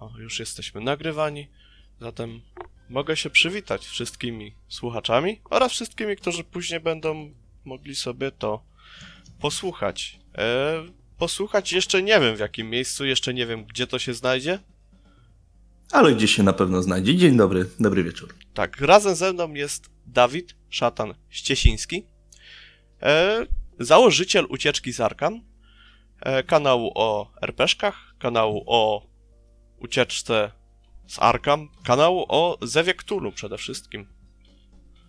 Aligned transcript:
O, 0.00 0.10
już 0.18 0.38
jesteśmy 0.38 0.80
nagrywani, 0.80 1.48
zatem 2.00 2.40
mogę 2.88 3.16
się 3.16 3.30
przywitać 3.30 3.86
wszystkimi 3.86 4.54
słuchaczami 4.68 5.40
oraz 5.50 5.72
wszystkimi, 5.72 6.16
którzy 6.16 6.44
później 6.44 6.80
będą 6.80 7.30
mogli 7.64 7.96
sobie 7.96 8.30
to 8.30 8.64
posłuchać. 9.40 10.18
E, 10.38 10.84
posłuchać 11.18 11.72
jeszcze 11.72 12.02
nie 12.02 12.20
wiem 12.20 12.36
w 12.36 12.38
jakim 12.38 12.70
miejscu, 12.70 13.04
jeszcze 13.04 13.34
nie 13.34 13.46
wiem 13.46 13.64
gdzie 13.64 13.86
to 13.86 13.98
się 13.98 14.14
znajdzie. 14.14 14.58
Ale 15.92 16.14
gdzieś 16.14 16.34
się 16.34 16.42
na 16.42 16.52
pewno 16.52 16.82
znajdzie. 16.82 17.16
Dzień 17.16 17.36
dobry, 17.36 17.66
dobry 17.80 18.04
wieczór. 18.04 18.34
Tak, 18.54 18.80
razem 18.80 19.14
ze 19.14 19.32
mną 19.32 19.54
jest 19.54 19.90
Dawid 20.06 20.56
Szatan 20.70 21.14
Ściesiński, 21.28 22.06
e, 23.02 23.46
założyciel 23.78 24.46
Ucieczki 24.48 24.92
z 24.92 25.00
Arkan, 25.00 25.40
e, 26.20 26.42
kanału 26.42 26.92
o 26.94 27.32
RPszkach, 27.42 28.14
kanału 28.18 28.64
o 28.66 29.09
ucieczce 29.80 30.50
z 31.06 31.18
Arkam, 31.18 31.68
kanału 31.84 32.24
o 32.28 32.58
Zewie 32.62 32.94
Cthulhu 32.94 33.32
przede 33.32 33.58
wszystkim. 33.58 34.06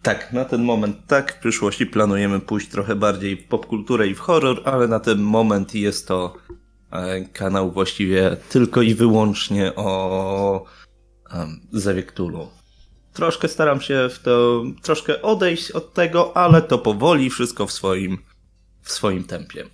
Tak, 0.02 0.34
na 0.34 0.46
ten 0.46 0.64
moment 0.64 0.98
tak. 1.08 1.34
W 1.34 1.40
przyszłości 1.40 1.86
planujemy 1.86 2.40
pójść 2.40 2.68
trochę 2.68 2.96
bardziej 2.96 3.38
w 3.38 3.48
popkulturę 3.48 4.08
i 4.08 4.16
w 4.16 4.20
horror, 4.20 4.62
ale 4.66 4.88
na 4.88 5.00
ten 5.00 5.20
moment 5.20 5.76
jest 5.76 6.08
to 6.08 6.34
e, 6.92 7.26
kanał 7.26 7.72
właściwie 7.72 8.38
tylko 8.50 8.82
i 8.82 8.96
wyłącznie 8.96 9.76
o 9.76 10.66
um, 11.34 11.68
Zewie 11.72 12.04
Cthulhu. 12.04 12.48
Troszkę 13.14 13.48
staram 13.48 13.82
się 13.82 14.10
w 14.10 14.20
to, 14.20 14.64
troszkę 14.82 15.22
odejść 15.22 15.72
od 15.72 15.94
tego, 15.94 16.38
ale 16.38 16.62
to 16.62 16.78
powoli, 16.78 17.30
wszystko 17.30 17.68
w 17.68 17.72
swoim, 17.72 18.18
w 18.82 18.92
swoim 18.92 19.24
tempie. 19.24 19.66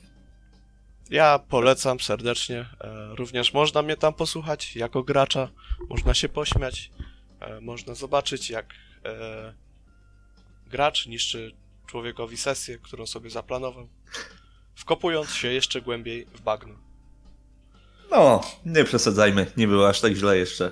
Ja 1.10 1.40
polecam 1.40 2.00
serdecznie. 2.00 2.60
E, 2.82 3.16
również 3.16 3.54
można 3.54 3.82
mnie 3.82 3.98
tam 3.98 4.14
posłuchać 4.14 4.76
jako 4.76 5.04
gracza. 5.04 5.50
Można 5.90 6.14
się 6.14 6.30
pośmiać. 6.30 6.92
E, 7.40 7.62
można 7.62 7.96
zobaczyć, 7.96 8.50
jak 8.50 8.74
e, 9.06 9.54
gracz 10.68 11.08
niszczy 11.08 11.52
człowiekowi 11.86 12.38
sesję, 12.38 12.78
którą 12.78 13.06
sobie 13.06 13.30
zaplanował, 13.30 13.88
wkopując 14.76 15.30
się 15.30 15.48
jeszcze 15.48 15.82
głębiej 15.82 16.26
w 16.26 16.42
bagno. 16.42 16.74
No, 18.12 18.42
nie 18.66 18.84
przesadzajmy, 18.84 19.52
nie 19.58 19.68
było 19.68 19.90
aż 19.90 20.02
tak 20.02 20.14
źle 20.14 20.38
jeszcze. 20.38 20.72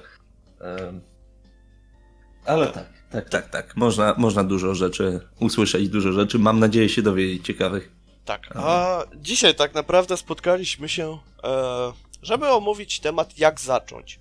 Ale 2.46 2.68
tak, 2.68 2.88
tak, 3.12 3.30
tak, 3.30 3.50
tak. 3.50 3.76
Można, 3.76 4.16
można 4.18 4.44
dużo 4.44 4.76
rzeczy 4.76 5.20
usłyszeć, 5.40 5.90
dużo 5.90 6.12
rzeczy. 6.12 6.40
Mam 6.40 6.60
nadzieję 6.60 6.90
się 6.90 7.02
dowiedzieć 7.02 7.46
ciekawych. 7.46 7.92
Tak, 8.26 8.50
a 8.56 9.04
dzisiaj 9.16 9.56
tak 9.56 9.74
naprawdę 9.74 10.18
spotkaliśmy 10.18 10.90
się, 10.90 11.20
e, 11.44 11.94
żeby 12.22 12.48
omówić 12.48 13.00
temat 13.00 13.40
jak 13.40 13.60
zacząć. 13.60 14.20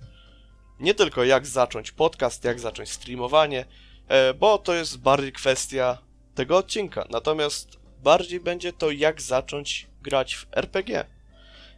Nie 0.79 0.93
tylko 0.93 1.23
jak 1.23 1.47
zacząć 1.47 1.91
podcast, 1.91 2.43
jak 2.43 2.59
zacząć 2.59 2.91
streamowanie, 2.91 3.65
e, 4.07 4.33
bo 4.33 4.57
to 4.57 4.73
jest 4.73 4.97
bardziej 4.97 5.31
kwestia 5.31 5.97
tego 6.35 6.57
odcinka. 6.57 7.05
Natomiast 7.09 7.79
bardziej 8.03 8.39
będzie 8.39 8.73
to 8.73 8.91
jak 8.91 9.21
zacząć 9.21 9.87
grać 10.01 10.35
w 10.35 10.45
RPG. 10.51 11.05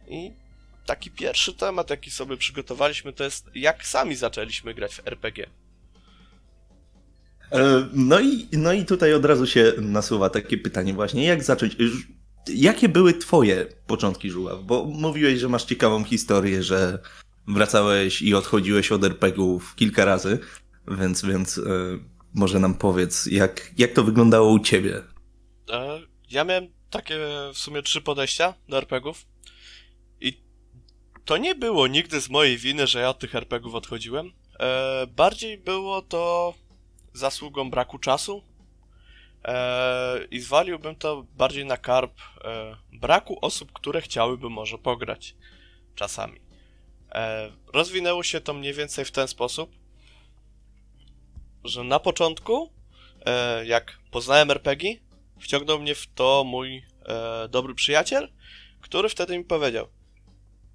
I 0.08 0.32
taki 0.86 1.10
pierwszy 1.10 1.54
temat, 1.54 1.90
jaki 1.90 2.10
sobie 2.10 2.36
przygotowaliśmy, 2.36 3.12
to 3.12 3.24
jest 3.24 3.46
jak 3.54 3.86
sami 3.86 4.16
zaczęliśmy 4.16 4.74
grać 4.74 4.94
w 4.94 5.06
RPG. 5.06 5.46
No 7.92 8.20
i, 8.20 8.48
no 8.52 8.72
i 8.72 8.84
tutaj 8.84 9.14
od 9.14 9.24
razu 9.24 9.46
się 9.46 9.72
nasuwa 9.78 10.30
takie 10.30 10.58
pytanie 10.58 10.94
właśnie, 10.94 11.24
jak 11.24 11.44
zacząć... 11.44 11.76
Jakie 12.54 12.88
były 12.88 13.14
twoje 13.14 13.66
początki 13.86 14.30
żuław? 14.30 14.62
Bo 14.64 14.84
mówiłeś, 14.84 15.38
że 15.38 15.48
masz 15.48 15.64
ciekawą 15.64 16.04
historię, 16.04 16.62
że 16.62 16.98
wracałeś 17.48 18.22
i 18.22 18.34
odchodziłeś 18.34 18.92
od 18.92 19.04
RPGów 19.04 19.74
kilka 19.74 20.04
razy, 20.04 20.38
więc, 20.88 21.24
więc 21.24 21.58
e, 21.58 21.62
może 22.34 22.60
nam 22.60 22.74
powiedz, 22.74 23.26
jak, 23.26 23.72
jak 23.78 23.92
to 23.92 24.04
wyglądało 24.04 24.52
u 24.52 24.58
ciebie? 24.58 25.02
E, 25.70 26.00
ja 26.30 26.44
miałem 26.44 26.66
takie 26.90 27.18
w 27.54 27.58
sumie 27.58 27.82
trzy 27.82 28.00
podejścia 28.00 28.54
do 28.68 28.78
RPGów 28.78 29.26
i 30.20 30.42
to 31.24 31.36
nie 31.36 31.54
było 31.54 31.86
nigdy 31.86 32.20
z 32.20 32.30
mojej 32.30 32.58
winy, 32.58 32.86
że 32.86 33.00
ja 33.00 33.10
od 33.10 33.18
tych 33.18 33.34
RPGów 33.34 33.74
odchodziłem. 33.74 34.32
E, 34.60 35.06
bardziej 35.06 35.58
było 35.58 36.02
to 36.02 36.54
zasługą 37.12 37.70
braku 37.70 37.98
czasu 37.98 38.42
e, 39.44 40.24
i 40.30 40.40
zwaliłbym 40.40 40.96
to 40.96 41.26
bardziej 41.36 41.64
na 41.64 41.76
karp 41.76 42.12
e, 42.44 42.76
braku 42.92 43.38
osób, 43.40 43.72
które 43.72 44.00
chciałyby 44.00 44.50
może 44.50 44.78
pograć 44.78 45.34
czasami. 45.94 46.40
E, 47.12 47.50
rozwinęło 47.72 48.22
się 48.22 48.40
to 48.40 48.54
mniej 48.54 48.74
więcej 48.74 49.04
w 49.04 49.12
ten 49.12 49.28
sposób, 49.28 49.70
że 51.64 51.84
na 51.84 51.98
początku, 51.98 52.72
e, 53.26 53.66
jak 53.66 53.98
poznałem 54.10 54.50
RPG, 54.50 54.94
wciągnął 55.40 55.78
mnie 55.78 55.94
w 55.94 56.06
to 56.06 56.44
mój 56.46 56.82
e, 57.06 57.48
dobry 57.48 57.74
przyjaciel, 57.74 58.28
który 58.80 59.08
wtedy 59.08 59.38
mi 59.38 59.44
powiedział 59.44 59.88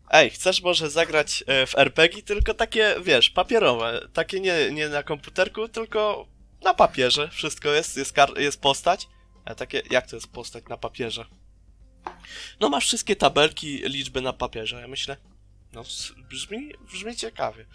Ej, 0.09 0.29
chcesz 0.29 0.61
może 0.61 0.89
zagrać 0.89 1.43
e, 1.47 1.65
w 1.65 1.77
RPG, 1.77 2.23
tylko 2.23 2.53
takie, 2.53 2.95
wiesz, 3.03 3.29
papierowe, 3.29 4.07
takie 4.13 4.39
nie, 4.39 4.71
nie 4.71 4.89
na 4.89 5.03
komputerku, 5.03 5.67
tylko 5.67 6.27
na 6.63 6.73
papierze, 6.73 7.29
wszystko 7.29 7.69
jest, 7.69 7.97
jest, 7.97 8.15
jest 8.37 8.61
postać. 8.61 9.07
A 9.45 9.55
takie, 9.55 9.81
jak 9.91 10.07
to 10.07 10.15
jest 10.15 10.27
postać 10.27 10.63
na 10.69 10.77
papierze? 10.77 11.25
No 12.59 12.69
masz 12.69 12.85
wszystkie 12.85 13.15
tabelki, 13.15 13.77
liczby 13.77 14.21
na 14.21 14.33
papierze, 14.33 14.81
ja 14.81 14.87
myślę, 14.87 15.17
no 15.73 15.83
brzmi, 16.29 16.71
brzmi 16.91 17.15
ciekawie. 17.15 17.65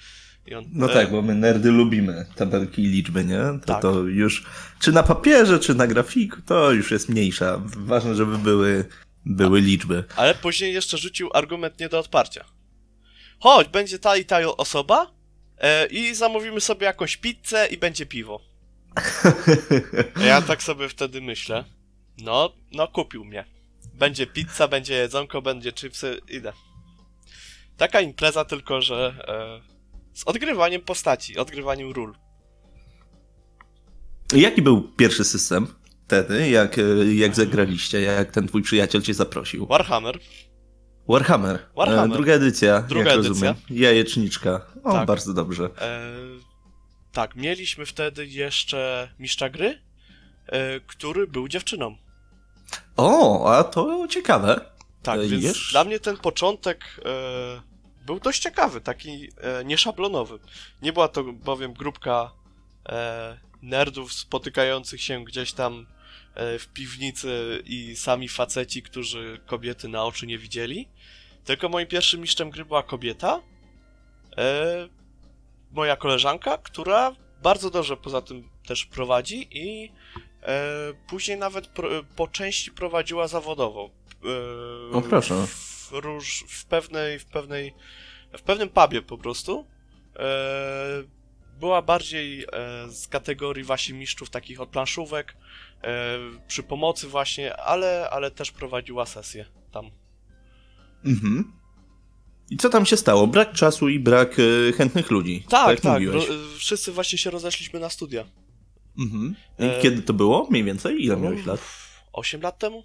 On, 0.56 0.64
no 0.72 0.90
e... 0.90 0.94
tak, 0.94 1.10
bo 1.10 1.22
my 1.22 1.34
nerdy 1.34 1.70
lubimy 1.70 2.26
tabelki 2.34 2.82
i 2.82 2.86
liczby, 2.86 3.24
nie? 3.24 3.38
To, 3.38 3.66
tak. 3.66 3.82
to 3.82 4.00
już, 4.00 4.46
czy 4.80 4.92
na 4.92 5.02
papierze, 5.02 5.58
czy 5.58 5.74
na 5.74 5.86
grafiku, 5.86 6.36
to 6.46 6.72
już 6.72 6.90
jest 6.90 7.08
mniejsza. 7.08 7.60
Ważne, 7.64 8.14
żeby 8.14 8.38
były, 8.38 8.84
były 9.24 9.58
A, 9.58 9.62
liczby. 9.62 10.04
Ale 10.16 10.34
później 10.34 10.74
jeszcze 10.74 10.98
rzucił 10.98 11.30
argument 11.34 11.80
nie 11.80 11.88
do 11.88 11.98
odparcia. 11.98 12.44
Chodź, 13.40 13.68
będzie 13.68 13.98
ta 13.98 14.16
i 14.16 14.24
ta 14.24 14.40
osoba 14.40 15.12
e, 15.58 15.86
i 15.86 16.14
zamówimy 16.14 16.60
sobie 16.60 16.86
jakąś 16.86 17.16
pizzę 17.16 17.66
i 17.70 17.78
będzie 17.78 18.06
piwo. 18.06 18.47
Ja 20.28 20.42
tak 20.42 20.62
sobie 20.62 20.88
wtedy 20.88 21.20
myślę. 21.20 21.64
No, 22.18 22.52
no 22.72 22.88
kupił 22.88 23.24
mnie. 23.24 23.44
Będzie 23.94 24.26
pizza, 24.26 24.68
będzie 24.68 24.94
jedzonko, 24.94 25.42
będzie 25.42 25.72
chipsy, 25.72 26.20
idę. 26.28 26.52
Taka 27.76 28.00
impreza 28.00 28.44
tylko, 28.44 28.82
że 28.82 29.14
e, 29.28 30.18
z 30.18 30.24
odgrywaniem 30.24 30.82
postaci, 30.82 31.38
odgrywaniem 31.38 31.92
ról. 31.92 32.14
Jaki 34.32 34.62
był 34.62 34.82
pierwszy 34.82 35.24
system 35.24 35.66
wtedy, 36.06 36.50
jak, 36.50 36.78
e, 36.78 37.14
jak 37.14 37.34
zagraliście, 37.34 38.00
jak 38.00 38.30
ten 38.30 38.48
twój 38.48 38.62
przyjaciel 38.62 39.02
cię 39.02 39.14
zaprosił? 39.14 39.66
Warhammer. 39.66 40.18
Warhammer. 41.08 41.56
E, 41.56 41.76
Warhammer. 41.76 42.16
Druga 42.16 42.32
edycja, 42.32 42.82
druga 42.82 43.10
jak 43.10 43.14
edycja. 43.14 43.28
rozumiem. 43.28 43.54
Jajeczniczka. 43.70 44.60
O, 44.84 44.92
tak. 44.92 45.06
bardzo 45.06 45.34
dobrze. 45.34 45.70
E, 45.80 46.10
tak, 47.12 47.36
mieliśmy 47.36 47.86
wtedy 47.86 48.26
jeszcze 48.26 49.08
mistrza 49.18 49.48
gry, 49.48 49.82
e, 50.46 50.80
który 50.80 51.26
był 51.26 51.48
dziewczyną. 51.48 51.96
O, 52.96 53.44
a 53.56 53.64
to 53.64 54.08
ciekawe. 54.08 54.70
Tak, 55.02 55.20
e, 55.20 55.28
więc 55.28 55.44
Jesz? 55.44 55.68
dla 55.72 55.84
mnie 55.84 56.00
ten 56.00 56.16
początek 56.16 57.00
e, 57.04 57.68
był 58.06 58.20
dość 58.20 58.42
ciekawy, 58.42 58.80
taki 58.80 59.28
e, 59.40 59.64
nieszablonowy. 59.64 60.38
Nie 60.82 60.92
była 60.92 61.08
to 61.08 61.24
bowiem 61.24 61.72
grupka 61.72 62.32
e, 62.88 63.38
nerdów 63.62 64.12
spotykających 64.12 65.02
się 65.02 65.24
gdzieś 65.24 65.52
tam 65.52 65.86
e, 66.34 66.58
w 66.58 66.68
piwnicy 66.68 67.62
i 67.64 67.96
sami 67.96 68.28
faceci, 68.28 68.82
którzy 68.82 69.40
kobiety 69.46 69.88
na 69.88 70.04
oczy 70.04 70.26
nie 70.26 70.38
widzieli. 70.38 70.88
Tylko 71.44 71.68
moim 71.68 71.86
pierwszym 71.86 72.20
mistrzem 72.20 72.50
gry 72.50 72.64
była 72.64 72.82
kobieta, 72.82 73.40
moja 75.70 75.96
koleżanka, 75.96 76.58
która 76.58 77.16
bardzo 77.42 77.70
dobrze 77.70 77.96
poza 77.96 78.22
tym 78.22 78.48
też 78.66 78.86
prowadzi 78.86 79.48
i 79.50 79.92
e, 80.42 80.58
później 81.08 81.38
nawet 81.38 81.66
pro, 81.66 81.88
po 82.16 82.28
części 82.28 82.72
prowadziła 82.72 83.28
zawodowo. 83.28 83.90
E, 84.92 84.96
o 84.96 85.02
proszę. 85.02 85.46
W, 85.46 85.92
róż, 85.92 86.44
w 86.48 86.64
pewnej, 86.64 87.18
w 87.18 87.24
pewnej, 87.24 87.74
w 88.38 88.42
pewnym 88.42 88.68
pubie 88.68 89.02
po 89.02 89.18
prostu. 89.18 89.66
E, 90.16 91.18
była 91.60 91.82
bardziej 91.82 92.42
e, 92.42 92.46
z 92.88 93.08
kategorii 93.08 93.64
właśnie 93.64 93.94
mistrzów 93.94 94.30
takich 94.30 94.60
od 94.60 94.68
planszówek, 94.68 95.36
e, 95.82 96.18
przy 96.48 96.62
pomocy 96.62 97.08
właśnie, 97.08 97.56
ale, 97.56 98.10
ale 98.10 98.30
też 98.30 98.50
prowadziła 98.50 99.06
sesję 99.06 99.46
tam. 99.72 99.90
Mhm. 101.04 101.57
I 102.50 102.56
co 102.56 102.68
tam 102.68 102.86
się 102.86 102.96
stało? 102.96 103.26
Brak 103.26 103.52
czasu 103.52 103.88
i 103.88 103.98
brak 103.98 104.38
y, 104.38 104.72
chętnych 104.76 105.10
ludzi. 105.10 105.44
Tak, 105.48 105.80
tak. 105.80 106.02
tak. 106.02 106.02
Ro, 106.12 106.20
wszyscy 106.56 106.92
właśnie 106.92 107.18
się 107.18 107.30
rozeszliśmy 107.30 107.80
na 107.80 107.90
studia. 107.90 108.24
Mhm. 108.98 109.34
I 109.58 109.64
e... 109.64 109.82
kiedy 109.82 110.02
to 110.02 110.12
było? 110.12 110.46
Mniej 110.50 110.64
więcej? 110.64 111.04
Ile 111.04 111.16
no, 111.16 111.22
miałeś 111.22 111.46
lat? 111.46 111.60
8 112.12 112.40
lat 112.40 112.58
temu. 112.58 112.84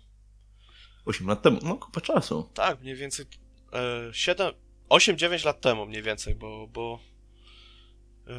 8 1.05 1.27
lat 1.27 1.41
temu? 1.41 1.59
No, 1.63 1.75
kupa 1.75 2.01
czasu. 2.01 2.49
Tak, 2.53 2.81
mniej 2.81 2.95
więcej 2.95 3.25
e, 3.73 4.09
7, 4.13 4.53
8-9 4.89 5.45
lat 5.45 5.61
temu 5.61 5.85
mniej 5.85 6.01
więcej, 6.01 6.35
bo, 6.35 6.67
bo 6.67 6.99
yy, 8.27 8.33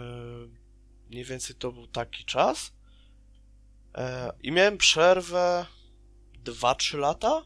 mniej 1.11 1.25
więcej 1.25 1.57
to 1.57 1.73
był 1.73 1.87
taki 1.87 2.25
czas. 2.25 2.73
E, 3.95 4.33
I 4.43 4.53
miałem 4.53 4.79
przerwę 4.79 5.67
2-3 6.45 6.99
lata. 6.99 7.43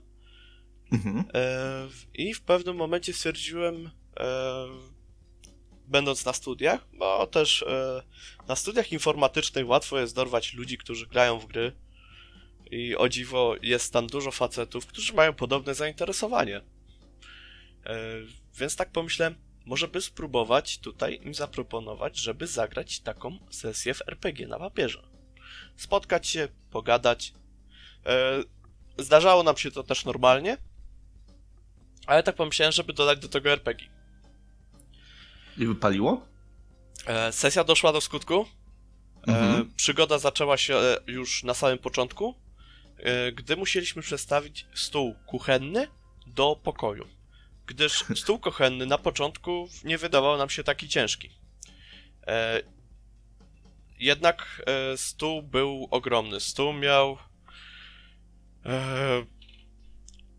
Mhm. 0.93 1.25
E, 1.35 1.88
I 2.14 2.35
w 2.35 2.40
pewnym 2.40 2.76
momencie 2.76 3.12
stwierdziłem, 3.12 3.90
e, 4.20 4.67
będąc 5.87 6.25
na 6.25 6.32
studiach, 6.32 6.87
bo 6.93 7.26
też 7.26 7.62
e, 7.62 8.02
na 8.49 8.56
studiach 8.56 8.93
informatycznych 8.93 9.69
łatwo 9.69 9.99
jest 9.99 10.14
dorwać 10.14 10.55
ludzi, 10.55 10.79
którzy 10.79 11.06
grają 11.06 11.38
w 11.38 11.46
gry. 11.46 11.73
I 12.70 12.96
o 12.96 13.08
dziwo 13.08 13.56
jest 13.62 13.93
tam 13.93 14.06
dużo 14.06 14.31
facetów, 14.31 14.87
którzy 14.87 15.14
mają 15.14 15.32
podobne 15.35 15.75
zainteresowanie. 15.75 16.61
Więc 18.58 18.76
tak 18.76 18.93
pomyślałem, 18.93 19.35
może 19.67 19.88
by 19.88 20.00
spróbować 20.00 20.79
tutaj 20.79 21.20
im 21.23 21.35
zaproponować, 21.35 22.19
żeby 22.19 22.46
zagrać 22.46 23.00
taką 23.00 23.38
sesję 23.50 23.94
w 23.94 24.08
RPG 24.08 24.46
na 24.46 24.58
papierze. 24.58 25.02
Spotkać 25.76 26.26
się, 26.26 26.49
pogadać. 26.70 27.32
Zdarzało 28.99 29.43
nam 29.43 29.56
się 29.56 29.70
to 29.70 29.82
też 29.82 30.05
normalnie, 30.05 30.56
ale 32.08 32.22
tak 32.22 32.34
pomyślałem, 32.37 32.72
żeby 32.72 32.93
dodać 32.93 33.19
do 33.19 33.28
tego 33.28 33.50
RPG. 33.50 33.88
I 35.58 35.66
wypaliło? 35.66 36.26
E, 37.06 37.32
sesja 37.32 37.64
doszła 37.64 37.93
do 37.93 38.00
skutku. 38.00 38.46
E, 39.28 39.32
Mhm. 39.32 39.72
przygoda 39.76 40.19
zaczęła 40.19 40.56
się 40.56 40.76
e, 40.76 40.99
już 41.06 41.43
na 41.44 41.55
samym 41.55 41.78
początku, 41.78 42.34
gdy 43.32 43.56
musieliśmy 43.56 44.02
przestawić 44.02 44.66
stół 44.75 45.14
kuchenny 45.26 45.88
do 46.26 46.56
pokoju. 46.62 47.08
Gdyż 47.66 48.05
stół 48.22 48.38
kuchenny 48.38 48.87
na 48.87 48.99
początku 48.99 49.69
nie 49.84 49.99
wydawał 49.99 50.37
nam 50.38 50.50
się 50.50 50.64
taki 50.64 50.88
ciężki. 50.88 51.31
Jednak 53.99 54.62
stół 54.96 55.43
był 55.43 55.88
ogromny. 55.90 56.40
Stół 56.40 56.72
miał 56.72 57.19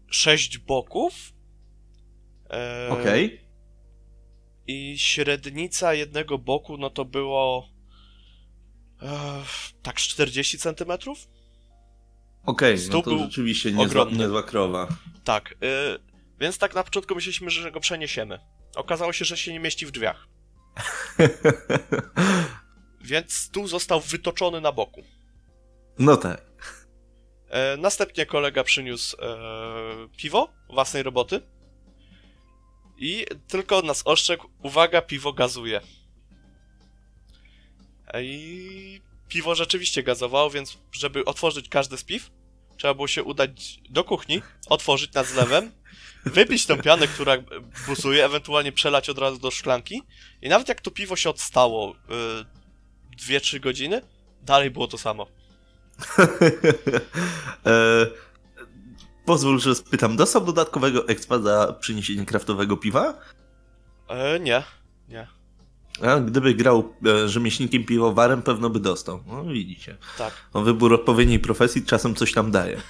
sześć 0.10 0.58
boków. 0.58 1.14
E, 2.50 2.90
Okej. 2.92 3.42
i 4.68 4.98
średnica 4.98 5.94
jednego 5.94 6.38
boku, 6.38 6.78
no 6.78 6.90
to 6.90 7.06
było 7.06 7.70
e, 9.02 9.10
tak 9.84 10.02
z 10.02 10.08
40 10.08 10.58
centymetrów? 10.58 11.28
Okej, 12.46 12.76
no 12.76 12.82
Stół 12.82 13.02
to 13.02 13.10
był 13.10 13.20
rzeczywiście 13.20 13.72
niezła, 13.72 14.06
niezła 14.12 14.44
krowa. 14.44 14.88
Tak. 15.24 15.52
Y, 15.52 15.56
więc 16.40 16.58
tak 16.58 16.76
na 16.76 16.84
początku 16.84 17.16
myśleliśmy, 17.16 17.50
że 17.50 17.72
go 17.72 17.80
przeniesiemy. 17.80 18.40
Okazało 18.76 19.14
się, 19.14 19.26
że 19.26 19.38
się 19.38 19.54
nie 19.54 19.60
mieści 19.60 19.86
w 19.86 19.92
drzwiach. 19.92 20.28
Więc 23.02 23.34
stół 23.34 23.68
został 23.68 24.02
wytoczony 24.02 24.62
na 24.62 24.72
boku. 24.72 25.04
no 26.00 26.18
tak. 26.18 26.42
E, 27.50 27.78
następnie 27.78 28.26
kolega 28.26 28.64
przyniósł 28.64 29.18
e, 29.22 29.28
piwo 30.18 30.50
własnej 30.70 31.04
roboty. 31.04 31.42
I 33.00 33.26
tylko 33.48 33.82
nas 33.82 34.02
ostrzegł, 34.06 34.50
uwaga, 34.64 35.02
piwo 35.02 35.34
gazuje. 35.34 35.82
E, 38.08 38.24
I 38.24 39.02
piwo 39.28 39.56
rzeczywiście 39.56 40.04
gazowało, 40.04 40.50
więc 40.50 40.78
żeby 40.92 41.26
otworzyć 41.26 41.70
każdy 41.70 41.98
z 41.98 42.04
piw, 42.04 42.32
trzeba 42.78 42.94
było 42.94 43.08
się 43.08 43.24
udać 43.24 43.80
do 43.90 44.04
kuchni, 44.04 44.42
otworzyć 44.70 45.14
nad 45.14 45.28
zlewem, 45.28 45.72
wypić 46.26 46.66
tą 46.66 46.82
pianę, 46.82 47.08
która 47.08 47.38
busuje, 47.88 48.26
ewentualnie 48.26 48.72
przelać 48.72 49.10
od 49.10 49.18
razu 49.18 49.38
do 49.38 49.52
szklanki. 49.52 50.02
I 50.42 50.50
nawet 50.50 50.70
jak 50.70 50.82
to 50.82 50.92
piwo 50.92 51.16
się 51.16 51.30
odstało 51.30 51.96
y, 51.96 51.96
2-3 53.18 53.60
godziny, 53.60 54.02
dalej 54.42 54.72
było 54.72 54.88
to 54.88 54.98
samo. 54.98 55.28
e, 57.66 58.29
pozwól, 59.30 59.60
że 59.60 59.76
spytam, 59.76 60.16
dostał 60.16 60.46
dodatkowego 60.46 61.08
expa 61.08 61.40
za 61.40 61.74
przyniesienie 61.80 62.26
kraftowego 62.26 62.78
piwa? 62.78 63.14
E, 64.08 64.40
nie, 64.40 64.64
nie. 65.10 65.28
A 66.02 66.20
gdyby 66.20 66.54
grał 66.54 66.94
e, 67.06 67.28
rzemieślnikiem 67.30 67.84
piwowarem, 67.84 68.42
pewno 68.42 68.70
by 68.70 68.80
dostał. 68.80 69.24
No 69.28 69.44
widzicie. 69.44 69.98
Tak. 70.18 70.34
No, 70.54 70.62
wybór 70.62 70.94
odpowiedniej 70.94 71.40
profesji 71.40 71.86
czasem 71.86 72.16
coś 72.16 72.34
tam 72.34 72.52
daje. 72.52 72.82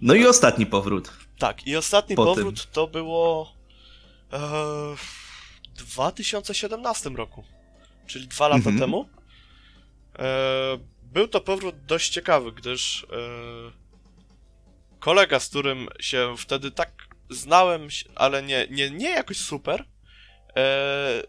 No 0.00 0.14
i 0.14 0.26
ostatni 0.26 0.66
powrót. 0.66 1.10
Tak, 1.38 1.66
i 1.66 1.76
ostatni 1.76 2.16
Po 2.16 2.24
powrót 2.24 2.72
to 2.72 2.86
było 2.86 3.52
e, 4.32 4.38
w 4.96 5.74
2017 5.76 7.10
roku, 7.10 7.44
czyli 8.06 8.28
dwa 8.28 8.48
lata 8.48 8.58
Mhm. 8.70 8.78
temu. 8.78 9.08
E, 10.18 10.78
był 11.12 11.28
to 11.28 11.40
powrót 11.40 11.74
dość 11.86 12.10
ciekawy, 12.10 12.52
gdyż 12.52 13.04
e, 13.04 13.85
kolega, 15.06 15.40
z 15.40 15.48
którym 15.48 15.88
się 16.00 16.34
wtedy 16.38 16.70
tak 16.70 16.90
znałem, 17.30 17.88
ale 18.14 18.42
nie, 18.42 18.66
nie, 18.70 18.90
nie 18.90 19.10
jakoś 19.10 19.36
super, 19.36 19.84
e, 20.56 21.22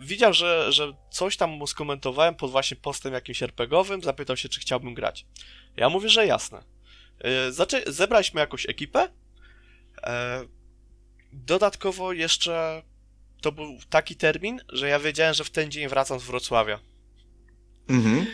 widział, 0.00 0.32
że, 0.32 0.72
że 0.72 0.92
coś 1.10 1.36
tam 1.36 1.50
mu 1.50 1.66
skomentowałem 1.66 2.34
pod 2.34 2.50
właśnie 2.50 2.76
postem 2.76 3.12
jakimś 3.12 3.42
RPGowym, 3.42 4.02
zapytał 4.02 4.36
się, 4.36 4.48
czy 4.48 4.60
chciałbym 4.60 4.94
grać. 4.94 5.26
Ja 5.76 5.88
mówię, 5.88 6.08
że 6.08 6.26
jasne. 6.26 6.62
E, 7.20 7.52
zaczę- 7.52 7.92
zebraliśmy 7.92 8.40
jakąś 8.40 8.68
ekipę, 8.68 9.08
E, 10.02 10.44
dodatkowo 11.32 12.12
jeszcze 12.12 12.82
to 13.40 13.52
był 13.52 13.78
taki 13.90 14.16
termin, 14.16 14.60
że 14.72 14.88
ja 14.88 14.98
wiedziałem, 14.98 15.34
że 15.34 15.44
w 15.44 15.50
ten 15.50 15.70
dzień 15.70 15.88
wracam 15.88 16.20
z 16.20 16.24
Wrocławia. 16.24 16.80
Mhm. 17.88 18.26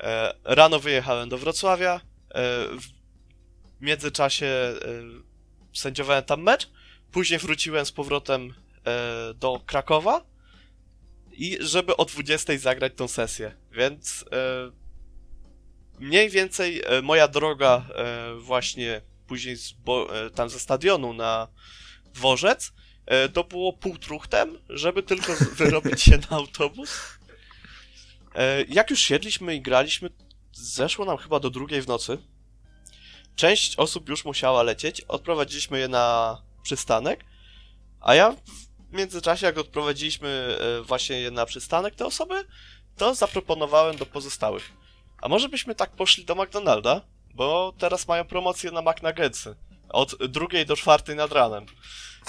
E, 0.00 0.34
rano 0.44 0.78
wyjechałem 0.80 1.28
do 1.28 1.38
Wrocławia, 1.38 1.94
e, 1.94 2.00
w 2.80 2.97
międzyczasie 3.80 4.46
e, 4.46 4.76
sędziowałem 5.74 6.24
tam 6.24 6.42
mecz, 6.42 6.70
później 7.12 7.38
wróciłem 7.38 7.86
z 7.86 7.92
powrotem 7.92 8.54
e, 8.84 9.34
do 9.34 9.60
Krakowa 9.66 10.26
i 11.32 11.58
żeby 11.60 11.96
o 11.96 12.04
20 12.04 12.58
zagrać 12.58 12.92
tą 12.96 13.08
sesję, 13.08 13.54
więc 13.72 14.24
e, 14.32 14.70
mniej 15.98 16.30
więcej 16.30 16.82
moja 17.02 17.28
droga 17.28 17.86
właśnie 18.38 19.02
później 19.26 19.56
z, 19.56 19.72
bo, 19.72 20.08
tam 20.34 20.48
ze 20.48 20.58
stadionu 20.58 21.12
na 21.12 21.48
dworzec 22.14 22.72
to 23.32 23.44
było 23.44 23.72
półtruchtem, 23.72 24.58
żeby 24.68 25.02
tylko 25.02 25.32
wyrobić 25.56 26.02
się 26.02 26.18
na 26.30 26.36
autobus. 26.36 27.18
Jak 28.68 28.90
już 28.90 29.00
siedliśmy 29.00 29.54
i 29.54 29.60
graliśmy, 29.60 30.10
zeszło 30.52 31.04
nam 31.04 31.16
chyba 31.16 31.40
do 31.40 31.50
drugiej 31.50 31.82
w 31.82 31.86
nocy. 31.86 32.18
Część 33.38 33.76
osób 33.76 34.08
już 34.08 34.24
musiała 34.24 34.62
lecieć, 34.62 35.00
odprowadziliśmy 35.00 35.78
je 35.78 35.88
na 35.88 36.38
przystanek, 36.62 37.24
a 38.00 38.14
ja 38.14 38.32
w 38.90 38.92
międzyczasie, 38.92 39.46
jak 39.46 39.58
odprowadziliśmy 39.58 40.58
e, 40.60 40.82
właśnie 40.82 41.20
je 41.20 41.30
na 41.30 41.46
przystanek, 41.46 41.94
te 41.94 42.06
osoby, 42.06 42.44
to 42.96 43.14
zaproponowałem 43.14 43.96
do 43.96 44.06
pozostałych. 44.06 44.72
A 45.22 45.28
może 45.28 45.48
byśmy 45.48 45.74
tak 45.74 45.90
poszli 45.90 46.24
do 46.24 46.34
McDonalda? 46.34 47.00
Bo 47.34 47.74
teraz 47.78 48.08
mają 48.08 48.24
promocję 48.24 48.70
na 48.70 48.82
McNuggetsy. 48.82 49.56
Od 49.88 50.26
drugiej 50.26 50.66
do 50.66 50.76
czwartej 50.76 51.16
nad 51.16 51.32
ranem. 51.32 51.66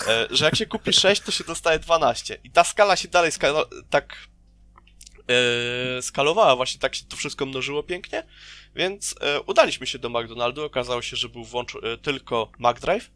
E, 0.08 0.28
że 0.32 0.46
jak 0.46 0.56
się 0.56 0.66
kupi 0.66 0.94
6, 0.94 1.22
to 1.22 1.32
się 1.32 1.44
dostaje 1.44 1.80
12. 1.80 2.40
I 2.44 2.52
ta 2.52 2.64
skala 2.64 2.96
się 2.96 3.08
dalej 3.08 3.32
skala 3.32 3.64
tak 3.90 4.18
e, 5.30 6.02
skalowała, 6.02 6.56
właśnie 6.56 6.80
tak 6.80 6.96
się 6.96 7.06
to 7.06 7.16
wszystko 7.16 7.46
mnożyło 7.46 7.84
pięknie. 7.84 8.24
Więc 8.76 9.16
e, 9.22 9.42
udaliśmy 9.42 9.88
się 9.88 10.00
do 10.00 10.10
McDonaldu. 10.10 10.64
Okazało 10.66 11.02
się, 11.02 11.16
że 11.18 11.30
był 11.30 11.44
włącz 11.44 11.76
e, 11.76 11.98
tylko 11.98 12.52
McDrive. 12.60 13.12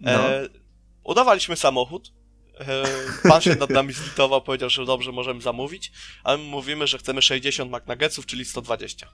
No. 0.00 0.20
Udawaliśmy 1.04 1.56
samochód. 1.56 2.12
Pan 3.28 3.40
się 3.40 3.54
nad 3.54 3.70
nami 3.70 3.92
zlitował, 3.92 4.42
powiedział, 4.42 4.70
że 4.70 4.84
dobrze, 4.84 5.12
możemy 5.12 5.40
zamówić, 5.40 5.92
ale 6.24 6.38
my 6.38 6.44
mówimy, 6.44 6.86
że 6.86 6.98
chcemy 6.98 7.22
60 7.22 7.72
McNuggetsów, 7.72 8.26
czyli 8.26 8.44
120. 8.44 9.08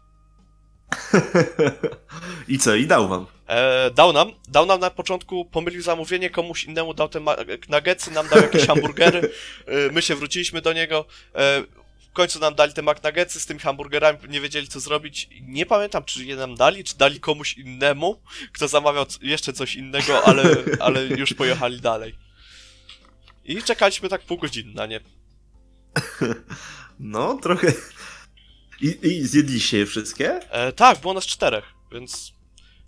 I 2.49 2.59
co? 2.59 2.75
I 2.75 2.87
dał 2.87 3.09
wam. 3.09 3.27
E, 3.49 3.91
dał 3.91 4.13
nam, 4.13 4.33
dał 4.49 4.67
nam 4.67 4.81
na 4.81 4.91
początku, 4.91 5.45
pomylił 5.45 5.83
zamówienie, 5.83 6.31
komuś 6.31 6.65
innemu 6.65 6.95
dał 6.95 7.09
te 7.09 7.21
nuggetsy, 7.69 8.11
nam 8.11 8.29
dał 8.29 8.41
jakieś 8.43 8.67
hamburgery, 8.73 9.31
e, 9.67 9.93
my 9.93 10.03
się 10.03 10.15
wróciliśmy 10.15 10.61
do 10.61 10.73
niego, 10.73 11.05
e, 11.35 11.63
w 12.11 12.13
końcu 12.13 12.39
nam 12.39 12.55
dali 12.55 12.73
te 12.73 12.83
McNuggetsy 12.83 13.41
z 13.41 13.47
tymi 13.47 13.61
hamburgerami, 13.61 14.19
nie 14.29 14.41
wiedzieli 14.41 14.69
co 14.69 14.81
zrobić. 14.81 15.29
Nie 15.43 15.67
pamiętam, 15.67 16.05
czy 16.05 16.25
je 16.25 16.37
nam 16.37 16.55
dali, 16.55 16.85
czy 16.85 16.97
dali 16.99 17.21
komuś 17.21 17.59
innemu, 17.59 18.23
kto 18.53 18.69
zamawiał 18.69 19.07
jeszcze 19.23 19.53
coś 19.53 19.75
innego, 19.75 20.25
ale, 20.25 20.45
ale 20.81 21.05
już 21.05 21.35
pojechali 21.35 21.81
dalej. 21.81 22.15
I 23.45 23.63
czekaliśmy 23.63 24.09
tak 24.09 24.23
pół 24.23 24.39
godziny 24.39 24.75
na 24.75 24.87
nie. 24.87 25.01
No, 27.01 27.39
trochę. 27.43 27.73
I, 28.81 28.99
i 29.03 29.27
zjedliście 29.27 29.79
je 29.79 29.87
wszystkie? 29.87 30.53
E, 30.53 30.73
tak, 30.73 31.01
było 31.01 31.15
nas 31.15 31.27
czterech, 31.27 31.65
więc 31.93 32.33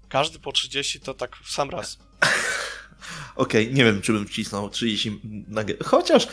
każdy 0.09 0.39
po 0.39 0.53
30 0.53 1.01
to 1.01 1.15
tak 1.15 1.37
w 1.37 1.51
sam 1.53 1.71
raz. 1.71 1.99
Okej, 3.37 3.75
nie 3.75 3.85
wiem, 3.85 4.03
czy 4.03 4.13
bym 4.13 4.27
wcisnął 4.27 4.71
30 4.71 5.21
na 5.49 5.65
G. 5.65 5.77
Chociaż... 5.85 6.29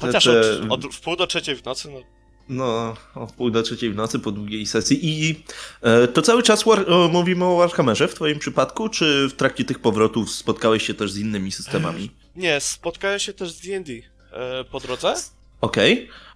Chociaż 0.00 0.24
te- 0.24 0.68
od, 0.68 0.84
od 0.84 0.94
w 0.94 1.00
pół 1.00 1.16
do 1.16 1.26
trzeciej 1.26 1.56
w 1.56 1.64
nocy, 1.64 1.90
no 1.90 2.00
No, 2.48 2.96
o 3.14 3.26
wpół 3.26 3.50
do 3.50 3.62
trzeciej 3.62 3.90
w 3.90 3.96
nocy 3.96 4.18
po 4.18 4.32
długiej 4.32 4.66
sesji. 4.66 4.98
I 5.02 5.44
e, 5.82 6.08
to 6.08 6.22
cały 6.22 6.42
czas 6.42 6.64
war, 6.64 6.90
o, 6.92 7.08
mówimy 7.08 7.44
o 7.44 7.56
Warhammerze 7.56 8.08
w 8.08 8.14
twoim 8.14 8.38
przypadku, 8.38 8.88
czy 8.88 9.28
w 9.28 9.32
trakcie 9.32 9.64
tych 9.64 9.78
powrotów 9.78 10.30
spotkałeś 10.30 10.86
się 10.86 10.94
też 10.94 11.12
z 11.12 11.18
innymi 11.18 11.52
systemami? 11.52 12.10
Nie, 12.36 12.60
spotkałem 12.60 13.18
się 13.18 13.32
też 13.32 13.50
z 13.50 13.60
D&D 13.60 13.92
e, 13.92 14.64
po 14.64 14.80
drodze. 14.80 15.14
Okej. 15.60 16.08
E, 16.08 16.33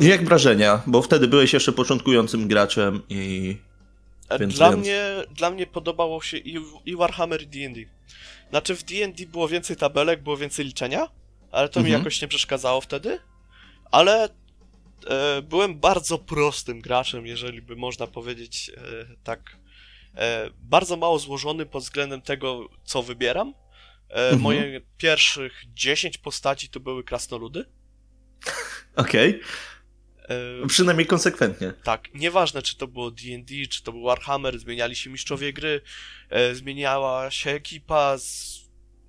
Jak 0.00 0.24
wrażenia? 0.24 0.82
Bo 0.86 1.02
wtedy 1.02 1.28
byłeś 1.28 1.52
jeszcze 1.52 1.72
początkującym 1.72 2.48
graczem 2.48 3.02
i... 3.08 3.56
e, 4.28 4.38
więc- 4.38 4.54
dla, 4.54 4.70
więc- 4.70 4.80
Mnie, 4.82 5.02
dla 5.36 5.50
mnie 5.50 5.66
podobało 5.66 6.22
się 6.22 6.36
i, 6.36 6.58
i 6.86 6.96
Warhammer 6.96 7.42
i 7.42 7.46
D&D. 7.46 7.80
Znaczy 8.50 8.76
w 8.76 8.82
D&D 8.82 9.26
było 9.26 9.48
więcej 9.48 9.76
tabelek, 9.76 10.22
było 10.22 10.36
więcej 10.36 10.64
liczenia, 10.64 11.08
ale 11.52 11.68
to 11.68 11.80
mi 11.80 11.86
Mhm. 11.86 12.00
jakoś 12.00 12.22
nie 12.22 12.28
przeszkadzało 12.28 12.80
wtedy. 12.80 13.18
Ale 13.90 14.28
e, 15.06 15.42
byłem 15.42 15.80
bardzo 15.80 16.18
prostym 16.18 16.80
graczem, 16.80 17.26
jeżeli 17.26 17.62
by 17.62 17.76
można 17.76 18.06
powiedzieć 18.06 18.70
e, 18.76 18.80
tak. 19.24 19.56
E, 20.16 20.50
bardzo 20.60 20.96
mało 20.96 21.18
złożony 21.18 21.66
pod 21.66 21.82
względem 21.82 22.22
tego, 22.22 22.68
co 22.84 23.02
wybieram. 23.02 23.54
E, 24.10 24.14
Mhm. 24.14 24.40
Moje 24.40 24.80
pierwszych 24.96 25.62
10 25.74 26.18
postaci 26.18 26.68
to 26.68 26.80
były 26.80 27.04
krasnoludy. 27.04 27.64
Okej. 28.96 29.40
E, 30.30 30.66
Przynajmniej 30.66 31.06
konsekwentnie. 31.06 31.72
Tak, 31.82 32.14
nieważne 32.14 32.62
czy 32.62 32.76
to 32.76 32.86
było 32.86 33.10
D&D, 33.10 33.66
czy 33.70 33.82
to 33.82 33.92
był 33.92 34.02
Warhammer, 34.02 34.58
zmieniali 34.58 34.96
się 34.96 35.10
mistrzowie 35.10 35.52
gry, 35.52 35.80
e, 36.30 36.54
zmieniała 36.54 37.30
się 37.30 37.50
ekipa, 37.50 38.18
z, 38.18 38.60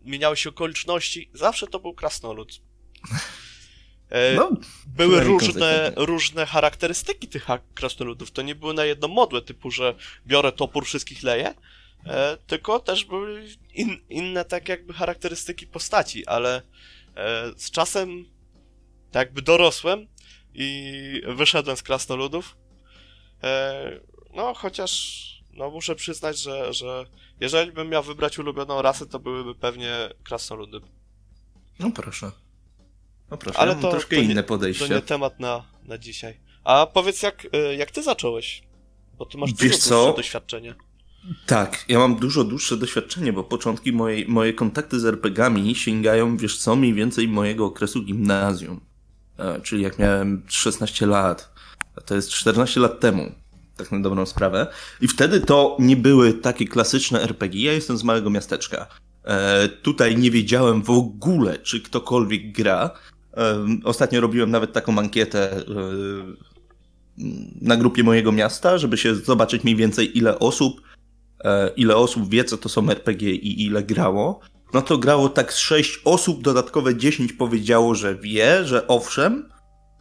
zmieniały 0.05 0.37
się 0.37 0.49
okoliczności, 0.49 1.29
zawsze 1.33 1.67
to 1.67 1.79
był 1.79 1.93
krasnolud. 1.93 2.61
E, 4.09 4.35
No, 4.39 4.51
były 4.87 5.23
różne, 5.23 5.93
różne 5.95 6.45
charakterystyki 6.45 7.27
tych 7.27 7.47
krasnoludów, 7.73 8.31
to 8.31 8.41
nie 8.41 8.55
były 8.55 8.73
na 8.73 8.85
jedno 8.85 9.07
modłę, 9.07 9.41
typu, 9.41 9.71
że 9.71 9.95
biorę 10.27 10.51
topór, 10.51 10.85
wszystkich 10.85 11.23
leję, 11.23 11.53
e, 12.05 12.37
tylko 12.47 12.79
też 12.79 13.05
były 13.05 13.47
in, 13.73 13.97
inne 14.09 14.45
tak 14.45 14.69
jakby 14.69 14.93
charakterystyki 14.93 15.67
postaci, 15.67 16.27
ale 16.27 16.61
e, 17.15 17.51
z 17.57 17.71
czasem 17.71 18.25
tak 19.11 19.27
jakby 19.27 19.41
dorosłem 19.41 20.07
i 20.53 21.21
wyszedłem 21.27 21.77
z 21.77 21.83
krasnoludów. 21.83 22.57
E, 23.43 23.99
no, 24.35 24.53
chociaż 24.53 25.21
no 25.53 25.69
muszę 25.71 25.95
przyznać, 25.95 26.39
że, 26.39 26.73
że 26.73 27.05
jeżeli 27.39 27.71
bym 27.71 27.89
miał 27.89 28.03
wybrać 28.03 28.39
ulubioną 28.39 28.81
rasę, 28.81 29.05
to 29.05 29.19
byłyby 29.19 29.55
pewnie 29.55 29.93
krasnoludy. 30.23 30.79
no 31.79 31.91
proszę. 31.91 32.31
No 33.31 33.37
proszę, 33.37 33.59
Ale 33.59 33.73
ja 33.75 33.81
to- 33.81 33.91
troszkę 33.91 34.15
to 34.15 34.21
nie- 34.21 34.27
inne 34.31 34.43
To 34.43 34.47
podejście. 34.47 34.89
nie 34.89 35.01
temat 35.01 35.39
na, 35.39 35.63
na 35.83 35.97
dzisiaj. 35.97 36.39
A 36.63 36.85
powiedz, 36.85 37.23
jak, 37.23 37.47
e, 37.53 37.75
jak 37.75 37.91
ty 37.91 38.03
zacząłeś? 38.03 38.63
Bo 39.17 39.25
ty 39.25 39.37
masz 39.37 39.49
Wiesz 39.53 39.59
dużo 39.59 39.77
co? 39.77 39.95
dłuższe 40.03 40.17
doświadczenie. 40.17 40.75
Tak, 41.45 41.85
ja 41.87 41.99
mam 41.99 42.15
dużo 42.15 42.43
dłuższe 42.43 42.77
doświadczenie, 42.77 43.33
bo 43.33 43.43
początki 43.43 43.91
mojej, 43.93 44.27
moje 44.27 44.53
kontakty 44.53 44.99
z 44.99 45.05
RPGami 45.05 45.75
sięgają, 45.75 46.37
wiesz 46.37 46.57
co, 46.57 46.75
mniej 46.75 46.93
więcej 46.93 47.27
mojego 47.27 47.65
okresu 47.65 48.03
gimnazjum. 48.03 48.81
E, 49.39 49.61
czyli 49.61 49.83
jak 49.83 49.99
miałem 49.99 50.43
16 50.47 51.05
lat. 51.05 51.51
To 52.05 52.15
jest 52.15 52.29
14 52.29 52.79
lat 52.79 52.99
temu, 52.99 53.31
tak 53.77 53.91
na 53.91 53.99
dobrą 53.99 54.25
sprawę. 54.25 54.67
I 55.01 55.07
wtedy 55.07 55.39
to 55.39 55.77
nie 55.79 55.95
były 55.95 56.33
takie 56.33 56.65
klasyczne 56.65 57.21
RPG. 57.21 57.61
Ja 57.61 57.73
jestem 57.73 57.97
z 57.97 58.03
małego 58.03 58.29
miasteczka. 58.29 58.87
E, 59.23 59.69
tutaj 59.69 60.17
nie 60.17 60.31
wiedziałem 60.31 60.83
w 60.83 60.89
ogóle, 60.89 61.57
czy 61.57 61.81
ktokolwiek 61.81 62.51
gra. 62.51 62.89
E, 63.37 63.65
ostatnio 63.83 64.21
robiłem 64.21 64.51
nawet 64.51 64.73
taką 64.73 64.99
ankietę 64.99 65.63
na 67.61 67.77
grupie 67.77 68.03
mojego 68.03 68.31
miasta, 68.31 68.77
żeby 68.77 68.97
się 68.97 69.15
zobaczyć 69.15 69.63
mniej 69.63 69.75
więcej 69.75 70.17
ile 70.17 70.39
osób 70.39 70.81
ile 71.75 71.95
osób 71.95 72.29
wie, 72.29 72.43
co 72.43 72.57
to 72.57 72.69
są 72.69 72.89
RPG 72.89 73.31
i 73.31 73.65
ile 73.65 73.83
grało, 73.83 74.39
no 74.73 74.81
to 74.81 74.97
grało 74.97 75.29
tak 75.29 75.53
z 75.53 75.57
6 75.57 76.01
osób, 76.05 76.41
dodatkowe 76.41 76.95
10 76.95 77.33
powiedziało, 77.33 77.95
że 77.95 78.15
wie, 78.15 78.65
że 78.65 78.87
owszem, 78.87 79.49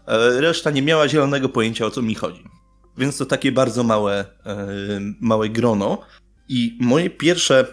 e, 0.07 0.41
reszta 0.41 0.71
nie 0.71 0.83
miała 0.83 1.09
zielonego 1.09 1.49
pojęcia, 1.49 1.87
o 1.87 1.91
co 1.91 2.03
mi 2.03 2.15
chodzi. 2.15 2.45
Więc 2.99 3.17
to 3.17 3.27
takie 3.27 3.53
bardzo 3.53 3.83
małe, 3.83 4.25
e, 4.47 4.67
małe 5.21 5.49
grono. 5.49 5.99
I 6.49 6.79
moje 6.81 7.11
pierwsze, 7.11 7.67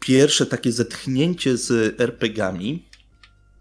pierwsze 0.00 0.46
takie 0.46 0.72
zetchnięcie 0.72 1.56
z 1.56 2.00
RPGami 2.00 2.88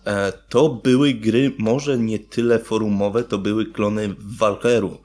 e, 0.05 0.31
to 0.49 0.69
były 0.69 1.13
gry 1.13 1.51
może 1.57 1.97
nie 1.97 2.19
tyle 2.19 2.59
forumowe, 2.59 3.23
to 3.23 3.37
były 3.37 3.65
klony 3.65 4.15
Valkeru. 4.19 5.01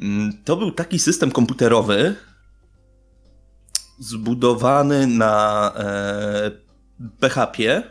Mm, 0.00 0.32
To 0.44 0.56
był 0.56 0.70
taki 0.70 0.98
system 0.98 1.30
komputerowy, 1.30 2.16
zbudowany 4.00 5.06
na 5.06 5.72
e, 5.76 6.50
PHP. 7.20 7.82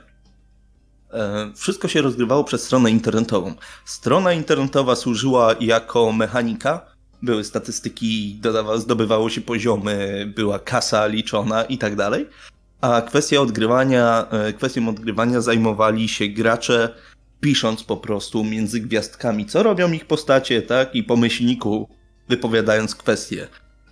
E, 1.13 1.51
wszystko 1.55 1.87
się 1.87 2.01
rozgrywało 2.01 2.43
przez 2.43 2.63
stronę 2.63 2.91
internetową. 2.91 3.53
Strona 3.85 4.33
internetowa 4.33 4.95
służyła 4.95 5.55
jako 5.59 6.11
mechanika. 6.11 6.85
Były 7.21 7.43
statystyki, 7.43 8.35
dodawa, 8.41 8.77
zdobywało 8.77 9.29
się 9.29 9.41
poziomy, 9.41 10.25
była 10.35 10.59
kasa 10.59 11.07
liczona 11.07 11.63
i 11.63 11.77
tak 11.77 11.95
dalej. 11.95 12.29
A 12.81 13.01
kwestia 13.01 13.41
odgrywania, 13.41 14.25
e, 14.31 14.53
kwestią 14.53 14.89
odgrywania 14.89 15.41
zajmowali 15.41 16.09
się 16.09 16.27
gracze, 16.27 16.95
pisząc 17.39 17.83
po 17.83 17.97
prostu 17.97 18.43
między 18.43 18.79
gwiazdkami, 18.79 19.45
co 19.45 19.63
robią 19.63 19.91
ich 19.91 20.05
postacie, 20.05 20.61
tak? 20.61 20.95
I 20.95 21.03
po 21.03 21.15
myślniku 21.15 21.89
wypowiadając 22.29 22.95
kwestie. 22.95 23.47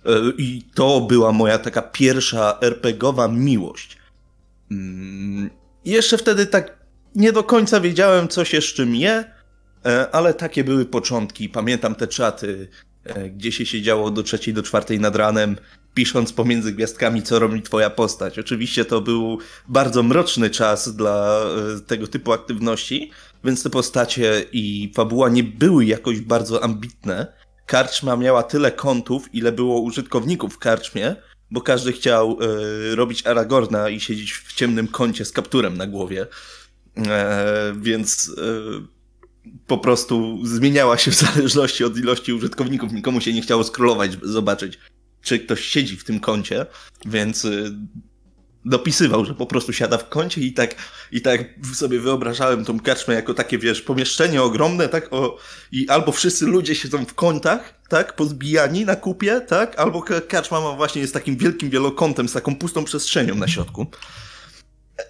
E, 0.06 0.10
I 0.38 0.62
to 0.74 1.00
była 1.00 1.32
moja 1.32 1.58
taka 1.58 1.82
pierwsza 1.82 2.58
RPGowa 2.60 3.28
miłość. 3.28 3.98
Mm, 4.70 5.50
Jeszcze 5.84 6.18
wtedy 6.18 6.46
tak 6.46 6.78
nie 7.14 7.32
do 7.32 7.44
końca 7.44 7.80
wiedziałem, 7.80 8.28
co 8.28 8.44
się 8.44 8.60
z 8.60 8.64
czym 8.64 8.94
je, 8.94 9.24
e, 9.86 10.10
ale 10.12 10.34
takie 10.34 10.64
były 10.64 10.84
początki. 10.84 11.48
Pamiętam 11.48 11.94
te 11.94 12.06
czaty, 12.08 12.68
e, 13.04 13.30
gdzie 13.30 13.52
się 13.52 13.66
siedziało 13.66 14.10
do 14.10 14.22
trzeciej, 14.22 14.54
do 14.54 14.62
czwartej 14.62 15.00
nad 15.00 15.16
ranem, 15.16 15.56
pisząc 15.94 16.32
pomiędzy 16.32 16.72
gwiazdkami, 16.72 17.22
co 17.22 17.38
robi 17.38 17.62
twoja 17.62 17.90
postać. 17.90 18.38
Oczywiście 18.38 18.84
to 18.84 19.00
był 19.00 19.38
bardzo 19.68 20.02
mroczny 20.02 20.50
czas 20.50 20.96
dla 20.96 21.40
tego 21.86 22.06
typu 22.06 22.32
aktywności, 22.32 23.10
więc 23.44 23.62
te 23.62 23.70
postacie 23.70 24.44
i 24.52 24.92
fabuła 24.96 25.28
nie 25.28 25.44
były 25.44 25.84
jakoś 25.84 26.20
bardzo 26.20 26.64
ambitne. 26.64 27.37
Karczma 27.68 28.16
miała 28.16 28.42
tyle 28.42 28.72
kątów, 28.72 29.34
ile 29.34 29.52
było 29.52 29.80
użytkowników 29.80 30.54
w 30.54 30.58
karczmie, 30.58 31.16
bo 31.50 31.60
każdy 31.60 31.92
chciał 31.92 32.38
e, 32.40 32.96
robić 32.96 33.26
Aragorna 33.26 33.88
i 33.88 34.00
siedzieć 34.00 34.32
w 34.32 34.52
ciemnym 34.52 34.88
kącie 34.88 35.24
z 35.24 35.32
kapturem 35.32 35.76
na 35.76 35.86
głowie. 35.86 36.26
E, 37.06 37.74
więc 37.80 38.30
e, 38.38 38.42
po 39.66 39.78
prostu 39.78 40.46
zmieniała 40.46 40.98
się 40.98 41.10
w 41.10 41.14
zależności 41.14 41.84
od 41.84 41.96
ilości 41.96 42.32
użytkowników. 42.32 42.92
Nikomu 42.92 43.20
się 43.20 43.32
nie 43.32 43.42
chciało 43.42 43.64
scrollować, 43.64 44.10
zobaczyć, 44.22 44.78
czy 45.22 45.38
ktoś 45.38 45.64
siedzi 45.64 45.96
w 45.96 46.04
tym 46.04 46.20
kącie, 46.20 46.66
więc 47.06 47.44
e, 47.44 47.50
dopisywał, 48.64 49.24
że 49.24 49.34
po 49.34 49.46
prostu 49.46 49.72
siada 49.72 49.98
w 49.98 50.08
kącie 50.08 50.40
i 50.40 50.52
tak, 50.52 50.74
i 51.12 51.20
tak 51.20 51.44
sobie 51.74 52.00
wyobrażałem 52.00 52.64
tą 52.64 52.80
karczmę 52.80 53.14
jako 53.14 53.34
takie, 53.34 53.58
wiesz, 53.58 53.82
pomieszczenie 53.82 54.42
ogromne, 54.42 54.88
tak, 54.88 55.12
o, 55.12 55.38
i 55.72 55.88
albo 55.88 56.12
wszyscy 56.12 56.46
ludzie 56.46 56.74
siedzą 56.74 57.04
w 57.04 57.14
kątach, 57.14 57.74
tak, 57.88 58.16
pozbijani 58.16 58.84
na 58.84 58.96
kupie, 58.96 59.40
tak, 59.40 59.78
albo 59.78 60.02
ka- 60.02 60.20
karczma 60.20 60.60
ma 60.60 60.72
właśnie 60.72 61.00
jest 61.00 61.14
takim 61.14 61.36
wielkim 61.36 61.70
wielokątem 61.70 62.28
z 62.28 62.32
taką 62.32 62.56
pustą 62.56 62.84
przestrzenią 62.84 63.34
na 63.34 63.48
środku. 63.48 63.86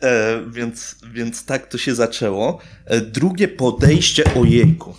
E, 0.01 0.43
więc, 0.51 0.97
więc 1.13 1.45
tak 1.45 1.67
to 1.67 1.79
się 1.79 1.95
zaczęło. 1.95 2.59
E, 2.85 3.01
drugie 3.01 3.49
podejście, 3.49 4.35
ojejku. 4.35 4.95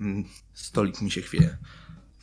Mm, 0.00 0.24
Stolik 0.54 1.00
mi 1.02 1.10
się 1.10 1.22
chwieje. 1.22 1.56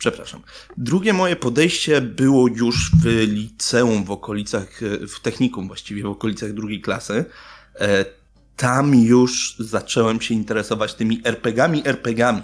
Przepraszam. 0.02 0.42
Drugie 0.76 1.12
moje 1.12 1.36
podejście 1.36 2.00
było 2.00 2.48
już 2.48 2.90
w 3.02 3.06
liceum, 3.06 4.04
w 4.04 4.10
okolicach, 4.10 4.82
e, 4.82 5.06
w 5.06 5.20
technikum 5.20 5.66
właściwie, 5.66 6.02
w 6.02 6.06
okolicach 6.06 6.52
drugiej 6.52 6.80
klasy. 6.80 7.24
E, 7.80 8.04
Tam 8.56 8.94
już 8.94 9.56
zacząłem 9.58 10.20
się 10.20 10.34
interesować 10.34 10.94
tymi 10.94 11.20
RPGami, 11.24 11.82
RPGami. 11.84 12.42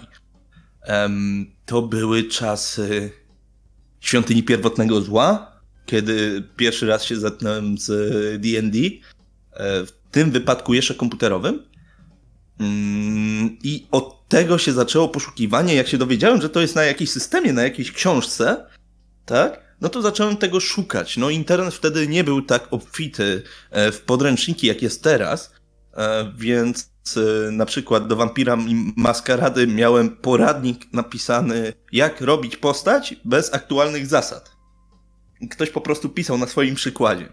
To 1.66 1.82
były 1.82 2.24
czasy 2.24 3.10
Świątyni 4.00 4.42
Pierwotnego 4.42 5.00
Zła, 5.00 5.52
kiedy 5.86 6.42
pierwszy 6.56 6.86
raz 6.86 7.04
się 7.04 7.16
zetknąłem 7.16 7.78
z 7.78 7.90
D&D, 8.42 8.78
e, 8.78 9.86
w 9.86 9.92
tym 10.10 10.30
wypadku 10.30 10.74
jeszcze 10.74 10.94
komputerowym. 10.94 11.62
Mm, 12.60 13.58
I 13.62 13.86
od 13.90 14.17
tego 14.28 14.58
się 14.58 14.73
zaczęło 14.73 15.08
poszukiwanie. 15.08 15.75
Jak 15.75 15.88
się 15.88 15.99
dowiedziałem, 15.99 16.42
że 16.42 16.49
to 16.49 16.61
jest 16.61 16.75
na 16.75 16.85
jakimś 16.85 17.11
systemie, 17.11 17.52
na 17.52 17.62
jakiejś 17.62 17.92
książce, 17.92 18.66
tak? 19.26 19.68
no 19.80 19.88
to 19.88 20.02
zacząłem 20.02 20.37
tego 20.37 20.61
szukać. 20.61 21.16
No 21.16 21.30
internet 21.30 21.75
wtedy 21.75 22.08
nie 22.08 22.25
był 22.25 22.42
tak 22.42 22.68
obfity 22.70 23.42
e, 23.70 23.92
w 23.92 24.00
podręczniki, 24.00 24.66
jak 24.66 24.82
jest 24.82 25.02
teraz, 25.02 25.52
e, 25.97 26.32
więc 26.37 26.90
e, 27.16 27.50
na 27.50 27.66
przykład 27.66 28.06
do 28.06 28.16
Wampira 28.16 28.56
Maskarady 28.97 29.66
miałem 29.66 30.16
poradnik 30.16 30.92
napisany, 30.92 31.73
jak 31.92 32.20
robić 32.20 32.56
postać 32.56 33.16
bez 33.25 33.54
aktualnych 33.54 34.06
zasad. 34.06 34.50
Ktoś 35.50 35.70
po 35.70 35.80
prostu 35.80 36.08
pisał 36.08 36.38
na 36.38 36.47
swoim 36.47 36.75
przykładzie. 36.75 37.28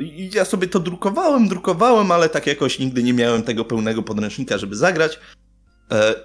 I 0.00 0.30
ja 0.34 0.44
sobie 0.44 0.68
to 0.68 0.80
drukowałem, 0.80 1.48
drukowałem, 1.48 2.10
ale 2.10 2.28
tak 2.28 2.46
jakoś 2.46 2.78
nigdy 2.78 3.02
nie 3.02 3.12
miałem 3.12 3.42
tego 3.42 3.64
pełnego 3.64 4.02
podręcznika, 4.02 4.58
żeby 4.58 4.76
zagrać. 4.76 5.18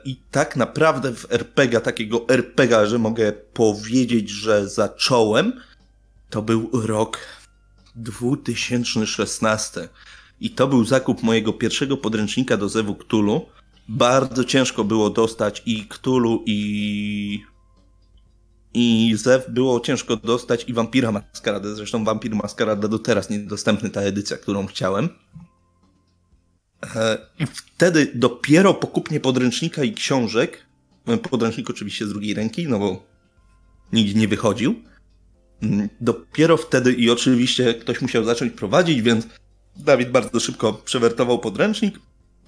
I 0.06 0.16
tak 0.32 0.56
naprawdę 0.56 1.16
w 1.16 1.32
RPG, 1.32 1.82
takiego 1.82 2.26
RPG, 2.30 2.88
że 2.88 3.00
mogę 3.00 3.32
powiedzieć, 3.32 4.30
że 4.30 4.70
zacząłem, 4.70 5.54
to 6.30 6.42
był 6.42 6.70
rok 6.74 7.20
2016. 7.96 9.90
I 10.40 10.50
to 10.50 10.68
był 10.68 10.86
zakup 10.86 11.24
mojego 11.24 11.54
pierwszego 11.54 11.98
podręcznika 11.98 12.58
do 12.58 12.70
Zewu 12.70 12.96
Cthulhu. 12.96 13.46
Bardzo 13.90 14.44
ciężko 14.44 14.84
było 14.84 15.10
dostać 15.10 15.64
i 15.66 15.88
Cthulhu, 15.88 16.44
i. 16.46 17.44
I 18.74 19.14
Zew 19.16 19.46
było 19.50 19.80
ciężko 19.80 20.16
dostać, 20.18 20.66
i 20.68 20.74
Vampira 20.74 21.12
Maskarada. 21.12 21.76
Zresztą 21.76 22.04
Vampir 22.04 22.36
Maskarada 22.36 22.88
do 22.88 23.00
teraz 23.00 23.30
niedostępny, 23.30 23.90
ta 23.90 24.02
edycja, 24.02 24.38
którą 24.38 24.68
chciałem. 24.68 25.10
E, 26.96 27.18
I 27.40 27.46
wtedy 27.46 28.12
dopiero 28.16 28.74
po 28.74 28.88
kupnie 28.88 29.20
podręcznika 29.20 29.84
i 29.84 29.94
książek, 29.94 30.66
e, 31.08 31.18
podręcznik 31.18 31.70
oczywiście 31.70 32.06
z 32.06 32.10
drugiej 32.10 32.34
ręki, 32.34 32.68
no 32.68 32.80
bo 32.80 33.04
nigdzie 33.94 34.20
nie 34.20 34.28
wychodził, 34.28 34.76
mm, 35.62 35.90
dopiero 36.02 36.58
wtedy 36.58 36.94
i 36.94 37.10
oczywiście 37.10 37.74
ktoś 37.74 38.02
musiał 38.02 38.24
zacząć 38.24 38.54
prowadzić, 38.54 39.02
więc 39.02 39.28
Dawid 39.76 40.12
bardzo 40.12 40.40
szybko 40.40 40.74
przewertował 40.74 41.40
podręcznik, 41.40 42.00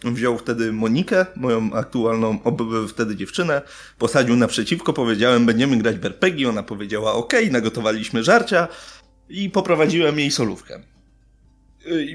wziął 0.03 0.37
wtedy 0.37 0.71
Monikę, 0.71 1.25
moją 1.35 1.73
aktualną 1.73 2.39
wtedy 2.87 3.15
dziewczynę, 3.15 3.61
posadził 3.97 4.35
naprzeciwko, 4.35 4.93
powiedziałem, 4.93 5.45
będziemy 5.45 5.77
grać 5.77 5.95
RPG, 5.95 6.49
ona 6.49 6.63
powiedziała 6.63 7.13
ok, 7.13 7.33
nagotowaliśmy 7.51 8.23
żarcia 8.23 8.67
i 9.29 9.49
poprowadziłem 9.49 10.19
jej 10.19 10.31
solówkę. 10.31 10.92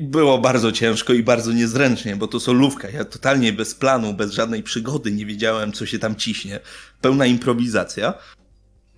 Było 0.02 0.38
bardzo 0.38 0.72
ciężko 0.72 1.12
i 1.12 1.22
bardzo 1.22 1.52
niezręcznie, 1.52 2.16
bo 2.16 2.26
to 2.28 2.40
solówka. 2.40 2.90
Ja 2.90 3.04
totalnie 3.04 3.52
bez 3.52 3.75
planu, 3.75 4.14
bez 4.14 4.32
żadnej 4.32 4.62
przygody 4.62 5.12
nie 5.12 5.26
wiedziałem, 5.26 5.72
co 5.72 5.87
się 5.87 5.98
tam 5.98 6.16
ciśnie. 6.16 6.60
Pełna 7.00 7.26
improwizacja. 7.26 8.14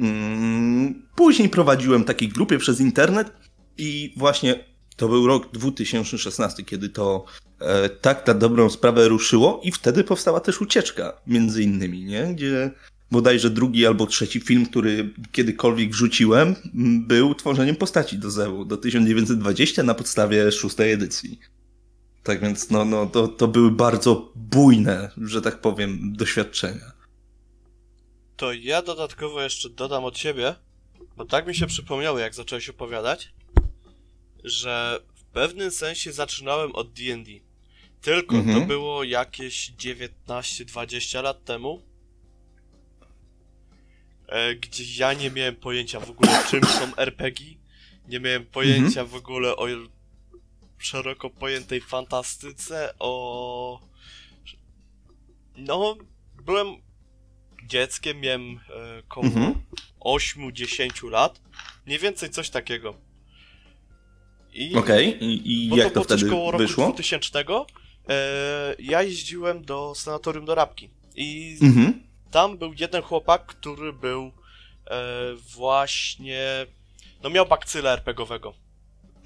Mm, 0.00 1.06
później 1.16 1.48
prowadziłem 1.48 2.04
takiej 2.04 2.28
grupie 2.28 2.58
przez 2.58 2.80
internet 2.80 3.32
i 3.78 4.14
właśnie 4.16 4.64
to 4.96 5.08
był 5.08 5.26
rok 5.26 5.52
2016, 5.52 6.64
kiedy 6.64 6.88
to 6.88 7.24
e, 7.60 7.88
tak 7.88 8.26
na 8.26 8.34
dobrą 8.34 8.70
sprawę 8.70 9.08
ruszyło 9.08 9.60
i 9.64 9.72
wtedy 9.72 10.04
powstała 10.04 10.40
też 10.40 10.60
ucieczka, 10.60 11.20
między 11.26 11.62
innymi, 11.62 12.04
nie? 12.04 12.34
Gdzie 12.34 12.70
bodajże 13.10 13.50
drugi 13.50 13.86
albo 13.86 14.06
trzeci 14.06 14.40
film, 14.40 14.66
który 14.66 15.14
kiedykolwiek 15.32 15.90
wrzuciłem, 15.90 16.54
był 17.06 17.34
tworzeniem 17.34 17.76
postaci 17.76 18.18
do 18.18 18.30
Zewu 18.30 18.64
do 18.64 18.76
1920 18.76 19.82
na 19.82 19.94
podstawie 19.94 20.52
szóstej 20.52 20.92
edycji. 20.92 21.40
Tak 22.22 22.40
więc 22.40 22.70
no, 22.70 22.84
no, 22.84 23.06
to, 23.06 23.28
to 23.28 23.48
były 23.48 23.70
bardzo 23.70 24.32
bujne, 24.34 25.10
że 25.16 25.42
tak 25.42 25.60
powiem, 25.60 26.12
doświadczenia. 26.16 26.92
To 28.36 28.52
ja 28.52 28.82
dodatkowo 28.82 29.42
jeszcze 29.42 29.70
dodam 29.70 30.04
od 30.04 30.18
siebie, 30.18 30.54
bo 31.16 31.24
tak 31.24 31.46
mi 31.46 31.54
się 31.54 31.66
przypomniało, 31.66 32.18
jak 32.18 32.34
zacząłeś 32.34 32.68
opowiadać, 32.68 33.32
że 34.44 35.00
w 35.14 35.24
pewnym 35.24 35.70
sensie 35.70 36.12
zaczynałem 36.12 36.74
od 36.74 36.92
D&D. 36.92 37.30
Tylko 38.00 38.36
mhm. 38.36 38.60
to 38.60 38.66
było 38.66 39.04
jakieś 39.04 39.72
19-20 39.72 41.22
lat 41.22 41.44
temu 41.44 41.89
gdzie 44.60 44.84
ja 44.96 45.12
nie 45.12 45.30
miałem 45.30 45.56
pojęcia 45.56 46.00
w 46.00 46.10
ogóle 46.10 46.32
czym 46.50 46.64
są 46.64 46.96
RPG, 46.96 47.46
nie 48.08 48.20
miałem 48.20 48.46
pojęcia 48.46 49.00
mhm. 49.00 49.08
w 49.08 49.14
ogóle 49.14 49.56
o 49.56 49.66
szeroko 50.78 51.30
pojętej 51.30 51.80
fantastyce, 51.80 52.94
o... 52.98 53.80
No, 55.56 55.96
byłem 56.44 56.66
dzieckiem, 57.66 58.20
miałem 58.20 58.56
e, 58.56 59.02
koło 59.08 59.26
mhm. 59.26 59.54
8-10 60.00 61.10
lat, 61.10 61.40
mniej 61.86 61.98
więcej 61.98 62.30
coś 62.30 62.50
takiego. 62.50 62.94
I, 64.52 64.74
Okej, 64.74 65.16
okay. 65.16 65.28
i, 65.28 65.52
i 65.52 65.68
jak 65.68 65.92
to, 65.92 66.00
to 66.00 66.04
wtedy 66.04 66.30
koło 66.30 66.58
wyszło? 66.58 66.84
roku 66.84 66.94
2000 66.94 67.44
e, 68.08 68.74
ja 68.78 69.02
jeździłem 69.02 69.64
do 69.64 69.92
sanatorium 69.94 70.44
do 70.44 70.54
Rabki 70.54 70.90
i 71.16 71.58
mhm 71.62 72.09
tam 72.30 72.58
był 72.58 72.72
jeden 72.78 73.02
chłopak, 73.02 73.46
który 73.46 73.92
był 73.92 74.32
e, 74.86 75.34
właśnie. 75.34 76.66
No 77.22 77.30
miał 77.30 77.46
bakcyla 77.46 77.90
RPGowego. 77.90 78.54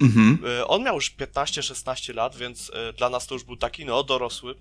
Mhm. 0.00 0.38
E, 0.46 0.66
on 0.66 0.82
miał 0.82 0.94
już 0.94 1.16
15-16 1.16 2.14
lat, 2.14 2.36
więc 2.36 2.70
e, 2.74 2.92
dla 2.92 3.10
nas 3.10 3.26
to 3.26 3.34
już 3.34 3.44
był 3.44 3.56
taki, 3.56 3.84
no, 3.84 4.02
dorosły. 4.02 4.54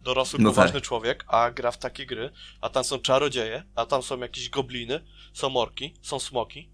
Dorosły, 0.00 0.38
no 0.38 0.50
poważny 0.50 0.80
tak. 0.80 0.88
człowiek, 0.88 1.24
a 1.28 1.50
gra 1.50 1.70
w 1.70 1.78
takie 1.78 2.06
gry. 2.06 2.30
A 2.60 2.68
tam 2.68 2.84
są 2.84 2.98
czarodzieje, 2.98 3.64
a 3.74 3.86
tam 3.86 4.02
są 4.02 4.20
jakieś 4.20 4.48
gobliny, 4.48 5.04
są 5.32 5.56
orki, 5.56 5.94
są 6.02 6.18
smoki. 6.18 6.70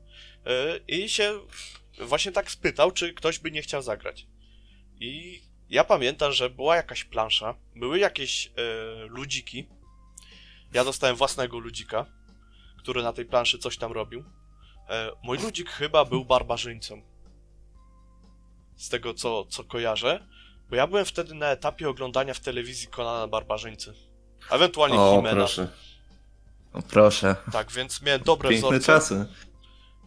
E, 0.47 0.79
I 0.89 1.09
się 1.09 1.41
właśnie 2.01 2.33
tak 2.33 2.51
spytał, 2.51 2.91
czy 2.91 3.15
ktoś 3.15 3.39
by 3.39 3.51
nie 3.51 3.63
chciał 3.63 3.83
zagrać. 3.83 4.27
I 5.01 5.43
ja 5.71 5.85
pamiętam, 5.85 6.33
że 6.33 6.51
była 6.51 6.77
jakaś 6.77 7.05
plansza, 7.05 7.55
były 7.77 7.99
jakieś 7.99 8.47
e, 8.47 8.51
ludziki, 9.07 9.67
ja 10.73 10.85
dostałem 10.85 11.17
własnego 11.17 11.59
ludzika, 11.59 12.07
który 12.79 13.03
na 13.03 13.13
tej 13.13 13.25
planszy 13.25 13.59
coś 13.59 13.79
tam 13.79 13.93
robił. 13.93 14.25
E, 14.89 15.11
mój 15.23 15.39
ludzik 15.39 15.71
chyba 15.71 16.05
był 16.05 16.25
barbarzyńcą. 16.25 17.03
Z 18.77 18.89
tego, 18.89 19.15
co, 19.15 19.45
co 19.45 19.65
kojarzę. 19.65 20.27
Bo 20.71 20.77
ja 20.77 20.87
byłem 20.87 21.05
wtedy 21.05 21.35
na 21.35 21.47
etapie 21.47 21.89
oglądania 21.89 22.35
w 22.35 22.41
telewizji 22.41 22.89
Konana 22.89 23.29
Barbarzyńcy. 23.29 23.95
Ewentualnie 24.51 24.99
o, 25.01 25.17
Himena. 25.17 25.37
proszę. 25.37 25.69
O, 26.73 26.83
proszę. 26.83 27.37
Tak, 27.53 27.73
więc 27.73 28.03
miałem 28.03 28.23
dobre 28.23 28.49
Piękne 28.49 28.69
wzorce. 28.69 28.87
czasy. 28.87 29.27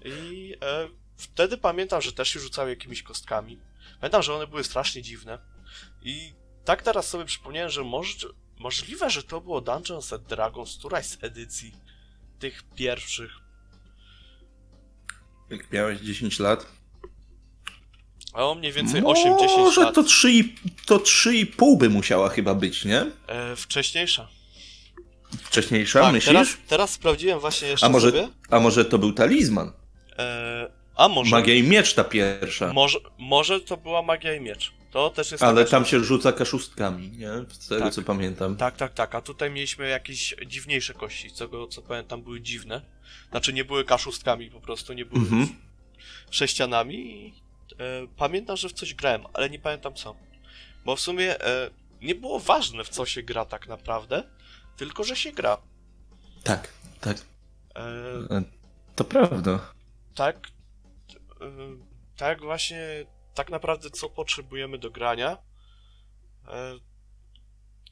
I 0.06 0.56
e, 0.62 0.88
wtedy 1.17 1.58
pamiętam, 1.58 2.02
że 2.02 2.12
też 2.12 2.30
się 2.30 2.39
rzucały 2.39 2.69
jakimiś 2.69 3.04
kostkami. 3.04 3.60
Pamiętam, 4.00 4.24
że 4.24 4.34
one 4.34 4.47
były 4.47 4.63
strasznie 4.63 5.02
dziwne. 5.02 5.39
I 6.02 6.34
tak 6.65 6.82
teraz 6.82 7.10
sobie 7.10 7.26
przypomniałem, 7.26 7.69
że 7.69 7.84
może, 7.84 8.28
Możliwe, 8.62 9.10
że 9.10 9.24
to 9.24 9.41
było 9.41 9.62
Dungeons 9.62 10.13
and 10.13 10.24
Dragons, 10.24 10.78
któraś 10.78 11.06
z 11.06 11.24
edycji 11.24 11.71
tych 12.39 12.63
pierwszych. 12.76 13.32
Jak 15.50 15.71
miałeś 15.71 16.00
10 16.00 16.39
lat? 16.39 16.65
A 18.34 18.45
o 18.45 18.56
mniej 18.56 18.71
więcej 18.71 19.02
8-10 19.02 19.39
lat. 19.39 19.58
Może 19.58 19.91
to 19.91 20.04
3,5 20.04 20.50
to 20.86 20.97
3,5 20.97 21.78
by 21.78 21.89
musiała 21.89 22.30
chyba 22.30 22.56
być, 22.56 22.86
nie? 22.86 23.06
E, 23.28 23.56
wcześniejsza. 23.56 24.28
Wcześniejsza, 25.43 26.02
tak, 26.02 26.13
myślisz? 26.13 26.34
Teraz, 26.34 26.58
teraz 26.67 26.89
sprawdziłem 26.89 27.39
właśnie 27.39 27.67
jeszcze 27.67 27.86
a 27.86 27.89
może, 27.89 28.12
sobie. 28.12 28.28
A 28.50 28.60
może 28.60 28.86
to 28.86 28.97
był 28.97 29.13
talizman? 29.13 29.71
E, 30.17 30.71
a 30.95 31.08
może... 31.08 31.32
Magia 31.32 31.56
i 31.56 31.63
miecz 31.63 31.93
ta 31.93 32.04
pierwsza. 32.04 32.74
Może, 32.74 33.00
może 33.17 33.62
to 33.62 33.78
była 33.78 34.02
magia 34.02 34.36
i 34.36 34.41
miecz. 34.41 34.81
To 34.91 35.10
też 35.10 35.32
jest. 35.32 35.43
Ale 35.43 35.65
tam 35.65 35.86
się 35.86 36.04
rzuca 36.04 36.32
kaszustkami, 36.32 37.12
nie? 37.12 37.30
Z 37.49 37.67
tego 37.67 37.82
tak. 37.82 37.93
co 37.93 38.01
pamiętam. 38.01 38.56
Tak, 38.56 38.77
tak, 38.77 38.93
tak. 38.93 39.15
A 39.15 39.21
tutaj 39.21 39.51
mieliśmy 39.51 39.89
jakieś 39.89 40.36
dziwniejsze 40.47 40.93
kości, 40.93 41.32
tego 41.32 41.67
co 41.67 41.82
pamiętam 41.82 42.21
były 42.21 42.41
dziwne. 42.41 42.82
Znaczy 43.32 43.54
nie 43.54 43.65
były 43.65 43.86
kaszustkami, 43.86 44.51
po 44.51 44.62
prostu 44.62 44.93
nie 44.93 45.06
były 45.06 45.21
mhm. 45.21 45.47
sześcianami. 46.32 47.34
E, 47.80 48.08
pamiętam, 48.17 48.58
że 48.58 48.69
w 48.69 48.73
coś 48.73 48.93
grałem, 48.93 49.23
ale 49.34 49.49
nie 49.49 49.60
pamiętam 49.60 49.93
co. 49.93 50.15
Bo 50.86 50.95
w 50.95 50.99
sumie 50.99 51.41
e, 51.41 51.69
nie 52.01 52.15
było 52.15 52.39
ważne 52.39 52.84
w 52.84 52.89
co 52.89 53.06
się 53.06 53.23
gra 53.23 53.45
tak 53.45 53.67
naprawdę, 53.67 54.23
tylko 54.77 55.04
że 55.04 55.15
się 55.15 55.32
gra. 55.32 55.58
Tak, 56.43 56.67
tak. 57.01 57.17
E, 57.75 57.82
e 58.36 58.43
to 58.95 59.04
prawda. 59.04 59.73
Tak. 60.15 60.47
Tak 62.17 62.41
właśnie 62.41 63.06
tak 63.34 63.50
naprawdę 63.50 63.89
co 63.89 64.10
potrzebujemy 64.10 64.78
do 64.78 64.91
grania. 64.91 65.38
E, 66.48 66.80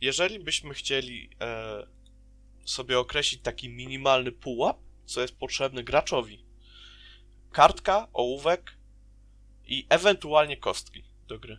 jeżeli 0.01 0.39
byśmy 0.39 0.73
chcieli 0.73 1.29
e, 1.41 1.87
sobie 2.65 2.99
określić 2.99 3.41
taki 3.41 3.69
minimalny 3.69 4.31
pułap, 4.31 4.77
co 5.05 5.21
jest 5.21 5.35
potrzebny 5.35 5.83
graczowi, 5.83 6.45
kartka, 7.51 8.07
ołówek 8.13 8.77
i 9.65 9.85
ewentualnie 9.89 10.57
kostki 10.57 11.03
do 11.27 11.39
gry. 11.39 11.57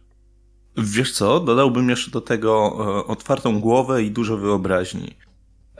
Wiesz 0.76 1.12
co, 1.12 1.40
dodałbym 1.40 1.90
jeszcze 1.90 2.10
do 2.10 2.20
tego 2.20 2.76
e, 2.80 3.06
otwartą 3.06 3.60
głowę 3.60 4.02
i 4.02 4.10
dużo 4.10 4.36
wyobraźni. 4.36 5.14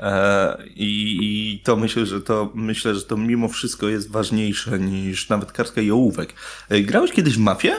E, 0.00 0.56
I, 0.74 1.18
I 1.20 1.60
to 1.64 1.76
myślę, 1.76 2.06
że 2.06 2.20
to 2.20 2.50
myślę, 2.54 2.94
że 2.94 3.02
to 3.02 3.16
mimo 3.16 3.48
wszystko 3.48 3.88
jest 3.88 4.10
ważniejsze 4.10 4.78
niż 4.78 5.28
nawet 5.28 5.52
kartka 5.52 5.80
i 5.80 5.90
ołówek. 5.90 6.34
E, 6.68 6.80
grałeś 6.80 7.12
kiedyś 7.12 7.34
w 7.34 7.38
mafię? 7.38 7.76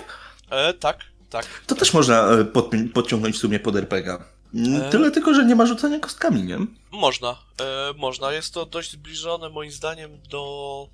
E, 0.50 0.74
tak, 0.74 1.00
tak. 1.30 1.46
To 1.68 1.76
też 1.76 1.94
można 1.94 2.32
e, 2.32 2.46
pod, 2.46 2.72
podciągnąć 2.94 3.36
w 3.36 3.40
sumie 3.40 3.60
pod 3.60 3.76
RPG. 3.76 4.18
E. 4.56 4.90
Tyle 4.92 5.12
tylko, 5.12 5.34
że 5.34 5.46
nie 5.46 5.56
ma 5.56 5.66
rzucania 5.66 6.00
kostkami, 6.00 6.44
nie? 6.44 6.58
Można, 6.92 7.30
e, 7.62 7.94
można. 7.98 8.32
Jest 8.32 8.54
to 8.54 8.66
dość 8.66 8.92
zbliżone 8.92 9.50
moim 9.50 9.72
zdaniem 9.72 10.12
do 10.30 10.88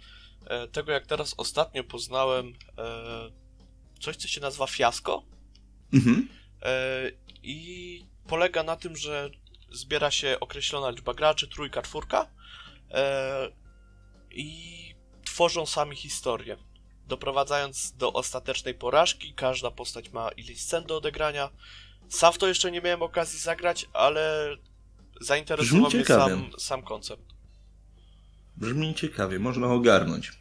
tego, 0.72 0.92
jak 0.92 1.06
teraz 1.06 1.34
ostatnio 1.38 1.84
poznałem 1.84 2.54
coś, 4.00 4.16
co 4.16 4.28
się 4.28 4.42
nazywa 4.42 4.68
fiasko. 4.68 5.24
Mhm. 5.94 6.28
I 7.44 8.06
polega 8.28 8.63
na 8.63 8.76
tym, 8.76 8.98
że 8.98 9.30
zbiera 9.71 10.12
się 10.12 10.38
określona 10.39 10.89
liczba 10.89 11.13
graczy, 11.13 11.47
trójka, 11.47 11.82
czwórka 11.82 12.27
e, 12.91 13.51
i 14.32 14.77
tworzą 15.25 15.65
sami 15.65 15.95
historię. 15.95 16.58
Doprowadzając 17.08 17.93
do 17.97 18.13
ostatecznej 18.13 18.73
porażki, 18.73 19.34
każda 19.34 19.71
postać 19.71 20.12
ma 20.12 20.30
ileś 20.30 20.62
scen 20.62 20.84
do 20.84 20.97
odegrania. 20.97 21.49
Sam 22.10 22.34
w 22.34 22.38
to 22.38 22.47
jeszcze 22.47 22.71
nie 22.71 22.82
miałem 22.82 23.01
okazji 23.01 23.39
zagrać, 23.39 23.86
ale 23.93 24.56
zainteresował 25.21 25.91
mnie 25.91 26.06
sam, 26.06 26.51
sam 26.58 26.82
koncept. 26.84 27.23
Brzmi 28.58 28.95
ciekawie, 28.95 29.39
można 29.39 29.67
ogarnąć. 29.67 30.32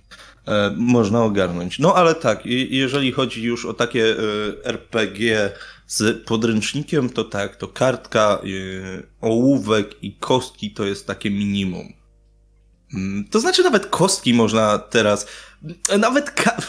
E, 0.47 0.75
można 0.77 1.25
ogarnąć. 1.25 1.79
No 1.79 1.95
ale 1.95 2.15
tak, 2.15 2.47
jeżeli 2.71 3.13
chodzi 3.13 3.43
już 3.43 3.65
o 3.65 3.75
takie 3.75 4.05
e, 4.05 4.65
RPG 4.65 5.53
z 5.87 6.25
podręcznikiem, 6.27 7.11
to 7.11 7.25
tak, 7.25 7.57
to 7.57 7.69
kartka, 7.69 8.39
e, 8.43 9.03
ołówek 9.21 10.03
i 10.05 10.15
kostki 10.15 10.71
to 10.71 10.85
jest 10.85 11.07
takie 11.07 11.31
minimum. 11.31 11.93
Mm, 12.95 13.25
To 13.31 13.41
znaczy 13.41 13.63
nawet 13.63 13.87
kostki 13.87 14.35
można 14.35 14.79
teraz, 14.79 15.27
nawet 15.99 16.31
ka- 16.31 16.57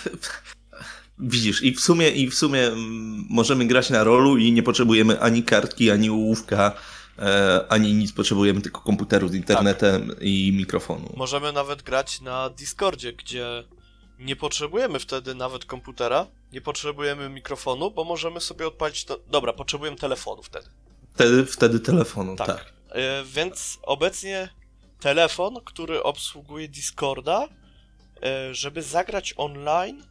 Widzisz, 1.19 1.63
i 1.63 1.73
w 1.73 1.79
sumie, 1.79 2.09
i 2.09 2.29
w 2.29 2.35
sumie 2.35 2.67
mm, 2.67 3.25
możemy 3.29 3.65
grać 3.65 3.89
na 3.89 4.03
rolu 4.03 4.37
i 4.37 4.51
nie 4.51 4.63
potrzebujemy 4.63 5.19
ani 5.21 5.43
kartki, 5.43 5.91
ani 5.91 6.09
ołówka, 6.09 6.71
e, 7.19 7.65
ani 7.69 7.93
nic, 7.93 8.11
potrzebujemy 8.11 8.61
tylko 8.61 8.81
komputeru 8.81 9.27
z 9.27 9.33
internetem 9.35 10.11
i 10.21 10.53
mikrofonu. 10.57 11.13
Możemy 11.17 11.51
nawet 11.53 11.81
grać 11.81 12.21
na 12.21 12.49
Discordzie, 12.49 13.13
gdzie 13.13 13.63
nie 14.19 14.35
potrzebujemy 14.35 14.99
wtedy 14.99 15.35
nawet 15.35 15.65
komputera, 15.65 16.27
nie 16.51 16.61
potrzebujemy 16.61 17.29
mikrofonu, 17.29 17.91
bo 17.91 18.03
możemy 18.03 18.41
sobie 18.41 18.67
odpalić 18.67 19.05
to. 19.05 19.19
Dobra, 19.31 19.53
potrzebujemy 19.53 19.97
telefonu 19.97 20.43
wtedy. 20.43 20.67
Wtedy, 21.13 21.45
wtedy 21.45 21.79
telefonu, 21.79 22.35
Tak. 22.35 22.47
tak. 22.47 22.73
E, 22.89 23.23
więc 23.25 23.79
obecnie 23.83 24.49
telefon, 24.99 25.55
który 25.65 26.03
obsługuje 26.03 26.67
Discorda, 26.67 27.47
e, 28.23 28.53
żeby 28.53 28.81
zagrać 28.81 29.33
online, 29.37 30.03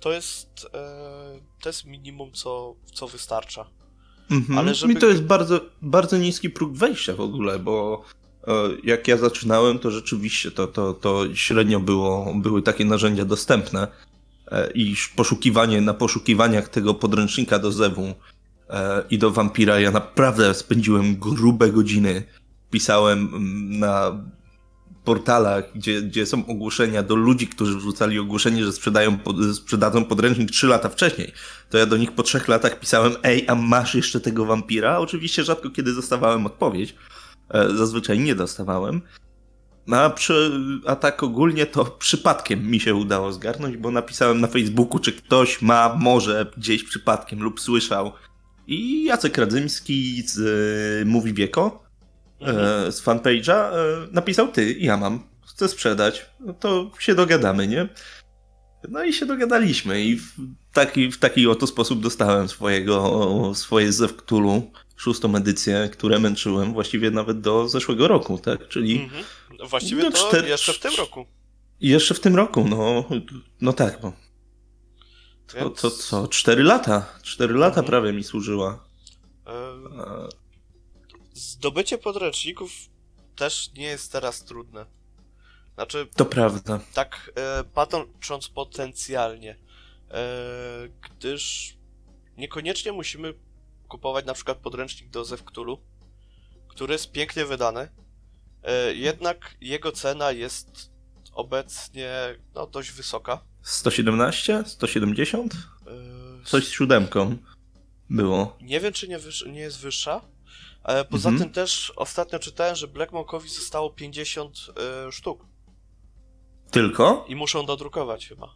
to 0.00 0.12
jest, 0.12 0.66
e, 0.74 1.40
to 1.62 1.68
jest 1.68 1.84
minimum, 1.84 2.32
co, 2.32 2.74
co 2.94 3.08
wystarcza. 3.08 3.66
Mhm. 4.30 4.58
Ale 4.58 4.74
żeby- 4.74 4.92
I 4.92 4.96
to 4.96 5.06
jest 5.06 5.22
bardzo, 5.22 5.60
bardzo 5.82 6.16
niski 6.18 6.50
próg 6.50 6.72
wejścia 6.76 7.14
w 7.14 7.20
ogóle, 7.20 7.58
bo 7.58 8.04
jak 8.84 9.08
ja 9.08 9.16
zaczynałem, 9.16 9.78
to 9.78 9.90
rzeczywiście 9.90 10.50
to, 10.50 10.66
to, 10.66 10.94
to 10.94 11.34
średnio 11.34 11.80
było, 11.80 12.34
były 12.34 12.62
takie 12.62 12.84
narzędzia 12.84 13.24
dostępne 13.24 13.88
e, 14.48 14.70
i 14.70 14.96
poszukiwanie 15.16 15.80
na 15.80 15.94
poszukiwaniach 15.94 16.68
tego 16.68 16.94
podręcznika 16.94 17.58
do 17.58 17.72
Zewu 17.72 18.14
e, 18.70 19.04
i 19.10 19.18
do 19.18 19.30
Vampira 19.30 19.80
ja 19.80 19.90
naprawdę 19.90 20.54
spędziłem 20.54 21.16
grube 21.16 21.72
godziny. 21.72 22.22
Pisałem 22.70 23.18
mm, 23.18 23.78
na 23.78 24.24
portalach, 25.04 25.64
gdzie, 25.74 26.02
gdzie 26.02 26.26
są 26.26 26.46
ogłoszenia 26.46 27.02
do 27.02 27.14
ludzi, 27.14 27.46
którzy 27.46 27.76
wrzucali 27.76 28.18
ogłoszenie, 28.18 28.64
że 28.64 28.72
sprzedają, 28.72 29.18
sprzedadzą 29.54 30.04
podręcznik 30.04 30.50
3 30.50 30.66
lata 30.66 30.88
wcześniej. 30.88 31.32
To 31.70 31.78
ja 31.78 31.86
do 31.86 31.96
nich 31.96 32.12
po 32.12 32.22
trzech 32.22 32.48
latach 32.48 32.80
pisałem, 32.80 33.12
ej, 33.22 33.44
a 33.48 33.54
masz 33.54 33.94
jeszcze 33.94 34.20
tego 34.20 34.44
wampira? 34.44 34.98
Oczywiście 34.98 35.44
rzadko 35.44 35.70
kiedy 35.70 35.94
dostawałem 35.94 36.46
odpowiedź. 36.46 36.94
E, 37.50 37.68
Zazwyczaj 37.76 38.18
nie 38.18 38.34
dostawałem. 38.34 39.00
No, 39.86 39.96
a, 39.96 40.10
przy, 40.10 40.50
a 40.86 40.96
tak 40.96 41.22
ogólnie 41.22 41.66
to 41.66 41.84
przypadkiem 41.84 42.70
mi 42.70 42.80
się 42.80 42.94
udało 42.94 43.32
zgarnąć, 43.32 43.76
bo 43.76 43.90
napisałem 43.90 44.40
na 44.40 44.46
Facebooku, 44.46 44.98
czy 44.98 45.12
ktoś 45.12 45.62
ma 45.62 45.94
może 45.98 46.46
gdzieś 46.56 46.84
przypadkiem 46.84 47.42
lub 47.42 47.60
słyszał. 47.60 48.12
I 48.66 49.04
Jacek 49.04 49.38
Radzyński 49.38 50.22
z 50.26 50.38
y, 51.02 51.06
Mówi 51.06 51.34
Wieko, 51.34 51.84
Mhm. 52.40 52.58
e, 52.88 52.92
z 52.92 53.02
fanpage'a, 53.04 53.70
napisał 54.12 54.48
ty, 54.48 54.72
ja 54.72 54.96
mam, 54.96 55.20
chcę 55.46 55.68
sprzedać, 55.68 56.26
no 56.40 56.52
to 56.54 56.90
się 56.98 57.14
dogadamy, 57.14 57.66
nie? 57.68 57.88
No 58.88 59.04
i 59.04 59.12
się 59.12 59.26
dogadaliśmy 59.26 60.04
i 60.04 60.16
w 60.16 60.32
taki, 60.72 61.10
w 61.12 61.18
taki 61.18 61.46
oto 61.46 61.66
sposób 61.66 62.02
dostałem 62.02 62.48
swojego, 62.48 63.52
swoje 63.54 63.92
Zew 63.92 64.16
Cthulhu, 64.16 64.72
szóstą 64.96 65.36
edycję, 65.36 65.88
które 65.92 66.18
męczyłem 66.18 66.72
właściwie 66.72 67.10
nawet 67.10 67.40
do 67.40 67.68
zeszłego 67.68 68.08
roku, 68.08 68.38
tak? 68.38 68.68
Czyli 68.68 69.00
Mhm. 69.00 69.24
Właściwie 69.68 70.02
No, 70.02 70.10
to 70.10 70.16
cztery- 70.30 70.46
jeszcze 70.48 70.72
w 70.72 70.78
tym 70.78 70.94
roku. 70.98 71.26
jeszcze 71.80 72.14
w 72.14 72.20
tym 72.20 72.36
roku, 72.36 72.64
no, 72.68 73.04
no 73.60 73.72
tak, 73.72 74.00
bo 74.00 74.12
to, 75.46 75.56
Więc, 75.58 75.80
to 75.80 75.90
co, 75.90 76.28
cztery 76.28 76.62
lata, 76.62 77.18
cztery 77.22 77.54
lata 77.54 77.80
Mhm. 77.80 77.86
prawie 77.86 78.12
mi 78.12 78.24
służyła. 78.24 78.84
E, 79.46 79.74
Zdobycie 81.34 81.98
podręczników 81.98 82.70
też 83.36 83.70
nie 83.76 83.86
jest 83.86 84.12
teraz 84.12 84.44
trudne. 84.44 84.86
Znaczy, 85.74 86.06
To 86.16 86.24
prawda. 86.24 86.80
tak 86.94 87.32
e, 87.36 87.64
patrząc 87.64 88.48
potencjalnie, 88.48 89.58
e, 90.10 90.24
gdyż 91.00 91.74
niekoniecznie 92.36 92.92
musimy 92.92 93.34
kupować 93.94 94.24
na 94.26 94.34
przykład 94.34 94.58
podręcznik 94.58 95.10
do 95.10 95.24
Zew 95.24 95.44
Cthulhu, 95.44 95.78
który 96.68 96.92
jest 96.92 97.12
pięknie 97.12 97.44
wydany, 97.44 97.88
e, 98.62 98.94
jednak 98.94 99.54
jego 99.60 99.92
cena 99.92 100.32
jest 100.32 100.90
obecnie 101.32 102.10
no, 102.54 102.66
dość 102.66 102.90
wysoka. 102.92 103.44
117? 103.62 104.62
170? 104.66 105.54
E, 105.54 106.44
Coś 106.44 106.66
z 106.66 106.70
siódemką 106.70 107.36
było. 108.10 108.56
Nie 108.60 108.80
wiem, 108.80 108.92
czy 108.92 109.08
nie, 109.08 109.18
wyż- 109.18 109.52
nie 109.52 109.60
jest 109.60 109.78
wyższa. 109.80 110.20
E, 110.84 111.04
poza 111.04 111.28
Mhm. 111.28 111.44
tym 111.48 111.54
też 111.54 111.92
ostatnio 111.96 112.38
czytałem, 112.38 112.76
że 112.76 112.88
Black 112.88 113.12
Monkowi 113.12 113.48
zostało 113.48 113.90
50 113.90 114.58
e, 115.08 115.12
sztuk 115.12 115.46
Tylko? 116.70 117.24
i 117.28 117.36
muszą 117.36 117.66
dodrukować 117.66 118.28
chyba. 118.28 118.54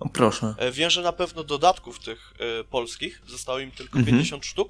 O, 0.00 0.08
proszę. 0.08 0.54
E, 0.58 0.72
wiem, 0.72 0.90
że 0.90 1.02
na 1.02 1.12
pewno 1.12 1.44
dodatków 1.44 1.98
tych 1.98 2.34
e, 2.60 2.64
polskich 2.64 3.22
zostało 3.26 3.58
im 3.58 3.70
tylko 3.70 3.98
Mhm. 3.98 4.16
50 4.16 4.46
sztuk. 4.46 4.68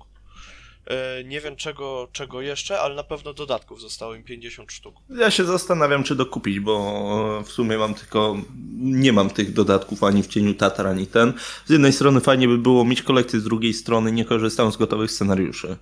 E, 0.87 1.25
nie 1.25 1.41
wiem 1.41 1.57
czego, 1.57 2.09
czego 2.13 2.41
jeszcze, 2.41 2.81
ale 2.81 2.95
na 2.95 3.05
pewno 3.05 3.35
dodatków 3.35 3.81
zostało 3.81 4.15
im 4.15 4.25
50 4.25 4.73
sztuk. 4.73 4.95
Ja 5.11 5.31
się 5.31 5.45
zastanawiam, 5.45 6.05
czy 6.05 6.15
dokupić, 6.15 6.61
bo 6.61 7.43
w 7.45 7.49
sumie 7.53 7.79
mam 7.79 7.95
tylko. 7.95 8.37
Nie 8.79 9.13
mam 9.13 9.31
tych 9.31 9.53
dodatków 9.53 10.05
ani 10.05 10.23
w 10.23 10.27
cieniu 10.27 10.55
Tatar, 10.55 10.87
ani 10.87 11.07
ten. 11.07 11.33
Z 11.67 11.71
jednej 11.71 11.93
strony 11.93 12.21
fajnie 12.21 12.49
by 12.49 12.59
było 12.59 12.85
mieć 12.85 13.03
kolekcję, 13.03 13.41
z 13.41 13.45
drugiej 13.45 13.75
strony 13.75 14.13
nie 14.13 14.25
korzystam 14.25 14.73
z 14.73 14.77
gotowych 14.77 15.11
scenariuszy. 15.11 15.77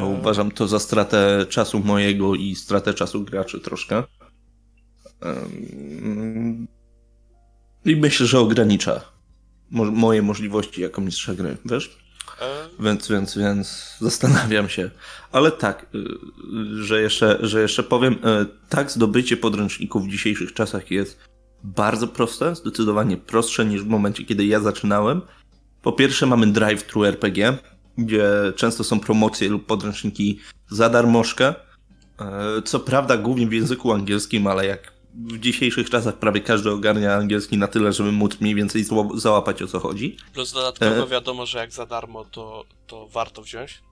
Bo 0.00 0.06
uważam 0.06 0.50
to 0.50 0.68
za 0.68 0.78
stratę 0.78 1.46
czasu 1.48 1.80
mojego 1.80 2.34
i 2.34 2.54
stratę 2.54 2.94
czasu 2.94 3.22
graczy 3.24 3.60
troszkę. 3.60 4.02
I 7.84 7.96
myślę, 7.96 8.26
że 8.26 8.38
ogranicza 8.40 9.00
mo- 9.70 9.84
moje 9.90 10.22
możliwości 10.22 10.80
jako 10.82 11.00
mistrza 11.00 11.34
gry, 11.34 11.56
wiesz? 11.64 11.96
e, 12.40 12.82
Więc, 12.84 13.08
więc, 13.08 13.38
więc 13.38 13.96
zastanawiam 14.00 14.68
się. 14.68 14.90
Ale 15.32 15.52
tak, 15.52 15.86
y, 15.94 15.98
y, 15.98 16.84
że 16.84 17.02
jeszcze, 17.02 17.38
że 17.40 17.60
jeszcze 17.60 17.82
powiem, 17.82 18.12
y, 18.14 18.18
tak, 18.68 18.90
zdobycie 18.90 19.36
podręczników 19.36 20.04
w 20.06 20.10
dzisiejszych 20.10 20.54
czasach 20.54 20.90
jest 20.90 21.18
bardzo 21.64 22.08
proste, 22.08 22.54
zdecydowanie 22.56 23.16
prostsze 23.16 23.64
niż 23.64 23.82
w 23.82 23.86
momencie, 23.86 24.24
kiedy 24.24 24.44
ja 24.46 24.60
zaczynałem. 24.60 25.22
Po 25.82 25.92
pierwsze 25.92 26.26
mamy 26.26 26.46
drive-thru 26.46 27.04
RPG, 27.04 27.58
gdzie 27.98 28.24
często 28.56 28.84
są 28.84 29.00
promocje 29.00 29.48
lub 29.48 29.66
podręczniki 29.66 30.38
za 30.70 30.88
darmożkę. 30.90 31.54
Y, 32.58 32.62
Co 32.62 32.80
prawda 32.80 33.16
głównie 33.16 33.46
w 33.46 33.52
języku 33.52 33.92
angielskim, 33.92 34.46
ale 34.46 34.66
jak 34.66 34.92
w 35.14 35.38
dzisiejszych 35.38 35.90
czasach 35.90 36.18
prawie 36.18 36.40
każdy 36.40 36.70
ogarnia 36.70 37.14
angielski 37.14 37.58
na 37.58 37.66
tyle, 37.66 37.92
żeby 37.92 38.12
móc 38.12 38.40
mniej 38.40 38.54
więcej 38.54 38.84
załapać 39.14 39.62
o 39.62 39.66
co 39.66 39.80
chodzi. 39.80 40.16
plus 40.34 40.52
dodatkowo 40.52 41.02
e- 41.02 41.06
wiadomo, 41.06 41.46
że 41.46 41.58
jak 41.58 41.72
za 41.72 41.86
darmo, 41.86 42.24
to, 42.24 42.64
to 42.86 43.08
warto 43.08 43.42
wziąć. 43.42 43.82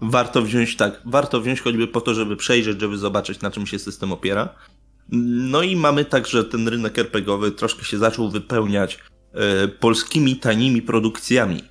Warto 0.00 0.42
wziąć, 0.42 0.76
tak, 0.76 1.00
warto 1.04 1.40
wziąć 1.40 1.60
choćby 1.60 1.86
po 1.86 2.00
to, 2.00 2.14
żeby 2.14 2.36
przejrzeć, 2.36 2.80
żeby 2.80 2.98
zobaczyć, 2.98 3.40
na 3.40 3.50
czym 3.50 3.66
się 3.66 3.78
system 3.78 4.12
opiera. 4.12 4.48
No 5.48 5.62
i 5.62 5.76
mamy 5.76 6.04
także 6.04 6.44
ten 6.44 6.68
rynek 6.68 6.98
RPGowy 6.98 7.52
troszkę 7.52 7.84
się 7.84 7.98
zaczął 7.98 8.30
wypełniać 8.30 8.98
e, 9.32 9.68
polskimi 9.68 10.36
tanimi 10.36 10.82
produkcjami. 10.82 11.62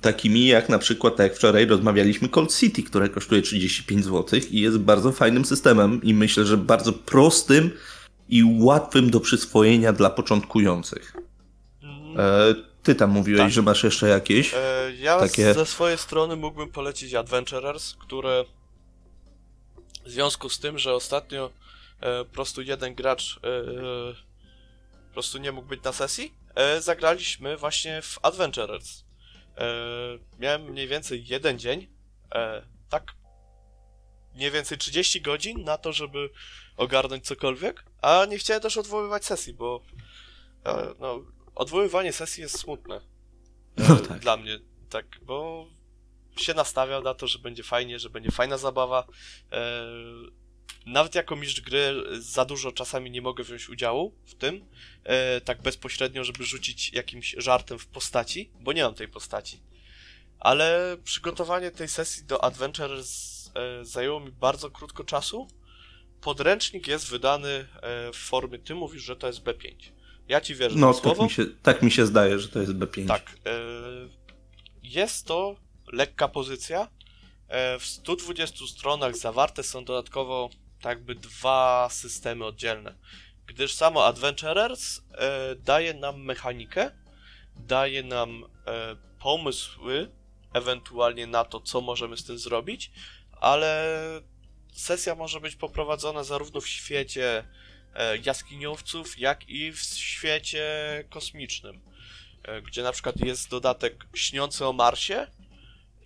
Takimi 0.00 0.46
jak 0.46 0.68
na 0.68 0.78
przykład, 0.78 1.16
tak 1.16 1.24
jak 1.28 1.36
wczoraj 1.36 1.66
rozmawialiśmy, 1.66 2.28
Cold 2.28 2.56
City, 2.58 2.82
które 2.82 3.08
kosztuje 3.08 3.42
35 3.42 4.04
zł 4.04 4.40
i 4.50 4.60
jest 4.60 4.78
bardzo 4.78 5.12
fajnym 5.12 5.44
systemem 5.44 6.00
i 6.02 6.14
myślę, 6.14 6.44
że 6.44 6.56
bardzo 6.56 6.92
prostym 6.92 7.70
i 8.28 8.44
łatwym 8.60 9.10
do 9.10 9.20
przyswojenia 9.20 9.92
dla 9.92 10.10
początkujących. 10.10 11.16
Mm, 11.82 12.20
E, 12.20 12.54
ty 12.82 12.94
tam 12.94 13.10
mówiłeś, 13.10 13.40
Tak. 13.40 13.50
że 13.50 13.62
masz 13.62 13.84
jeszcze 13.84 14.08
jakieś? 14.08 14.54
E, 14.54 14.92
ja 14.98 15.18
takie- 15.18 15.54
ze 15.54 15.66
swojej 15.66 15.98
strony 15.98 16.36
mógłbym 16.36 16.68
polecić 16.68 17.14
Adventurers, 17.14 17.94
które 17.94 18.44
w 20.06 20.10
związku 20.10 20.48
z 20.48 20.58
tym, 20.58 20.78
że 20.78 20.94
ostatnio 20.94 21.50
e, 22.00 22.24
po 22.24 22.30
prostu 22.32 22.62
jeden 22.62 22.94
gracz 22.94 23.40
po 25.08 25.12
prostu 25.12 25.38
nie 25.38 25.52
mógł 25.52 25.68
być 25.68 25.82
na 25.82 25.92
sesji, 25.92 26.32
zagraliśmy 26.80 27.56
właśnie 27.56 28.02
w 28.02 28.18
Adventurers. 28.22 29.02
E, 29.60 29.64
miałem 30.38 30.62
mniej 30.62 30.88
więcej 30.88 31.26
jeden 31.26 31.58
dzień, 31.58 31.88
e, 32.34 32.62
tak 32.88 33.12
mniej 34.34 34.50
więcej 34.50 34.78
30 34.78 35.20
godzin 35.20 35.64
na 35.64 35.78
to, 35.78 35.92
żeby 35.92 36.30
ogarnąć 36.76 37.26
cokolwiek, 37.26 37.84
a 38.02 38.24
nie 38.28 38.38
chciałem 38.38 38.62
też 38.62 38.76
odwoływać 38.76 39.24
sesji, 39.24 39.54
bo 39.54 39.82
e, 40.66 40.94
no, 41.00 41.24
odwoływanie 41.54 42.12
sesji 42.12 42.42
jest 42.42 42.58
smutne. 42.58 43.00
No 43.88 43.96
tak. 43.96 44.18
Dla 44.18 44.36
mnie, 44.36 44.58
tak, 44.90 45.06
bo 45.22 45.66
się 46.36 46.54
nastawiał 46.54 47.02
na 47.02 47.14
to, 47.14 47.26
że 47.26 47.38
będzie 47.38 47.62
fajnie, 47.62 47.98
że 47.98 48.10
będzie 48.10 48.30
fajna 48.30 48.58
zabawa. 48.58 49.06
Nawet 50.86 51.14
jako 51.14 51.36
mistrz 51.36 51.60
gry 51.60 51.94
za 52.18 52.44
dużo 52.44 52.72
czasami 52.72 53.10
nie 53.10 53.22
mogę 53.22 53.44
wziąć 53.44 53.68
udziału 53.68 54.14
w 54.26 54.34
tym, 54.34 54.64
e, 55.04 55.40
tak 55.40 55.62
bezpośrednio, 55.62 56.24
żeby 56.24 56.44
rzucić 56.44 56.92
jakimś 56.92 57.34
żartem 57.38 57.78
w 57.78 57.86
postaci, 57.86 58.50
bo 58.60 58.72
nie 58.72 58.82
mam 58.82 58.94
tej 58.94 59.08
postaci. 59.08 59.60
Ale 60.40 60.96
przygotowanie 61.04 61.70
tej 61.70 61.88
sesji 61.88 62.24
do 62.24 62.44
Adventures 62.44 63.50
e, 63.54 63.84
zajęło 63.84 64.20
mi 64.20 64.32
bardzo 64.32 64.70
krótko 64.70 65.04
czasu. 65.04 65.48
Podręcznik 66.20 66.86
jest 66.86 67.08
wydany 67.10 67.48
e, 67.48 67.66
w 68.12 68.16
formie, 68.16 68.58
ty 68.58 68.74
mówisz, 68.74 69.02
że 69.02 69.16
to 69.16 69.26
jest 69.26 69.40
B5. 69.42 69.74
Ja 70.28 70.40
ci 70.40 70.54
wierzę 70.54 70.76
No, 70.78 70.92
tak 70.94 71.02
słowo. 71.02 71.24
mi, 71.24 71.30
się, 71.30 71.44
tak 71.62 71.82
mi 71.82 71.90
się 71.90 72.06
zdaje, 72.06 72.38
że 72.38 72.48
to 72.48 72.60
jest 72.60 72.72
B5. 72.72 73.06
Tak. 73.08 73.30
e, 73.46 73.50
Jest 74.82 75.26
to 75.26 75.56
lekka 75.92 76.28
pozycja. 76.28 76.88
E, 77.50 77.78
W 77.78 77.86
120 77.86 78.66
stronach 78.66 79.16
zawarte 79.16 79.62
są 79.62 79.84
dodatkowo 79.84 80.50
jakby 80.84 81.14
dwa 81.14 81.88
systemy 81.90 82.44
oddzielne. 82.44 82.94
Gdyż 83.46 83.74
samo 83.74 84.06
Adventurers 84.06 84.98
e, 84.98 85.54
daje 85.54 85.94
nam 85.94 86.24
mechanikę, 86.24 86.90
daje 87.56 88.02
nam 88.02 88.44
e, 88.66 88.96
pomysły, 89.18 90.10
ewentualnie 90.54 91.26
na 91.26 91.44
to, 91.44 91.60
co 91.60 91.80
możemy 91.80 92.16
z 92.16 92.24
tym 92.24 92.38
zrobić, 92.38 92.90
ale 93.40 94.00
sesja 94.72 95.14
może 95.14 95.40
być 95.40 95.56
poprowadzona 95.56 96.24
zarówno 96.24 96.60
w 96.60 96.68
świecie 96.68 97.44
jaskiniowców, 98.24 99.18
jak 99.18 99.48
i 99.48 99.72
w 99.72 99.82
świecie 99.82 100.64
kosmicznym 101.10 101.80
gdzie 102.66 102.82
na 102.82 102.92
przykład 102.92 103.16
jest 103.20 103.50
dodatek 103.50 104.06
śniący 104.14 104.66
o 104.66 104.72
Marsie. 104.72 105.26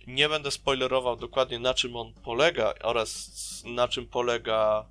Nie 0.07 0.29
będę 0.29 0.51
spoilerował 0.51 1.15
dokładnie 1.15 1.59
na 1.59 1.73
czym 1.73 1.95
on 1.95 2.13
polega 2.13 2.73
oraz 2.83 3.31
na 3.65 3.87
czym 3.87 4.07
polega 4.07 4.85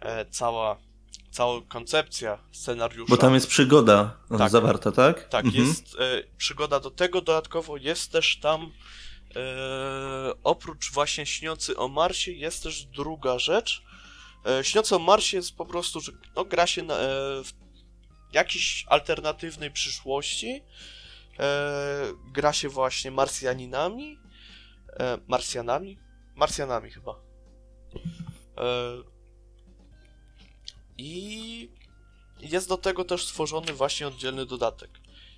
e, 0.00 0.26
cała, 0.26 0.76
cała 1.30 1.60
koncepcja 1.68 2.38
scenariusza. 2.52 3.10
Bo 3.10 3.16
tam 3.16 3.34
jest 3.34 3.46
przygoda 3.48 4.16
Tak. 4.38 4.50
zawarta, 4.50 4.92
tak? 4.92 5.28
Tak, 5.28 5.44
Mhm. 5.44 5.66
jest 5.66 5.96
e, 6.00 6.22
przygoda 6.36 6.80
do 6.80 6.90
tego, 6.90 7.20
dodatkowo 7.20 7.76
jest 7.76 8.12
też 8.12 8.38
tam 8.40 8.72
e, 9.36 9.40
oprócz 10.44 10.92
właśnie 10.92 11.26
śniący 11.26 11.76
o 11.76 11.88
Marsie 11.88 12.32
jest 12.32 12.62
też 12.62 12.84
druga 12.84 13.38
rzecz. 13.38 13.82
Śniący 14.62 14.96
o 14.96 14.98
Marsie 14.98 15.36
jest 15.36 15.56
po 15.56 15.66
prostu, 15.66 16.00
że 16.00 16.12
no, 16.36 16.44
gra 16.44 16.66
się 16.66 16.82
na, 16.82 16.94
w 17.44 17.52
jakiejś 18.32 18.84
alternatywnej 18.88 19.70
przyszłości. 19.70 20.62
E, 21.38 21.72
gra 22.32 22.52
się 22.52 22.68
właśnie 22.68 23.10
Marsjaninami. 23.10 24.18
E, 25.00 25.18
Marsjanami? 25.28 25.98
Marsjanami 26.34 26.90
chyba. 26.90 27.12
E, 28.56 28.66
I 30.98 31.70
jest 32.40 32.68
do 32.68 32.76
tego 32.76 33.04
też 33.04 33.24
stworzony 33.24 33.72
właśnie 33.72 34.06
oddzielny 34.08 34.46
dodatek. 34.46 34.90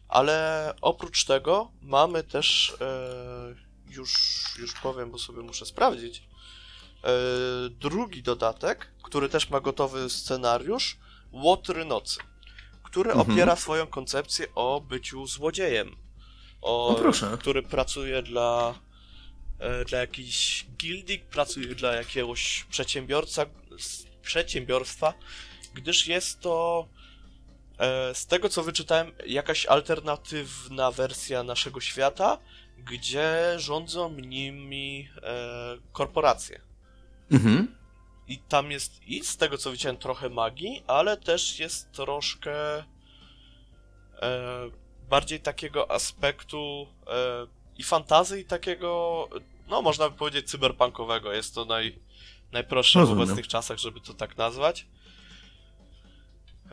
Ale 0.09 0.75
oprócz 0.81 1.25
tego 1.25 1.71
mamy 1.83 2.23
też, 2.25 2.77
e, 2.81 3.55
już, 3.91 4.13
już 4.59 4.75
powiem, 4.81 5.11
bo 5.11 5.19
sobie 5.19 5.43
muszę 5.43 5.67
sprawdzić, 5.67 6.19
e, 7.05 7.11
drugi 7.71 8.23
dodatek, 8.23 8.93
który 9.03 9.29
też 9.29 9.51
ma 9.51 9.61
gotowy 9.61 10.11
scenariusz, 10.11 10.97
Łotry 11.33 11.85
Nocy, 11.85 12.21
który 12.83 13.11
Mhm. 13.13 13.31
opiera 13.31 13.57
swoją 13.57 13.87
koncepcję 13.87 14.47
o 14.55 14.81
byciu 14.81 15.27
złodziejem. 15.27 15.97
O, 16.63 16.89
O, 16.89 16.95
proszę. 16.95 17.37
Który 17.41 17.63
pracuje 17.63 18.23
dla, 18.23 18.75
dla 19.87 19.99
jakiejś 19.99 20.67
gildii, 20.77 21.19
pracuje 21.19 21.75
dla 21.75 21.95
jakiegoś 21.95 22.67
przedsiębiorca, 22.71 23.47
przedsiębiorstwa, 24.23 25.15
gdyż 25.75 26.07
jest 26.07 26.41
to 26.41 26.89
e, 27.79 28.15
z 28.15 28.27
tego 28.27 28.49
co 28.49 28.63
wyczytałem, 28.63 29.13
jakaś 29.27 29.67
alternatywna 29.67 30.91
wersja 30.91 31.43
naszego 31.43 31.81
świata, 31.81 32.39
gdzie 32.79 33.55
rządzą 33.57 34.11
nimi 34.11 35.09
e, 35.23 35.79
korporacje. 35.93 36.61
Mhm. 37.31 37.77
I 38.29 38.39
tam 38.39 38.71
jest 38.71 39.03
i 39.03 39.25
z 39.25 39.37
tego 39.37 39.59
co 39.59 39.73
widziałem 39.73 39.97
trochę 39.97 40.29
magii, 40.29 40.83
ale 40.87 41.17
też 41.17 41.59
jest 41.59 41.93
troszkę 41.93 42.79
e, 42.79 42.85
bardziej 45.09 45.41
takiego 45.41 45.91
aspektu 45.91 46.87
e, 47.07 47.58
i 47.79 47.83
fantazji, 47.83 48.41
i 48.41 48.45
takiego, 48.45 49.29
no 49.69 49.83
można 49.83 50.11
by 50.11 50.17
powiedzieć 50.17 50.51
cyberpunkowego. 50.51 51.33
Jest 51.33 51.55
to 51.55 51.65
naj, 51.65 51.99
najprostsze 52.53 52.99
w 52.99 53.03
Rozumiem. 53.03 53.23
obecnych 53.25 53.49
czasach, 53.49 53.79
żeby 53.79 54.01
to 54.01 54.15
tak 54.15 54.37
nazwać. 54.37 54.87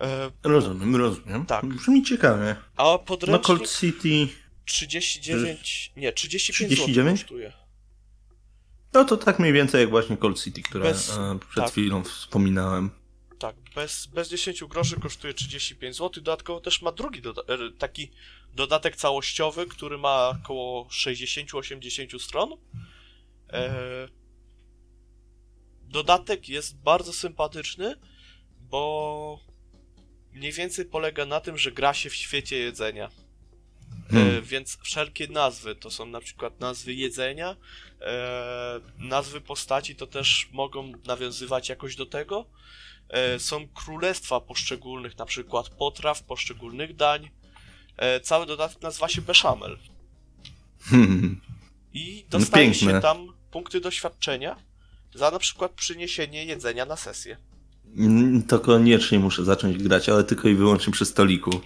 E, 0.02 0.32
Rozumiem, 0.44 0.96
rozumiem. 0.96 1.46
Tak. 1.46 1.66
Brzmi 1.66 2.04
ciekawie. 2.04 2.56
a 2.78 2.84
No 2.84 3.00
podręcznik 3.00 3.46
Cold 3.46 3.72
City, 3.80 4.28
39, 4.66 5.92
nie, 5.98 6.14
35 6.14 6.72
39? 6.72 7.20
zł 7.20 7.24
kosztuje. 7.28 7.54
no 8.94 9.06
to 9.06 9.18
tak 9.18 9.40
mniej 9.40 9.54
więcej 9.54 9.82
jak 9.82 9.90
właśnie 9.90 10.18
Cold 10.18 10.44
City, 10.44 10.62
które 10.62 10.84
Bez- 10.84 11.10
e, 11.18 11.40
przed 11.50 11.64
tak. 11.64 11.72
chwilą 11.72 12.04
wspominałem. 12.04 12.90
Tak, 13.40 13.56
bez, 13.76 14.06
bez 14.06 14.30
10 14.30 14.64
groszy 14.64 15.00
kosztuje 15.00 15.34
35 15.34 15.96
zł. 15.96 16.24
Dodatkowo 16.24 16.60
też 16.62 16.82
ma 16.82 16.92
drugi 16.92 17.20
e, 17.20 17.24
taki 17.78 18.12
dodatek 18.56 18.96
całościowy, 18.96 19.66
który 19.66 19.98
ma 19.98 20.30
około 20.30 20.84
60-80 20.86 22.20
stron. 22.20 22.54
E, 23.54 24.08
dodatek 25.82 26.50
jest 26.50 26.78
bardzo 26.78 27.14
sympatyczny, 27.14 27.96
bo 28.60 29.40
mniej 30.34 30.52
więcej 30.52 30.86
polega 30.86 31.26
na 31.26 31.40
tym, 31.40 31.58
że 31.58 31.72
gra 31.72 31.94
się 31.94 32.10
w 32.10 32.16
świecie 32.16 32.58
jedzenia. 32.58 33.06
E, 33.06 34.12
Hmm. 34.12 34.44
więc 34.44 34.78
wszelkie 34.84 35.28
nazwy 35.28 35.76
to 35.76 35.92
są 35.92 36.06
na 36.06 36.20
przykład 36.20 36.60
nazwy 36.60 36.94
jedzenia, 36.94 37.56
e, 38.02 38.80
nazwy 38.98 39.42
postaci 39.42 39.96
to 39.96 40.08
też 40.08 40.50
mogą 40.52 40.92
nawiązywać 41.06 41.70
jakoś 41.70 41.96
do 41.96 42.06
tego. 42.06 42.46
Są 43.38 43.68
królestwa 43.68 44.42
poszczególnych, 44.42 45.18
na 45.18 45.26
przykład 45.26 45.70
potraw, 45.70 46.24
poszczególnych 46.24 46.96
dań. 46.96 47.30
E, 47.98 48.20
cały 48.20 48.46
dodatek 48.46 48.82
nazywa 48.82 49.08
się 49.10 49.22
Beszamel. 49.22 49.78
Hmm. 50.82 51.42
I 51.94 52.26
No 52.34 52.40
dostaje 52.40 52.72
piękne. 52.72 52.92
się 52.92 53.02
tam 53.02 53.18
punkty 53.52 53.80
doświadczenia 53.82 54.56
za 55.16 55.32
na 55.32 55.40
przykład 55.40 55.72
przyniesienie 55.72 56.46
jedzenia 56.46 56.86
na 56.86 56.96
sesję. 56.96 57.38
Mm, 57.98 58.44
To 58.44 58.60
koniecznie 58.60 59.20
muszę 59.20 59.46
zacząć 59.46 59.78
grać, 59.84 60.10
ale 60.10 60.24
tylko 60.24 60.48
i 60.50 60.56
wyłącznie 60.56 60.94
przy 60.94 61.06
stoliku. 61.06 61.62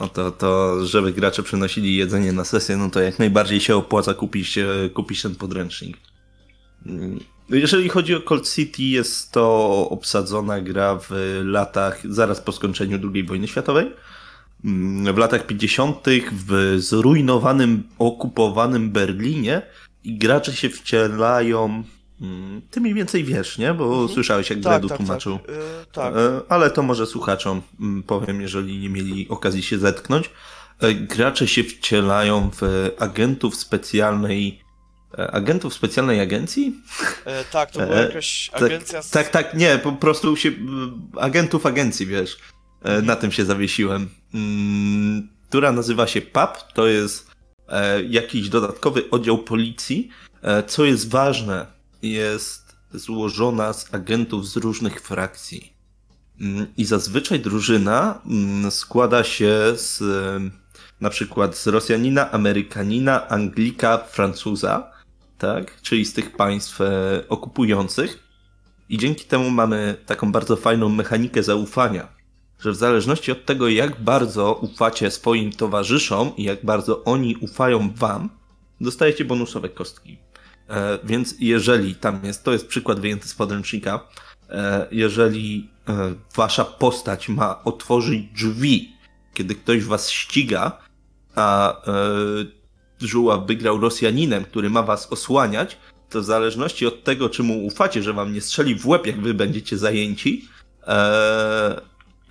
No 0.00 0.08
to, 0.08 0.30
to 0.30 0.86
żeby 0.86 1.12
gracze 1.12 1.42
przynosili 1.42 1.96
jedzenie 1.96 2.32
na 2.32 2.44
sesję, 2.44 2.76
no 2.76 2.90
to 2.90 3.00
jak 3.00 3.18
najbardziej 3.18 3.60
się 3.60 3.76
opłaca 3.76 4.14
kupić, 4.14 4.58
e, 4.58 4.66
kupić 4.94 5.22
ten 5.22 5.34
podręcznik. 5.34 5.96
Mm, 6.86 7.20
Jeżeli 7.48 7.88
chodzi 7.88 8.14
o 8.14 8.20
Cold 8.20 8.54
City, 8.54 8.82
jest 8.82 9.32
to 9.32 9.68
obsadzona 9.90 10.60
gra 10.60 10.98
w 10.98 11.10
latach 11.44 12.00
zaraz 12.12 12.40
po 12.40 12.52
skończeniu 12.52 12.98
II 13.14 13.24
wojny 13.24 13.48
światowej. 13.48 13.90
W 15.14 15.16
latach 15.18 15.46
50. 15.46 15.96
w 16.32 16.76
zrujnowanym, 16.78 17.82
okupowanym 17.98 18.90
Berlinie 18.90 19.62
i 20.04 20.18
gracze 20.18 20.52
się 20.52 20.68
wcielają. 20.70 21.82
mm, 22.20 22.62
Ty 22.70 22.80
mniej 22.80 22.94
więcej 22.94 23.24
wiesz, 23.24 23.58
nie? 23.58 23.74
Bo 23.74 23.84
Mhm. 23.84 24.08
słyszałeś, 24.08 24.50
jak 24.50 24.60
Gredu 24.60 24.88
tłumaczył. 24.88 25.38
Tak, 25.38 25.48
e, 25.48 25.86
tak. 25.92 26.14
E, 26.16 26.40
Ale 26.48 26.70
to 26.70 26.82
może 26.82 27.06
słuchaczom 27.06 27.62
mm, 27.80 28.02
powiem, 28.02 28.40
jeżeli 28.40 28.78
nie 28.78 28.88
mieli 28.88 29.28
okazji 29.28 29.62
się 29.62 29.78
zetknąć. 29.78 30.30
e, 30.80 30.94
gracze 30.94 31.48
się 31.48 31.64
wcielają 31.64 32.50
w 32.60 32.90
agentów 32.98 33.56
specjalnej. 33.56 34.62
Agentów 35.32 35.74
specjalnej 35.74 36.20
agencji? 36.20 36.74
E, 37.24 37.44
tak, 37.44 37.70
to 37.70 37.80
była 37.80 37.96
jakaś 37.98 38.50
tak, 38.52 38.62
agencja 38.62 39.02
z... 39.02 39.10
Tak, 39.10 39.28
tak, 39.28 39.54
nie, 39.54 39.78
po 39.78 39.92
prostu 39.92 40.36
się. 40.36 40.52
Agentów 41.16 41.66
agencji, 41.66 42.06
wiesz. 42.06 42.38
E, 42.84 43.02
Na 43.02 43.16
tym 43.16 43.32
się 43.32 43.44
zawiesiłem. 43.44 44.08
Mm, 44.34 45.28
Która 45.48 45.72
nazywa 45.72 46.06
się 46.06 46.20
PAP. 46.20 46.72
To 46.72 46.86
jest 46.86 47.30
e, 47.68 48.02
jakiś 48.02 48.48
dodatkowy 48.48 49.10
oddział 49.10 49.38
policji. 49.38 50.08
E, 50.42 50.62
Co 50.62 50.84
jest 50.84 51.10
ważne, 51.10 51.66
jest 52.02 52.76
złożona 52.94 53.72
z 53.72 53.94
agentów 53.94 54.48
z 54.48 54.56
różnych 54.56 55.00
frakcji. 55.00 55.72
Mm, 56.40 56.66
I 56.76 56.84
zazwyczaj 56.84 57.40
drużyna 57.40 58.20
mm, 58.26 58.70
składa 58.70 59.24
się 59.24 59.54
z 59.74 60.02
na 61.00 61.10
przykład 61.10 61.56
z 61.56 61.66
Rosjanina, 61.66 62.30
Amerykanina, 62.30 63.28
Anglika, 63.28 63.98
Francuza, 63.98 64.90
tak? 65.38 65.80
Czyli 65.82 66.04
z 66.04 66.12
tych 66.12 66.36
państw 66.36 66.78
okupujących. 67.28 68.18
I 68.88 68.98
dzięki 68.98 69.24
temu 69.24 69.50
mamy 69.50 69.96
taką 70.06 70.32
bardzo 70.32 70.56
fajną 70.56 70.88
mechanikę 70.88 71.42
zaufania, 71.42 72.08
że 72.62 72.72
w 72.72 72.76
zależności 72.76 73.32
od 73.32 73.44
tego, 73.44 73.68
jak 73.68 74.00
bardzo 74.00 74.54
ufacie 74.54 75.10
swoim 75.10 75.52
towarzyszom 75.52 76.36
i 76.36 76.42
jak 76.44 76.64
bardzo 76.64 77.04
oni 77.04 77.36
ufają 77.36 77.92
wam, 77.96 78.28
dostajecie 78.80 79.24
bonusowe 79.24 79.68
kostki. 79.68 80.18
E, 80.68 80.98
więc 81.04 81.34
jeżeli 81.40 81.94
tam 81.94 82.20
jest, 82.24 82.44
to 82.44 82.52
jest 82.52 82.66
przykład 82.66 83.00
wyjęty 83.00 83.28
z 83.28 83.34
podręcznika, 83.34 84.00
e, 84.50 84.86
jeżeli 84.90 85.70
e, 85.88 86.14
wasza 86.36 86.64
postać 86.64 87.28
ma 87.28 87.64
otworzyć 87.64 88.24
drzwi, 88.24 88.92
kiedy 89.34 89.54
ktoś 89.54 89.84
was 89.84 90.10
ściga, 90.10 90.78
a 91.34 91.76
e, 91.86 91.92
żuław 93.00 93.46
wygrał 93.46 93.80
Rosjaninem, 93.80 94.44
który 94.44 94.70
ma 94.70 94.82
was 94.82 95.12
osłaniać, 95.12 95.76
to 96.10 96.20
w 96.20 96.24
zależności 96.24 96.86
od 96.86 97.04
tego, 97.04 97.28
czy 97.28 97.42
mu 97.42 97.66
ufacie, 97.66 98.02
że 98.02 98.12
wam 98.12 98.32
nie 98.32 98.40
strzeli 98.40 98.74
w 98.74 98.86
łeb, 98.86 99.06
jak 99.06 99.20
wy 99.20 99.34
będziecie 99.34 99.78
zajęci, 99.78 100.48
e, 100.86 101.80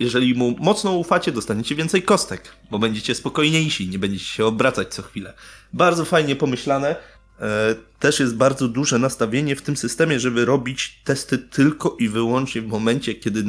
jeżeli 0.02 0.36
mu 0.36 0.56
mocno 0.60 0.92
ufacie, 0.92 1.32
dostaniecie 1.32 1.76
więcej 1.76 2.04
kostek, 2.04 2.56
bo 2.72 2.80
będziecie 2.80 3.16
spokojniejsi, 3.16 3.90
nie 3.90 4.00
będziecie 4.00 4.26
się 4.26 4.46
obracać 4.46 4.94
co 4.94 5.02
chwilę. 5.02 5.34
Bardzo 5.74 6.06
fajnie 6.06 6.36
pomyślane. 6.36 6.96
E, 7.40 7.76
też 8.00 8.20
jest 8.20 8.36
bardzo 8.36 8.68
duże 8.68 9.00
nastawienie 9.00 9.56
w 9.56 9.62
tym 9.62 9.78
systemie, 9.78 10.20
żeby 10.20 10.46
robić 10.46 11.02
testy 11.04 11.38
tylko 11.38 11.96
i 12.00 12.10
wyłącznie 12.10 12.62
w 12.62 12.68
momencie, 12.68 13.16
kiedy 13.16 13.44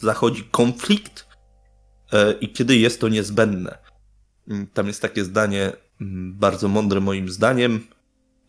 zachodzi 0.00 0.44
konflikt 0.50 1.26
e, 2.12 2.32
i 2.32 2.52
kiedy 2.52 2.76
jest 2.76 3.00
to 3.00 3.08
niezbędne. 3.08 3.78
Mm, 4.48 4.66
Tam 4.66 4.86
jest 4.86 5.02
takie 5.02 5.24
zdanie, 5.24 5.72
mm, 6.00 6.34
bardzo 6.34 6.68
mądre 6.68 7.00
moim 7.00 7.28
zdaniem, 7.28 7.86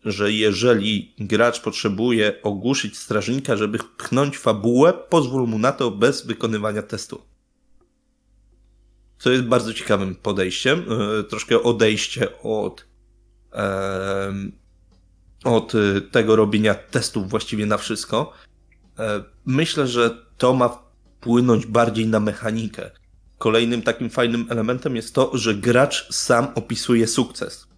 że 0.04 0.32
jeżeli 0.32 1.14
gracz 1.18 1.60
potrzebuje 1.60 2.42
ogłuszyć 2.42 2.98
strażnika, 2.98 3.56
żeby 3.56 3.78
pchnąć 3.78 4.38
fabułę, 4.38 4.92
pozwól 4.92 5.48
mu 5.48 5.58
na 5.58 5.72
to 5.72 5.90
bez 5.90 6.26
wykonywania 6.26 6.82
testu. 6.82 7.27
Co 9.18 9.30
jest 9.30 9.44
bardzo 9.44 9.74
ciekawym 9.74 10.14
podejściem. 10.14 10.84
e, 11.20 11.24
Troszkę 11.24 11.62
odejście 11.62 12.42
od, 12.42 12.86
od 15.44 15.74
e, 15.74 16.00
tego 16.00 16.36
robienia 16.36 16.74
testów 16.74 17.30
właściwie 17.30 17.66
na 17.66 17.78
wszystko. 17.78 18.32
E, 18.98 19.24
Myślę, 19.46 19.86
że 19.86 20.26
to 20.38 20.54
ma 20.54 20.68
wpłynąć 20.68 21.66
bardziej 21.66 22.06
na 22.06 22.20
mechanikę. 22.20 22.90
Kolejnym 23.38 23.82
takim 23.82 24.10
fajnym 24.10 24.46
elementem 24.48 24.96
jest 24.96 25.14
to, 25.14 25.30
że 25.34 25.54
gracz 25.54 26.12
sam 26.14 26.48
opisuje 26.54 27.06
sukces. 27.06 27.68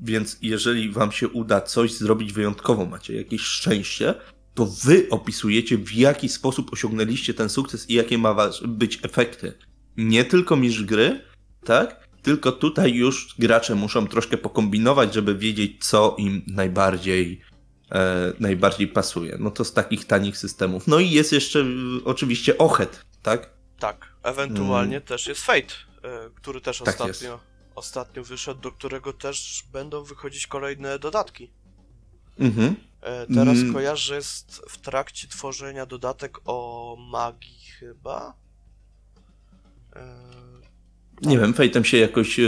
Więc 0.00 0.38
jeżeli 0.42 0.90
wam 0.92 1.12
się 1.12 1.28
uda 1.28 1.60
coś 1.60 1.92
zrobić 1.92 2.32
wyjątkowo, 2.32 2.86
macie 2.86 3.16
jakieś 3.16 3.40
szczęście, 3.40 4.14
to 4.54 4.66
wy 4.84 5.06
opisujecie 5.10 5.78
w 5.78 5.92
jaki 5.92 6.28
sposób 6.28 6.72
osiągnęliście 6.72 7.34
ten 7.34 7.48
sukces 7.48 7.90
i 7.90 7.94
jakie 7.94 8.18
ma 8.18 8.50
być 8.64 8.98
efekty. 9.02 9.52
Nie 9.96 10.24
tylko 10.24 10.56
mistrz 10.56 10.82
gry, 10.82 11.20
tak? 11.64 12.08
Tylko 12.22 12.52
tutaj 12.52 12.92
już 12.94 13.34
gracze 13.38 13.74
muszą 13.74 14.06
troszkę 14.06 14.36
pokombinować, 14.36 15.14
żeby 15.14 15.34
wiedzieć, 15.34 15.84
co 15.84 16.16
im 16.18 16.42
najbardziej, 16.46 17.40
e, 17.92 18.32
najbardziej 18.40 18.88
pasuje. 18.88 19.36
No 19.40 19.50
to 19.50 19.64
z 19.64 19.72
takich 19.72 20.04
tanich 20.04 20.36
systemów. 20.38 20.86
No 20.86 20.98
i 20.98 21.10
jest 21.10 21.32
jeszcze 21.32 21.58
y, 21.58 21.64
oczywiście 22.04 22.58
Ochet, 22.58 23.04
tak? 23.22 23.50
Tak, 23.78 24.12
ewentualnie 24.22 25.00
też 25.00 25.26
jest 25.26 25.40
Fate, 25.40 25.74
e, 26.02 26.30
który 26.34 26.60
też 26.60 26.80
Mm. 26.80 26.84
Tak 26.84 27.00
ostatnio, 27.00 27.40
ostatnio 27.74 28.24
wyszedł, 28.24 28.60
do 28.60 28.72
którego 28.72 29.12
też 29.12 29.64
będą 29.72 30.04
wychodzić 30.04 30.46
kolejne 30.46 30.98
dodatki. 30.98 31.50
Mhm. 32.38 32.76
E, 33.00 33.26
Teraz 33.26 33.58
Mm. 33.58 33.72
kojarzę, 33.72 34.02
że 34.02 34.14
jest 34.14 34.62
w 34.68 34.78
trakcie 34.78 35.28
tworzenia 35.28 35.86
dodatek 35.86 36.38
o 36.44 36.96
magii 37.10 37.60
chyba. 37.80 38.34
E, 39.96 40.24
Nie 41.22 41.38
wiem, 41.38 41.54
Fejtem 41.54 41.84
się 41.84 41.96
jakoś 41.96 42.38
e, 42.40 42.44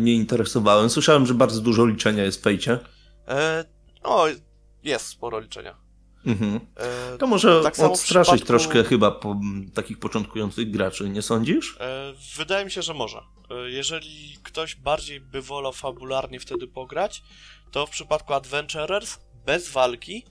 nie 0.00 0.14
interesowałem. 0.14 0.90
Słyszałem, 0.90 1.26
że 1.26 1.34
bardzo 1.34 1.60
dużo 1.60 1.86
liczenia 1.86 2.24
jest 2.24 2.40
w 2.40 2.42
Fejcie. 2.42 2.78
e, 3.28 3.64
no, 4.04 4.24
jest 4.82 5.06
sporo 5.06 5.40
liczenia. 5.40 5.74
Mhm. 6.26 6.60
E, 6.76 7.18
To 7.18 7.26
może 7.26 7.62
Tak 7.62 7.78
odstraszyć 7.78 8.34
przypadku- 8.34 8.46
troszkę 8.46 8.84
chyba 8.84 9.10
po, 9.10 9.40
takich 9.74 9.98
początkujących 9.98 10.70
graczy, 10.70 11.08
nie 11.08 11.22
sądzisz? 11.22 11.78
Wydaje 12.36 12.64
mi 12.64 12.70
się, 12.70 12.82
że 12.82 12.94
może. 12.94 13.20
Jeżeli 13.66 14.36
ktoś 14.42 14.74
bardziej 14.74 15.20
by 15.20 15.42
wolał 15.42 15.72
fabularnie 15.72 16.40
wtedy 16.40 16.66
pograć, 16.68 17.22
to 17.70 17.86
w 17.86 17.90
przypadku 17.90 18.34
Adventurers 18.34 19.18
bez 19.46 19.70
walki 19.70 20.24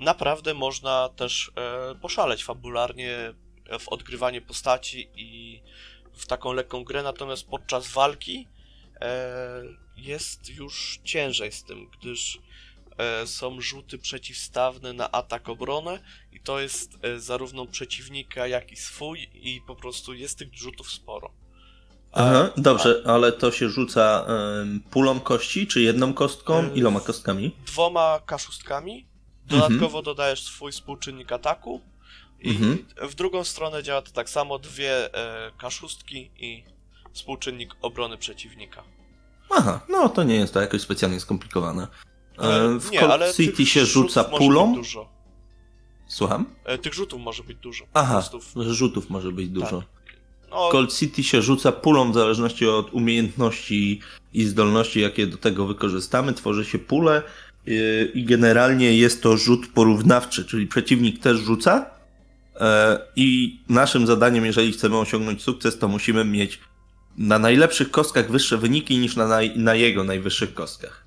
naprawdę 0.00 0.54
można 0.54 1.08
też 1.08 1.52
poszaleć 2.00 2.44
fabularnie 2.44 3.34
w 3.80 3.88
odgrywanie 3.88 4.40
postaci 4.40 5.08
i 5.14 5.62
w 6.12 6.26
taką 6.26 6.52
lekką 6.52 6.84
grę, 6.84 7.02
natomiast 7.02 7.46
podczas 7.46 7.88
walki 7.88 8.48
e, 9.00 9.62
jest 9.96 10.48
już 10.50 11.00
ciężej 11.04 11.52
z 11.52 11.64
tym, 11.64 11.90
gdyż 12.00 12.38
e, 12.98 13.26
są 13.26 13.60
rzuty 13.60 13.98
przeciwstawne 13.98 14.92
na 14.92 15.10
atak 15.12 15.48
obronę 15.48 16.00
i 16.32 16.40
to 16.40 16.60
jest 16.60 16.98
e, 17.02 17.20
zarówno 17.20 17.66
przeciwnika, 17.66 18.46
jak 18.46 18.72
i 18.72 18.76
swój 18.76 19.30
i 19.34 19.60
po 19.66 19.76
prostu 19.76 20.14
jest 20.14 20.38
tych 20.38 20.54
rzutów 20.54 20.90
sporo. 20.90 21.30
A- 22.12 22.20
Aha, 22.24 22.50
dobrze, 22.56 23.02
ale 23.06 23.32
to 23.32 23.50
się 23.52 23.68
rzuca 23.68 24.26
pulą 24.90 25.20
kości, 25.20 25.66
czy 25.66 25.80
jedną 25.80 26.14
kostką? 26.14 26.58
Em, 26.58 26.74
Iloma 26.74 27.00
kostkami? 27.00 27.56
Dwoma 27.66 28.20
kaszustkami, 28.26 29.06
dodatkowo 29.46 30.02
dodajesz 30.02 30.42
swój 30.42 30.72
współczynnik 30.72 31.32
ataku 31.32 31.80
i 32.42 32.50
Mhm. 32.50 32.78
w 33.10 33.14
drugą 33.14 33.44
stronę 33.44 33.82
działa 33.82 34.02
to 34.02 34.10
tak 34.12 34.30
samo, 34.30 34.58
dwie 34.58 35.14
e, 35.14 35.50
kaszustki 35.58 36.30
i 36.38 36.64
współczynnik 37.12 37.74
obrony 37.82 38.18
przeciwnika. 38.18 38.82
Aha, 39.50 39.80
no 39.88 40.08
to 40.08 40.22
nie 40.22 40.34
jest 40.34 40.54
to 40.54 40.60
jakoś 40.60 40.80
specjalnie 40.80 41.20
skomplikowane. 41.20 41.86
E, 42.38 42.42
E, 42.42 42.78
w 42.78 42.90
nie, 42.90 42.98
Cold 43.00 43.36
City 43.36 43.66
się 43.66 43.86
rzuca 43.86 44.22
może 44.22 44.38
pulą? 44.38 44.66
Być 44.66 44.76
dużo. 44.76 45.08
Słucham? 46.08 46.46
E, 46.64 46.78
tych 46.78 46.94
rzutów 46.94 47.20
może 47.20 47.42
być 47.42 47.58
dużo. 47.58 47.84
Aha, 47.94 48.16
Testów. 48.16 48.52
rzutów 48.56 49.10
może 49.10 49.32
być 49.32 49.48
dużo. 49.48 49.82
No, 50.50 50.68
W 50.68 50.72
Cold 50.72 50.94
City 50.98 51.22
się 51.22 51.42
rzuca 51.42 51.72
pulą 51.72 52.10
w 52.10 52.14
zależności 52.14 52.66
od 52.68 52.92
umiejętności 52.94 54.00
i 54.32 54.44
zdolności, 54.44 55.00
jakie 55.00 55.26
do 55.26 55.36
tego 55.36 55.66
wykorzystamy. 55.66 56.32
Tworzy 56.32 56.64
się 56.64 56.78
pulę 56.78 57.22
yy, 57.66 58.10
i 58.14 58.24
generalnie 58.24 58.96
jest 58.96 59.22
to 59.22 59.36
rzut 59.36 59.66
porównawczy, 59.74 60.44
czyli 60.44 60.66
przeciwnik 60.66 61.22
też 61.22 61.38
rzuca 61.40 61.86
e, 61.86 62.01
i 63.16 63.58
naszym 63.68 64.06
zadaniem, 64.06 64.44
jeżeli 64.44 64.72
chcemy 64.72 64.98
osiągnąć 64.98 65.42
sukces, 65.42 65.78
to 65.78 65.88
musimy 65.88 66.24
mieć 66.24 66.60
na 67.18 67.38
najlepszych 67.38 67.90
kostkach 67.90 68.30
wyższe 68.30 68.58
wyniki 68.58 68.98
niż 68.98 69.16
na, 69.16 69.28
naj, 69.28 69.58
na 69.58 69.74
jego 69.74 70.04
najwyższych 70.04 70.54
kostkach. 70.54 71.06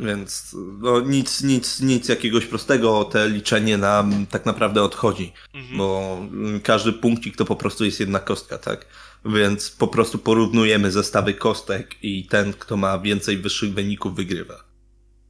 Więc 0.00 0.56
no, 0.80 1.00
nic, 1.00 1.42
nic, 1.42 1.80
nic 1.80 2.08
jakiegoś 2.08 2.46
prostego, 2.46 3.04
te 3.04 3.28
liczenie 3.28 3.78
nam 3.78 4.26
tak 4.26 4.46
naprawdę 4.46 4.82
odchodzi 4.82 5.32
mhm. 5.54 5.78
bo 5.78 6.18
każdy 6.62 6.92
punkcik 6.92 7.36
to 7.36 7.44
po 7.44 7.56
prostu 7.56 7.84
jest 7.84 8.00
jedna 8.00 8.18
kostka, 8.18 8.58
tak? 8.58 8.86
Więc 9.24 9.70
po 9.70 9.88
prostu 9.88 10.18
porównujemy 10.18 10.90
zestawy 10.90 11.34
kostek 11.34 11.94
i 12.02 12.26
ten, 12.26 12.52
kto 12.52 12.76
ma 12.76 12.98
więcej 12.98 13.38
wyższych 13.38 13.74
wyników, 13.74 14.14
wygrywa. 14.14 14.64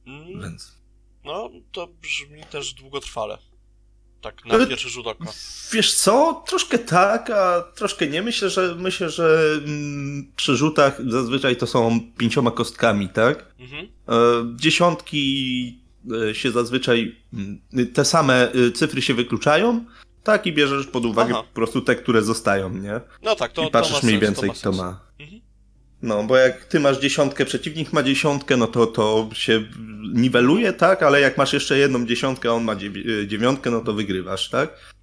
Mm, 0.07 0.41
Więc. 0.41 0.75
No, 1.25 1.49
to 1.71 1.87
brzmi 1.87 2.43
też 2.51 2.73
długotrwale. 2.73 3.37
Tak, 4.25 4.45
na 4.45 4.65
pierwszy 4.65 4.89
rzut 4.89 5.07
oka. 5.07 5.25
Wiesz 5.71 5.93
co? 5.93 6.43
Troszkę 6.47 6.79
tak, 6.79 7.29
a 7.29 7.61
troszkę 7.75 8.07
nie. 8.07 8.21
Myślę, 8.21 8.49
że 8.49 8.75
myślę, 8.79 9.09
że 9.09 9.51
mm, 9.65 10.31
przy 10.35 10.55
rzutach 10.55 11.01
zazwyczaj 11.11 11.57
to 11.57 11.67
są 11.67 11.99
pięcioma 12.17 12.51
kostkami, 12.51 13.09
tak? 13.09 13.45
Mhm. 13.59 13.87
E, 14.07 14.11
dziesiątki 14.55 15.79
e, 16.29 16.35
się 16.35 16.51
zazwyczaj. 16.51 17.15
mm, 17.33 17.59
Te 17.93 18.05
same 18.05 18.51
e, 18.51 18.71
cyfry 18.71 19.01
się 19.01 19.13
wykluczają, 19.13 19.85
tak? 20.23 20.47
I 20.47 20.53
bierzesz 20.53 20.87
pod 20.87 21.05
uwagę 21.05 21.33
Aha. 21.33 21.43
po 21.43 21.55
prostu 21.55 21.81
te, 21.81 21.95
które 21.95 22.21
zostają, 22.21 22.69
nie? 22.69 23.01
No 23.23 23.35
tak, 23.35 23.51
to 23.53 23.67
I 23.67 23.71
patrzysz 23.71 23.99
to 23.99 24.05
mniej 24.07 24.19
sens, 24.19 24.23
więcej, 24.23 24.49
to 24.49 24.53
ma 24.53 24.59
kto 24.59 24.71
ma. 24.71 25.04
Mhm. 26.05 26.21
No, 26.21 26.27
bo 26.27 26.37
jak 26.37 26.65
ty 26.65 26.79
masz 26.79 26.97
dziesiątkę, 26.99 27.45
przeciwnik 27.45 27.93
ma 27.93 28.03
dziesiątkę, 28.03 28.57
no 28.57 28.67
to 28.67 28.87
to 28.87 29.29
się 29.33 29.63
niweluje, 30.13 30.73
tak? 30.73 31.03
Ale 31.03 31.21
jak 31.21 31.37
masz 31.37 31.53
jeszcze 31.53 31.77
jedną 31.77 32.05
dziesiątkę, 32.05 32.49
a 32.49 32.53
on 32.53 32.63
ma 32.63 32.75
dziew- 32.75 33.27
dziewiątkę, 33.27 33.71
no 33.71 33.81
to 33.81 33.93
wygrywasz, 33.93 34.49
tak? 34.49 34.93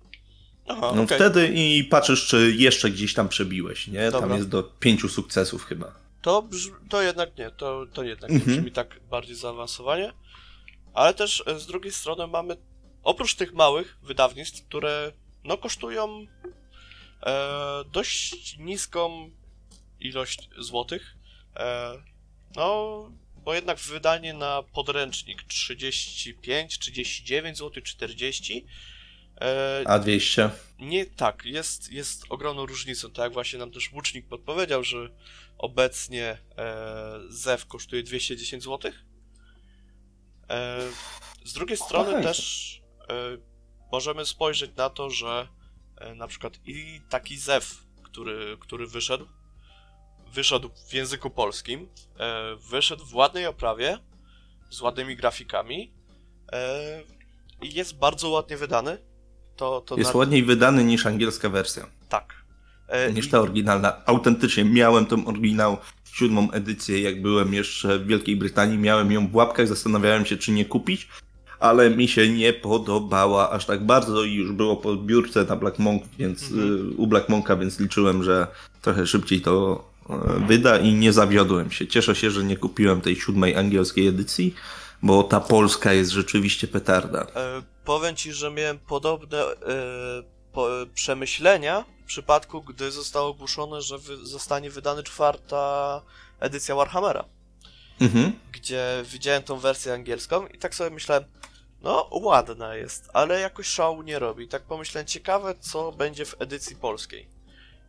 Aha, 0.69 0.93
No 0.97 1.03
okej. 1.03 1.17
wtedy 1.19 1.49
i 1.55 1.85
patrzysz, 1.85 2.27
czy 2.27 2.53
jeszcze 2.57 2.91
gdzieś 2.91 3.15
tam 3.15 3.29
przebiłeś, 3.29 3.89
nie? 3.89 4.11
Tam 4.11 4.21
Dobra. 4.21 4.37
jest 4.37 4.49
do 4.49 4.63
pięciu 4.63 5.09
sukcesów 5.09 5.65
chyba. 5.65 5.95
To, 6.23 6.49
to 6.89 7.03
jednak 7.03 7.39
nie, 7.39 7.51
to, 7.51 7.87
to 7.93 8.03
jednak 8.05 8.31
Mhm. 8.31 8.51
nie 8.51 8.57
brzmi 8.57 8.73
tak 8.73 9.01
bardziej 9.11 9.37
zaawansowanie. 9.37 10.13
Ale 10.95 11.15
też 11.15 11.43
e, 11.47 11.59
z 11.59 11.67
drugiej 11.67 11.93
strony 11.93 12.27
mamy, 12.27 12.57
oprócz 13.03 13.35
tych 13.35 13.55
małych 13.55 13.97
wydawnictw, 14.03 14.65
które 14.69 15.13
no 15.45 15.57
kosztują 15.59 16.27
e, 17.27 17.85
dość 17.93 18.59
niską 18.59 19.31
ilość 20.05 20.49
złotych, 20.59 21.17
e, 21.57 22.03
no 22.57 23.11
bo 23.45 23.55
jednak 23.55 23.79
wydanie 23.79 24.35
na 24.35 24.63
podręcznik 24.63 25.43
35, 25.43 26.79
39 26.79 27.59
zł, 27.59 27.83
40 27.83 28.67
e, 29.41 29.85
A 29.87 29.99
200? 29.99 30.51
nie 30.79 31.07
tak, 31.07 31.45
jest, 31.45 31.93
jest 31.93 32.25
ogromną 32.29 32.67
różnicą. 32.67 33.11
Tak 33.11 33.25
jak 33.25 33.33
właśnie 33.33 33.59
nam 33.59 33.71
też 33.71 33.93
łucznik 33.93 34.27
podpowiedział, 34.27 34.85
że 34.85 35.09
obecnie 35.59 36.25
e, 36.25 36.39
ZEW 37.29 37.67
kosztuje 37.67 38.03
210 38.03 38.65
zł. 38.65 38.93
E, 40.51 40.81
z 41.45 41.53
drugiej 41.53 41.77
strony 41.77 42.23
też 42.23 42.83
e, 43.01 43.15
możemy 43.93 44.27
spojrzeć 44.27 44.77
na 44.77 44.91
to, 44.91 45.11
że 45.11 45.49
e, 45.97 46.15
na 46.15 46.27
przykład 46.27 46.59
i 46.67 47.01
taki 47.09 47.39
ZEW, 47.39 47.85
który, 48.03 48.57
który 48.61 48.87
wyszedł, 48.87 49.27
wyszedł 50.35 50.71
w 50.89 50.95
języku 50.95 51.31
polskim, 51.31 51.89
e, 52.19 52.57
wyszedł 52.71 53.05
w 53.05 53.15
ładnej 53.15 53.47
oprawie, 53.47 53.99
z 54.71 54.81
ładnymi 54.81 55.17
grafikami 55.17 55.93
e, 56.53 57.03
i 57.63 57.75
jest 57.75 57.99
bardzo 57.99 58.29
ładnie 58.29 58.57
wydany. 58.57 58.99
To, 59.57 59.81
to 59.81 59.97
Jest 59.97 60.15
na- 60.15 60.19
ładniej 60.19 60.43
wydany 60.45 60.85
niż 60.85 61.07
angielska 61.07 61.49
wersja. 61.49 61.87
tak. 62.09 62.43
E, 62.89 63.13
Niż 63.13 63.29
ta 63.31 63.41
oryginalna. 63.41 64.07
Autentycznie 64.07 64.65
miałem 64.65 65.07
tą 65.07 65.27
oryginał, 65.27 65.77
siódmą 66.13 66.51
edycję, 66.51 67.01
jak 67.01 67.23
byłem 67.23 67.55
jeszcze 67.55 67.99
w 67.99 68.07
Wielkiej 68.07 68.37
Brytanii, 68.37 68.79
miałem 68.79 69.13
ją 69.13 69.29
w 69.29 69.35
łapkach, 69.35 69.69
zastanawiałem 69.69 70.27
się, 70.27 70.37
czy 70.37 70.51
nie 70.53 70.65
kupić, 70.65 71.09
ale 71.61 71.91
mi 71.91 72.09
się 72.09 72.29
nie 72.29 72.53
podobała 72.53 73.51
aż 73.51 73.67
tak 73.67 73.87
bardzo 73.87 74.25
i 74.25 74.35
już 74.35 74.53
było 74.53 74.77
po 74.77 74.97
biurce 74.97 75.45
na 75.45 75.57
Black 75.57 75.79
Monk, 75.79 76.03
więc 76.19 76.43
Mhm. 76.51 76.91
y, 76.93 76.97
u 76.97 77.07
Black 77.07 77.29
Monka, 77.29 77.57
więc 77.57 77.81
liczyłem, 77.81 78.23
że 78.25 78.47
trochę 78.83 79.07
szybciej 79.07 79.41
to 79.41 79.85
wyda 80.47 80.79
i 80.79 80.93
nie 80.93 81.13
zawiodłem 81.13 81.71
się. 81.71 81.87
Cieszę 81.87 82.15
się, 82.15 82.31
że 82.31 82.45
nie 82.45 82.57
kupiłem 82.57 83.01
tej 83.01 83.17
siódmej 83.17 83.57
angielskiej 83.57 84.07
edycji, 84.07 84.55
bo 85.03 85.23
ta 85.23 85.41
polska 85.41 85.93
jest 85.93 86.11
rzeczywiście 86.11 86.69
petarda. 86.69 87.27
E, 87.37 87.63
powiem 87.85 88.17
ci, 88.17 88.33
że 88.33 88.51
miałem 88.51 88.79
podobne 88.79 89.39
e, 89.43 89.55
po, 90.53 90.69
przemyślenia 90.95 91.85
w 92.03 92.07
przypadku, 92.07 92.63
gdy 92.63 92.91
zostało 92.91 93.29
ogłoszone, 93.29 93.83
że 93.83 93.99
wy, 93.99 94.27
zostanie 94.27 94.71
wydana 94.71 95.03
czwarta 95.03 96.03
edycja 96.41 96.75
Warhammera, 96.75 97.25
Mhm. 98.01 98.33
gdzie 98.53 99.05
widziałem 99.05 99.43
tą 99.43 99.59
wersję 99.59 99.93
angielską 99.95 100.47
i 100.47 100.59
tak 100.59 100.75
sobie 100.75 100.91
myślałem, 100.91 101.25
no 101.83 102.09
ładna 102.13 102.75
jest, 102.77 103.09
ale 103.13 103.41
jakoś 103.41 103.67
szału 103.67 104.03
nie 104.03 104.19
robi. 104.19 104.49
Tak 104.49 104.63
pomyślałem, 104.63 105.07
ciekawe 105.07 105.55
co 105.61 105.93
będzie 105.93 106.25
w 106.25 106.35
edycji 106.39 106.77
polskiej. 106.77 107.29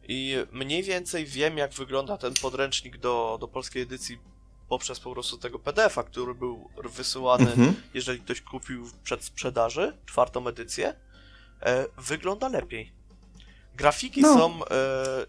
I 0.07 0.35
mniej 0.51 0.83
więcej 0.83 1.25
wiem, 1.25 1.57
jak 1.57 1.73
wygląda 1.73 2.17
ten 2.17 2.33
podręcznik 2.33 2.97
do, 2.97 3.37
do 3.39 3.47
polskiej 3.47 3.81
edycji 3.81 4.19
poprzez 4.69 4.99
po 4.99 5.11
prostu 5.11 5.37
tego 5.37 5.59
PDF-a, 5.59 6.03
który 6.03 6.35
był 6.35 6.69
wysyłany 6.83 7.51
Mhm. 7.51 7.75
jeżeli 7.93 8.19
ktoś 8.19 8.41
kupił 8.41 8.85
w 8.85 8.93
przedsprzedaży 8.93 9.97
czwartą 10.05 10.47
edycję, 10.47 10.93
e, 11.61 11.85
wygląda 11.97 12.49
lepiej. 12.49 12.91
Grafiki 13.75 14.21
No. 14.21 14.33
są. 14.37 14.65
E, 14.65 15.25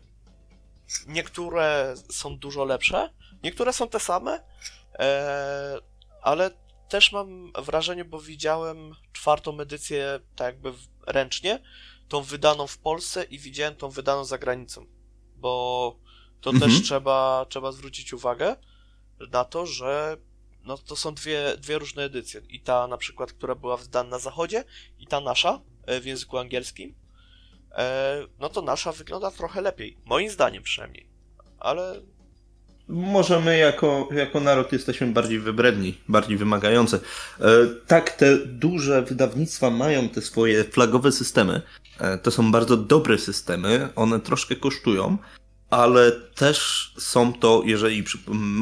niektóre 1.07 1.95
są 2.11 2.39
dużo 2.39 2.64
lepsze, 2.64 3.11
niektóre 3.43 3.72
są 3.72 3.89
te 3.89 4.01
same, 4.01 4.41
e, 4.99 5.79
ale 6.22 6.51
też 6.89 7.12
mam 7.12 7.53
wrażenie, 7.53 8.05
bo 8.05 8.20
widziałem 8.20 8.95
czwartą 9.12 9.61
edycję 9.61 10.20
tak 10.37 10.47
jakby 10.47 10.72
ręcznie, 11.07 11.62
tą 12.14 12.22
wydaną 12.22 12.66
w 12.66 12.78
Polsce 12.78 13.24
i 13.24 13.38
widziałem 13.38 13.74
tą 13.74 13.90
wydaną 13.90 14.24
za 14.24 14.38
granicą. 14.38 14.86
Bo 15.36 15.96
to 16.40 16.50
Mhm. 16.50 16.70
też 16.72 16.82
trzeba, 16.82 17.46
trzeba 17.48 17.72
zwrócić 17.72 18.12
uwagę 18.12 18.56
na 19.32 19.44
to, 19.44 19.66
że 19.66 20.16
no 20.64 20.78
to 20.78 20.96
są 20.96 21.14
dwie, 21.14 21.56
dwie 21.58 21.78
różne 21.78 22.04
edycje. 22.04 22.40
I 22.48 22.60
ta 22.60 22.86
na 22.86 22.96
przykład, 22.96 23.32
która 23.32 23.54
była 23.54 23.76
wydana 23.76 24.10
na 24.10 24.18
zachodzie, 24.18 24.64
i 24.98 25.06
ta 25.06 25.20
nasza 25.20 25.60
e, 25.86 26.00
w 26.00 26.06
języku 26.06 26.38
angielskim. 26.38 26.94
E, 27.72 28.26
no 28.38 28.48
to 28.48 28.62
nasza 28.62 28.92
wygląda 28.92 29.30
trochę 29.30 29.60
lepiej. 29.60 29.98
Moim 30.04 30.30
zdaniem 30.30 30.62
przynajmniej. 30.62 31.08
Ale 31.58 32.00
Może 32.88 33.40
my 33.40 33.58
jako, 33.58 34.08
jako 34.14 34.40
naród 34.40 34.72
jesteśmy 34.72 35.06
bardziej 35.06 35.38
wybredni, 35.38 35.98
bardziej 36.08 36.36
wymagające. 36.36 36.96
E, 37.40 37.42
tak, 37.86 38.10
te 38.10 38.38
duże 38.46 39.02
wydawnictwa 39.02 39.70
mają 39.70 40.08
te 40.08 40.22
swoje 40.22 40.64
flagowe 40.64 41.12
systemy. 41.12 41.62
E, 41.99 42.18
to 42.18 42.30
są 42.30 42.53
bardzo 42.53 42.76
dobre 42.76 43.18
systemy, 43.18 43.88
one 43.97 44.20
troszkę 44.20 44.57
kosztują, 44.57 45.18
ale 45.70 46.12
też 46.12 46.92
są 46.99 47.32
to, 47.32 47.62
jeżeli 47.64 48.05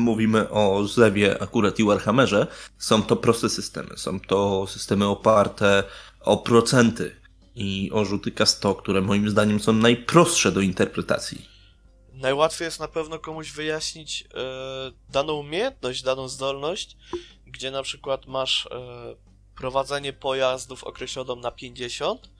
mówimy 0.05 0.51
o 0.51 0.87
Zewie 0.87 1.43
akurat 1.43 1.79
i 1.79 1.85
Warhammerze, 1.85 2.47
są 2.79 3.03
to 3.03 3.17
proste 3.17 3.49
systemy. 3.49 3.99
Są 3.99 4.21
to 4.21 4.67
systemy 4.67 5.07
oparte 5.07 5.85
o 6.21 6.37
procenty 6.37 7.17
i 7.55 7.91
o 7.93 8.05
rzuty 8.05 8.31
K100, 8.31 8.77
które 8.77 9.01
moim 9.01 9.31
zdaniem 9.31 9.61
są 9.61 9.73
najprostsze 9.73 10.53
do 10.53 10.61
interpretacji. 10.61 11.49
najłatwiej 12.13 12.65
jest 12.65 12.81
na 12.81 12.89
pewno 12.89 13.19
komuś 13.19 13.51
wyjaśnić 13.51 14.23
e, 14.23 14.27
daną 15.09 15.33
umiejętność, 15.33 16.03
daną 16.03 16.29
zdolność, 16.29 16.97
gdzie 17.47 17.71
na 17.71 17.83
przykład 17.83 18.27
masz 18.27 18.67
e, 18.67 19.17
prowadzenie 19.57 20.13
pojazdów 20.13 20.85
określoną 20.85 21.37
na 21.37 21.51
50. 21.51 22.31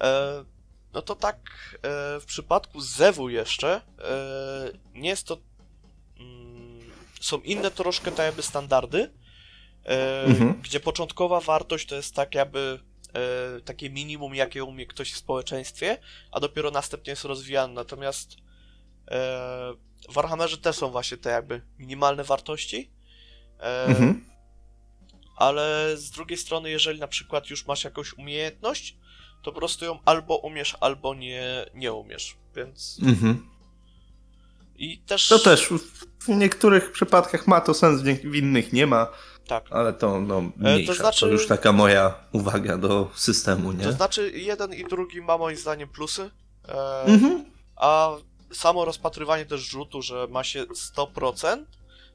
E, 0.00 0.44
no 0.92 1.02
to 1.02 1.16
tak 1.16 1.38
e, 1.76 2.20
w 2.20 2.24
przypadku 2.26 2.80
Zewu 2.80 3.28
jeszcze 3.28 3.74
e, 3.74 3.80
nie 4.94 5.08
jest 5.08 5.26
to. 5.26 5.38
Mm, 6.20 6.80
są 7.20 7.40
inne 7.40 7.70
troszkę 7.70 8.10
tak 8.10 8.26
jakby 8.26 8.42
standardy, 8.42 9.10
Mhm. 10.26 10.62
gdzie 10.62 10.80
początkowa 10.80 11.40
wartość 11.40 11.86
to 11.86 11.94
jest 11.94 12.14
tak 12.14 12.34
jakby 12.34 12.80
takie 13.64 13.90
minimum, 13.90 14.34
jakie 14.34 14.64
umie 14.64 14.86
ktoś 14.86 15.12
w 15.12 15.16
społeczeństwie, 15.16 15.98
a 16.30 16.40
dopiero 16.40 16.70
następnie 16.70 17.10
jest 17.10 17.24
rozwijany. 17.24 17.74
Natomiast 17.74 18.36
w 20.08 20.12
Warhammerze 20.12 20.58
też 20.58 20.76
są 20.76 20.90
właśnie 20.90 21.16
te 21.16 21.30
jakby 21.30 21.62
minimalne 21.78 22.24
wartości. 22.24 22.90
Mhm. 23.86 24.24
ale 25.36 25.92
z 25.96 26.10
drugiej 26.10 26.38
strony, 26.38 26.70
jeżeli 26.70 27.00
na 27.00 27.08
przykład 27.08 27.50
już 27.50 27.66
masz 27.66 27.84
jakąś 27.84 28.12
umiejętność, 28.12 28.96
to 29.44 29.52
po 29.52 29.58
prostu 29.58 29.84
ją 29.84 29.98
albo 30.04 30.36
umiesz, 30.36 30.76
albo 30.80 31.14
nie, 31.14 31.66
nie 31.74 31.92
umiesz. 31.92 32.36
Więc. 32.56 32.98
Mhm. 33.02 33.46
I 34.76 34.98
też. 34.98 35.28
To 35.28 35.38
też 35.38 35.68
w 36.20 36.28
niektórych 36.28 36.92
przypadkach 36.92 37.46
ma 37.46 37.60
to 37.60 37.74
sens, 37.74 38.02
w 38.02 38.34
innych 38.34 38.72
nie 38.72 38.86
ma, 38.86 39.06
Tak. 39.46 39.64
ale 39.70 39.92
to 39.92 40.20
no 40.20 40.42
mniejsza. 40.56 40.92
to, 40.92 40.98
znaczy- 40.98 41.26
już 41.28 41.46
taka 41.46 41.72
moja 41.72 42.14
uwaga 42.32 42.78
do 42.78 43.10
systemu, 43.14 43.72
nie? 43.72 43.84
To 43.84 43.92
znaczy, 43.92 44.32
jeden 44.34 44.74
i 44.74 44.84
drugi 44.84 45.20
ma 45.22 45.38
moim 45.38 45.56
zdaniem 45.56 45.88
plusy. 45.88 46.30
E, 46.68 47.02
Mhm. 47.04 47.44
A 47.76 48.10
samo 48.52 48.84
rozpatrywanie 48.84 49.46
też 49.46 49.60
rzutu, 49.60 50.02
że 50.02 50.26
ma 50.30 50.44
się 50.44 50.64
100% 50.74 51.64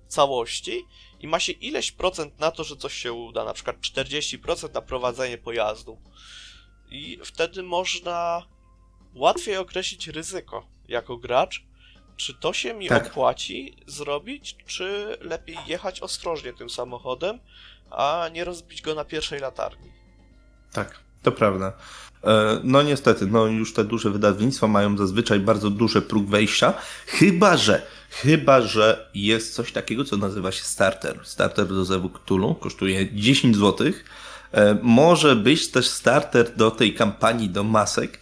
całości 0.07 0.85
i 1.19 1.27
ma 1.27 1.39
się 1.39 1.51
ileś 1.51 1.91
procent 1.91 2.39
na 2.39 2.51
to, 2.51 2.63
że 2.63 2.75
coś 2.77 2.93
się 2.93 3.13
uda, 3.13 3.45
na 3.45 3.53
przykład 3.53 3.75
40% 3.81 4.73
na 4.73 4.81
prowadzenie 4.81 5.37
pojazdu. 5.37 5.97
I 6.91 7.19
wtedy 7.23 7.63
można 7.63 8.45
łatwiej 9.15 9.57
określić 9.57 10.07
ryzyko 10.07 10.67
jako 10.87 11.17
gracz, 11.17 11.63
czy 12.17 12.33
to 12.33 12.53
się 12.53 12.73
mi 12.73 12.87
Tak. 12.87 13.07
opłaci 13.07 13.75
zrobić, 13.87 14.55
czy 14.67 15.17
lepiej 15.21 15.57
jechać 15.67 16.01
ostrożnie 16.01 16.53
tym 16.53 16.69
samochodem, 16.69 17.39
a 17.91 18.29
nie 18.33 18.45
rozbić 18.45 18.81
go 18.81 18.95
na 18.95 19.05
pierwszej 19.05 19.39
latarni. 19.39 19.91
Tak, 20.73 20.99
to 21.23 21.31
prawda. 21.31 21.73
E, 22.23 22.59
No 22.63 22.81
niestety, 22.81 23.25
no 23.27 23.45
już 23.45 23.73
te 23.73 23.83
duże 23.83 24.09
wydawnictwa 24.09 24.67
mają 24.67 24.97
zazwyczaj 24.97 25.39
bardzo 25.39 25.69
duży 25.69 26.01
próg 26.01 26.25
wejścia, 26.25 26.73
chyba 27.05 27.57
że, 27.57 27.81
chyba 28.09 28.61
że 28.61 29.09
jest 29.13 29.53
coś 29.53 29.71
takiego, 29.71 30.03
co 30.05 30.17
nazywa 30.17 30.51
się 30.51 30.63
starter. 30.63 31.19
Starter 31.23 31.67
do 31.67 31.85
Zewu 31.85 32.09
Cthulhu 32.09 32.55
kosztuje 32.55 33.13
10 33.15 33.55
zł. 33.55 33.91
Może 34.81 35.35
być 35.35 35.67
też 35.67 35.87
starter 35.87 36.55
do 36.55 36.71
tej 36.71 36.93
kampanii 36.93 37.49
do 37.49 37.63
masek. 37.63 38.19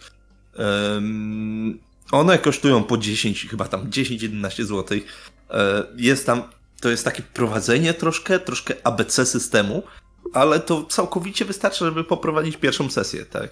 One 2.12 2.38
kosztują 2.38 2.84
po 2.84 2.98
10, 2.98 3.46
chyba 3.50 3.64
tam 3.64 3.90
10-11 3.90 4.64
zł. 4.64 4.98
E, 5.50 5.84
jest 5.96 6.26
tam, 6.26 6.42
to 6.80 6.88
jest 6.88 7.04
takie 7.04 7.22
prowadzenie 7.22 7.94
troszkę, 7.94 8.38
troszkę 8.38 8.74
ABC 8.84 9.26
systemu, 9.26 9.82
ale 10.32 10.60
to 10.60 10.84
całkowicie 10.84 11.44
wystarczy, 11.44 11.84
żeby 11.84 12.04
poprowadzić 12.04 12.56
pierwszą 12.56 12.90
sesję, 12.90 13.24
tak? 13.24 13.50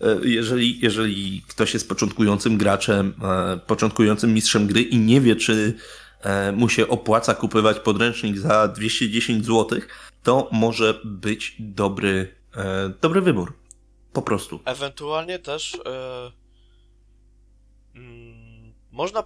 E, 0.00 0.18
jeżeli, 0.22 0.80
jeżeli 0.80 1.42
ktoś 1.48 1.74
jest 1.74 1.88
początkującym 1.88 2.58
graczem, 2.58 3.14
e, 3.22 3.58
początkującym 3.66 4.34
mistrzem 4.34 4.66
gry 4.66 4.82
i 4.82 4.98
nie 4.98 5.20
wie, 5.20 5.36
czy 5.36 5.76
mu 6.52 6.68
się 6.68 6.88
opłaca 6.88 7.34
kupować 7.34 7.78
podręcznik 7.78 8.38
za 8.38 8.68
210 8.68 9.46
zł, 9.46 9.80
to 10.22 10.48
może 10.52 11.00
być 11.04 11.56
dobry, 11.58 12.34
dobry 13.00 13.20
wybór. 13.20 13.52
Po 14.12 14.22
prostu. 14.22 14.60
Ewentualnie 14.64 15.38
też 15.38 15.78
yy, 17.94 18.02
yy, 18.02 18.72
można 18.92 19.22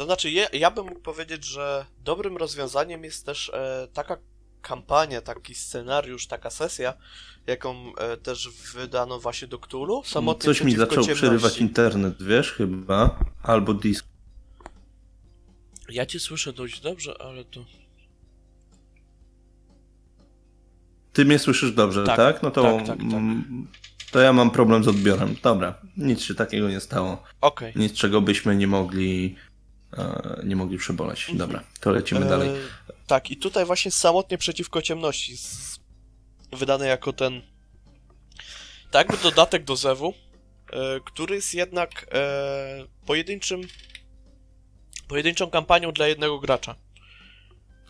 to 0.00 0.04
znaczy, 0.04 0.30
ja, 0.30 0.46
ja 0.52 0.70
bym 0.70 0.86
mógł 0.86 1.00
powiedzieć, 1.00 1.44
że 1.44 1.86
dobrym 2.04 2.36
rozwiązaniem 2.36 3.04
jest 3.04 3.26
też 3.26 3.48
e, 3.54 3.88
taka 3.92 4.16
kampania, 4.62 5.20
taki 5.20 5.54
scenariusz, 5.54 6.26
taka 6.26 6.50
sesja, 6.50 6.94
jaką 7.46 7.94
e, 7.96 8.16
też 8.16 8.48
wydano 8.74 9.20
właśnie 9.20 9.48
do 9.48 9.58
Cthulhu. 9.58 10.02
Samotnie 10.04 10.44
Coś 10.44 10.62
mi 10.62 10.72
zaczął 10.72 10.90
ciemności. 10.90 11.14
przerywać 11.14 11.58
internet, 11.58 12.22
wiesz, 12.22 12.52
chyba, 12.52 13.18
albo 13.42 13.74
disk. 13.74 14.06
Ja 15.88 16.06
cię 16.06 16.20
słyszę 16.20 16.52
dość 16.52 16.80
dobrze, 16.80 17.22
ale 17.22 17.44
to... 17.44 17.64
Ty 21.20 21.24
mnie 21.24 21.38
słyszysz 21.38 21.72
dobrze, 21.72 22.04
tak? 22.04 22.16
tak? 22.16 22.42
No 22.42 22.50
to, 22.50 22.62
tak, 22.62 22.86
tak, 22.86 22.98
tak. 22.98 23.20
to 24.10 24.20
ja 24.20 24.32
mam 24.32 24.50
problem 24.50 24.84
z 24.84 24.88
odbiorem. 24.88 25.36
Dobra, 25.42 25.74
nic 25.96 26.22
się 26.22 26.34
takiego 26.34 26.68
nie 26.68 26.80
stało. 26.80 27.22
Okay. 27.40 27.72
Nic, 27.76 27.92
czego 27.92 28.20
byśmy 28.20 28.56
nie 28.56 28.66
mogli 28.66 29.36
E, 29.98 30.40
nie 30.44 30.56
mogli 30.56 30.78
przeboleć. 30.78 31.26
Dobra, 31.34 31.62
to 31.80 31.90
lecimy 31.90 32.26
e, 32.26 32.28
dalej. 32.28 32.50
Tak, 33.06 33.30
i 33.30 33.36
tutaj 33.36 33.64
właśnie 33.64 33.90
samotnie 33.90 34.38
przeciwko 34.38 34.82
ciemności, 34.82 35.36
z... 35.36 35.80
wydany 36.52 36.86
jako 36.86 37.12
ten 37.12 37.42
tak 38.90 39.08
jakby 39.08 39.22
dodatek 39.22 39.64
do 39.64 39.76
Zewu, 39.76 40.14
e, 40.72 41.00
który 41.04 41.34
jest 41.34 41.54
jednak 41.54 42.06
e, 42.12 42.86
pojedynczym 43.06 43.60
pojedynczą 45.08 45.50
kampanią 45.50 45.92
dla 45.92 46.06
jednego 46.06 46.38
gracza. 46.38 46.74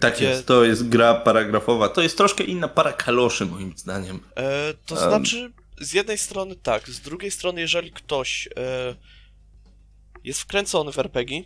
Tak 0.01 0.16
gdzie... 0.16 0.24
jest, 0.24 0.46
to 0.46 0.64
jest 0.64 0.88
gra 0.88 1.14
paragrafowa. 1.14 1.88
To 1.88 2.03
jest 2.03 2.16
troszkę 2.16 2.44
inna 2.44 2.68
para 2.68 2.92
kaloszy, 2.92 3.46
moim 3.46 3.74
zdaniem. 3.76 4.20
E, 4.36 4.74
to 4.86 4.94
um... 4.94 5.09
znaczy, 5.09 5.53
z 5.80 5.92
jednej 5.92 6.18
strony 6.18 6.57
tak, 6.57 6.88
z 6.88 7.01
drugiej 7.01 7.30
strony, 7.30 7.61
jeżeli 7.61 7.90
ktoś 7.90 8.48
e, 8.57 8.94
jest 10.24 10.40
wkręcony 10.40 10.92
w 10.92 10.98
RPG, 10.98 11.42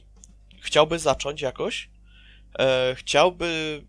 chciałby 0.62 0.98
zacząć 0.98 1.40
jakoś, 1.40 1.90
e, 2.58 2.94
chciałby, 2.98 3.82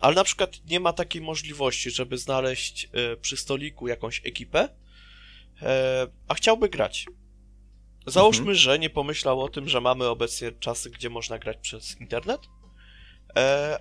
ale 0.00 0.14
na 0.14 0.24
przykład 0.24 0.50
nie 0.66 0.80
ma 0.80 0.92
takiej 0.92 1.22
możliwości, 1.22 1.90
żeby 1.90 2.18
znaleźć 2.18 2.88
e, 2.92 3.16
przy 3.16 3.36
stoliku 3.36 3.88
jakąś 3.88 4.20
ekipę, 4.24 4.68
e, 5.62 6.06
a 6.28 6.34
chciałby 6.34 6.68
grać. 6.68 7.06
Załóżmy, 8.06 8.40
mhm. 8.40 8.56
że 8.58 8.78
nie 8.78 8.90
pomyślał 8.90 9.42
o 9.42 9.48
tym, 9.48 9.68
że 9.68 9.80
mamy 9.80 10.06
obecnie 10.06 10.52
czasy, 10.52 10.90
gdzie 10.90 11.10
można 11.10 11.38
grać 11.38 11.56
przez 11.62 12.00
internet, 12.00 12.40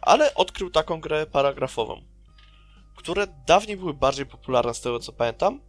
ale 0.02 0.36
odkrył 0.36 0.70
taką 0.70 1.02
grę 1.02 1.26
paragrafową, 1.26 2.04
które 2.96 3.28
dawniej 3.48 3.78
były 3.78 3.94
bardziej 3.94 4.26
popularne 4.26 4.74
z 4.74 4.82
tego 4.82 5.00
co 5.00 5.14
pamiętam, 5.14 5.62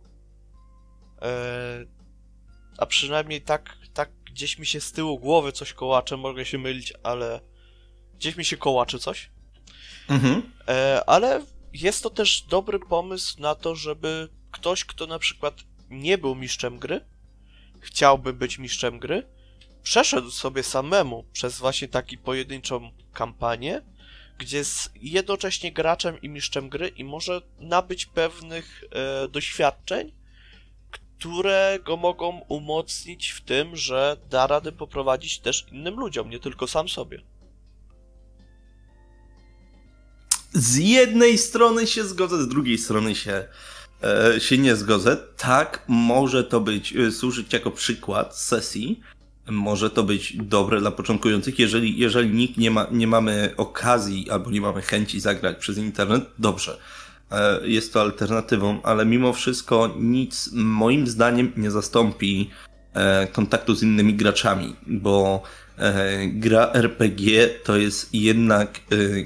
e, 1.23 1.85
a 2.79 2.87
przynajmniej 2.87 3.43
tak, 3.43 3.77
tak 3.95 4.11
gdzieś 4.25 4.59
mi 4.59 4.67
się 4.67 4.81
z 4.81 4.93
tyłu 4.93 5.19
głowy 5.19 5.53
coś 5.53 5.73
kołacze, 5.73 6.17
mogę 6.17 6.45
się 6.45 6.59
mylić, 6.59 6.93
ale 7.03 7.41
gdzieś 8.15 8.37
mi 8.37 8.45
się 8.45 8.57
kołaczy 8.57 8.99
coś. 8.99 9.31
Mhm. 10.09 10.43
E, 10.69 11.03
ale 11.07 11.43
jest 11.73 12.03
to 12.03 12.11
też 12.11 12.43
dobry 12.43 12.79
pomysł 12.79 13.41
na 13.41 13.55
to, 13.55 13.75
żeby 13.75 14.29
ktoś, 14.51 14.85
kto 14.85 15.07
na 15.07 15.19
przykład 15.19 15.55
nie 15.91 16.19
był 16.19 16.35
mistrzem 16.35 16.79
gry, 16.79 17.01
chciałby 17.81 18.33
być 18.33 18.59
mistrzem 18.59 18.99
gry, 18.99 19.27
przeszedł 19.83 20.31
sobie 20.31 20.63
samemu 20.63 21.25
przez 21.33 21.59
właśnie 21.59 21.89
taką 21.89 22.17
pojedynczą 22.25 22.91
kampanię, 23.15 23.83
gdzie 24.39 24.57
jest 24.57 24.91
jednocześnie 24.95 25.73
graczem 25.73 26.21
i 26.23 26.29
mistrzem 26.29 26.69
gry 26.69 26.89
i 26.89 27.05
może 27.05 27.43
nabyć 27.59 28.07
pewnych 28.07 28.85
e, 28.91 29.29
doświadczeń, 29.29 30.13
które 30.91 31.79
go 31.85 31.97
mogą 31.97 32.41
umocnić 32.49 33.31
w 33.31 33.41
tym, 33.41 33.77
że 33.77 34.17
da 34.31 34.47
radę 34.47 34.73
poprowadzić 34.73 35.39
też 35.39 35.67
innym 35.73 35.95
ludziom, 35.95 36.31
nie 36.31 36.39
tylko 36.39 36.67
sam 36.67 36.89
sobie. 36.89 37.23
Z 40.53 40.77
jednej 40.77 41.39
strony 41.39 41.87
się 41.87 42.05
zgodzę, 42.05 42.43
z 42.43 42.49
drugiej 42.49 42.79
strony 42.79 43.15
się, 43.15 43.45
e, 44.03 44.41
się 44.41 44.59
nie 44.59 44.77
zgodzę. 44.77 45.17
Tak, 45.37 45.85
może 45.89 46.45
to 46.45 46.61
być, 46.61 46.97
e, 46.97 47.13
służyć 47.13 47.53
jako 47.53 47.71
przykład 47.71 48.39
sesji, 48.39 49.01
może 49.51 49.91
to 49.91 50.03
być 50.03 50.37
dobre 50.37 50.81
dla 50.81 50.91
początkujących. 50.91 51.59
Jeżeli, 51.59 51.99
jeżeli 51.99 52.31
nikt 52.31 52.57
nie, 52.57 52.71
ma, 52.71 52.87
nie 52.91 53.07
mamy 53.07 53.55
okazji 53.57 54.31
albo 54.31 54.51
nie 54.51 54.61
mamy 54.61 54.83
chęci 54.83 55.21
zagrać 55.21 55.57
przez 55.57 55.79
internet, 55.79 56.25
dobrze. 56.39 56.79
E, 57.31 57.61
jest 57.65 57.93
to 57.93 58.01
alternatywą, 58.01 58.83
ale 58.83 59.07
mimo 59.07 59.33
wszystko 59.33 59.95
nic 59.99 60.51
moim 60.53 61.07
zdaniem 61.07 61.53
nie 61.57 61.71
zastąpi 61.71 62.51
e, 62.95 63.27
kontaktu 63.27 63.75
z 63.75 63.83
innymi 63.83 64.15
graczami, 64.15 64.77
bo 64.87 65.43
e, 65.79 66.27
gra 66.27 66.73
RPG 66.73 67.49
to 67.65 67.77
jest 67.77 68.15
jednak 68.15 68.81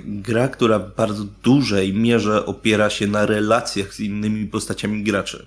gra, 0.04 0.48
która 0.48 0.78
w 0.78 0.94
bardzo 0.94 1.24
dużej 1.24 1.94
mierze 1.94 2.46
opiera 2.46 2.90
się 2.90 3.06
na 3.06 3.26
relacjach 3.26 3.94
z 3.94 4.00
innymi 4.00 4.46
postaciami 4.46 5.02
graczy. 5.02 5.46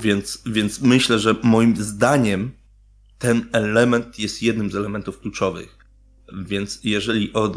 Więc, 0.00 0.42
więc 0.46 0.80
myślę, 0.80 1.18
że 1.18 1.34
moim 1.42 1.76
zdaniem 1.76 2.52
ten 3.22 3.48
element 3.52 4.18
jest 4.18 4.42
jednym 4.42 4.70
z 4.70 4.76
elementów 4.76 5.20
kluczowych. 5.20 5.76
Więc 6.32 6.80
jeżeli 6.84 7.32
od, 7.32 7.56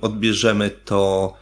odbierzemy 0.00 0.70
to 0.70 1.32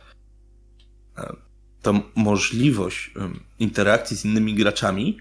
tą 1.82 2.00
możliwość 2.14 3.10
interakcji 3.58 4.16
z 4.16 4.24
innymi 4.24 4.54
graczami, 4.54 5.18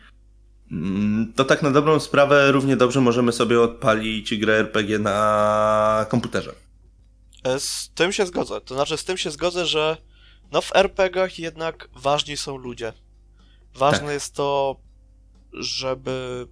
mm, 0.71 1.33
to 1.35 1.45
tak 1.45 1.61
na 1.61 1.71
dobrą 1.71 1.99
sprawę 1.99 2.51
równie 2.51 2.77
dobrze 2.77 3.01
możemy 3.01 3.31
sobie 3.31 3.61
odpalić 3.61 4.37
grę 4.37 4.53
RPG 4.53 4.99
na 4.99 6.05
komputerze. 6.09 6.53
E, 7.43 7.59
z 7.59 7.91
tym 7.95 8.11
się 8.11 8.25
zgodzę. 8.25 8.61
To 8.61 8.75
znaczy, 8.75 8.97
z 8.97 9.03
tym 9.03 9.17
się 9.17 9.31
zgodzę, 9.31 9.65
że 9.65 9.97
no 10.51 10.61
w 10.61 10.75
RPGach 10.75 11.39
jednak 11.39 11.89
ważni 11.95 12.37
są 12.37 12.57
ludzie. 12.57 12.93
Ważne 13.75 13.99
tak. 13.99 14.13
jest 14.13 14.35
to, 14.35 14.75
żeby 15.53 16.47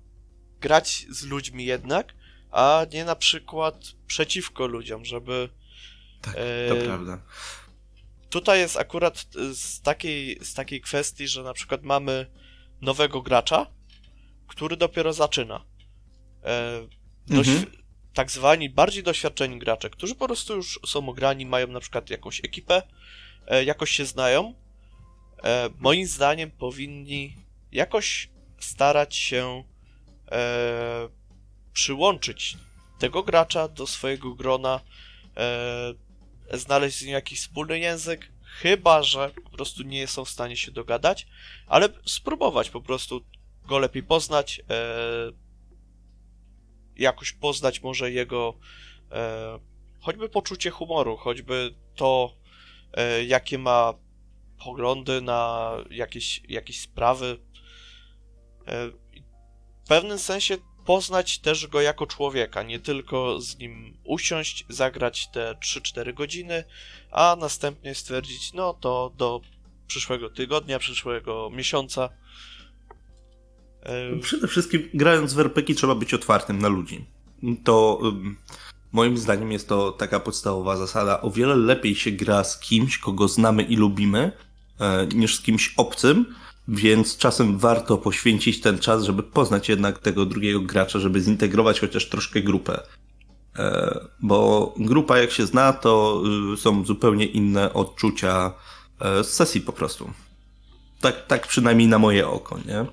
grać 0.61 1.05
z 1.09 1.25
ludźmi 1.25 1.65
jednak, 1.65 2.13
a 2.51 2.85
nie 2.93 3.05
na 3.05 3.15
przykład 3.15 3.75
przeciwko 4.07 4.67
ludziom, 4.67 5.05
żeby. 5.05 5.49
Tak, 6.21 6.33
to 6.69 6.77
e, 6.77 6.83
prawda. 6.85 7.21
Tutaj 8.29 8.59
jest 8.59 8.77
akurat 8.77 9.25
y, 9.35 9.55
z 9.55 9.81
takiej, 9.81 10.39
z 10.41 10.53
takiej 10.53 10.81
kwestii, 10.81 11.27
że 11.27 11.43
na 11.43 11.53
przykład 11.53 11.83
mamy 11.83 12.25
nowego 12.81 13.21
gracza, 13.21 13.67
który 14.47 14.77
dopiero 14.77 15.13
zaczyna. 15.13 15.65
E, 16.43 16.87
mhm. 17.29 17.65
Tak 18.13 18.31
zwani 18.31 18.69
bardziej 18.69 19.03
doświadczeni 19.03 19.59
gracze, 19.59 19.89
którzy 19.89 20.15
po 20.15 20.25
prostu 20.25 20.55
już 20.55 20.79
są 20.85 21.09
ograni, 21.09 21.45
mają 21.45 21.67
na 21.67 21.79
przykład 21.79 22.09
jakąś 22.09 22.39
ekipę, 22.39 22.83
e, 23.47 23.63
jakoś 23.63 23.91
się 23.91 24.05
znają. 24.05 24.53
E, 25.43 25.69
moim 25.79 26.07
zdaniem 26.07 26.51
powinni 26.51 27.35
jakoś 27.71 28.29
starać 28.59 29.15
się 29.15 29.63
e, 30.31 31.09
przyłączyć 31.73 32.57
tego 32.99 33.23
gracza 33.23 33.67
do 33.67 33.87
swojego 33.87 34.35
grona, 34.35 34.79
e, 35.37 36.57
znaleźć 36.57 36.97
z 36.97 37.01
nim 37.01 37.13
jakiś 37.13 37.39
wspólny 37.39 37.79
język, 37.79 38.31
chyba 38.43 39.03
że 39.03 39.31
po 39.43 39.49
prostu 39.49 39.83
nie 39.83 40.07
są 40.07 40.25
w 40.25 40.29
stanie 40.29 40.57
się 40.57 40.71
dogadać, 40.71 41.27
ale 41.67 41.89
spróbować 42.05 42.69
po 42.69 42.81
prostu 42.81 43.25
go 43.65 43.79
lepiej 43.79 44.03
poznać, 44.03 44.61
e, 44.69 45.31
jakoś 46.95 47.31
poznać 47.33 47.81
może 47.83 48.11
jego 48.11 48.57
e, 49.11 49.59
choćby 49.99 50.29
poczucie 50.29 50.69
humoru, 50.69 51.17
choćby 51.17 51.75
to, 51.95 52.35
e, 52.93 53.23
jakie 53.23 53.57
ma 53.57 53.93
poglądy 54.63 55.21
na 55.21 55.71
jakieś, 55.91 56.41
jakieś 56.49 56.81
sprawy. 56.81 57.39
Pewnym 59.91 60.19
sensie 60.19 60.57
poznać 60.85 61.39
też 61.39 61.67
go 61.67 61.81
jako 61.81 62.07
człowieka, 62.07 62.63
nie 62.63 62.79
tylko 62.79 63.41
z 63.41 63.57
nim 63.57 63.93
usiąść, 64.03 64.65
zagrać 64.69 65.27
te 65.27 65.55
3-4 65.65 66.13
godziny, 66.13 66.63
a 67.11 67.37
następnie 67.39 67.95
stwierdzić, 67.95 68.53
no 68.53 68.73
to 68.73 69.11
do 69.17 69.41
przyszłego 69.87 70.29
tygodnia, 70.29 70.79
przyszłego 70.79 71.49
miesiąca. 71.53 72.09
Przede 74.21 74.47
wszystkim 74.47 74.89
grając 74.93 75.33
w 75.33 75.39
RPG 75.39 75.75
trzeba 75.75 75.95
być 75.95 76.13
otwartym 76.13 76.59
na 76.59 76.67
ludzi. 76.67 77.05
To 77.63 78.01
Moim 78.91 79.17
zdaniem 79.17 79.51
jest 79.51 79.69
to 79.69 79.91
taka 79.91 80.19
podstawowa 80.19 80.77
zasada. 80.77 81.21
O 81.21 81.31
wiele 81.31 81.55
lepiej 81.55 81.95
się 81.95 82.11
gra 82.11 82.43
z 82.43 82.59
kimś, 82.59 82.97
kogo 82.97 83.27
znamy 83.27 83.63
i 83.63 83.75
lubimy, 83.75 84.31
e, 84.79 85.07
niż 85.07 85.35
z 85.35 85.41
kimś 85.41 85.73
obcym, 85.77 86.35
więc 86.71 87.17
czasem 87.17 87.57
warto 87.57 87.97
poświęcić 87.97 88.61
ten 88.61 88.79
czas, 88.79 89.03
żeby 89.03 89.23
poznać 89.23 89.69
jednak 89.69 89.99
tego 89.99 90.25
drugiego 90.25 90.59
gracza, 90.59 90.99
żeby 90.99 91.21
zintegrować 91.21 91.79
chociaż 91.79 92.09
troszkę 92.09 92.41
grupę. 92.41 92.79
E, 93.59 93.99
bo 94.19 94.73
grupa 94.77 95.17
jak 95.17 95.31
się 95.31 95.45
zna, 95.45 95.73
to 95.73 96.23
y, 96.53 96.57
są 96.57 96.85
zupełnie 96.85 97.25
inne 97.25 97.73
odczucia 97.73 98.53
e, 99.01 99.23
z 99.23 99.33
sesji 99.33 99.61
po 99.61 99.73
prostu. 99.73 100.13
Tak, 101.01 101.27
tak 101.27 101.47
przynajmniej 101.47 101.87
na 101.87 101.99
moje 101.99 102.27
oko, 102.27 102.57
nie? 102.65 102.85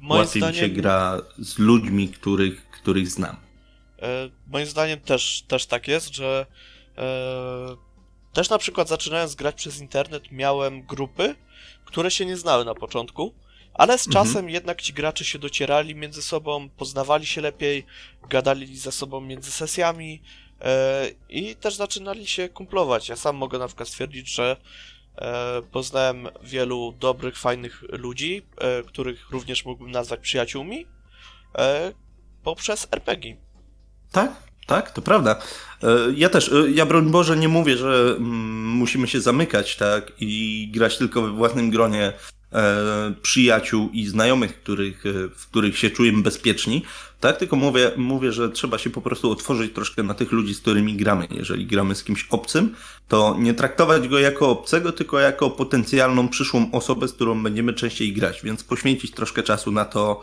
Moim 0.00 0.20
Łatwiej 0.20 0.42
mi 0.42 0.48
się 0.48 0.54
zdaniem, 0.54 0.76
gra 0.76 1.20
z 1.38 1.58
ludźmi, 1.58 2.08
których, 2.08 2.70
których 2.70 3.08
znam. 3.08 3.36
e, 4.02 4.30
moim 4.46 4.66
zdaniem 4.66 5.00
też, 5.00 5.44
też 5.48 5.66
tak 5.66 5.88
jest, 5.88 6.14
że 6.14 6.46
też 8.32 8.50
na 8.50 8.58
przykład 8.58 8.88
zaczynając 8.88 9.34
grać 9.34 9.54
przez 9.54 9.80
internet 9.80 10.32
miałem 10.32 10.82
grupy, 10.82 11.34
które 11.90 12.10
się 12.10 12.26
nie 12.26 12.36
znały 12.36 12.64
na 12.64 12.74
początku, 12.74 13.34
ale 13.74 13.98
z 13.98 14.06
Mhm. 14.06 14.26
czasem 14.26 14.50
jednak 14.50 14.82
ci 14.82 14.92
gracze 14.92 15.24
się 15.24 15.38
docierali 15.38 15.94
między 15.94 16.22
sobą, 16.22 16.68
poznawali 16.68 17.26
się 17.26 17.40
lepiej, 17.40 17.86
gadali 18.28 18.76
ze 18.76 18.92
sobą 18.92 19.20
między 19.20 19.50
sesjami 19.50 20.22
e, 20.60 21.10
i 21.28 21.56
też 21.56 21.74
zaczynali 21.74 22.26
się 22.26 22.48
kumplować. 22.48 23.08
Ja 23.08 23.16
sam 23.16 23.36
mogę 23.36 23.58
na 23.58 23.66
przykład 23.66 23.88
stwierdzić, 23.88 24.28
że 24.28 24.56
e, 25.16 25.62
poznałem 25.62 26.28
wielu 26.42 26.92
dobrych, 26.92 27.38
fajnych 27.38 27.82
ludzi, 27.82 28.42
e, 28.58 28.82
których 28.82 29.30
również 29.30 29.64
mógłbym 29.64 29.90
nazwać 29.90 30.20
przyjaciółmi, 30.20 30.86
poprzez 32.42 32.88
RPG. 32.90 33.36
Tak, 34.12 34.49
tak, 34.70 34.90
to 34.90 35.02
prawda. 35.02 35.36
E, 35.82 35.88
Ja 36.16 36.28
też, 36.28 36.52
e, 36.52 36.70
ja 36.70 36.86
broń 36.86 37.10
Boże 37.10 37.36
nie 37.36 37.48
mówię, 37.48 37.76
że 37.76 38.14
mm, 38.16 38.66
musimy 38.66 39.08
się 39.08 39.20
zamykać, 39.20 39.76
tak, 39.76 40.12
i 40.20 40.68
grać 40.74 40.98
tylko 40.98 41.22
we 41.22 41.30
własnym 41.30 41.70
gronie 41.70 42.12
e, 42.52 43.14
przyjaciół 43.22 43.88
i 43.92 44.06
znajomych, 44.06 44.62
których, 44.62 45.04
w 45.36 45.46
których 45.46 45.78
się 45.78 45.90
czujemy 45.90 46.22
bezpieczni, 46.22 46.82
tak, 47.20 47.36
tylko 47.36 47.56
mówię, 47.56 47.90
mówię, 47.96 48.32
że 48.32 48.48
trzeba 48.48 48.78
się 48.78 48.90
po 48.90 49.00
prostu 49.00 49.30
otworzyć 49.30 49.74
troszkę 49.74 50.02
na 50.02 50.14
tych 50.14 50.32
ludzi, 50.32 50.54
z 50.54 50.60
którymi 50.60 50.96
gramy. 50.96 51.26
Jeżeli 51.30 51.66
gramy 51.66 51.94
z 51.94 52.04
kimś 52.04 52.26
obcym, 52.30 52.74
to 53.08 53.36
nie 53.38 53.54
traktować 53.54 54.08
go 54.08 54.18
jako 54.18 54.50
obcego, 54.50 54.92
tylko 54.92 55.18
jako 55.18 55.50
potencjalną 55.50 56.28
przyszłą 56.28 56.70
osobę, 56.72 57.08
z 57.08 57.12
którą 57.12 57.42
będziemy 57.42 57.72
częściej 57.74 58.12
grać, 58.12 58.42
więc 58.42 58.64
poświęcić 58.64 59.10
troszkę 59.10 59.42
czasu 59.42 59.72
na 59.72 59.84
to, 59.84 60.20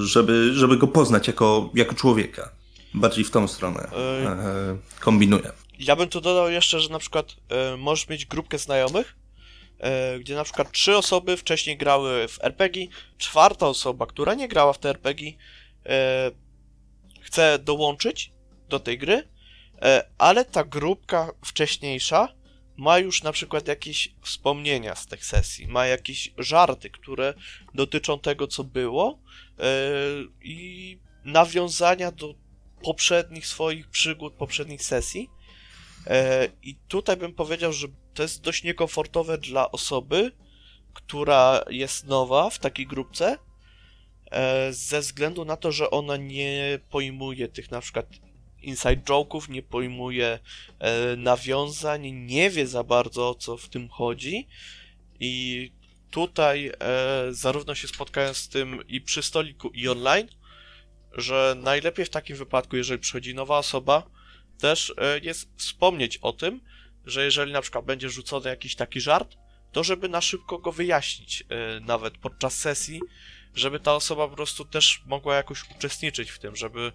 żeby, 0.00 0.50
żeby 0.54 0.76
go 0.76 0.86
poznać 0.86 1.26
jako, 1.26 1.70
jako 1.74 1.94
człowieka. 1.94 2.48
Bardziej 2.96 3.24
w 3.24 3.30
tą 3.30 3.48
stronę 3.48 3.80
e, 3.80 4.76
kombinuję. 5.00 5.52
Ja 5.78 5.96
bym 5.96 6.08
tu 6.08 6.20
dodał 6.20 6.50
jeszcze, 6.50 6.80
że 6.80 6.88
na 6.88 6.98
przykład 6.98 7.36
e, 7.48 7.76
możesz 7.76 8.08
mieć 8.08 8.26
grupkę 8.26 8.58
znajomych, 8.58 9.16
e, 9.78 10.18
gdzie 10.18 10.34
na 10.34 10.44
przykład 10.44 10.72
trzy 10.72 10.96
osoby 10.96 11.36
wcześniej 11.36 11.76
grały 11.76 12.28
w 12.28 12.44
RPG, 12.44 12.86
czwarta 13.18 13.66
osoba, 13.66 14.06
która 14.06 14.34
nie 14.34 14.48
grała 14.48 14.72
w 14.72 14.78
te 14.78 14.90
RPG, 14.90 15.32
e, 15.86 16.30
chce 17.20 17.58
dołączyć 17.58 18.32
do 18.68 18.80
tej 18.80 18.98
gry, 18.98 19.28
ale 20.18 20.44
ta 20.44 20.64
grupka 20.64 21.30
wcześniejsza 21.44 22.28
ma 22.76 22.98
już 22.98 23.22
na 23.22 23.32
przykład 23.32 23.68
jakieś 23.68 24.14
wspomnienia 24.22 24.94
z 24.94 25.06
tych 25.06 25.24
sesji, 25.24 25.68
ma 25.68 25.86
jakieś 25.86 26.32
żarty, 26.38 26.90
które 26.90 27.34
dotyczą 27.74 28.18
tego, 28.18 28.46
co 28.46 28.64
było 28.64 29.18
i 30.42 30.98
nawiązania 31.24 32.12
do 32.12 32.34
poprzednich 32.82 33.46
swoich 33.46 33.88
przygód, 33.88 34.34
poprzednich 34.34 34.82
sesji. 34.82 35.30
E, 36.06 36.48
I 36.62 36.76
tutaj 36.88 37.16
bym 37.16 37.34
powiedział, 37.34 37.72
że 37.72 37.86
to 38.14 38.22
jest 38.22 38.40
dość 38.40 38.64
niekomfortowe 38.64 39.38
dla 39.38 39.72
osoby, 39.72 40.32
która 40.94 41.64
jest 41.70 42.06
nowa 42.06 42.50
w 42.50 42.58
takiej 42.58 42.86
grupce, 42.86 43.38
e, 44.30 44.72
ze 44.72 45.00
względu 45.00 45.44
na 45.44 45.56
to, 45.56 45.72
że 45.72 45.90
ona 45.90 46.16
nie 46.16 46.78
pojmuje 46.90 47.48
tych 47.48 47.70
na 47.70 47.80
przykład 47.80 48.06
inside 48.62 49.02
joke'ów, 49.02 49.48
nie 49.48 49.62
pojmuje 49.62 50.38
e, 50.78 51.16
nawiązań, 51.16 52.12
nie 52.12 52.50
wie 52.50 52.66
za 52.66 52.84
bardzo 52.84 53.28
o 53.28 53.34
co 53.34 53.56
w 53.56 53.68
tym 53.68 53.88
chodzi. 53.88 54.46
I 55.20 55.72
tutaj 56.10 56.72
zarówno 57.30 57.74
się 57.74 57.88
spotkałem 57.88 58.34
z 58.34 58.48
tym 58.48 58.88
i 58.88 59.00
przy 59.00 59.22
stoliku, 59.22 59.68
i 59.68 59.88
online, 59.88 60.28
że 61.16 61.56
najlepiej 61.62 62.06
w 62.06 62.10
takim 62.10 62.36
wypadku, 62.36 62.76
jeżeli 62.76 63.00
przychodzi 63.00 63.34
nowa 63.34 63.58
osoba, 63.58 64.02
też 64.58 64.94
e, 64.98 65.18
jest 65.18 65.48
wspomnieć 65.56 66.18
o 66.18 66.32
tym, 66.32 66.60
że 67.06 67.24
jeżeli 67.24 67.52
na 67.52 67.62
przykład 67.62 67.84
będzie 67.84 68.10
rzucony 68.10 68.50
jakiś 68.50 68.76
taki 68.76 69.00
żart, 69.00 69.36
to 69.72 69.84
żeby 69.84 70.08
na 70.08 70.20
szybko 70.20 70.58
go 70.58 70.72
wyjaśnić, 70.72 71.44
e, 71.48 71.80
nawet 71.80 72.18
podczas 72.18 72.58
sesji, 72.58 73.00
żeby 73.54 73.80
ta 73.80 73.94
osoba 73.94 74.28
po 74.28 74.36
prostu 74.36 74.64
też 74.64 75.02
mogła 75.06 75.36
jakoś 75.36 75.70
uczestniczyć 75.76 76.30
w 76.30 76.38
tym, 76.38 76.56
żeby 76.56 76.92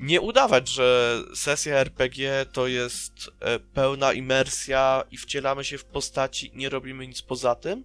nie 0.00 0.20
udawać, 0.20 0.68
że 0.68 1.18
sesja 1.34 1.76
RPG 1.76 2.46
to 2.52 2.66
jest 2.66 3.30
e, 3.40 3.58
pełna 3.58 4.12
imersja 4.12 5.04
i 5.10 5.16
wcielamy 5.16 5.64
się 5.64 5.78
w 5.78 5.84
postaci, 5.84 6.50
nie 6.54 6.68
robimy 6.68 7.06
nic 7.06 7.22
poza 7.22 7.54
tym, 7.54 7.84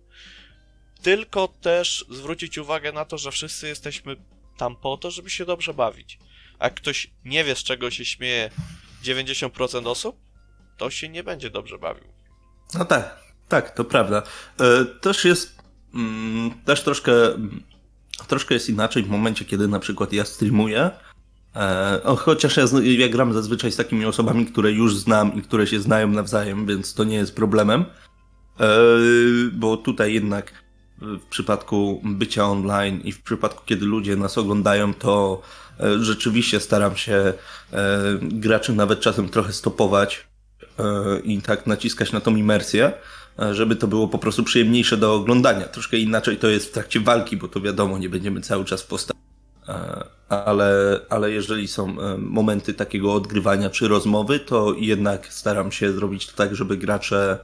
tylko 1.01 1.47
też 1.47 2.05
zwrócić 2.09 2.57
uwagę 2.57 2.91
na 2.91 3.05
to, 3.05 3.17
że 3.17 3.31
wszyscy 3.31 3.67
jesteśmy 3.67 4.15
tam 4.59 4.75
po 4.75 4.97
to, 4.97 5.11
żeby 5.11 5.29
się 5.29 5.45
dobrze 5.45 5.73
bawić. 5.73 6.19
A 6.59 6.65
jak 6.65 6.73
ktoś 6.73 7.11
nie 7.25 7.43
wie, 7.43 7.55
z 7.55 7.63
czego 7.63 7.91
się 7.91 8.05
śmieje 8.05 8.49
90% 9.03 9.87
osób, 9.87 10.15
to 10.77 10.89
się 10.89 11.09
nie 11.09 11.23
będzie 11.23 11.49
dobrze 11.49 11.77
bawił. 11.77 12.07
No 12.73 12.85
tak, 12.85 13.19
tak, 13.47 13.75
to 13.75 13.83
prawda. 13.83 14.23
E, 14.59 14.85
Też 14.85 15.25
jest, 15.25 15.61
mm, 15.93 16.51
też 16.65 16.83
troszkę, 16.83 17.33
mm, 17.33 17.63
troszkę 18.27 18.53
jest 18.53 18.69
inaczej 18.69 19.03
w 19.03 19.09
momencie, 19.09 19.45
kiedy 19.45 19.67
na 19.67 19.79
przykład 19.79 20.13
ja 20.13 20.25
streamuję. 20.25 20.91
E, 21.55 22.01
Chociaż 22.17 22.57
ja, 22.57 22.65
ja 22.81 23.09
gram 23.09 23.33
zazwyczaj 23.33 23.71
z 23.71 23.75
takimi 23.75 24.05
osobami, 24.05 24.45
które 24.45 24.71
już 24.71 24.95
znam 24.97 25.35
i 25.35 25.41
które 25.41 25.67
się 25.67 25.79
znają 25.79 26.07
nawzajem, 26.07 26.65
więc 26.65 26.93
to 26.93 27.03
nie 27.03 27.15
jest 27.15 27.35
problemem. 27.35 27.85
E, 28.59 28.67
Bo 29.51 29.77
tutaj 29.77 30.13
jednak 30.13 30.68
w 31.01 31.25
przypadku 31.29 32.01
bycia 32.03 32.45
online 32.45 33.01
i 33.03 33.11
w 33.11 33.23
przypadku, 33.23 33.63
kiedy 33.65 33.85
ludzie 33.85 34.15
nas 34.15 34.37
oglądają, 34.37 34.93
to 34.93 35.41
e, 35.79 35.99
rzeczywiście 35.99 36.59
staram 36.59 36.95
się 36.95 37.13
e, 37.13 37.33
graczy 38.21 38.73
nawet 38.73 38.99
czasem 38.99 39.29
trochę 39.29 39.53
stopować 39.53 40.27
e, 40.79 40.83
i 41.19 41.41
tak 41.41 41.67
naciskać 41.67 42.11
na 42.11 42.21
tą 42.21 42.35
imersję, 42.35 42.91
żeby 43.51 43.75
to 43.75 43.87
było 43.87 44.07
po 44.07 44.17
prostu 44.17 44.43
przyjemniejsze 44.43 44.97
do 44.97 45.13
oglądania. 45.13 45.65
Troszkę 45.65 45.97
inaczej 45.97 46.37
to 46.37 46.47
jest 46.47 46.69
w 46.69 46.71
trakcie 46.71 46.99
walki, 46.99 47.37
bo 47.37 47.47
to 47.47 47.61
wiadomo, 47.61 47.97
nie 47.97 48.09
będziemy 48.09 48.41
cały 48.41 48.65
czas. 48.65 48.87
E, 49.67 50.03
Ale, 50.29 50.99
ale 51.09 51.31
jeżeli 51.31 51.67
są 51.67 51.95
momenty 52.17 52.73
takiego 52.73 53.13
odgrywania 53.13 53.69
czy 53.69 53.87
rozmowy, 53.87 54.39
to 54.39 54.73
jednak 54.77 55.33
staram 55.33 55.71
się 55.71 55.91
zrobić 55.91 56.27
to 56.27 56.37
tak, 56.37 56.55
żeby 56.55 56.77
gracze 56.77 57.39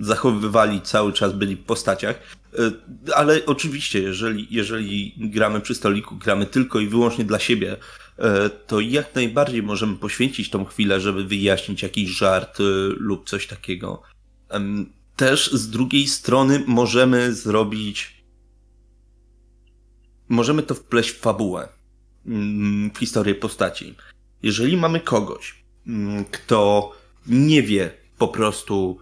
zachowywali 0.00 0.80
cały 0.80 1.12
czas, 1.12 1.32
byli 1.32 1.56
w 1.56 1.64
postaciach. 1.64 2.16
E, 2.58 3.14
Ale 3.14 3.46
oczywiście, 3.46 4.02
jeżeli, 4.02 4.46
jeżeli 4.50 5.14
gramy 5.16 5.60
przy 5.60 5.74
stoliku, 5.74 6.16
gramy 6.16 6.46
tylko 6.46 6.80
i 6.80 6.88
wyłącznie 6.88 7.24
dla 7.24 7.38
siebie, 7.38 7.76
e, 8.18 8.50
to 8.50 8.80
jak 8.80 9.14
najbardziej 9.14 9.62
możemy 9.62 9.96
poświęcić 9.96 10.50
tą 10.50 10.64
chwilę, 10.64 11.00
żeby 11.00 11.24
wyjaśnić 11.24 11.82
jakiś 11.82 12.10
żart 12.10 12.60
e, 12.60 12.62
lub 12.96 13.28
coś 13.28 13.46
takiego. 13.46 14.02
Też 15.16 15.52
z 15.52 15.70
drugiej 15.70 16.08
strony 16.08 16.64
możemy 16.66 17.34
zrobić. 17.34 18.22
Możemy 20.28 20.62
to 20.62 20.74
wpleść 20.74 21.10
w 21.10 21.20
fabułę, 21.20 21.68
mm, 22.26 22.90
w 22.94 22.98
historię 22.98 23.34
postaci. 23.34 23.94
Jeżeli 24.42 24.76
mamy 24.76 25.00
kogoś, 25.00 25.64
mm, 25.86 26.24
kto 26.24 26.92
nie 27.26 27.62
wie 27.62 27.90
po 28.18 28.28
prostu 28.28 28.98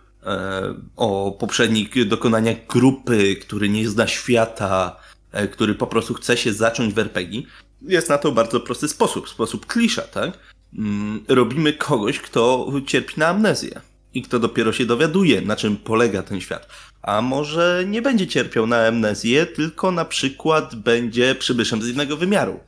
o 0.96 1.36
poprzednich 1.40 2.08
dokonaniach 2.08 2.66
grupy, 2.66 3.36
który 3.36 3.68
nie 3.68 3.88
zna 3.88 4.06
świata, 4.06 4.96
e, 5.32 5.48
który 5.48 5.74
po 5.74 5.86
prostu 5.86 6.14
chce 6.14 6.36
się 6.36 6.52
zacząć 6.52 6.94
w 6.94 6.98
RPG, 6.98 7.42
jest 7.82 8.08
na 8.08 8.18
to 8.18 8.32
bardzo 8.32 8.60
prosty 8.60 8.88
sposób, 8.88 9.28
sposób 9.28 9.66
klisza, 9.66 10.02
tak? 10.02 10.38
Mm, 10.78 11.24
Robimy 11.28 11.72
kogoś, 11.72 12.18
kto 12.18 12.72
cierpi 12.86 13.14
na 13.16 13.28
amnezję 13.28 13.80
i 14.14 14.22
kto 14.22 14.38
dopiero 14.38 14.72
się 14.72 14.86
dowiaduje, 14.86 15.40
na 15.40 15.56
czym 15.56 15.76
polega 15.76 16.22
ten 16.22 16.40
świat. 16.40 16.68
A 17.02 17.22
może 17.22 17.84
nie 17.86 18.02
będzie 18.02 18.26
cierpiał 18.26 18.66
na 18.66 18.86
amnezję, 18.86 19.46
tylko 19.46 19.92
na 19.92 20.04
przykład 20.04 20.74
będzie 20.74 21.34
przybyszem 21.34 21.82
z 21.82 21.88
innego 21.88 22.16
wymiaru. 22.16 22.60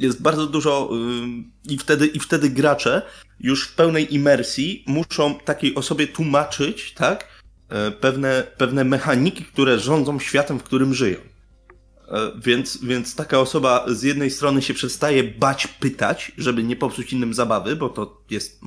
Jest 0.00 0.22
bardzo 0.22 0.46
dużo 0.46 0.90
ym, 0.92 1.52
i 1.68 1.78
wtedy, 1.78 2.06
i 2.06 2.20
wtedy 2.20 2.50
gracze 2.50 3.02
już 3.40 3.68
w 3.68 3.74
pełnej 3.74 4.14
imersji 4.14 4.84
muszą 4.86 5.34
takiej 5.38 5.74
osobie 5.74 6.06
tłumaczyć, 6.08 6.92
tak? 6.94 7.28
e, 7.68 7.90
Pewne, 7.90 8.46
pewne 8.58 8.84
mechaniki, 8.84 9.44
które 9.44 9.78
rządzą 9.78 10.18
światem, 10.18 10.58
w 10.58 10.62
którym 10.62 10.94
żyją. 10.94 11.18
E, 12.08 12.32
Więc, 12.44 12.84
więc 12.84 13.14
taka 13.14 13.40
osoba 13.40 13.84
z 13.88 14.02
jednej 14.02 14.30
strony 14.30 14.62
się 14.62 14.74
przestaje 14.74 15.24
bać 15.24 15.66
pytać, 15.66 16.32
żeby 16.38 16.62
nie 16.62 16.76
popsuć 16.76 17.12
innym 17.12 17.34
zabawy, 17.34 17.76
bo 17.76 17.88
to 17.88 18.22
jest 18.30 18.60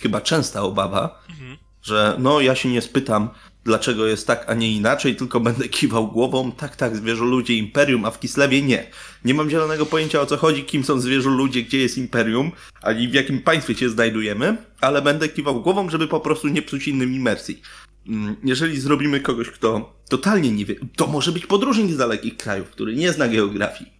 chyba 0.00 0.20
częsta 0.20 0.62
obawa, 0.62 1.22
Mhm. 1.30 1.56
że 1.82 2.16
no 2.18 2.40
ja 2.40 2.54
się 2.54 2.68
nie 2.68 2.80
spytam, 2.82 3.30
dlaczego 3.64 4.06
jest 4.06 4.26
tak, 4.26 4.44
a 4.48 4.54
nie 4.54 4.72
inaczej, 4.72 5.16
tylko 5.16 5.40
będę 5.40 5.68
kiwał 5.68 6.08
głową, 6.08 6.52
tak, 6.52 6.76
tak, 6.76 6.96
zwierzę 6.96 7.24
ludzie 7.24 7.54
imperium, 7.54 8.04
a 8.04 8.10
w 8.10 8.20
Kislewie 8.20 8.62
nie. 8.62 8.86
Nie 9.24 9.34
mam 9.34 9.50
zielonego 9.50 9.86
pojęcia 9.86 10.20
o 10.20 10.26
co 10.26 10.36
chodzi, 10.36 10.64
kim 10.64 10.84
są 10.84 11.00
zwierzę 11.00 11.30
ludzie, 11.30 11.62
gdzie 11.62 11.78
jest 11.78 11.98
imperium, 11.98 12.52
ani 12.82 13.08
w 13.08 13.14
jakim 13.14 13.42
państwie 13.42 13.74
się 13.74 13.90
znajdujemy, 13.90 14.56
ale 14.80 15.02
będę 15.02 15.28
kiwał 15.28 15.62
głową, 15.62 15.90
żeby 15.90 16.08
po 16.08 16.20
prostu 16.20 16.48
nie 16.48 16.62
psuć 16.62 16.88
innym 16.88 17.14
imersji. 17.14 17.62
Mm, 18.08 18.36
Jeżeli 18.44 18.80
zrobimy 18.80 19.20
kogoś, 19.20 19.50
kto 19.50 19.94
totalnie 20.08 20.50
nie 20.50 20.64
wie, 20.64 20.74
to 20.96 21.06
może 21.06 21.32
być 21.32 21.46
podróżnik 21.46 21.92
z 21.92 21.96
dalekich 21.96 22.36
krajów, 22.36 22.70
który 22.70 22.96
nie 22.96 23.12
zna 23.12 23.28
geografii. 23.28 23.92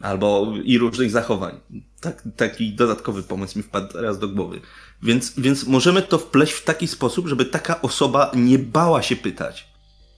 Albo 0.00 0.54
i 0.64 0.78
różnych 0.78 1.10
zachowań. 1.10 1.60
Tak, 2.00 2.22
taki 2.36 2.72
dodatkowy 2.72 3.22
pomysł 3.22 3.58
mi 3.58 3.62
wpadł 3.62 3.92
teraz 3.92 4.18
do 4.18 4.28
głowy. 4.28 4.60
Więc, 5.02 5.32
więc 5.40 5.66
możemy 5.66 6.02
to 6.02 6.18
wpleść 6.18 6.52
w 6.52 6.64
taki 6.64 6.88
sposób, 6.88 7.28
żeby 7.28 7.44
taka 7.44 7.82
osoba 7.82 8.30
nie 8.34 8.58
bała 8.58 9.02
się 9.02 9.16
pytać. 9.16 9.68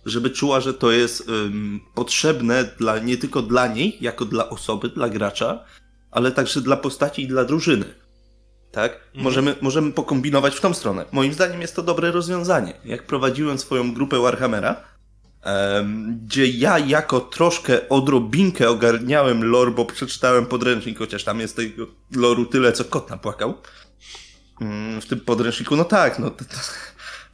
Żeby 0.07 0.31
czuła, 0.31 0.61
że 0.61 0.75
to 0.75 0.91
jest 0.91 1.31
potrzebne 1.95 2.65
dla, 2.79 2.99
nie 2.99 3.17
tylko 3.17 3.43
dla 3.43 3.67
niej, 3.67 3.99
jako 4.01 4.25
dla 4.25 4.51
osoby, 4.51 4.89
dla 4.89 5.09
gracza, 5.09 5.65
ale 6.11 6.33
także 6.33 6.61
dla 6.61 6.77
postaci 6.77 7.23
i 7.23 7.29
dla 7.29 7.45
drużyny. 7.45 7.85
Tak? 8.73 8.93
Mhm. 8.93 9.25
Możemy, 9.25 9.57
możemy 9.61 9.93
pokombinować 9.93 10.55
w 10.55 10.61
tą 10.61 10.75
stronę. 10.75 11.05
Moim 11.13 11.33
zdaniem 11.33 11.61
jest 11.61 11.77
to 11.77 11.83
dobre 11.83 12.11
rozwiązanie. 12.11 12.75
Jak 12.85 13.07
prowadziłem 13.07 13.59
swoją 13.59 13.95
grupę 13.95 14.19
Warhammera, 14.19 14.77
gdzie 16.25 16.47
ja 16.47 16.79
jako 16.79 17.21
troszkę 17.21 17.89
odrobinkę 17.89 18.71
ogarniałem 18.71 19.45
lore, 19.45 19.71
bo 19.71 19.85
przeczytałem 19.85 20.47
podręcznik, 20.47 20.99
chociaż 20.99 21.25
tam 21.25 21.41
jest 21.41 21.57
tego 21.57 21.87
loru 22.17 22.47
tyle, 22.47 22.73
co 22.73 22.85
kot 22.85 23.11
napłakał. 23.11 23.49
Mm, 23.49 23.63
W 25.01 25.07
tym 25.09 25.21
podręczniku, 25.21 25.77
no 25.77 25.85
tak, 25.85 26.19
no 26.19 26.31
to, 26.31 26.45
to, 26.45 26.55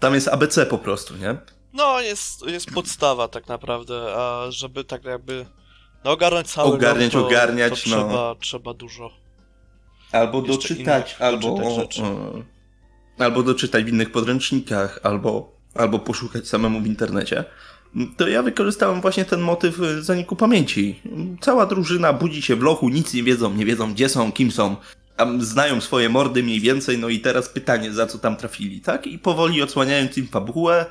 tam 0.01 0.14
jest 0.14 0.29
ABC 0.29 0.66
po 0.66 0.79
prostu, 0.79 1.16
nie? 1.16 1.37
No, 1.72 2.01
jest, 2.01 2.47
jest 2.47 2.70
podstawa 2.70 3.29
tak 3.29 3.49
naprawdę, 3.49 4.14
a 4.16 4.47
żeby 4.51 4.85
tak 4.85 5.05
jakby 5.05 5.47
no, 6.05 6.11
ogarnąć 6.11 6.51
cały 6.51 6.75
Ogarniać, 6.75 7.12
to, 7.12 7.27
ogarniać, 7.27 7.85
to 7.85 7.91
no. 7.91 7.97
trzeba, 7.97 8.35
trzeba 8.41 8.75
dużo. 8.75 9.11
Albo 10.12 10.43
doczytać, 10.43 11.16
albo, 11.20 11.59
doczytać 11.59 12.01
albo 13.18 13.43
doczytać 13.43 13.85
w 13.85 13.89
innych 13.89 14.12
podręcznikach, 14.12 15.01
albo, 15.03 15.53
albo 15.75 15.99
poszukać 15.99 16.49
samemu 16.49 16.81
w 16.81 16.87
internecie. 16.87 17.45
To 18.16 18.29
ja 18.29 18.43
wykorzystałem 18.43 19.01
właśnie 19.01 19.25
ten 19.25 19.41
motyw 19.41 19.81
e, 19.81 20.03
zaniku 20.03 20.37
pamięci. 20.37 21.01
Cała 21.41 21.66
drużyna 21.66 22.12
budzi 22.12 22.43
się 22.43 22.57
w 22.57 22.62
lochu, 22.62 22.89
nic 22.89 23.14
nie 23.14 23.22
wiedzą, 23.22 23.55
nie 23.55 23.64
wiedzą 23.64 23.93
gdzie 23.93 24.09
są, 24.09 24.33
kim 24.33 24.53
są. 24.53 24.77
Tam 25.16 25.42
znają 25.42 25.80
swoje 25.80 26.08
mordy 26.08 26.42
mniej 26.42 26.60
więcej, 26.60 26.98
no 26.98 27.08
i 27.08 27.20
teraz 27.20 27.48
pytanie, 27.48 27.92
za 27.92 28.06
co 28.06 28.18
tam 28.18 28.36
trafili, 28.36 28.80
tak? 28.80 29.06
I 29.06 29.18
powoli 29.18 29.62
odsłaniając 29.62 30.18
im 30.18 30.26
fabułę, 30.28 30.86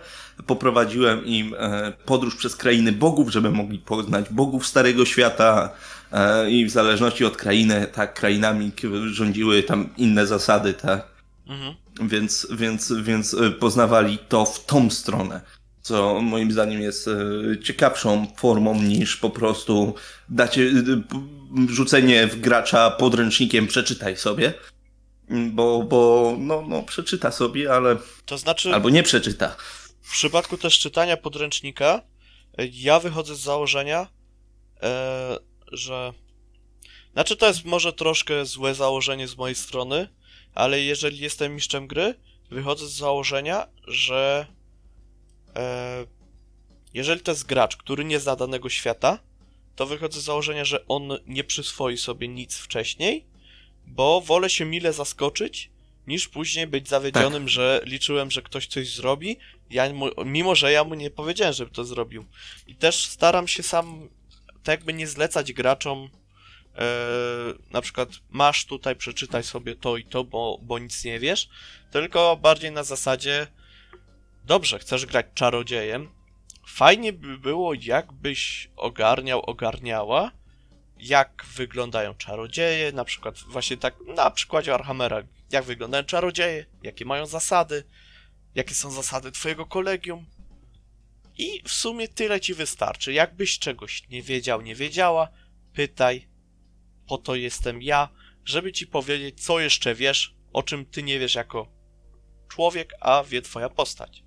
poprowadziłem 0.48 1.26
im 1.26 1.56
e, 1.58 1.94
podróż 2.06 2.36
przez 2.36 2.56
krainy 2.56 2.92
bogów, 2.92 3.30
żeby 3.30 3.52
mogli 3.52 3.80
poznać 3.80 4.30
bogów 4.30 4.68
Starego 4.68 5.06
Świata 5.06 5.70
e, 6.12 6.52
i 6.52 6.66
w 6.66 6.70
zależności 6.70 7.26
od 7.26 7.38
krainy, 7.38 7.88
tak, 7.94 8.14
krainami 8.14 8.72
rządziły 9.06 9.64
tam 9.64 9.90
inne 9.98 10.28
zasady, 10.28 10.74
tak? 10.74 11.08
Mhm. 11.48 11.74
Więc, 12.02 12.48
więc, 12.52 12.94
więc 13.02 13.34
e, 13.34 13.52
poznawali 13.52 14.18
to 14.30 14.46
w 14.46 14.66
tą 14.66 14.90
stronę, 14.90 15.42
co 15.84 16.22
moim 16.22 16.52
zdaniem 16.52 16.82
jest 16.82 17.08
e, 17.08 17.14
ciekawszą 17.64 18.28
formą 18.38 18.82
niż 18.82 19.18
po 19.18 19.30
prostu 19.30 19.96
dacie, 20.30 20.62
e, 20.62 21.02
rzucenie 21.70 22.28
w 22.28 22.40
gracza 22.40 22.92
podręcznikiem, 22.92 23.68
przeczytaj 23.68 24.18
sobie. 24.18 24.54
Bo, 25.30 25.84
bo 25.84 26.34
no, 26.40 26.64
no, 26.68 26.84
przeczyta 26.84 27.32
sobie, 27.32 27.74
ale 27.74 27.98
To 28.26 28.38
znaczy, 28.38 28.74
albo 28.74 28.90
nie 28.90 29.04
przeczyta. 29.04 29.56
w 30.02 30.12
przypadku 30.12 30.58
też 30.58 30.80
czytania 30.80 31.18
podręcznika, 31.18 32.02
e, 32.58 32.66
ja 32.68 33.00
wychodzę 33.00 33.36
z 33.36 33.40
założenia, 33.40 34.08
e, 34.84 35.38
że. 35.72 36.14
Znaczy, 37.14 37.36
to 37.36 37.48
jest 37.48 37.66
może 37.66 37.94
troszkę 37.94 38.46
złe 38.46 38.76
założenie 38.76 39.28
z 39.28 39.38
mojej 39.38 39.56
strony, 39.56 40.08
ale 40.54 40.82
jeżeli 40.82 41.18
jestem 41.18 41.56
mistrzem 41.56 41.88
gry, 41.88 42.16
wychodzę 42.52 42.88
z 42.88 42.94
założenia, 42.94 43.68
że. 43.88 44.46
E, 45.56 46.06
jeżeli 46.94 47.22
to 47.22 47.32
jest 47.32 47.46
gracz, 47.46 47.78
który 47.78 48.06
nie 48.06 48.20
zna 48.20 48.36
danego 48.36 48.70
świata, 48.70 49.20
to 49.76 49.86
wychodzę 49.86 50.20
z 50.20 50.24
założenia, 50.24 50.66
że 50.66 50.88
on 50.88 51.10
nie 51.28 51.44
przyswoi 51.44 51.98
sobie 51.98 52.28
nic 52.28 52.58
wcześniej, 52.58 53.26
bo 53.88 54.22
wolę 54.22 54.50
się 54.50 54.66
mile 54.66 54.94
zaskoczyć, 54.94 55.70
niż 56.08 56.28
później 56.28 56.68
być 56.68 56.90
zawiedzionym, 56.90 57.50
że 57.50 57.82
liczyłem, 57.86 58.32
że 58.32 58.42
ktoś 58.42 58.68
coś 58.68 58.96
zrobi, 58.96 59.38
ja 59.70 59.94
mu, 59.94 60.10
mimo 60.26 60.56
że 60.56 60.72
ja 60.72 60.84
mu 60.84 60.96
nie 60.96 61.10
powiedziałem, 61.10 61.54
żeby 61.54 61.72
to 61.72 61.86
zrobił. 61.86 62.26
I 62.68 62.76
też 62.76 63.06
staram 63.06 63.48
się 63.48 63.64
sam 63.64 64.10
tak 64.64 64.80
jakby 64.80 64.94
nie 64.94 65.08
zlecać 65.08 65.54
graczom 65.54 66.10
e, 66.76 66.88
na 67.72 67.82
przykład 67.82 68.10
masz 68.30 68.66
tutaj, 68.66 68.96
przeczytaj 68.96 69.44
sobie 69.44 69.76
to 69.76 69.98
i 69.98 70.06
to, 70.06 70.24
bo, 70.24 70.60
bo 70.62 70.80
nic 70.80 71.04
nie 71.04 71.20
wiesz, 71.20 71.50
tylko 71.92 72.38
bardziej 72.42 72.72
na 72.72 72.84
zasadzie 72.84 73.48
dobrze, 74.46 74.80
chcesz 74.80 75.06
grać 75.06 75.26
czarodziejem, 75.34 76.10
fajnie 76.68 77.14
by 77.14 77.38
było, 77.38 77.74
jakbyś 77.74 78.70
ogarniał, 78.76 79.42
ogarniała, 79.42 80.32
jak 81.00 81.46
wyglądają 81.56 82.16
czarodzieje, 82.16 82.92
na 82.92 83.06
przykład 83.06 83.40
właśnie 83.40 83.78
tak 83.78 83.96
na 84.16 84.32
przykładzie 84.32 84.72
Warhammera, 84.72 85.24
jak 85.52 85.64
wyglądają 85.64 86.04
czarodzieje, 86.04 86.66
jakie 86.84 87.06
mają 87.06 87.26
zasady, 87.26 87.84
jakie 88.56 88.74
są 88.74 88.92
zasady 88.92 89.32
twojego 89.32 89.66
kolegium. 89.66 90.26
I 91.38 91.62
w 91.66 91.72
sumie 91.72 92.08
tyle 92.08 92.42
ci 92.42 92.54
wystarczy. 92.54 93.14
Jakbyś 93.14 93.60
czegoś 93.60 94.10
nie 94.10 94.22
wiedział, 94.22 94.62
nie 94.62 94.76
wiedziała, 94.76 95.28
pytaj. 95.74 96.28
Po 97.08 97.18
to 97.18 97.36
jestem 97.36 97.82
ja, 97.82 98.10
żeby 98.46 98.72
ci 98.72 98.88
powiedzieć, 98.88 99.46
co 99.46 99.60
jeszcze 99.60 99.96
wiesz, 99.96 100.36
o 100.54 100.64
czym 100.64 100.86
ty 100.86 101.04
nie 101.04 101.20
wiesz 101.20 101.36
jako 101.36 101.68
człowiek, 102.50 102.94
a 103.00 103.24
wie 103.24 103.42
twoja 103.42 103.70
postać. 103.70 104.23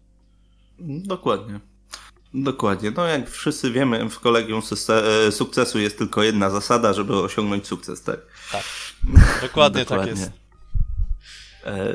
Dokładnie. 0.79 1.61
Dokładnie. 2.35 2.93
No 2.97 3.07
jak 3.07 3.31
wszyscy 3.31 3.71
wiemy, 3.71 4.11
w 4.11 4.21
kolegium 4.21 4.63
e, 4.89 5.33
sukcesu 5.33 5.79
jest 5.79 5.99
tylko 5.99 6.23
jedna 6.23 6.51
zasada, 6.51 6.93
żeby 6.93 7.17
osiągnąć 7.17 7.67
sukces, 7.67 8.03
tak? 8.03 8.21
Dokładnie, 9.43 9.85
tak 9.85 9.99
Dokładnie. 9.99 10.11
jest. 10.23 10.33
E, 11.65 11.93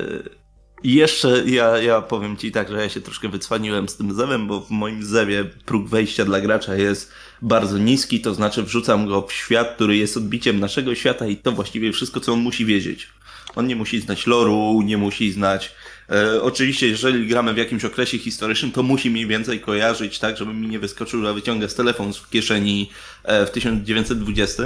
I 0.84 0.93
jeszcze 0.93 1.43
ja, 1.45 1.77
ja 1.77 2.01
powiem 2.01 2.38
ci 2.38 2.51
tak, 2.51 2.69
że 2.69 2.82
ja 2.82 2.89
się 2.89 3.01
troszkę 3.01 3.29
wycwaniłem 3.29 3.89
z 3.89 3.97
tym 3.97 4.13
zewem, 4.15 4.47
bo 4.47 4.61
w 4.61 4.69
moim 4.69 5.03
zewie 5.03 5.43
próg 5.43 5.89
wejścia 5.89 6.25
dla 6.25 6.41
gracza 6.41 6.75
jest 6.75 7.11
bardzo 7.41 7.77
niski, 7.77 8.21
to 8.21 8.34
znaczy 8.34 8.63
wrzucam 8.63 9.07
go 9.07 9.21
w 9.21 9.34
świat, 9.34 9.75
który 9.75 9.97
jest 9.97 10.17
odbiciem 10.17 10.59
naszego 10.59 10.95
świata 10.95 11.27
i 11.27 11.38
to 11.38 11.51
właściwie 11.51 11.91
wszystko, 11.93 12.19
co 12.19 12.34
on 12.34 12.39
musi 12.39 12.65
wiedzieć. 12.65 13.09
On 13.55 13.67
nie 13.67 13.75
musi 13.75 14.01
znać 14.01 14.27
loru, 14.27 14.82
nie 14.86 14.97
musi 14.97 15.32
znać. 15.32 15.71
E, 16.09 16.41
oczywiście, 16.41 16.87
jeżeli 16.87 17.27
gramy 17.27 17.53
w 17.53 17.57
jakimś 17.57 17.85
okresie 17.85 18.17
historycznym, 18.17 18.71
to 18.71 18.83
musi 18.83 19.09
mniej 19.09 19.27
więcej 19.27 19.59
kojarzyć, 19.59 20.19
tak, 20.19 20.37
żeby 20.37 20.53
mi 20.53 20.67
nie 20.67 20.79
wyskoczył, 20.79 21.21
że 21.23 21.33
wyciąga 21.33 21.67
z 21.67 21.75
telefon 21.75 22.13
z 22.13 22.27
kieszeni 22.27 22.91
e, 23.23 23.45
w 23.45 23.51
1920. 23.51 24.63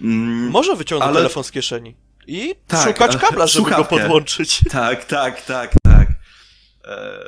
Mm, 0.00 0.50
Może 0.50 0.76
wyciągnąć 0.76 1.08
Ale- 1.10 1.18
telefon 1.20 1.44
z 1.44 1.50
kieszeni 1.50 1.94
i 2.26 2.54
Tak, 2.66 2.88
szukać 2.88 3.16
kabla, 3.16 3.46
żeby 3.46 3.64
go 3.64 3.70
słuchawkę. 3.76 3.98
podłączyć. 3.98 4.60
Tak, 4.70 5.04
tak, 5.04 5.42
tak, 5.44 5.72
tak. 5.82 6.08
E, 6.84 7.18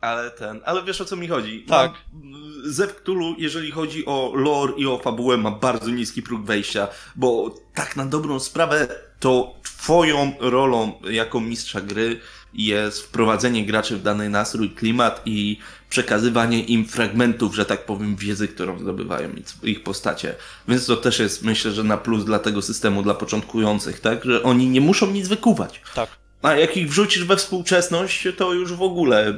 ale 0.00 0.30
ten, 0.30 0.60
ale 0.64 0.82
wiesz 0.84 1.00
o 1.00 1.04
co 1.04 1.16
mi 1.16 1.28
chodzi? 1.28 1.64
Tak. 1.68 1.92
No, 2.12 2.38
Cthulhu, 2.86 3.34
jeżeli 3.38 3.70
chodzi 3.70 4.06
o 4.06 4.32
lore 4.34 4.72
i 4.76 4.86
o 4.86 4.98
fabułę, 4.98 5.36
ma 5.36 5.50
bardzo 5.50 5.90
niski 5.90 6.22
próg 6.22 6.42
wejścia, 6.44 6.88
bo 7.16 7.54
tak 7.74 7.96
na 7.96 8.06
dobrą 8.06 8.40
sprawę 8.40 8.88
to 9.20 9.54
twoją 9.62 10.32
rolą 10.40 10.92
jako 11.10 11.40
mistrza 11.40 11.80
gry 11.80 12.20
jest 12.54 13.02
wprowadzenie 13.02 13.66
graczy 13.66 13.96
w 13.96 14.02
dany 14.02 14.30
nastrój, 14.30 14.70
klimat 14.70 15.22
i 15.26 15.58
przekazywanie 15.90 16.62
im 16.64 16.88
fragmentów, 16.88 17.54
że 17.54 17.64
tak 17.64 17.86
powiem, 17.86 18.16
wiedzy, 18.16 18.48
którą 18.48 18.78
zdobywają 18.78 19.28
ich- 19.62 19.82
postacie. 19.82 20.34
Więc 20.68 20.86
to 20.86 20.96
też 20.96 21.18
jest, 21.18 21.42
myślę, 21.42 21.72
że 21.72 21.84
na 21.84 21.96
plus 21.96 22.24
dla 22.24 22.38
tego 22.38 22.62
systemu, 22.62 23.02
dla 23.02 23.14
początkujących, 23.14 24.00
tak? 24.00 24.24
Że 24.24 24.42
oni 24.42 24.68
nie 24.68 24.80
muszą 24.80 25.10
nic 25.10 25.28
wykuwać. 25.28 25.80
Tak. 25.94 26.10
A 26.42 26.54
jak 26.54 26.76
ich 26.76 26.88
wrzucisz 26.88 27.24
we 27.24 27.36
współczesność, 27.36 28.28
to 28.36 28.52
już 28.52 28.72
w 28.72 28.82
ogóle 28.82 29.34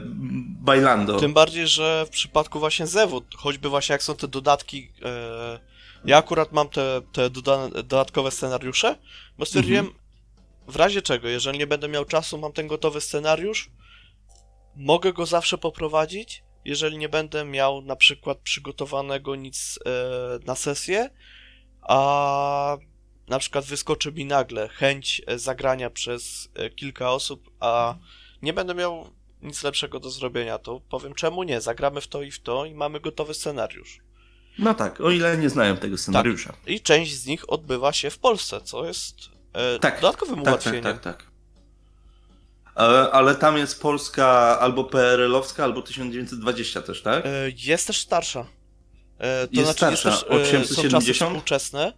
bailando. 0.63 1.21
Tym 1.21 1.33
bardziej, 1.33 1.69
że 1.69 2.05
w 2.07 2.11
przypadku 2.11 2.59
właśnie 2.59 2.87
Zewu, 2.87 3.23
choćby 3.37 3.69
właśnie 3.69 3.93
jak 3.93 4.03
są 4.03 4.15
te 4.17 4.29
dodatki, 4.29 4.89
e, 5.03 5.59
ja 6.05 6.17
akurat 6.17 6.53
mam 6.53 6.69
te, 6.69 7.01
te 7.13 7.31
doda 7.31 7.69
dodatkowe 7.69 8.31
scenariusze, 8.31 8.99
bo 9.39 9.47
stwierdziłem, 9.47 9.95
w 10.69 10.77
razie 10.77 11.03
czego, 11.03 11.29
jeżeli 11.29 11.59
nie 11.59 11.67
będę 11.67 11.89
miał 11.89 12.05
czasu, 12.05 12.39
mam 12.39 12.53
ten 12.53 12.67
gotowy 12.67 13.01
scenariusz, 13.01 13.71
mogę 14.77 15.13
go 15.13 15.27
zawsze 15.27 15.59
poprowadzić 15.59 16.43
jeżeli 16.65 16.99
nie 16.99 17.09
będę 17.09 17.45
miał 17.45 17.83
na 17.83 17.97
przykład 17.97 18.39
przygotowanego 18.39 19.37
nic 19.37 19.79
e, 19.87 19.91
na 20.47 20.55
sesję, 20.55 21.11
a 21.83 22.77
na 23.29 23.39
przykład 23.39 23.65
wyskoczy 23.65 24.13
mi 24.13 24.25
nagle 24.25 24.69
chęć 24.69 25.23
e, 25.27 25.39
zagrania 25.39 25.91
przez 25.91 26.49
e, 26.55 26.71
kilka 26.71 27.11
osób, 27.11 27.51
a 27.61 27.95
nie 28.43 28.53
będę 28.53 28.75
miał 28.75 29.11
nic 29.43 29.63
lepszego 29.63 30.01
do 30.01 30.11
zrobienia, 30.11 30.59
to 30.59 30.81
powiem 30.81 31.15
czemu 31.15 31.43
nie, 31.43 31.61
zagramy 31.61 32.01
w 32.01 32.09
to 32.09 32.23
i 32.23 32.31
w 32.31 32.41
to 32.41 32.65
i 32.65 32.75
mamy 32.75 33.01
gotowy 33.01 33.35
scenariusz. 33.35 34.01
No 34.59 34.75
tak, 34.75 35.01
o 35.01 35.11
ile 35.11 35.39
nie 35.39 35.51
znają 35.51 35.77
tego 35.77 35.99
scenariusza. 35.99 36.53
I 36.67 36.81
część 36.81 37.15
z 37.15 37.27
nich 37.27 37.51
odbywa 37.53 37.93
się 37.93 38.11
w 38.11 38.19
Polsce, 38.19 38.61
co 38.61 38.87
jest 38.87 39.17
e, 39.53 39.79
Tak, 39.79 40.01
dodatkowym 40.01 40.37
Tak, 40.37 40.47
ułatwieniem. 40.47 40.83
tak, 40.83 41.01
tak, 41.01 41.17
tak. 41.23 41.33
Ale, 42.75 43.11
ale 43.11 43.35
tam 43.35 43.57
jest 43.57 43.83
Polska 43.83 44.59
albo 44.61 44.85
PRL-owska, 44.85 45.65
albo 45.65 45.83
1920 45.83 46.83
też, 46.83 47.03
tak? 47.03 47.27
E, 47.27 47.31
Jest 47.57 47.87
też 47.87 48.01
starsza. 48.01 48.47
E, 49.19 49.47
To 49.49 49.61
Jest 49.61 49.79
znaczy, 49.79 49.97
starsza, 49.97 50.09
jest 50.09 50.29
też, 50.29 50.39
e, 50.41 50.45
są 50.45 50.51
czasy 50.59 50.81
870? 50.81 51.31
współczesne. 51.31 51.93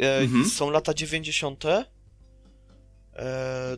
E, 0.00 0.18
Mhm. 0.18 0.48
Są 0.50 0.70
lata 0.70 0.94
90. 0.94 1.64
E, 1.64 1.84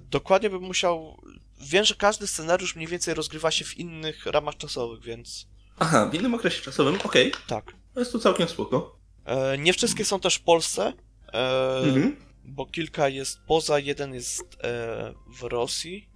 Dokładnie 0.01 0.51
bym 0.51 0.63
musiał. 0.63 1.23
Wiem, 1.61 1.85
że 1.85 1.95
każdy 1.95 2.27
scenariusz 2.27 2.77
mniej 2.77 2.89
więcej 2.89 3.15
rozgrywa 3.15 3.51
się 3.51 3.65
w 3.65 3.79
innych 3.79 4.27
ramach 4.27 4.57
czasowych, 4.57 5.03
więc 5.03 5.47
Aha, 5.79 6.09
w 6.13 6.15
innym 6.15 6.35
okresie 6.35 6.63
czasowym, 6.63 6.99
okej. 7.05 7.33
tak. 7.47 7.73
Jest 7.97 8.13
to 8.13 8.19
całkiem 8.19 8.49
spoko. 8.49 8.99
E, 9.25 9.59
Nie 9.59 9.73
wszystkie 9.73 10.05
są 10.05 10.21
też 10.21 10.35
w 10.35 10.43
Polsce, 10.43 10.93
e, 11.33 11.79
Mhm. 11.85 12.17
bo 12.45 12.67
kilka 12.67 13.09
jest 13.09 13.39
poza, 13.47 13.79
jeden 13.79 14.15
jest 14.15 14.43
e, 14.65 15.15
w 15.39 15.43
Rosji. 15.43 16.09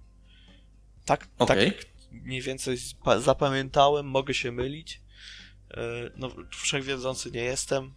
Tak, 1.05 1.27
Okej. 1.39 1.71
tak 1.71 1.85
mniej 2.11 2.41
więcej 2.41 2.77
zapamiętałem, 3.19 4.05
mogę 4.05 4.33
się 4.33 4.51
mylić. 4.51 5.01
E, 5.71 5.77
No, 6.17 6.29
wszechwiedzący 6.51 7.31
nie 7.31 7.43
jestem. 7.43 7.93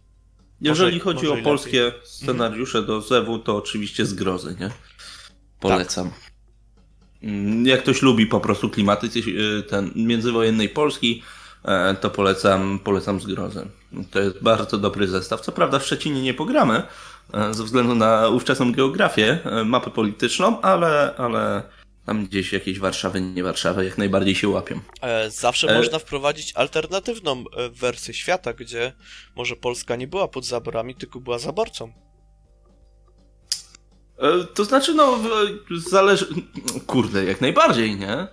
Jeżeli 0.61 0.91
Może- 0.97 1.03
chodzi 1.03 1.27
może 1.27 1.41
o 1.41 1.43
polskie 1.43 1.91
scenariusze 2.03 2.83
do 2.83 3.01
Zewu, 3.01 3.39
to 3.39 3.55
oczywiście 3.57 4.05
zgrozy, 4.05 4.55
nie? 4.59 4.69
Polecam. 5.59 6.11
Mm, 7.23 7.65
Jak 7.65 7.81
ktoś 7.83 8.01
lubi 8.01 8.25
po 8.27 8.39
prostu 8.39 8.69
klimaty 8.69 9.07
y, 9.27 9.63
ten 9.63 9.91
międzywojennej 9.95 10.69
Polski, 10.69 11.21
e, 11.21 11.44
to 12.01 12.09
polecam, 12.09 12.79
polecam 12.83 13.19
zgrozę. 13.19 13.65
To 14.11 14.19
jest 14.19 14.43
bardzo 14.43 14.77
dobry 14.77 15.07
zestaw. 15.07 15.41
Co 15.41 15.51
prawda 15.51 15.79
w 15.79 15.85
Szczecinie 15.85 16.21
nie 16.21 16.33
pogramy, 16.33 16.83
e, 17.33 17.53
ze 17.53 17.63
względu 17.63 17.95
na 17.95 18.27
ówczesną 18.29 18.71
geografię, 18.71 19.39
e, 19.45 19.63
mapę 19.63 19.91
polityczną, 19.91 20.61
ale, 20.61 21.13
ale 21.17 21.63
tam 22.05 22.25
gdzieś 22.25 22.53
jakieś 22.53 22.79
Warszawy, 22.79 23.21
nie 23.21 23.43
Warszawy, 23.43 23.85
jak 23.85 23.97
najbardziej 23.97 24.35
się 24.35 24.49
łapią. 24.49 24.79
E, 25.01 25.31
Zawsze 25.31 25.67
E- 25.67 25.77
można 25.77 25.99
wprowadzić 25.99 26.53
alternatywną 26.55 27.43
e, 27.57 27.69
wersję 27.69 28.13
świata, 28.13 28.53
gdzie 28.53 28.93
może 29.35 29.55
Polska 29.55 29.95
nie 29.95 30.07
była 30.07 30.27
pod 30.27 30.45
zaborami, 30.45 30.95
tylko 30.95 31.19
była 31.19 31.39
zaborcą. 31.39 31.93
E, 34.17 34.43
To 34.55 34.65
znaczy, 34.65 34.93
no, 34.93 35.19
zależy. 35.77 36.27
Kurde, 36.87 37.25
jak 37.25 37.41
najbardziej, 37.41 37.95
nie? 37.95 38.27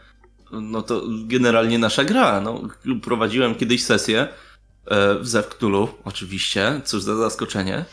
No 0.53 0.83
to 0.83 1.03
generalnie 1.25 1.79
nasza 1.79 2.05
gra. 2.05 2.41
No, 2.41 2.69
prowadziłem 3.03 3.55
kiedyś 3.55 3.85
sesję 3.85 4.29
e, 4.87 5.19
w 5.19 5.29
Zewktulu, 5.29 5.89
oczywiście, 6.05 6.81
cóż 6.85 7.03
za 7.03 7.17
zaskoczenie. 7.17 7.77
e, 7.77 7.85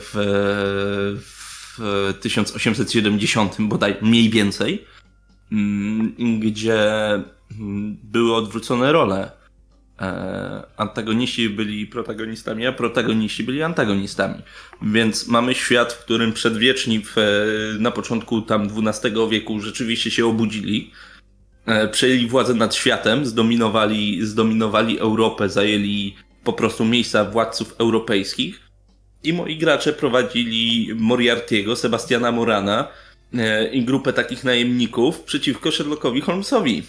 W, 0.00 0.12
w 1.78 2.14
1870 2.20 3.56
bodaj 3.60 3.96
mniej 4.02 4.30
więcej, 4.30 4.84
mm, 5.52 6.14
gdzie 6.40 7.12
mm, 7.14 7.98
były 8.02 8.34
odwrócone 8.34 8.92
role. 8.92 9.30
E, 10.00 10.62
Antagoniści 10.76 11.50
byli 11.50 11.86
protagonistami, 11.86 12.66
a 12.66 12.72
protagoniści 12.72 13.44
byli 13.44 13.62
antagonistami. 13.62 14.42
Więc 14.82 15.28
mamy 15.28 15.54
świat, 15.54 15.92
w 15.92 16.04
którym 16.04 16.32
przedwieczni 16.32 17.02
w, 17.04 17.16
na 17.80 17.90
początku 17.90 18.42
tam 18.42 18.68
XII 18.86 19.12
wieku 19.30 19.60
rzeczywiście 19.60 20.10
się 20.10 20.26
obudzili. 20.26 20.90
E, 21.68 21.88
Przejęli 21.88 22.26
władzę 22.26 22.54
nad 22.54 22.74
światem, 22.74 23.26
zdominowali, 23.26 24.26
zdominowali 24.26 24.98
Europę, 24.98 25.48
zajęli 25.48 26.14
po 26.44 26.52
prostu 26.52 26.84
miejsca 26.84 27.24
władców 27.24 27.74
europejskich. 27.78 28.60
I 29.22 29.32
moi 29.32 29.56
gracze 29.58 29.92
prowadzili 29.92 30.90
Moriartiego, 30.94 31.76
Sebastiana 31.76 32.32
Morana 32.32 32.88
e, 33.34 33.68
i 33.68 33.84
grupę 33.84 34.12
takich 34.12 34.44
najemników 34.44 35.20
przeciwko 35.20 35.70
Sherlockowi 35.70 36.20
Holmesowi, 36.20 36.82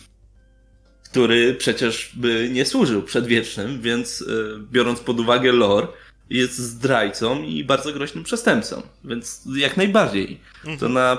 który 1.11 1.53
przecież 1.53 2.11
by 2.13 2.49
nie 2.51 2.65
służył 2.65 3.03
przedwiecznym, 3.03 3.81
więc 3.81 4.21
e, 4.21 4.25
biorąc 4.71 4.99
pod 4.99 5.19
uwagę 5.19 5.51
lore, 5.51 5.87
jest 6.29 6.57
zdrajcą 6.57 7.43
i 7.43 7.63
bardzo 7.63 7.93
groźnym 7.93 8.23
przestępcą, 8.23 8.81
więc 9.03 9.41
jak 9.55 9.77
najbardziej. 9.77 10.39
To 10.79 10.89
na 10.89 11.17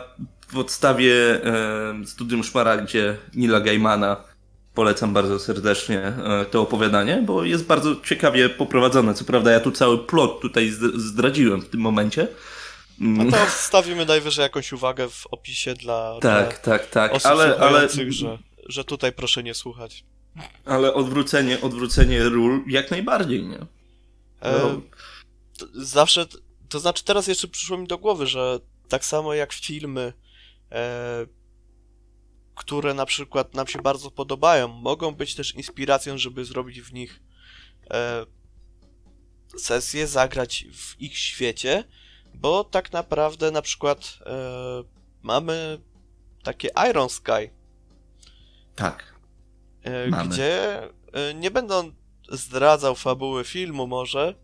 podstawie 0.52 1.14
e, 1.44 2.06
studium 2.06 2.44
Szmaragdzie 2.44 3.16
Nila 3.34 3.60
Gaimana 3.60 4.16
polecam 4.74 5.12
bardzo 5.14 5.38
serdecznie 5.38 5.98
e, 6.00 6.44
to 6.50 6.60
opowiadanie, 6.62 7.22
bo 7.26 7.44
jest 7.44 7.64
bardzo 7.66 7.96
ciekawie 8.04 8.48
poprowadzone. 8.48 9.14
Co 9.14 9.24
prawda 9.24 9.50
ja 9.50 9.60
tu 9.60 9.70
cały 9.70 9.98
plot 10.06 10.40
tutaj 10.40 10.70
zd- 10.70 10.98
zdradziłem 10.98 11.60
w 11.62 11.68
tym 11.68 11.80
momencie. 11.80 12.28
Mm, 13.00 13.28
No 13.30 13.36
to 13.38 13.46
wstawimy 13.56 14.06
najwyżej 14.06 14.42
jakąś 14.42 14.72
uwagę 14.72 15.08
w 15.08 15.26
opisie 15.30 15.74
dla, 15.74 16.18
tak, 16.20 16.58
tak, 16.58 16.82
dla 16.82 16.90
tak, 16.90 17.12
osób 17.12 17.30
ale, 17.30 17.56
ale, 17.58 17.88
że, 18.08 18.38
że 18.68 18.84
tutaj 18.84 19.12
proszę 19.12 19.42
nie 19.42 19.54
słuchać. 19.54 20.04
ale 20.64 20.94
odwrócenie, 20.94 21.60
odwrócenie 21.60 22.22
ról 22.28 22.60
jak 22.66 22.90
najbardziej, 22.90 23.42
nie? 23.46 23.58
E, 24.40 24.52
No. 24.62 24.80
to 25.58 25.66
zawsze, 25.74 26.26
to 26.68 26.80
znaczy 26.80 27.04
teraz 27.04 27.26
jeszcze 27.26 27.48
przyszło 27.48 27.78
mi 27.78 27.86
do 27.86 27.98
głowy, 27.98 28.26
że 28.26 28.58
tak 28.88 29.04
samo 29.04 29.34
jak 29.34 29.52
filmy, 29.52 30.00
e, 30.00 30.29
które 32.54 32.94
na 32.94 33.06
przykład 33.06 33.54
nam 33.54 33.66
się 33.66 33.82
bardzo 33.82 34.10
podobają, 34.10 34.68
mogą 34.68 35.14
być 35.14 35.34
też 35.34 35.54
inspiracją, 35.54 36.18
żeby 36.18 36.44
zrobić 36.44 36.80
w 36.80 36.92
nich 36.92 37.20
e, 37.90 38.26
sesję, 39.58 40.06
zagrać 40.06 40.66
w 40.72 41.00
ich 41.00 41.18
świecie, 41.18 41.84
bo 42.34 42.64
tak 42.64 42.92
naprawdę 42.92 43.50
na 43.50 43.62
przykład 43.62 44.18
e, 44.26 44.32
mamy 45.22 45.78
takie 46.42 46.68
Iron 46.90 47.08
Sky, 47.08 47.50
Tak. 48.76 49.14
E, 49.82 50.08
Mamy. 50.08 50.28
Gdzie 50.30 50.82
e, 51.12 51.34
nie 51.34 51.50
będę 51.50 51.90
zdradzał 52.28 52.94
fabuły 52.94 53.44
filmu 53.44 53.86
może, 53.86 54.34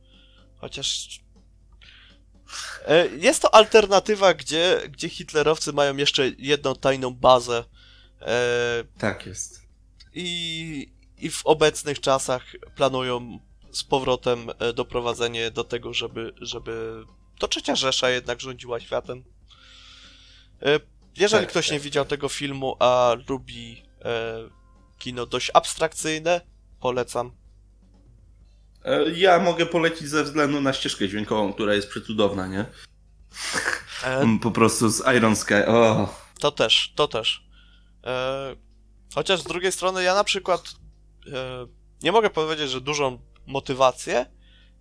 chociaż 0.56 1.18
e, 1.18 1.25
jest 3.18 3.42
to 3.42 3.54
alternatywa, 3.54 4.34
gdzie, 4.34 4.80
gdzie 4.88 5.08
hitlerowcy 5.08 5.72
mają 5.72 5.96
jeszcze 5.96 6.28
jedną 6.38 6.74
tajną 6.74 7.14
bazę 7.14 7.64
e, 8.20 8.84
Tak 8.98 9.26
jest. 9.26 9.62
i, 10.14 10.92
i 11.18 11.30
w 11.30 11.46
obecnych 11.46 12.00
czasach 12.00 12.42
planują 12.76 13.38
z 13.72 13.84
powrotem 13.84 14.50
e, 14.58 14.72
doprowadzenie 14.72 15.50
do 15.50 15.64
tego, 15.64 15.94
żeby, 15.94 16.32
żeby 16.40 17.04
to 17.38 17.48
trzecia 17.48 17.76
Rzesza 17.76 18.10
jednak 18.10 18.40
rządziła 18.40 18.80
światem. 18.80 19.24
E, 20.62 20.80
Jeżeli 21.16 21.42
Tak, 21.44 21.50
ktoś 21.50 21.66
tak, 21.66 21.72
nie 21.72 21.80
widział 21.80 22.04
tego 22.04 22.28
filmu, 22.28 22.76
a 22.78 23.16
lubi 23.28 23.82
e, 24.04 24.36
kino 24.98 25.26
dość 25.26 25.50
abstrakcyjne, 25.54 26.40
polecam. 26.80 27.32
E, 28.86 29.10
Ja 29.10 29.38
mogę 29.38 29.66
polecić 29.66 30.08
ze 30.08 30.24
względu 30.24 30.60
na 30.60 30.72
ścieżkę 30.72 31.08
dźwiękową, 31.08 31.52
która 31.52 31.74
jest 31.74 31.88
przecudowna, 31.88 32.46
nie? 32.46 32.64
E, 34.04 34.38
Po 34.42 34.50
prostu 34.50 34.88
z 34.88 35.02
Iron 35.16 35.36
Sky. 35.36 35.54
To 36.40 36.50
też, 36.50 36.92
to 36.96 37.08
też. 37.08 37.46
E, 38.04 38.56
chociaż 39.14 39.40
z 39.40 39.44
drugiej 39.44 39.72
strony 39.72 40.02
ja 40.02 40.14
na 40.14 40.24
przykład 40.24 40.62
e, 41.32 41.66
nie 42.02 42.12
mogę 42.12 42.30
powiedzieć, 42.30 42.70
że 42.70 42.80
dużą 42.80 43.18
motywację 43.46 44.26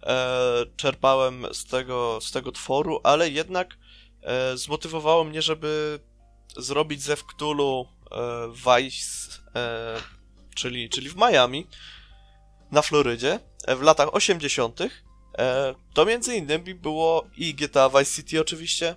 e, 0.04 0.66
czerpałem 0.78 1.46
z 1.54 1.66
tego, 1.66 2.20
z 2.22 2.32
tego 2.32 2.52
tworu, 2.52 3.00
ale 3.04 3.30
jednak 3.30 3.78
e, 4.22 4.58
zmotywowało 4.58 5.24
mnie, 5.24 5.42
żeby 5.42 6.00
zrobić 6.58 7.02
ze 7.02 7.16
e, 8.12 8.50
Vice, 8.52 9.42
czyli, 10.56 10.90
czyli 10.90 11.10
w 11.10 11.16
Miami, 11.16 11.68
na 12.72 12.82
Florydzie, 12.82 13.40
e, 13.68 13.76
w 13.76 13.82
latach 13.82 14.14
80. 14.14 14.82
E, 15.38 15.76
to 15.94 16.06
między 16.06 16.36
innymi 16.36 16.76
było 16.76 17.28
i 17.38 17.54
GTA 17.54 17.90
Vice 17.90 18.06
City 18.06 18.42
oczywiście, 18.42 18.96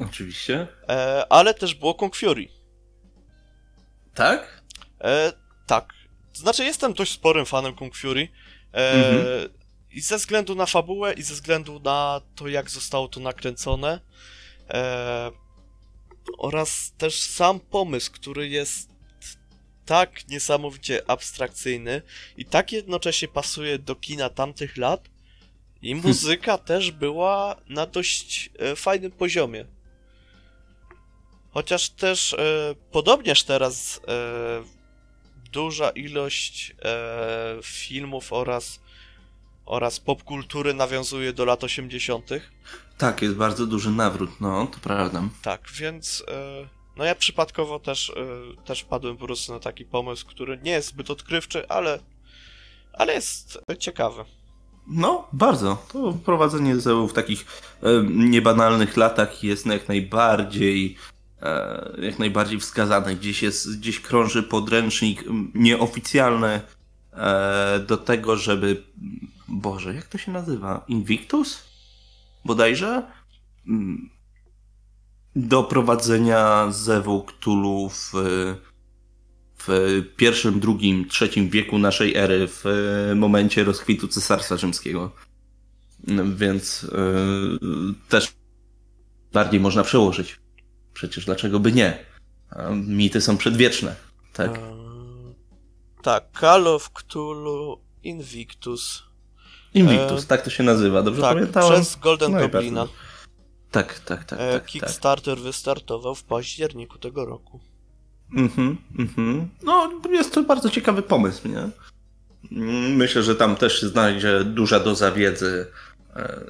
oczywiście. 0.00 0.66
e, 0.88 1.26
ale 1.32 1.54
też 1.54 1.74
było 1.74 1.94
Kung 1.94 2.16
Fury. 2.16 2.48
Tak? 4.14 4.62
Tak. 5.66 5.92
Znaczy, 6.32 6.64
jestem 6.64 6.92
dość 6.92 7.12
sporym 7.12 7.46
fanem 7.46 7.74
Kung 7.74 7.96
Fury. 7.96 8.28
Mhm. 8.72 9.48
I 9.90 10.00
ze 10.00 10.16
względu 10.16 10.54
na 10.54 10.66
fabułę, 10.66 11.12
i 11.12 11.22
ze 11.22 11.34
względu 11.34 11.80
na 11.80 12.20
to, 12.34 12.48
jak 12.48 12.70
zostało 12.70 13.08
to 13.08 13.20
nakręcone. 13.20 14.00
Oraz 16.38 16.92
też 16.98 17.20
sam 17.22 17.60
pomysł, 17.60 18.12
który 18.12 18.48
jest 18.48 18.91
tak 19.92 20.28
niesamowicie 20.28 21.10
abstrakcyjny 21.10 22.02
i 22.36 22.44
tak 22.44 22.72
jednocześnie 22.72 23.28
pasuje 23.28 23.78
do 23.78 23.96
kina 23.96 24.28
tamtych 24.28 24.76
lat 24.76 25.08
i 25.82 25.94
muzyka 26.04 26.58
też 26.58 26.90
była 26.90 27.56
na 27.68 27.86
dość 27.86 28.50
e, 28.58 28.76
fajnym 28.76 29.12
poziomie. 29.12 29.64
Chociaż 31.50 31.90
też 31.90 32.32
e, 32.32 32.74
podobnież 32.92 33.44
teraz 33.44 34.00
e, 34.08 34.64
duża 35.52 35.90
ilość 35.90 36.74
e, 36.84 37.58
filmów 37.62 38.32
oraz, 38.32 38.80
oraz 39.66 40.00
popkultury 40.00 40.74
nawiązuje 40.74 41.32
do 41.32 41.44
lat 41.44 41.64
80. 41.64 42.30
Tak, 42.98 43.22
jest 43.22 43.34
bardzo 43.34 43.66
duży 43.66 43.90
nawrót, 43.90 44.40
no, 44.40 44.66
to 44.66 44.78
prawda. 44.78 45.22
Tak, 45.42 45.68
więc 45.74 46.24
e, 46.28 46.81
no 46.96 47.04
ja 47.04 47.14
przypadkowo 47.14 47.78
też, 47.78 48.10
e, 48.10 48.64
też 48.64 48.84
padłem 48.84 49.16
po 49.16 49.24
prostu 49.26 49.52
na 49.52 49.58
taki 49.58 49.84
pomysł, 49.84 50.26
który 50.26 50.58
nie 50.62 50.70
jest 50.70 50.88
zbyt 50.88 51.10
odkrywczy, 51.10 51.68
ale, 51.68 51.98
ale 52.92 53.14
jest 53.14 53.58
ciekawy. 53.78 54.24
No, 54.86 55.28
bardzo. 55.32 55.86
To 55.92 56.12
prowadzenie 56.12 56.80
ZEU 56.80 57.08
w 57.08 57.12
takich 57.12 57.46
e, 57.82 57.86
niebanalnych 58.08 58.96
latach 58.96 59.44
jest 59.44 59.66
jak 59.66 59.88
najbardziej 59.88 60.96
e, 61.42 61.92
jak 62.02 62.18
najbardziej 62.18 62.60
wskazane. 62.60 63.16
Gdzieś 63.16 63.42
jest, 63.42 63.78
gdzieś 63.78 64.00
krąży 64.00 64.42
podręcznik 64.42 65.24
nieoficjalny 65.54 66.60
e, 67.12 67.84
do 67.86 67.96
tego, 67.96 68.36
żeby 68.36 68.82
Boże, 69.48 69.94
jak 69.94 70.06
to 70.06 70.18
się 70.18 70.32
nazywa? 70.32 70.84
Invictus? 70.88 71.64
Bodajże? 72.44 73.02
Do 75.36 75.62
prowadzenia 75.62 76.70
zewu 76.70 77.22
Cthulhu 77.22 77.90
w, 77.90 78.12
w 79.58 80.02
pierwszym, 80.16 80.60
drugim, 80.60 81.08
trzecim 81.08 81.48
wieku 81.48 81.78
naszej 81.78 82.16
ery, 82.16 82.48
w 82.48 82.64
e, 82.66 83.14
momencie 83.14 83.64
rozkwitu 83.64 84.08
Cesarstwa 84.08 84.56
Rzymskiego. 84.56 85.10
Więc 86.36 86.86
e, 86.92 88.08
też 88.08 88.32
bardziej 89.32 89.60
można 89.60 89.82
przełożyć. 89.82 90.40
Przecież 90.94 91.24
dlaczego 91.24 91.60
by 91.60 91.72
nie? 91.72 92.04
Mity 92.86 93.20
są 93.20 93.36
przedwieczne. 93.36 93.94
Tak. 94.32 94.50
E, 94.50 94.60
tak, 96.02 96.24
Call 96.40 96.66
of 96.66 96.90
Cthulhu 96.90 97.78
Invictus. 98.02 99.02
Invictus, 99.74 100.24
e, 100.24 100.26
tak 100.26 100.42
to 100.42 100.50
się 100.50 100.62
nazywa. 100.62 101.02
Dobrze 101.02 101.22
tak, 101.22 101.34
pamiętałem? 101.34 101.80
przez 101.80 101.96
Golden 101.96 102.32
No 102.32 102.38
Goblina. 102.38 102.86
Tak, 103.72 103.98
tak, 103.98 104.24
tak. 104.24 104.40
E, 104.40 104.52
tak, 104.52 104.62
tak. 104.62 104.64
Kickstarter 104.64 105.38
wystartował 105.38 106.14
w 106.14 106.24
październiku 106.24 106.98
tego 106.98 107.24
roku. 107.24 107.60
Mhm, 108.36 108.78
mhm. 108.98 109.48
No, 109.62 109.90
jest 110.10 110.34
to 110.34 110.42
bardzo 110.42 110.70
ciekawy 110.70 111.02
pomysł, 111.02 111.48
nie? 111.48 111.68
Myślę, 112.96 113.22
że 113.22 113.36
tam 113.36 113.56
też 113.56 113.80
się 113.80 113.88
znajdzie 113.88 114.44
duża 114.44 114.80
doza 114.80 115.12
wiedzy, 115.12 115.66
e, 116.16 116.40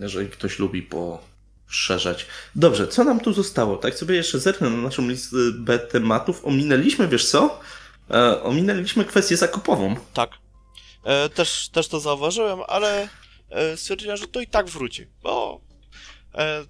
jeżeli 0.00 0.28
ktoś 0.28 0.58
lubi 0.58 0.82
poszerzać. 0.82 2.26
Dobrze, 2.54 2.88
co 2.88 3.04
nam 3.04 3.20
tu 3.20 3.32
zostało? 3.32 3.76
Tak 3.76 3.94
sobie 3.94 4.14
jeszcze 4.14 4.38
zerknę 4.38 4.70
na 4.70 4.82
naszą 4.82 5.08
listę 5.08 5.36
tematów. 5.90 6.44
Ominęliśmy, 6.44 7.08
wiesz 7.08 7.26
co? 7.26 7.60
E, 8.10 8.42
Ominęliśmy 8.42 9.04
kwestię 9.04 9.36
zakupową. 9.36 9.96
Tak. 10.14 10.30
E, 11.04 11.28
też, 11.28 11.68
też 11.68 11.88
to 11.88 12.00
zauważyłem, 12.00 12.58
ale 12.68 13.08
stwierdziłem, 13.76 14.16
że 14.16 14.28
to 14.28 14.40
i 14.40 14.46
tak 14.46 14.66
wróci, 14.66 15.06
bo 15.22 15.60
e, 16.34 16.64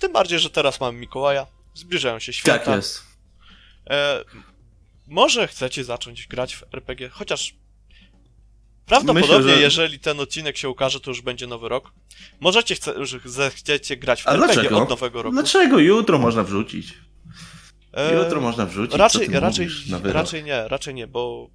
tym 0.00 0.12
bardziej, 0.12 0.38
że 0.38 0.50
teraz 0.50 0.80
mamy 0.80 0.98
Mikołaja, 0.98 1.46
zbliżają 1.74 2.18
się 2.18 2.32
święta. 2.32 2.58
Tak 2.64 2.76
jest. 2.76 3.02
E, 3.90 4.24
może 5.06 5.48
chcecie 5.48 5.84
zacząć 5.84 6.26
grać 6.26 6.54
w 6.56 6.62
RPG, 6.74 7.08
chociaż 7.08 7.54
prawdopodobnie, 8.86 9.36
Myślę, 9.38 9.54
że- 9.56 9.60
jeżeli 9.62 9.98
ten 9.98 10.20
odcinek 10.20 10.56
się 10.56 10.68
ukaże, 10.68 11.00
to 11.00 11.10
już 11.10 11.20
będzie 11.22 11.46
nowy 11.46 11.68
rok. 11.68 11.92
Możecie 12.40 12.74
chce, 12.74 12.94
zechciecie 13.24 13.96
grać 13.96 14.22
w 14.22 14.26
A 14.28 14.32
RPG 14.32 14.54
dlaczego? 14.54 14.78
od 14.82 14.88
nowego 14.90 15.22
roku. 15.22 15.34
Dlaczego? 15.34 15.78
Jutro 15.78 16.18
można 16.18 16.42
wrzucić. 16.44 16.94
E, 17.92 18.14
Jutro 18.24 18.40
można 18.40 18.66
wrzucić. 18.66 18.96
Raczej, 18.96 19.28
raczej, 19.28 19.66
mówisz, 19.66 19.86
raczej 20.04 20.44
nie, 20.44 20.68
raczej 20.68 20.94
nie, 20.94 21.06
bo. 21.06 21.50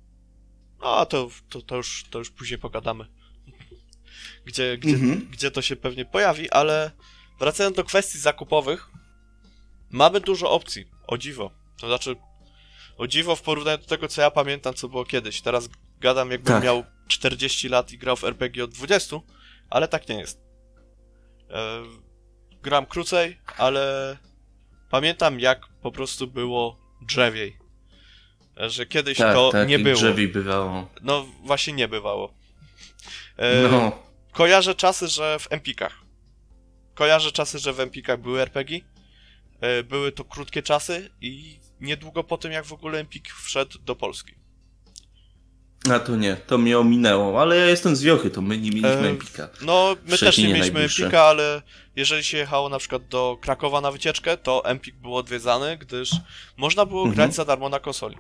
A 0.81 1.05
to, 1.05 1.29
to, 1.49 1.61
to, 1.61 1.75
już, 1.75 2.05
to 2.09 2.19
już 2.19 2.29
później 2.31 2.59
pogadamy. 2.59 3.05
Gdzie, 4.45 4.77
gdzie, 4.77 4.93
Mhm. 4.93 5.27
gdzie 5.31 5.51
to 5.51 5.61
się 5.61 5.75
pewnie 5.75 6.05
pojawi, 6.05 6.49
ale 6.51 6.91
wracając 7.39 7.75
do 7.77 7.83
kwestii 7.83 8.19
zakupowych, 8.19 8.87
mamy 9.91 10.19
dużo 10.19 10.51
opcji. 10.51 10.85
O 11.07 11.17
dziwo. 11.17 11.51
To 11.81 11.87
znaczy, 11.87 12.15
o 12.97 13.07
dziwo 13.07 13.35
w 13.35 13.41
porównaniu 13.41 13.77
do 13.77 13.85
tego, 13.85 14.07
co 14.07 14.21
ja 14.21 14.31
pamiętam, 14.31 14.73
co 14.73 14.89
było 14.89 15.05
kiedyś. 15.05 15.41
Teraz 15.41 15.69
gadam, 15.99 16.31
jakbym 16.31 16.53
Tak. 16.53 16.63
miał 16.63 16.83
40 17.07 17.69
lat 17.69 17.91
i 17.91 17.97
grał 17.97 18.15
w 18.15 18.23
RPG 18.23 18.63
od 18.63 18.71
20, 18.71 19.15
ale 19.69 19.87
tak 19.87 20.09
nie 20.09 20.15
jest. 20.19 20.41
E, 21.49 21.83
gram 22.61 22.85
krócej, 22.85 23.39
ale 23.57 24.17
pamiętam, 24.89 25.39
jak 25.39 25.67
po 25.81 25.91
prostu 25.91 26.27
było 26.27 26.77
drzewiej. 27.01 27.57
E, 28.61 28.69
Że 28.69 28.85
kiedyś 28.85 29.17
Tak, 29.17 29.33
to 29.35 29.51
tak, 29.51 29.67
nie 29.67 29.79
było. 29.79 29.95
drzewi 29.95 30.27
bywało. 30.27 30.89
No 31.01 31.25
właśnie 31.43 31.73
nie 31.73 31.87
bywało. 31.87 32.33
E, 33.37 33.67
No, 33.71 34.03
Kojarzę 34.31 34.75
czasy, 34.75 35.07
że 35.07 35.39
w 35.39 35.51
Empikach. 35.51 36.02
Kojarzę 36.95 37.31
czasy, 37.31 37.59
że 37.59 37.73
w 37.73 37.79
Empikach 37.79 38.21
były 38.21 38.41
RPG. 38.41 38.79
E, 39.61 39.83
Były 39.83 40.11
to 40.11 40.23
krótkie 40.23 40.63
czasy 40.63 41.09
i 41.21 41.59
niedługo 41.81 42.23
po 42.23 42.37
tym, 42.37 42.51
jak 42.51 42.65
w 42.65 42.73
ogóle 42.73 42.99
Empik 42.99 43.29
wszedł 43.29 43.79
do 43.79 43.95
Polski. 43.95 44.33
a 45.93 45.99
to 45.99 46.15
nie, 46.15 46.35
to 46.35 46.57
mnie 46.57 46.79
ominęło, 46.79 47.41
ale 47.41 47.57
ja 47.57 47.65
jestem 47.65 47.95
z 47.95 48.03
Wiochy, 48.03 48.29
to 48.29 48.41
my 48.41 48.57
nie 48.57 48.69
mieliśmy 48.69 49.07
Empika. 49.07 49.49
No, 49.61 49.95
my 50.05 50.17
też 50.17 50.37
nie 50.37 50.43
mieliśmy 50.47 50.73
najbliższe. 50.73 51.03
Empika, 51.03 51.23
ale 51.23 51.61
jeżeli 51.95 52.23
się 52.23 52.37
jechało 52.37 52.69
na 52.69 52.79
przykład 52.79 53.07
do 53.07 53.37
Krakowa 53.41 53.81
na 53.81 53.91
wycieczkę, 53.91 54.37
to 54.37 54.65
Empik 54.65 54.95
był 54.95 55.15
odwiedzany, 55.17 55.77
gdyż 55.77 56.11
można 56.57 56.85
było 56.85 56.99
Mhm. 57.01 57.15
grać 57.15 57.35
za 57.35 57.45
darmo 57.45 57.69
na 57.69 57.79
konsoli. 57.79 58.17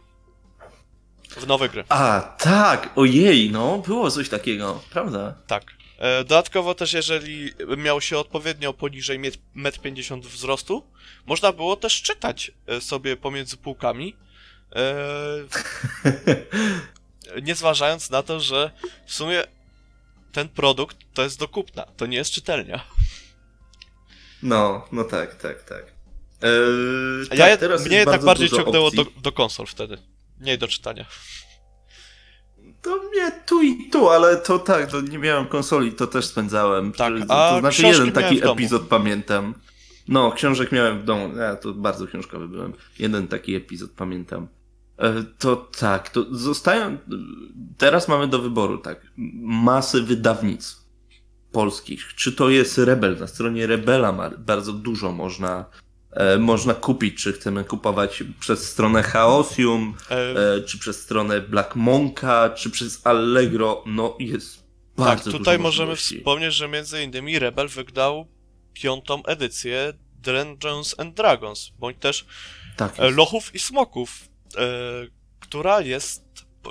W 1.29 1.47
nowe 1.47 1.69
gry. 1.69 1.83
A, 1.89 2.21
tak, 2.39 2.89
ojej, 2.95 3.51
no, 3.51 3.77
było 3.77 4.11
coś 4.11 4.29
takiego, 4.29 4.81
prawda? 4.89 5.35
Tak. 5.47 5.63
E, 5.97 6.23
Dodatkowo 6.23 6.75
też, 6.75 6.93
jeżeli 6.93 7.53
miał 7.77 8.01
się 8.01 8.17
odpowiednio 8.17 8.73
poniżej 8.73 9.19
1,50 9.19 10.13
m 10.13 10.21
wzrostu, 10.21 10.83
można 11.25 11.51
było 11.51 11.75
też 11.75 12.01
czytać 12.01 12.51
e, 12.67 12.81
sobie 12.81 13.17
pomiędzy 13.17 13.57
półkami, 13.57 14.15
e, 14.75 14.95
nie 17.47 17.55
zważając 17.55 18.09
na 18.09 18.23
to, 18.23 18.39
że 18.39 18.71
w 19.05 19.13
sumie 19.13 19.43
ten 20.31 20.49
produkt 20.49 20.97
to 21.13 21.23
jest 21.23 21.39
do 21.39 21.47
kupna, 21.47 21.85
to 21.97 22.05
nie 22.05 22.17
jest 22.17 22.31
czytelnia. 22.31 22.85
No, 24.43 24.87
no 24.91 25.03
tak, 25.03 25.35
tak, 25.35 25.63
tak. 25.63 25.83
Eee, 26.41 27.27
tak, 27.29 27.39
ja, 27.39 27.57
teraz 27.57 27.85
mnie 27.85 28.05
bardzo 28.05 28.25
bardziej 28.25 28.49
ciągnęło 28.49 28.91
do, 28.91 29.05
do 29.21 29.31
konsol 29.31 29.65
wtedy, 29.67 29.97
nie 30.39 30.57
do 30.57 30.67
czytania. 30.67 31.05
To 32.83 32.97
mnie 32.97 33.31
tu 33.45 33.61
i 33.61 33.89
tu, 33.89 34.09
ale 34.09 34.37
to 34.37 34.59
tak, 34.59 34.91
to 34.91 35.01
nie 35.01 35.17
miałem 35.17 35.45
konsoli, 35.45 35.91
to 35.91 36.07
też 36.07 36.25
spędzałem. 36.25 36.91
Tak, 36.91 37.13
to, 37.27 37.47
a 37.47 37.53
to 37.53 37.59
znaczy 37.59 37.83
jeden 37.83 38.11
taki 38.11 38.47
epizod 38.49 38.81
pamiętam. 38.81 39.53
No, 40.07 40.31
książek 40.31 40.71
miałem 40.71 40.99
w 40.99 41.03
domu, 41.03 41.37
ja 41.37 41.55
to 41.55 41.73
bardzo 41.73 42.07
książkowy 42.07 42.47
byłem. 42.47 42.73
Jeden 42.99 43.27
taki 43.27 43.55
epizod 43.55 43.91
pamiętam. 43.91 44.47
E, 44.97 45.23
To 45.39 45.55
tak, 45.55 46.09
to 46.09 46.25
zostają. 46.31 46.97
Teraz 47.77 48.07
mamy 48.07 48.27
do 48.27 48.39
wyboru, 48.39 48.77
tak. 48.77 49.01
Masy 49.41 50.01
wydawnictw 50.01 50.83
polskich. 51.51 52.07
Czy 52.15 52.31
to 52.31 52.49
jest 52.49 52.77
Rebel? 52.77 53.17
Na 53.19 53.27
stronie 53.27 53.67
Rebela 53.67 54.11
ma 54.11 54.29
bardzo 54.29 54.73
dużo 54.73 55.11
można, 55.11 55.65
można 56.39 56.73
kupić. 56.73 57.23
Czy 57.23 57.33
chcemy 57.33 57.63
kupować 57.63 58.23
przez 58.39 58.69
stronę 58.69 59.03
Chaosium, 59.03 59.93
E, 60.11 60.55
e, 60.55 60.61
czy 60.61 60.79
przez 60.79 61.01
stronę 61.01 61.41
Black 61.41 61.75
Monka, 61.75 62.49
czy 62.49 62.69
przez 62.69 63.07
Allegro, 63.07 63.83
no 63.85 64.15
jest 64.19 64.57
tak, 64.57 65.05
bardzo 65.05 65.31
tutaj 65.31 65.57
dużo 65.57 65.63
możemy 65.63 65.95
wspomnieć, 65.95 66.53
że 66.53 66.67
między 66.67 67.03
innymi 67.03 67.39
Rebel 67.39 67.67
wydał 67.67 68.27
piątą 68.73 69.23
edycję 69.25 69.93
Dungeons 70.15 70.99
and 70.99 71.15
Dragons, 71.15 71.71
bądź 71.79 71.97
też 71.97 72.25
Tak 72.77 72.99
e. 72.99 73.11
Lochów 73.11 73.55
i 73.55 73.59
Smoków, 73.59 74.29
e, 74.57 74.61
która 75.39 75.81
jest 75.81 76.23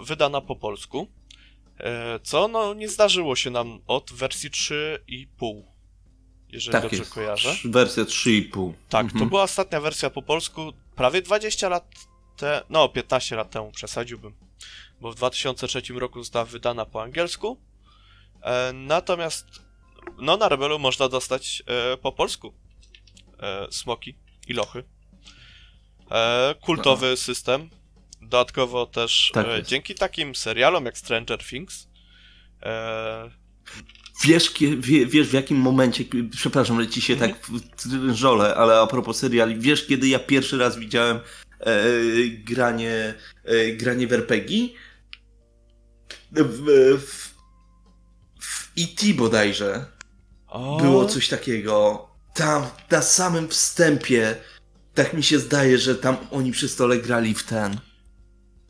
wydana 0.04 0.40
po 0.40 0.56
polsku, 0.56 1.08
e, 1.78 2.20
co 2.22 2.48
no 2.48 2.74
nie 2.74 2.88
zdarzyło 2.88 3.36
się 3.36 3.50
nam 3.50 3.80
od 3.86 4.12
wersji 4.12 4.50
3,5, 4.50 5.62
jeżeli 6.52 6.72
tak 6.72 6.82
dobrze 6.82 6.96
jest. 6.96 7.14
kojarzę. 7.14 7.54
Wersja 7.64 8.04
3,5. 8.04 8.72
Tak, 8.88 9.04
Mhm. 9.04 9.20
to 9.24 9.26
była 9.30 9.42
ostatnia 9.42 9.80
wersja 9.80 10.10
po 10.10 10.22
polsku 10.22 10.72
prawie 10.96 11.22
20 11.22 11.68
lat 11.68 11.94
te, 12.36 12.62
no 12.70 12.88
15 12.88 13.36
lat 13.36 13.50
temu 13.50 13.72
przesadziłbym, 13.72 14.34
bo 15.00 15.12
w 15.12 15.14
2003 15.14 15.82
roku 15.98 16.22
została 16.22 16.44
wydana 16.44 16.86
po 16.86 17.02
angielsku, 17.02 17.60
e, 18.42 18.72
natomiast 18.72 19.46
no 20.18 20.36
na 20.36 20.48
Rebelu 20.48 20.78
można 20.78 21.08
dostać 21.08 21.62
e, 21.66 21.96
po 21.96 22.12
polsku 22.12 22.54
e, 23.38 23.66
smoki 23.70 24.14
i 24.48 24.52
lochy. 24.52 24.84
E, 26.10 26.54
kultowy 26.60 27.16
system, 27.16 27.70
Dodatkowo 28.22 28.86
też 28.86 29.30
Tak 29.34 29.46
e, 29.46 29.62
dzięki 29.62 29.94
takim 29.94 30.34
serialom 30.34 30.84
jak 30.84 30.98
Stranger 30.98 31.44
Things 31.44 31.88
e, 32.62 33.30
Wiesz, 34.24 34.52
wiesz 35.06 35.28
w 35.28 35.32
jakim 35.32 35.56
momencie, 35.56 36.04
przepraszam, 36.30 36.80
że 36.82 36.88
ci 36.88 37.00
się 37.00 37.12
Mhm. 37.12 37.32
tak 37.32 37.40
w- 37.46 38.12
żolę, 38.14 38.54
ale 38.54 38.80
a 38.80 38.86
propos 38.86 39.18
seriali, 39.18 39.56
wiesz 39.60 39.86
kiedy 39.86 40.08
ja 40.08 40.18
pierwszy 40.18 40.58
raz 40.58 40.78
widziałem 40.78 41.18
e, 41.60 41.84
granie, 42.28 43.14
e, 43.44 43.72
granie 43.72 44.06
w 44.06 44.12
RPG? 44.12 44.68
W, 46.32 46.98
w, 47.00 47.32
w 48.40 48.70
E.T. 48.78 49.14
bodajże 49.14 49.84
o, 50.48 50.76
było 50.82 51.04
coś 51.06 51.28
takiego. 51.28 52.06
Tam, 52.34 52.66
na 52.90 53.02
samym 53.02 53.48
wstępie, 53.48 54.36
tak 54.94 55.14
mi 55.14 55.22
się 55.22 55.38
zdaje, 55.38 55.78
że 55.78 55.94
tam 55.94 56.16
oni 56.30 56.52
przy 56.52 56.68
stole 56.68 56.98
grali 56.98 57.34
w 57.34 57.42
ten. 57.44 57.80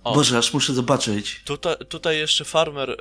O. 0.04 0.14
Boże, 0.14 0.38
aż 0.38 0.54
muszę 0.54 0.72
zobaczyć. 0.74 1.42
Tutaj, 1.44 1.76
tutaj 1.88 2.18
jeszcze 2.18 2.44
Farmer 2.44 2.90
e, 2.90 2.96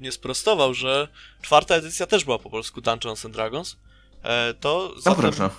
mnie 0.00 0.12
sprostował, 0.12 0.74
że 0.74 1.08
czwarta 1.42 1.74
edycja 1.74 2.06
też 2.06 2.24
była 2.24 2.38
po 2.38 2.50
polsku 2.50 2.80
Dungeons 2.80 3.24
and 3.24 3.34
Dragons. 3.34 3.76
E, 4.22 4.54
to 4.54 4.92
No 4.96 5.00
zatem, 5.00 5.50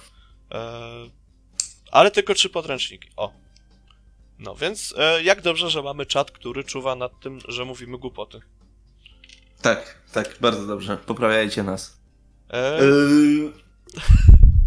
e, 0.51 1.09
ale 1.91 2.11
tylko 2.11 2.33
trzy 2.33 2.49
podręczniki. 2.49 3.09
O. 3.15 3.33
No 4.39 4.55
więc 4.55 4.93
e, 4.97 5.23
jak 5.23 5.41
dobrze, 5.41 5.69
że 5.69 5.81
mamy 5.81 6.05
czat, 6.05 6.31
który 6.31 6.63
czuwa 6.63 6.95
nad 6.95 7.19
tym, 7.19 7.39
że 7.47 7.65
mówimy 7.65 7.97
głupoty. 7.97 8.39
Tak, 9.61 9.97
tak, 10.11 10.37
bardzo 10.41 10.67
dobrze. 10.67 10.97
Poprawiajcie 10.97 11.63
nas. 11.63 11.97
E, 12.49 12.83
Yy, 12.85 13.51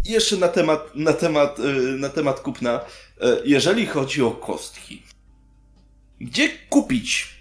jeszcze 0.05 0.37
na 0.37 0.47
temat, 0.47 0.95
na 0.95 1.13
temat, 1.13 1.59
yy, 1.59 1.97
na 1.97 2.09
temat 2.09 2.39
kupna. 2.39 2.79
Yy, 3.21 3.41
jeżeli 3.45 3.85
chodzi 3.85 4.21
o 4.21 4.31
kostki, 4.31 5.03
gdzie 6.21 6.49
kupić? 6.69 7.37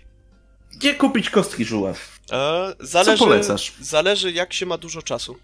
Gdzie 0.73 0.95
kupić 0.95 1.31
kostki 1.31 1.65
żuław? 1.65 2.19
e, 2.33 2.75
zależy, 2.81 3.19
polecasz? 3.19 3.73
Zależy 3.81 4.33
jak 4.33 4.53
się 4.53 4.67
ma 4.67 4.79
dużo 4.79 5.03
czasu. 5.03 5.37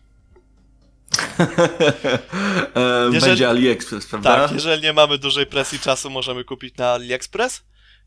e, 2.76 3.10
Jeżeli- 3.12 3.20
Będzie 3.20 3.48
AliExpress, 3.48 4.06
prawda? 4.06 4.36
Tak, 4.36 4.52
jeżeli 4.52 4.82
nie 4.82 4.92
mamy 4.92 5.18
dużej 5.18 5.46
presji 5.46 5.78
czasu, 5.78 6.10
możemy 6.10 6.44
kupić 6.44 6.76
na 6.76 6.92
AliExpress. 6.92 7.62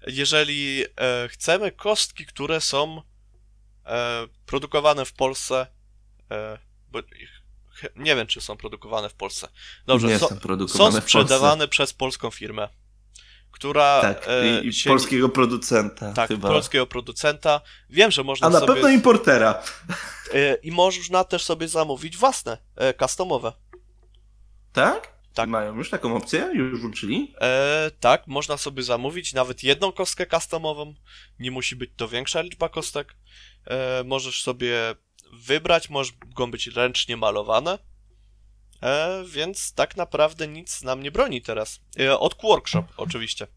Jeżeli 0.08 0.84
e, 0.84 1.28
chcemy 1.30 1.72
kostki, 1.72 2.26
które 2.26 2.62
są 2.62 3.02
e, 3.86 4.28
produkowane 4.46 5.06
w 5.06 5.14
Polsce, 5.14 5.68
e, 6.32 6.58
bo 6.92 7.00
nie 7.96 8.16
wiem, 8.16 8.28
czy 8.28 8.42
są 8.42 8.58
produkowane 8.58 9.10
w 9.10 9.14
Polsce. 9.14 9.48
Dobrze, 9.86 10.08
Nie 10.08 10.20
są, 10.20 10.28
są 10.28 10.40
produkowane 10.40 10.92
są 10.92 11.02
sprzedawane 11.02 11.68
przez 11.68 11.94
polską 11.94 12.32
firmę, 12.32 12.70
która 13.56 14.02
Tak, 14.02 14.26
e, 14.28 14.62
i, 14.62 14.68
i 14.68 14.74
się- 14.74 14.90
polskiego 14.90 15.30
producenta 15.30 16.14
tak, 16.14 16.28
chyba. 16.28 16.50
polskiego 16.50 16.88
producenta. 16.88 17.62
Wiem, 17.90 18.12
że 18.12 18.24
można 18.24 18.48
A 18.48 18.50
na 18.50 18.60
sobie 18.60 18.74
pewno 18.74 18.90
importera. 18.90 19.64
e, 20.34 20.56
i 20.56 20.72
można 20.72 21.24
też 21.24 21.44
sobie 21.44 21.68
zamówić 21.68 22.18
własne, 22.18 22.58
e, 22.76 22.94
customowe. 22.94 23.54
Tak? 24.74 25.16
Tak. 25.34 25.50
Mają 25.50 25.76
już 25.76 25.90
taką 25.90 26.16
opcję? 26.16 26.50
Już 26.54 26.80
włączyli? 26.82 27.34
E, 27.42 27.92
tak, 28.00 28.28
można 28.28 28.58
sobie 28.58 28.84
zamówić 28.84 29.34
nawet 29.34 29.64
jedną 29.64 29.92
kostkę 29.92 30.26
customową. 30.28 30.94
Nie 31.40 31.52
musi 31.52 31.76
być 31.76 31.90
to 31.96 32.08
większa 32.08 32.42
liczba 32.42 32.70
kostek. 32.70 33.16
E, 33.68 34.04
możesz 34.04 34.42
sobie 34.44 34.96
wybrać, 35.34 35.90
mogą 35.90 36.52
być 36.52 36.68
ręcznie 36.68 37.18
malowane. 37.18 37.80
E, 38.84 39.24
więc 39.28 39.74
tak 39.74 39.98
naprawdę 39.98 40.48
nic 40.48 40.84
nam 40.84 41.04
nie 41.04 41.12
broni 41.12 41.42
teraz. 41.42 41.80
E, 42.00 42.20
od 42.20 42.36
Workshop 42.44 42.84
oczywiście. 42.98 43.48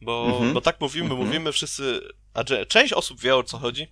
Bo, 0.00 0.26
Mhm. 0.26 0.52
bo 0.52 0.60
tak 0.60 0.80
mówimy, 0.80 1.10
Mhm. 1.10 1.26
mówimy 1.26 1.52
wszyscy. 1.52 2.00
A 2.34 2.44
część 2.68 2.92
osób 2.92 3.20
wie 3.20 3.36
o 3.36 3.42
co 3.42 3.58
chodzi, 3.58 3.86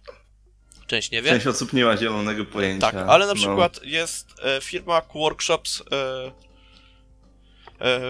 część 0.86 1.10
nie 1.10 1.22
wie. 1.22 1.30
Część 1.30 1.46
osób 1.46 1.72
nie 1.72 1.84
ma 1.84 1.96
zielonego 1.96 2.44
pojęcia. 2.44 2.92
Tak, 2.92 3.08
ale 3.08 3.26
na 3.26 3.32
No. 3.32 3.36
przykład 3.36 3.80
jest 3.84 4.26
e, 4.42 4.60
firma 4.60 5.02
Workshops. 5.14 5.82
E, 5.92 6.32
e, 7.80 8.00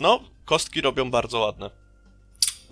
no, 0.00 0.20
kostki 0.44 0.80
robią 0.80 1.10
bardzo 1.10 1.38
ładne. 1.38 1.70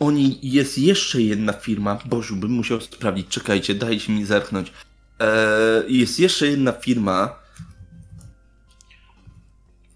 Oni, 0.00 0.38
jest 0.42 0.78
jeszcze 0.78 1.22
jedna 1.22 1.52
firma, 1.52 1.98
Bożu, 2.04 2.36
bym 2.36 2.50
musiał 2.50 2.80
sprawdzić, 2.80 3.28
czekajcie, 3.28 3.74
dajcie 3.74 4.12
mi 4.12 4.24
zerknąć. 4.24 4.72
Eee, 5.20 5.98
jest 5.98 6.18
jeszcze 6.20 6.46
jedna 6.46 6.72
firma, 6.72 7.38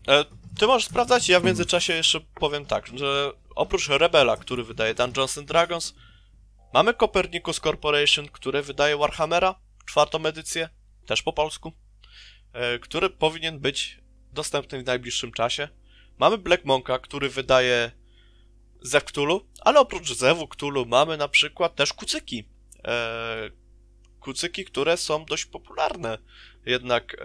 E, 0.08 0.24
ty 0.58 0.66
możesz 0.66 0.88
sprawdzać, 0.88 1.28
ja 1.28 1.40
w 1.40 1.44
międzyczasie 1.44 1.92
jeszcze 1.92 2.20
powiem 2.20 2.66
tak, 2.66 2.86
że 2.98 3.32
oprócz 3.54 3.88
Rebela, 3.88 4.36
który 4.36 4.64
wydaje 4.64 4.94
Dungeons 4.94 5.38
and 5.38 5.48
Dragons, 5.48 5.94
mamy 6.74 6.94
Copernicus 6.94 7.60
Corporation, 7.60 8.28
które 8.28 8.62
wydaje 8.62 8.96
Warhammera, 8.96 9.54
czwartą 9.86 10.26
edycję, 10.26 10.68
też 11.06 11.22
po 11.22 11.32
polsku, 11.32 11.72
e, 12.52 12.78
który 12.78 13.10
powinien 13.10 13.58
być 13.60 14.00
dostępny 14.32 14.82
w 14.82 14.86
najbliższym 14.86 15.32
czasie. 15.32 15.68
Mamy 16.18 16.38
Black 16.38 16.64
Monka, 16.64 16.98
który 16.98 17.28
wydaje 17.28 17.92
Zew 18.82 19.04
Cthulhu, 19.04 19.40
ale 19.60 19.80
oprócz 19.80 20.12
Zewu 20.12 20.48
Cthulhu 20.48 20.86
mamy 20.86 21.16
na 21.16 21.28
przykład 21.28 21.76
też 21.76 21.92
kucyki. 21.92 22.48
E, 22.84 23.50
kucyki, 24.20 24.64
które 24.64 24.96
są 24.96 25.24
dość 25.24 25.44
popularne 25.44 26.18
jednak 26.66 27.16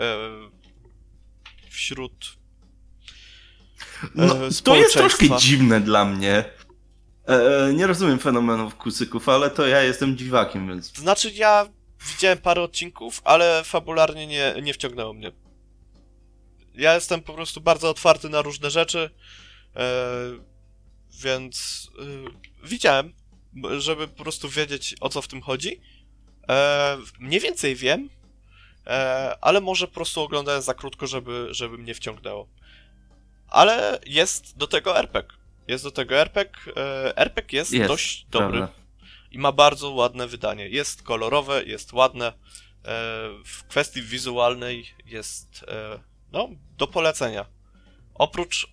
wśród 1.70 2.43
no, 4.16 4.48
e, 4.48 4.50
to 4.64 4.76
jest 4.76 4.94
troszkę 4.94 5.26
dziwne 5.38 5.82
dla 5.82 6.06
mnie. 6.06 6.46
Eee, 7.28 7.76
nie 7.76 7.88
rozumiem 7.88 8.20
fenomenów 8.20 8.76
kucyków, 8.76 9.30
ale 9.30 9.50
to 9.50 9.68
ja 9.68 9.82
jestem 9.82 10.18
dziwakiem, 10.18 10.68
więc... 10.68 10.94
Znaczy, 10.94 11.32
ja 11.32 11.68
widziałem 12.14 12.38
parę 12.38 12.62
odcinków, 12.62 13.22
ale 13.24 13.64
fabularnie 13.64 14.28
nie, 14.28 14.56
nie 14.62 14.74
wciągnęło 14.74 15.14
mnie. 15.14 15.32
Ja 16.74 16.96
jestem 16.96 17.22
po 17.22 17.34
prostu 17.34 17.62
bardzo 17.62 17.90
otwarty 17.90 18.30
na 18.30 18.42
różne 18.42 18.72
rzeczy, 18.72 19.10
e, 19.76 19.90
więc 21.22 21.88
e, 22.00 22.68
widziałem, 22.68 23.14
żeby 23.78 24.08
po 24.08 24.24
prostu 24.24 24.50
wiedzieć 24.50 24.96
o 25.02 25.10
co 25.10 25.22
w 25.22 25.28
tym 25.28 25.42
chodzi. 25.42 25.82
E, 26.50 26.98
mniej 27.20 27.40
więcej 27.40 27.76
wiem, 27.76 28.10
e, 28.88 29.38
ale 29.42 29.62
może 29.62 29.88
po 29.88 29.94
prostu 29.94 30.22
oglądałem 30.22 30.62
za 30.62 30.74
krótko, 30.74 31.08
żeby, 31.08 31.48
żeby 31.52 31.78
mnie 31.78 31.94
wciągnęło. 31.94 32.48
Ale 33.54 34.00
jest 34.06 34.58
do 34.58 34.68
tego 34.68 35.00
RPG. 35.00 35.38
Jest 35.68 35.84
do 35.84 35.92
tego 35.92 36.16
RPG. 36.16 36.74
E, 36.78 37.18
RPG 37.18 37.58
jest, 37.58 37.72
Jest, 37.72 37.88
dość 37.88 38.26
dobry 38.30 38.58
prawda. 38.58 38.74
i 39.32 39.38
ma 39.38 39.52
bardzo 39.52 39.92
ładne 39.92 40.28
wydanie. 40.28 40.70
Jest 40.70 41.04
kolorowe, 41.04 41.64
jest 41.64 41.94
ładne. 41.94 42.28
E, 42.28 42.34
w 43.46 43.64
kwestii 43.68 44.02
wizualnej 44.02 44.86
jest 45.06 45.66
e, 45.68 46.00
no, 46.32 46.50
do 46.78 46.88
polecenia. 46.88 47.46
Oprócz 48.14 48.68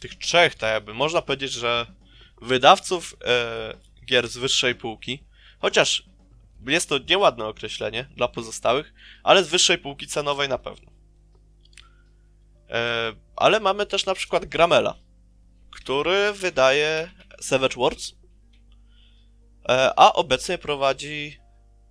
tych 0.00 0.14
trzech, 0.14 0.54
tak 0.54 0.70
jakby 0.70 0.94
można 0.94 1.22
powiedzieć, 1.22 1.52
że 1.52 1.86
wydawców 2.42 3.16
gier 4.06 4.28
z 4.28 4.36
wyższej 4.36 4.74
półki, 4.74 5.24
chociaż 5.58 6.02
jest 6.66 6.88
to 6.88 6.98
nieładne 6.98 7.44
określenie 7.44 8.08
dla 8.16 8.28
pozostałych, 8.28 8.94
ale 9.22 9.44
z 9.44 9.48
wyższej 9.48 9.78
półki 9.78 10.06
cenowej 10.06 10.48
na 10.48 10.58
pewno. 10.58 10.93
E, 12.70 13.12
ale 13.36 13.60
mamy 13.60 13.86
też 13.86 14.06
na 14.06 14.14
przykład 14.14 14.44
Gramela, 14.44 14.94
który 15.70 16.32
wydaje 16.32 17.10
Savage 17.40 17.76
Worlds, 17.76 18.12
E, 19.68 19.92
a 19.96 20.12
obecnie 20.12 20.58
prowadzi 20.58 21.38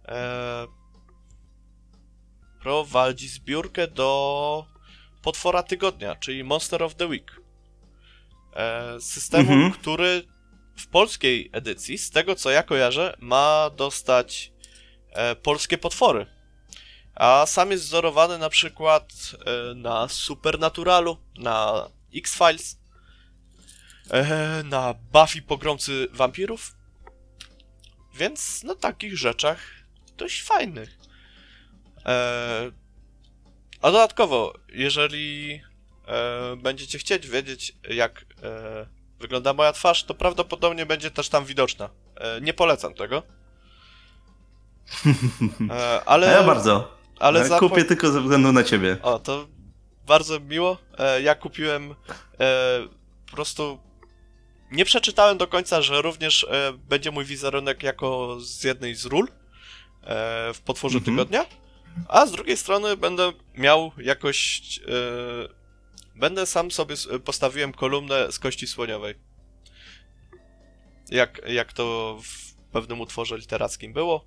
e, 0.07 0.67
prowadzi 2.61 3.27
zbiórkę 3.27 3.87
do 3.87 4.65
potwora 5.21 5.63
tygodnia, 5.63 6.15
czyli 6.15 6.43
Monster 6.43 6.83
of 6.83 6.95
the 6.95 7.07
Week. 7.07 7.41
Systemu, 8.99 9.51
Mhm. 9.53 9.71
który 9.71 10.23
w 10.77 10.87
polskiej 10.87 11.49
edycji, 11.53 11.97
z 11.97 12.11
tego 12.11 12.35
co 12.35 12.49
ja 12.51 12.63
kojarzę, 12.63 13.15
ma 13.19 13.69
dostać 13.77 14.51
polskie 15.43 15.77
potwory. 15.77 16.25
A 17.15 17.45
sam 17.45 17.71
jest 17.71 17.83
wzorowany 17.83 18.37
na 18.37 18.49
przykład 18.49 19.13
e, 19.45 19.73
na 19.75 20.07
Supernaturalu, 20.07 21.17
na 21.37 21.87
X-Files, 22.15 22.79
e, 24.09 24.63
na 24.63 24.93
Buffy 24.93 25.41
Pogromcy 25.41 26.07
Wampirów, 26.11 26.75
więc 28.15 28.63
na 28.63 28.75
takich 28.75 29.17
rzeczach 29.17 29.59
dość 30.17 30.43
fajnych. 30.43 30.97
E, 32.05 32.71
a 33.81 33.91
dodatkowo, 33.91 34.53
jeżeli 34.69 35.61
będziecie 36.57 36.97
chcieć 36.99 37.27
wiedzieć, 37.27 37.73
jak 37.89 38.25
wygląda 39.19 39.53
moja 39.53 39.73
twarz, 39.73 40.03
to 40.03 40.13
prawdopodobnie 40.13 40.85
będzie 40.85 41.11
też 41.11 41.29
tam 41.29 41.45
widoczna. 41.45 41.89
Nie 42.41 42.53
polecam 42.53 42.93
tego. 42.93 43.23
Ale, 46.05 46.27
A 46.27 46.31
ja 46.31 46.43
bardzo. 46.43 47.02
Ale 47.23 47.47
za 47.47 47.59
Kupię 47.59 47.83
tylko 47.85 48.11
ze 48.11 48.21
względu 48.21 48.51
na 48.51 48.63
ciebie. 48.63 48.97
o, 49.01 49.19
to 49.19 49.47
bardzo 50.07 50.39
miło. 50.39 50.77
E, 50.97 51.21
ja 51.21 51.35
kupiłem 51.35 51.91
e, 51.91 52.87
po 53.29 53.35
prostu. 53.35 53.79
nie 54.71 54.85
przeczytałem 54.85 55.37
do 55.37 55.47
końca, 55.47 55.81
że 55.81 56.01
również 56.01 56.43
e, 56.43 56.73
będzie 56.89 57.11
mój 57.11 57.25
wizerunek 57.25 57.83
jako 57.83 58.37
z 58.39 58.63
jednej 58.63 58.95
z 58.95 59.05
ról 59.05 59.27
e, 59.27 60.53
w 60.53 60.61
potworze 60.65 60.97
Mhm. 60.97 61.15
tygodnia, 61.17 61.45
a 62.07 62.25
z 62.25 62.31
drugiej 62.31 62.57
strony 62.57 62.97
będę 62.97 63.31
miał 63.57 63.91
jakoś. 63.97 64.61
E, 64.77 65.63
będę 66.15 66.45
sam 66.45 66.71
sobie 66.71 66.95
postawiłem 67.25 67.73
kolumnę 67.73 68.31
z 68.31 68.39
kości 68.39 68.67
słoniowej. 68.67 69.15
Jak, 71.09 71.41
jak 71.47 71.73
to 71.73 72.17
w 72.23 72.53
pewnym 72.71 73.01
utworze 73.01 73.37
literackim 73.37 73.93
było. 73.93 74.25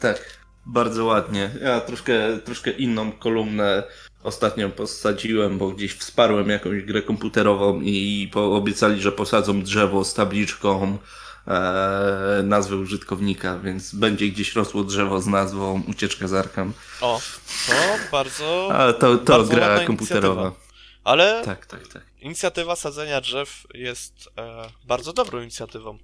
Tak, 0.00 0.41
bardzo 0.66 1.04
ładnie. 1.04 1.50
Ja 1.62 1.80
troszkę, 1.80 2.38
troszkę 2.44 2.70
inną 2.70 3.12
kolumnę 3.12 3.82
ostatnio 4.22 4.68
posadziłem, 4.68 5.58
bo 5.58 5.68
gdzieś 5.70 5.92
wsparłem 5.94 6.48
jakąś 6.48 6.82
grę 6.82 7.02
komputerową 7.02 7.80
i 7.80 8.30
obiecali, 8.34 9.00
że 9.02 9.12
posadzą 9.12 9.62
drzewo 9.62 10.04
z 10.04 10.14
tabliczką 10.14 10.98
e, 11.46 12.40
nazwy 12.44 12.76
użytkownika, 12.76 13.58
więc 13.58 13.94
będzie 13.94 14.28
gdzieś 14.28 14.54
rosło 14.54 14.84
drzewo 14.84 15.20
z 15.20 15.26
nazwą 15.26 15.82
Ucieczka 15.88 16.28
z 16.28 16.32
Arkham. 16.34 16.72
O, 17.00 17.20
to 17.68 17.74
bardzo. 18.12 18.70
A 18.74 18.92
to, 18.92 19.18
to 19.18 19.32
Bardzo 19.32 19.54
gra 19.54 19.84
komputerowa. 19.84 20.42
inicjatywa. 20.42 20.72
Ale 21.04 21.42
Tak, 21.44 21.66
tak, 21.66 21.88
tak. 21.88 22.02
inicjatywa 22.20 22.76
sadzenia 22.76 23.20
drzew 23.20 23.66
jest 23.74 24.28
e, 24.38 24.62
bardzo 24.84 25.12
dobrą 25.12 25.40
inicjatywą. 25.42 25.98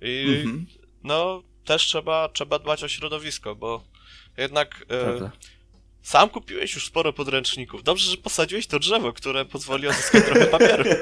I 0.00 0.34
Mhm, 0.42 0.66
no, 1.04 1.42
też 1.68 1.82
trzeba, 1.82 2.28
trzeba 2.28 2.58
dbać 2.58 2.84
o 2.84 2.88
środowisko, 2.88 3.54
bo 3.54 3.84
jednak 4.36 4.84
e, 4.90 5.30
sam 6.02 6.28
kupiłeś 6.30 6.74
już 6.74 6.86
sporo 6.86 7.12
podręczników. 7.12 7.82
Dobrze, 7.82 8.10
że 8.10 8.16
posadziłeś 8.16 8.66
to 8.66 8.78
drzewo, 8.78 9.12
które 9.12 9.44
pozwoli 9.44 9.88
odzyskać 9.88 10.24
trochę 10.24 10.46
papieru. 10.46 10.84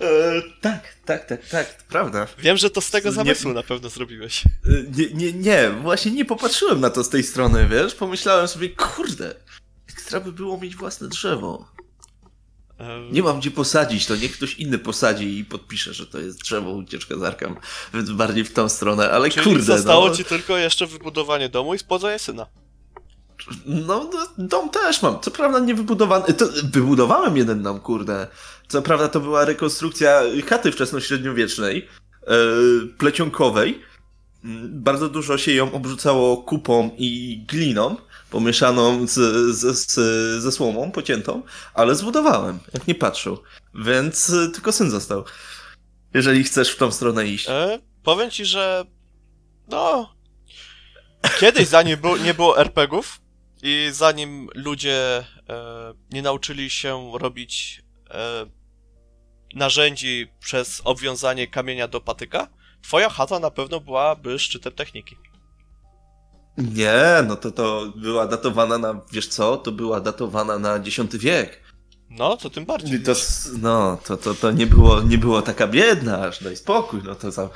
E, 0.00 0.42
tak, 0.60 0.94
tak, 1.04 1.26
tak, 1.26 1.48
tak, 1.48 1.84
prawda. 1.88 2.26
Wiem, 2.38 2.56
że 2.56 2.70
to 2.70 2.80
z 2.80 2.90
tego 2.90 3.08
Nie- 3.08 3.14
zamysłu 3.14 3.52
na 3.52 3.62
pewno 3.62 3.88
zrobiłeś. 3.88 4.44
E, 4.46 4.48
Nie, 4.96 5.06
nie, 5.14 5.32
nie, 5.32 5.70
właśnie 5.70 6.10
nie 6.12 6.24
popatrzyłem 6.24 6.80
na 6.80 6.90
to 6.90 7.04
z 7.04 7.08
tej 7.08 7.22
strony, 7.22 7.68
wiesz? 7.68 7.94
Pomyślałem 7.94 8.48
sobie, 8.48 8.68
kurde, 8.68 9.34
ekstra 9.90 10.20
by 10.20 10.32
było 10.32 10.58
mieć 10.58 10.76
własne 10.76 11.08
drzewo. 11.08 11.68
Nie 13.12 13.22
mam 13.22 13.40
gdzie 13.40 13.50
posadzić, 13.50 14.06
to 14.06 14.16
niech 14.16 14.32
ktoś 14.32 14.54
inny 14.54 14.78
posadzi 14.78 15.38
i 15.38 15.44
podpisze, 15.44 15.94
że 15.94 16.06
to 16.06 16.18
jest 16.18 16.42
drzewo 16.42 16.70
ucieczka 16.70 17.16
z 17.18 17.22
Arkham, 17.22 17.56
więc 17.94 18.10
bardziej 18.10 18.44
w 18.44 18.52
tą 18.52 18.68
stronę, 18.68 19.10
ale 19.10 19.30
Czyli 19.30 19.44
kurde, 19.44 19.62
zostało 19.62 20.08
no, 20.08 20.14
ci 20.14 20.24
tylko 20.24 20.56
jeszcze 20.56 20.86
wybudowanie 20.86 21.48
domu 21.48 21.74
i 21.74 21.78
spłodzenie 21.78 22.18
syna. 22.18 22.46
no, 23.66 24.10
no, 24.12 24.26
dom 24.38 24.70
też 24.70 25.02
mam, 25.02 25.20
co 25.20 25.30
prawda 25.30 25.58
nie 25.58 25.74
wybudowany, 25.74 26.34
to 26.34 26.46
wybudowałem 26.64 27.36
jeden 27.36 27.62
dom, 27.62 27.80
kurde, 27.80 28.26
co 28.68 28.82
prawda 28.82 29.08
to 29.08 29.20
była 29.20 29.44
rekonstrukcja 29.44 30.22
chaty 30.46 30.72
wczesnośredniowiecznej, 30.72 31.88
e, 32.26 32.36
plecionkowej, 32.98 33.82
Mm, 34.44 34.82
bardzo 34.82 35.08
dużo 35.08 35.38
się 35.38 35.52
ją 35.52 35.72
obrzucało 35.72 36.36
kupą 36.36 36.90
i 36.98 37.40
gliną, 37.48 37.96
pomieszaną 38.30 39.06
z, 39.06 39.14
z, 39.56 39.78
z, 39.78 39.94
ze 40.42 40.52
słomą 40.52 40.92
pociętą, 40.92 41.42
ale 41.74 41.94
zbudowałem, 41.94 42.58
jak 42.74 42.86
nie 42.86 42.94
patrzył. 42.94 43.42
Więc 43.74 44.30
y, 44.30 44.50
tylko 44.50 44.72
syn 44.72 44.90
został. 44.90 45.24
Jeżeli 46.14 46.44
chcesz 46.44 46.70
w 46.70 46.76
tą 46.76 46.92
stronę 46.92 47.26
iść. 47.26 47.48
E, 47.48 47.78
powiem 48.02 48.30
ci, 48.30 48.44
że 48.44 48.84
no 49.68 50.14
kiedyś 51.40 51.68
zanim 51.68 51.98
nie 52.24 52.34
było 52.34 52.58
RPGów 52.58 53.20
i 53.62 53.88
zanim 53.92 54.48
ludzie 54.54 55.24
e, 55.48 55.94
nie 56.12 56.22
nauczyli 56.22 56.70
się 56.70 57.12
robić 57.18 57.82
e, 58.10 58.46
narzędzi 59.54 60.32
przez 60.40 60.82
obwiązanie 60.84 61.46
kamienia 61.46 61.88
do 61.88 62.00
patyka, 62.00 62.48
twoja 62.82 63.08
chata 63.08 63.38
na 63.38 63.50
pewno 63.50 63.80
byłaby 63.80 64.38
szczytem 64.38 64.72
techniki. 64.72 65.16
Nie, 66.60 67.02
no 67.28 67.36
to 67.36 67.50
to 67.50 67.92
była 67.96 68.26
datowana 68.26 68.78
na, 68.78 69.00
wiesz 69.12 69.28
co, 69.28 69.56
to 69.56 69.72
była 69.72 70.00
datowana 70.00 70.58
na 70.58 70.76
X 70.76 70.96
wiek. 71.12 71.60
No, 72.10 72.36
to 72.36 72.50
tym 72.50 72.64
bardziej. 72.64 73.02
To, 73.02 73.12
no, 73.62 73.98
to, 74.04 74.16
to, 74.16 74.34
to 74.34 74.50
nie 74.52 74.66
było, 74.66 75.02
nie 75.02 75.18
było 75.18 75.42
taka 75.42 75.66
biedna, 75.66 76.26
aż 76.26 76.42
daj 76.42 76.56
spokój, 76.56 77.00
no 77.04 77.14
to 77.14 77.30
za 77.30 77.48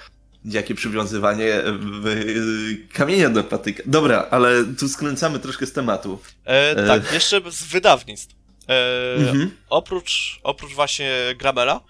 jakie 0.44 0.74
przywiązywanie 0.74 1.62
y, 2.06 2.88
kamienia 2.92 3.30
do 3.30 3.44
patyka. 3.44 3.82
Dobra, 3.86 4.26
ale 4.30 4.64
tu 4.78 4.88
skręcamy 4.88 5.38
troszkę 5.38 5.66
z 5.66 5.72
tematu. 5.72 6.18
E, 6.46 6.70
e. 6.70 6.86
tak, 6.86 7.12
jeszcze 7.12 7.40
z 7.50 7.62
wydawnictw. 7.62 8.34
E, 8.68 9.14
Mhm. 9.16 9.50
oprócz, 9.70 10.40
oprócz 10.42 10.72
właśnie 10.72 11.12
Gramela, 11.38 11.80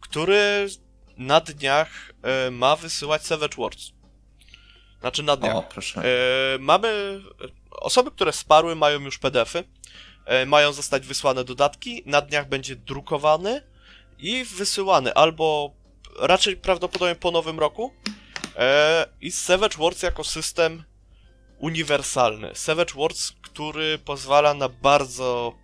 który 0.00 0.66
na 1.18 1.40
dniach 1.40 1.88
e, 2.22 2.50
ma 2.50 2.76
wysyłać 2.76 3.26
Savage 3.26 3.56
Words. 3.56 3.92
Znaczy 5.02 5.22
na 5.22 5.36
dniach. 5.36 5.56
O, 5.56 5.62
proszę. 5.62 6.02
E, 6.54 6.58
mamy. 6.58 7.20
Osoby, 7.70 8.10
które 8.10 8.32
wsparły, 8.32 8.76
mają 8.76 9.00
już 9.00 9.18
PDFy. 9.18 9.64
E, 10.24 10.46
mają 10.46 10.72
zostać 10.72 11.06
wysłane 11.06 11.44
dodatki. 11.44 12.02
Na 12.06 12.20
dniach 12.20 12.48
będzie 12.48 12.76
drukowany 12.76 13.62
i 14.18 14.44
wysyłany 14.44 15.14
albo 15.14 15.74
raczej 16.18 16.56
prawdopodobnie 16.56 17.14
po 17.14 17.30
nowym 17.30 17.60
roku. 17.60 17.94
E, 18.56 19.06
I 19.20 19.32
Savage 19.32 19.76
Words 19.76 20.02
jako 20.02 20.24
system 20.24 20.84
uniwersalny. 21.58 22.50
Savage 22.54 22.94
Words, 22.94 23.32
który 23.42 23.98
pozwala 23.98 24.54
na 24.54 24.68
bardzo 24.68 25.54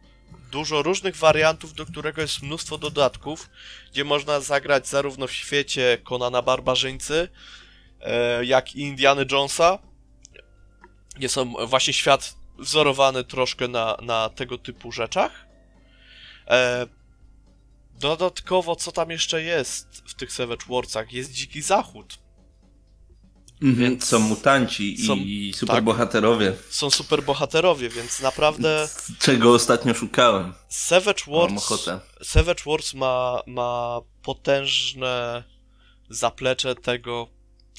dużo 0.50 0.82
różnych 0.82 1.16
wariantów, 1.16 1.74
do 1.74 1.86
którego 1.86 2.20
jest 2.20 2.42
mnóstwo 2.42 2.78
dodatków, 2.78 3.50
gdzie 3.92 4.04
można 4.04 4.40
zagrać 4.40 4.88
zarówno 4.88 5.26
w 5.26 5.32
świecie 5.32 5.98
Konana 6.04 6.42
Barbarzyńcy, 6.42 7.28
jak 8.42 8.76
i 8.76 8.80
Indiana 8.80 9.22
Jonesa. 9.32 9.78
Gdzie 11.16 11.28
są 11.28 11.52
właśnie 11.66 11.92
świat 11.92 12.34
wzorowany 12.58 13.24
troszkę 13.24 13.68
na, 13.68 13.96
na 14.02 14.28
tego 14.28 14.58
typu 14.58 14.92
rzeczach. 14.92 15.46
E, 16.48 16.86
dodatkowo, 18.00 18.76
co 18.76 18.92
tam 18.92 19.10
jeszcze 19.10 19.42
jest 19.42 20.02
w 20.08 20.14
tych 20.14 20.32
Savage 20.32 20.66
Warsach? 20.68 21.12
Jest 21.12 21.32
Dziki 21.32 21.62
Zachód. 21.62 22.18
Mhm, 23.62 23.90
więc- 23.90 24.04
Są 24.04 24.18
mutanci 24.18 25.06
są- 25.06 25.16
i 25.16 25.52
superbohaterowie. 25.56 26.52
Są 26.70 26.90
superbohaterowie, 26.90 27.88
więc 27.88 28.20
naprawdę 28.20 28.88
Czego 29.18 29.52
ostatnio 29.52 29.94
szukałem. 29.94 30.54
Savage 30.68 31.22
Wars. 31.26 31.72
Savage 32.22 32.62
Wars 32.66 32.94
ma, 32.94 33.42
ma 33.46 34.00
potężne 34.22 35.44
zaplecze 36.10 36.74
tego, 36.74 37.28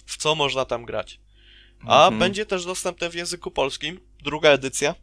w 0.09 0.17
co 0.17 0.35
można 0.35 0.65
tam 0.65 0.85
grać. 0.85 1.19
A 1.87 2.03
Mhm. 2.03 2.19
będzie 2.19 2.45
też 2.45 2.65
dostępne 2.65 3.09
w 3.09 3.13
języku 3.13 3.51
polskim, 3.51 3.99
druga 4.23 4.49
edycja. 4.49 4.95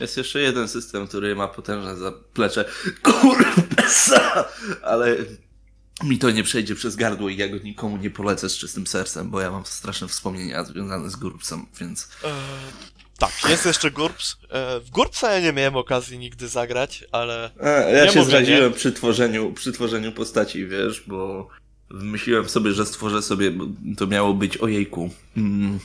Jest 0.00 0.16
jeszcze 0.16 0.40
jeden 0.40 0.68
system, 0.68 1.08
który 1.08 1.34
ma 1.36 1.48
potężne 1.48 1.96
zaplecze. 1.96 2.64
Kurwa! 3.02 3.52
Ale 4.82 5.16
mi 6.02 6.18
to 6.18 6.30
nie 6.30 6.42
przejdzie 6.44 6.74
przez 6.74 6.96
gardło 6.96 7.28
i 7.28 7.36
ja 7.36 7.48
go 7.48 7.56
nikomu 7.58 7.96
nie 7.96 8.10
polecę 8.10 8.48
z 8.48 8.58
czystym 8.58 8.86
sercem, 8.86 9.30
bo 9.30 9.40
ja 9.40 9.50
mam 9.50 9.66
straszne 9.66 10.08
wspomnienia 10.08 10.64
związane 10.64 11.10
z 11.10 11.16
Gurpsem, 11.16 11.66
więc... 11.80 12.08
E, 12.24 12.28
tak, 13.18 13.32
jest 13.48 13.66
jeszcze 13.66 13.90
GURPS. 13.90 14.36
E, 14.50 14.80
w 14.80 14.90
GURPSa 14.90 15.32
ja 15.32 15.40
nie 15.40 15.52
miałem 15.52 15.76
okazji 15.76 16.18
nigdy 16.18 16.48
zagrać, 16.48 17.04
ale 17.12 17.50
A, 17.60 17.68
ja 17.68 18.04
Nie 18.04 18.12
się 18.12 18.24
zraziłem 18.24 18.72
przy 18.72 18.92
tworzeniu, 18.92 19.52
przy 19.52 19.72
tworzeniu 19.72 20.12
postaci, 20.12 20.66
wiesz, 20.66 21.00
bo 21.06 21.48
wymyśliłem 21.92 22.48
sobie, 22.48 22.72
że 22.72 22.86
stworzę 22.86 23.22
sobie, 23.22 23.52
to 23.96 24.06
miało 24.06 24.34
być 24.34 24.56
ojejku. 24.56 25.10
Mm, 25.36 25.78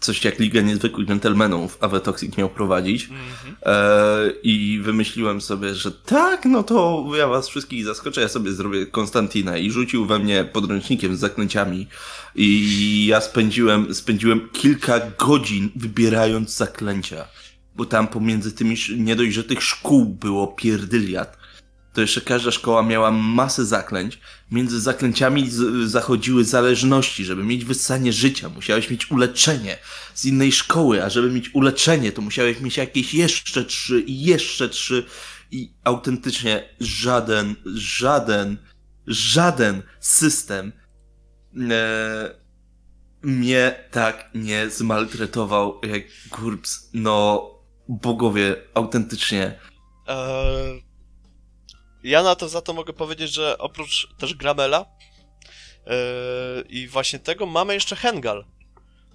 coś 0.00 0.24
jak 0.24 0.38
Liga 0.38 0.60
Niezwykłych 0.60 1.06
Gentlemanów 1.06 1.78
Awe 1.80 2.00
Toxic 2.00 2.36
miał 2.36 2.48
prowadzić. 2.48 3.04
mhm. 3.04 3.56
E, 3.62 4.30
I 4.42 4.80
wymyśliłem 4.82 5.40
sobie, 5.40 5.74
że 5.74 5.92
tak, 5.92 6.44
no 6.44 6.62
to 6.62 7.04
ja 7.18 7.28
was 7.28 7.48
wszystkich 7.48 7.84
zaskoczę, 7.84 8.20
ja 8.20 8.28
sobie 8.28 8.52
zrobię 8.52 8.86
Konstantina 8.86 9.58
i 9.58 9.70
rzucił 9.70 10.06
we 10.06 10.18
mnie 10.18 10.44
podręcznikiem 10.44 11.16
z 11.16 11.18
zaklęciami 11.18 11.86
i 12.34 13.06
ja 13.06 13.20
spędziłem, 13.20 13.94
spędziłem 13.94 14.48
kilka 14.52 15.00
godzin 15.18 15.70
wybierając 15.76 16.56
zaklęcia, 16.56 17.24
bo 17.76 17.84
tam 17.84 18.08
pomiędzy 18.08 18.52
tymi 18.52 18.76
nie 18.98 19.16
dość, 19.16 19.34
że 19.34 19.44
tych 19.44 19.62
szkół 19.62 20.04
było 20.04 20.46
pierdyliat, 20.46 21.38
to 21.96 22.00
jeszcze 22.00 22.20
każda 22.20 22.50
szkoła 22.50 22.82
miała 22.82 23.10
masę 23.10 23.66
zaklęć. 23.66 24.18
Między 24.50 24.80
zaklęciami 24.80 25.50
zachodziły 25.84 26.44
zależności. 26.44 27.24
Żeby 27.24 27.44
mieć 27.44 27.64
wyssanie 27.64 28.12
życia, 28.12 28.48
musiałeś 28.48 28.90
mieć 28.90 29.10
uleczenie 29.10 29.78
z 30.14 30.24
innej 30.24 30.52
szkoły, 30.52 31.04
a 31.04 31.10
żeby 31.10 31.30
mieć 31.30 31.54
uleczenie, 31.54 32.12
to 32.12 32.22
musiałeś 32.22 32.60
mieć 32.60 32.76
jakieś 32.76 33.14
jeszcze 33.14 33.64
trzy 33.64 34.00
i 34.00 34.20
jeszcze 34.20 34.68
trzy. 34.68 35.06
I 35.50 35.72
autentycznie 35.84 36.68
żaden, 36.80 37.54
żaden, 37.74 38.56
żaden 39.06 39.82
system 40.00 40.72
e, 41.70 42.34
mnie 43.22 43.74
tak 43.90 44.30
nie 44.34 44.70
zmaltretował 44.70 45.80
jak 45.82 46.02
GURPS. 46.30 46.90
No, 46.94 47.50
bogowie, 47.88 48.56
autentycznie. 48.74 49.58
E, 50.08 50.85
ja 52.06 52.22
na 52.22 52.34
to 52.34 52.48
za 52.48 52.62
to 52.62 52.72
mogę 52.72 52.92
powiedzieć, 52.92 53.32
że 53.32 53.58
oprócz 53.58 54.08
też 54.18 54.34
Gramela 54.34 54.86
yy, 55.86 55.92
i 56.68 56.88
właśnie 56.88 57.18
tego 57.18 57.46
mamy 57.46 57.74
jeszcze 57.74 57.96
Hengal, 57.96 58.44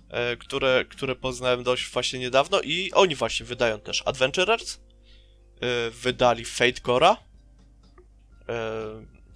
yy, 0.09 0.37
które, 0.37 0.85
które 0.85 1.15
poznałem 1.15 1.63
dość 1.63 1.89
właśnie 1.89 2.19
niedawno 2.19 2.61
i 2.61 2.91
oni 2.93 3.15
właśnie 3.15 3.45
wydają 3.45 3.79
też 3.79 4.03
Adventurers, 4.05 4.77
yy, 5.61 5.91
wydali 5.91 6.45
Fate 6.45 6.81
Cora, 6.81 7.17
yy, 8.47 8.55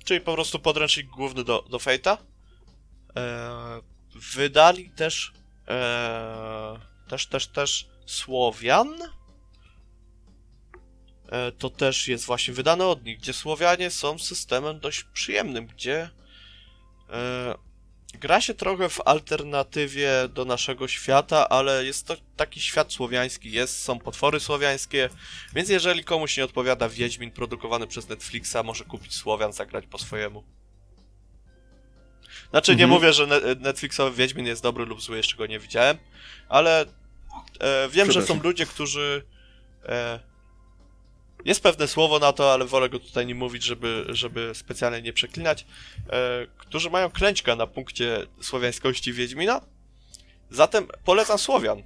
czyli 0.05 0.21
po 0.21 0.33
prostu 0.33 0.59
podręcznik 0.59 1.07
główny 1.07 1.43
do, 1.43 1.65
do 1.69 1.77
Fate'a. 1.77 2.17
Yy, 3.15 3.21
wydali 4.35 4.89
też 4.89 5.33
yy, 5.67 6.79
też, 7.09 7.27
też, 7.27 7.47
też 7.47 7.87
Słowian, 8.05 8.97
to 11.57 11.69
też 11.69 12.07
jest 12.07 12.25
właśnie 12.25 12.53
wydane 12.53 12.85
od 12.87 13.05
nich, 13.05 13.19
gdzie 13.19 13.33
Słowianie 13.33 13.89
są 13.89 14.19
systemem 14.19 14.79
dość 14.79 15.03
przyjemnym, 15.03 15.67
gdzie 15.67 16.09
e, 17.09 17.55
gra 18.19 18.41
się 18.41 18.53
trochę 18.53 18.89
w 18.89 19.01
alternatywie 19.05 20.09
do 20.29 20.45
naszego 20.45 20.87
świata, 20.87 21.49
ale 21.49 21.85
jest 21.85 22.07
to 22.07 22.15
taki 22.35 22.61
świat 22.61 22.93
słowiański, 22.93 23.51
jest, 23.51 23.81
są 23.81 23.99
potwory 23.99 24.39
słowiańskie, 24.39 25.09
więc 25.53 25.69
jeżeli 25.69 26.03
komuś 26.03 26.37
nie 26.37 26.45
odpowiada 26.45 26.89
Wiedźmin 26.89 27.31
produkowany 27.31 27.87
przez 27.87 28.09
Netflixa, 28.09 28.57
może 28.63 28.83
kupić 28.83 29.15
Słowian, 29.15 29.53
zagrać 29.53 29.85
po 29.87 29.97
swojemu. 29.97 30.43
Znaczy, 32.49 32.71
mhm. 32.71 32.89
nie 32.89 32.95
mówię, 32.95 33.13
że 33.13 33.27
Netflixowy 33.59 34.15
Wiedźmin 34.15 34.45
jest 34.45 34.63
dobry 34.63 34.85
lub 34.85 35.01
zły, 35.01 35.17
jeszcze 35.17 35.37
go 35.37 35.45
nie 35.45 35.59
widziałem, 35.59 35.97
ale 36.49 36.85
e, 37.59 37.89
wiem, 37.89 38.11
że 38.11 38.21
są 38.21 38.43
ludzie, 38.43 38.65
którzy 38.65 39.25
e, 39.85 40.19
jest 41.45 41.63
pewne 41.63 41.87
słowo 41.87 42.19
na 42.19 42.33
to, 42.33 42.53
ale 42.53 42.65
wolę 42.65 42.89
go 42.89 42.99
tutaj 42.99 43.25
nie 43.25 43.35
mówić, 43.35 43.63
żeby, 43.63 44.05
żeby 44.09 44.51
specjalnie 44.55 45.01
nie 45.01 45.13
przeklinać, 45.13 45.65
e, 46.09 46.47
którzy 46.57 46.89
mają 46.89 47.09
klęczkę 47.09 47.55
na 47.55 47.67
punkcie 47.67 48.27
słowiańskości 48.41 49.13
Wiedźmina. 49.13 49.61
Zatem 50.49 50.87
polecam 51.03 51.37
Słowian, 51.37 51.83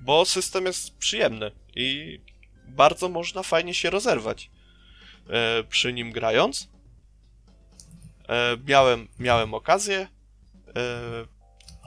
bo 0.00 0.24
system 0.24 0.66
jest 0.66 0.96
przyjemny 0.96 1.50
i 1.76 2.20
bardzo 2.68 3.08
można 3.08 3.42
fajnie 3.42 3.74
się 3.74 3.90
rozerwać 3.90 4.50
e, 5.30 5.64
przy 5.64 5.92
nim 5.92 6.12
grając. 6.12 6.68
E, 8.28 8.56
miałem, 8.66 9.08
miałem 9.18 9.54
okazję, 9.54 9.98
e, 9.98 10.08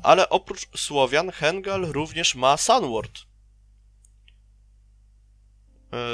ale 0.04 0.30
oprócz 0.30 0.68
Słowian, 0.76 1.32
Hengal 1.32 1.82
również 1.82 2.36
ma 2.36 2.58
Sunward 2.58 3.31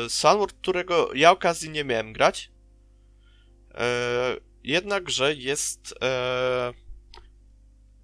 Sunward, 0.09 0.53
którego 0.53 1.13
ja 1.13 1.31
okazji 1.31 1.69
nie 1.69 1.83
miałem 1.83 2.13
grać. 2.13 2.51
E, 3.73 4.35
jednakże 4.63 5.33
jest, 5.33 5.95
e, 6.01 6.73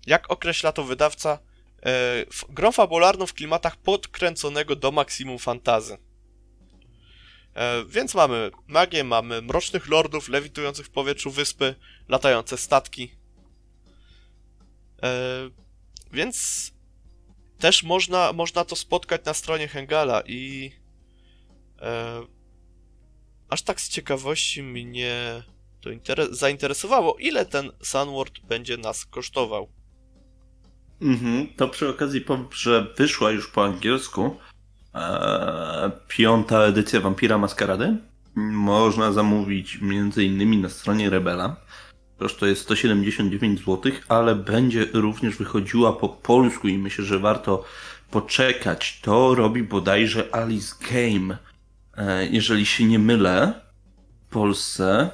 jak 0.08 0.32
określa 0.32 0.72
to 0.72 0.84
wydawca, 0.84 1.40
grą 2.50 2.72
fabularną 2.72 3.26
w 3.26 3.34
klimatach 3.34 3.78
podkręconego 3.78 4.76
do 4.76 4.92
maksimum 4.92 5.40
fantazy. 5.40 5.98
Więc 7.88 8.16
mamy 8.16 8.52
magię, 8.68 9.04
mamy 9.04 9.42
mrocznych 9.42 9.88
lordów 9.88 10.30
lewitujących 10.30 10.86
w 10.86 10.90
powietrzu 10.90 11.32
wyspy, 11.32 11.76
latające 12.08 12.58
statki. 12.58 13.16
Więc 16.12 16.72
też 17.60 17.84
można, 17.84 18.34
można 18.34 18.66
to 18.66 18.76
spotkać 18.76 19.26
na 19.26 19.34
stronie 19.34 19.68
Hengala 19.68 20.24
i 20.26 20.72
E, 20.78 20.83
aż 23.50 23.62
tak 23.62 23.82
z 23.82 23.90
ciekawości 23.90 24.64
mnie 24.64 25.44
to 25.82 25.90
zainteresowało, 26.32 27.16
ile 27.20 27.46
ten 27.46 27.72
Sunward 27.82 28.40
będzie 28.40 28.78
nas 28.78 29.06
kosztował. 29.06 29.68
Mhm, 31.02 31.48
to 31.58 31.68
przy 31.68 31.90
okazji 31.90 32.22
powiem, 32.22 32.46
że 32.54 32.94
wyszła 32.98 33.32
już 33.32 33.52
po 33.52 33.66
angielsku 33.66 34.36
e, 34.96 35.92
piąta 36.08 36.60
edycja 36.60 37.02
Vampira 37.02 37.38
Maskarady. 37.38 37.98
Można 38.36 39.12
zamówić 39.12 39.78
między 39.82 40.24
innymi 40.24 40.58
na 40.58 40.70
stronie 40.70 41.10
Rebela. 41.10 41.56
Koszt 42.18 42.40
to 42.40 42.46
jest 42.46 42.62
179 42.62 43.60
zł, 43.60 43.92
ale 44.08 44.36
będzie 44.36 44.88
również 44.94 45.36
wychodziła 45.36 45.94
po 45.94 46.10
polsku 46.10 46.68
i 46.68 46.78
myślę, 46.78 47.06
że 47.06 47.20
warto 47.20 47.64
poczekać. 48.12 49.00
To 49.02 49.36
robi 49.36 49.64
bodajże 49.64 50.36
Alice 50.36 50.76
Game 50.92 51.38
E, 51.38 51.53
jeżeli 52.32 52.66
się 52.66 52.86
nie 52.86 53.00
mylę, 53.00 53.62
w 54.28 54.34
Polsce. 54.34 55.10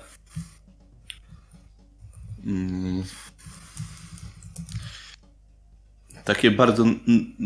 Mm, 2.45 3.03
takie 6.25 6.51
bardzo. 6.51 6.85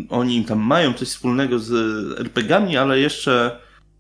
Oni 0.10 0.46
tam 0.46 0.60
mają 0.60 0.94
coś 0.94 1.08
wspólnego 1.08 1.60
z 1.60 1.72
RPGami, 2.20 2.78
ale 2.78 3.00
jeszcze. 3.00 3.60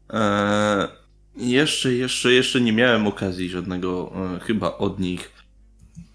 E, 0.09 0.87
jeszcze, 1.35 1.93
jeszcze, 1.93 2.33
jeszcze 2.33 2.61
nie 2.61 2.73
miałem 2.73 3.07
okazji 3.07 3.49
żadnego 3.49 4.13
e, 4.35 4.39
chyba 4.39 4.77
od 4.77 4.99
nich 4.99 5.31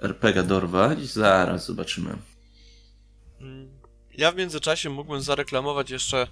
RPG 0.01 0.43
dorwać. 0.43 1.07
Zaraz 1.07 1.67
zobaczymy. 1.67 2.17
Ja 4.19 4.33
w 4.33 4.37
międzyczasie 4.37 4.91
mógłbym 4.91 5.23
zareklamować 5.23 5.91
jeszcze. 5.91 6.27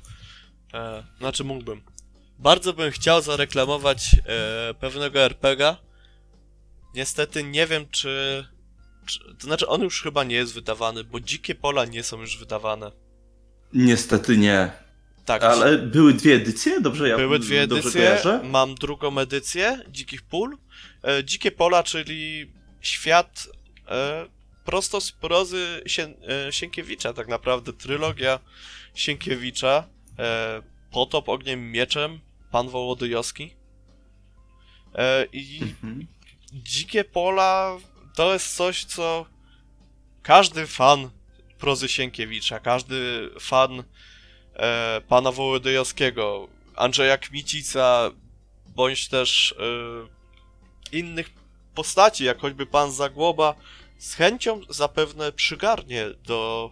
E, 0.75 1.05
znaczy 1.19 1.45
mógłbym 1.45 1.81
bardzo 2.39 2.73
bym 2.73 2.91
chciał 2.91 3.23
zareklamować 3.23 4.17
e, 4.27 4.75
pewnego 4.75 5.21
RPGa. 5.21 5.77
Niestety 6.95 7.43
nie 7.45 7.67
wiem, 7.67 7.87
czy, 7.91 8.45
czy. 9.07 9.19
To 9.39 9.47
znaczy, 9.47 9.69
on 9.69 9.83
już 9.83 10.03
chyba 10.03 10.25
nie 10.25 10.37
jest 10.37 10.55
wydawany, 10.55 11.05
bo 11.05 11.21
dzikie 11.21 11.55
pola 11.55 11.85
nie 11.85 12.03
są 12.03 12.21
już 12.21 12.39
wydawane. 12.39 12.93
Niestety 13.73 14.37
nie. 14.37 14.71
Tak. 15.25 15.43
Ale 15.43 15.79
były 15.79 16.15
dwie 16.15 16.35
edycje? 16.35 16.81
Dobrze 16.81 17.09
ja 17.09 17.17
Były 17.17 17.39
dwie 17.39 17.63
edycje. 17.63 18.21
Mam 18.45 18.75
drugą 18.75 19.19
edycję 19.19 19.81
Dzikich 19.89 20.23
Pól. 20.23 20.57
E, 21.03 21.25
Dzikie 21.25 21.51
pola, 21.51 21.83
czyli 21.83 22.53
świat 22.81 23.49
e, 23.89 24.27
prosto 24.65 25.01
z 25.01 25.13
prozy 25.13 25.83
Sien, 25.87 26.15
e, 26.49 26.53
Sienkiewicza, 26.53 27.13
tak 27.13 27.29
naprawdę. 27.29 27.73
Trylogia 27.73 28.39
Sienkiewicza. 28.95 29.85
E, 30.19 30.63
Potop 30.91 31.29
ogniem 31.29 31.73
mieczem, 31.73 32.21
pan 32.57 32.69
Wołodyjowski. 32.69 33.57
E, 34.95 35.25
I 35.33 35.59
mhm. 35.63 36.07
Dzikie 36.53 37.05
Pola 37.05 37.77
to 38.15 38.33
jest 38.33 38.57
coś, 38.57 38.85
co 38.85 39.27
każdy 40.23 40.67
fan 40.67 41.11
prozy 41.59 41.89
Sienkiewicza, 41.89 42.61
każdy 42.61 43.31
fan 43.41 43.85
e, 44.55 45.01
pana 45.09 45.33
Wołodyjowskiego, 45.33 46.49
Andrzeja 46.77 47.19
Kmicica, 47.19 48.11
bądź 48.67 49.09
też 49.09 49.55
e, 49.59 50.97
innych 50.97 51.31
postaci, 51.75 52.25
jak 52.25 52.39
choćby 52.39 52.67
pan 52.67 52.93
Zagłoba, 52.93 53.55
z 53.99 54.15
chęcią 54.15 54.61
zapewne 54.69 55.33
przygarnie 55.33 56.07
do 56.25 56.71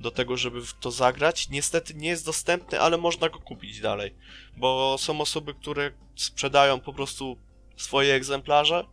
do 0.00 0.10
tego, 0.10 0.36
żeby 0.36 0.66
w 0.66 0.74
to 0.74 0.90
zagrać. 0.90 1.48
Niestety 1.48 1.94
nie 1.94 2.08
jest 2.08 2.26
dostępny, 2.26 2.80
ale 2.80 2.98
można 2.98 3.28
go 3.28 3.38
kupić 3.38 3.80
dalej, 3.80 4.14
bo 4.56 4.96
są 4.98 5.20
osoby, 5.20 5.54
które 5.54 5.92
sprzedają 6.16 6.80
po 6.80 6.92
prostu 6.92 7.36
swoje 7.76 8.14
egzemplarze 8.14 8.84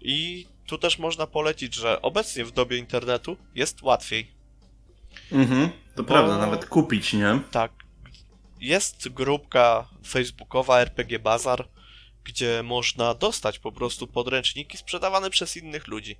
i 0.00 0.46
tu 0.66 0.78
też 0.78 0.98
można 0.98 1.26
polecić, 1.26 1.74
że 1.74 2.02
obecnie 2.02 2.44
w 2.44 2.52
dobie 2.52 2.76
internetu 2.76 3.36
jest 3.54 3.82
łatwiej. 3.82 4.30
Mhm, 5.32 5.70
to 5.96 6.02
bo... 6.02 6.08
prawda, 6.08 6.38
nawet 6.38 6.66
kupić, 6.66 7.12
nie? 7.12 7.40
Tak. 7.50 7.72
Jest 8.60 9.08
grupka 9.08 9.88
facebookowa 10.06 10.80
RPG 10.80 11.18
Bazar, 11.18 11.68
gdzie 12.24 12.62
można 12.62 13.14
dostać 13.14 13.58
po 13.58 13.72
prostu 13.72 14.06
podręczniki 14.06 14.76
sprzedawane 14.76 15.30
przez 15.30 15.56
innych 15.56 15.88
ludzi. 15.88 16.16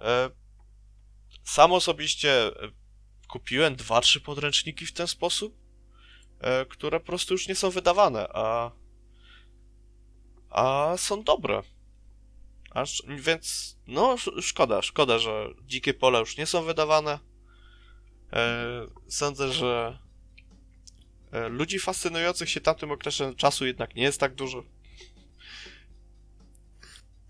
E, 0.00 0.30
sam 1.44 1.72
osobiście 1.72 2.50
kupiłem 3.28 3.76
dwa, 3.76 4.00
trzy 4.00 4.20
podręczniki 4.20 4.86
w 4.86 4.92
ten 4.92 5.06
sposób, 5.06 5.56
e, 6.40 6.66
które 6.66 7.00
po 7.00 7.06
prostu 7.06 7.34
już 7.34 7.48
nie 7.48 7.54
są 7.54 7.70
wydawane, 7.70 8.28
a, 8.34 8.70
a 10.50 10.94
są 10.96 11.22
dobre. 11.22 11.62
Aż, 12.70 13.02
więc, 13.08 13.76
no, 13.86 14.16
szkoda, 14.40 14.82
szkoda, 14.82 15.18
że 15.18 15.48
dzikie 15.64 15.94
pola 15.94 16.18
już 16.18 16.36
nie 16.36 16.46
są 16.46 16.62
wydawane. 16.62 17.18
E, 18.32 18.86
sądzę, 19.08 19.52
że 19.52 19.98
e, 21.32 21.48
ludzi 21.48 21.78
fascynujących 21.78 22.50
się 22.50 22.60
tamtym 22.60 22.90
okresem 22.90 23.34
czasu 23.34 23.66
jednak 23.66 23.94
nie 23.94 24.02
jest 24.02 24.20
tak 24.20 24.34
dużo. 24.34 24.64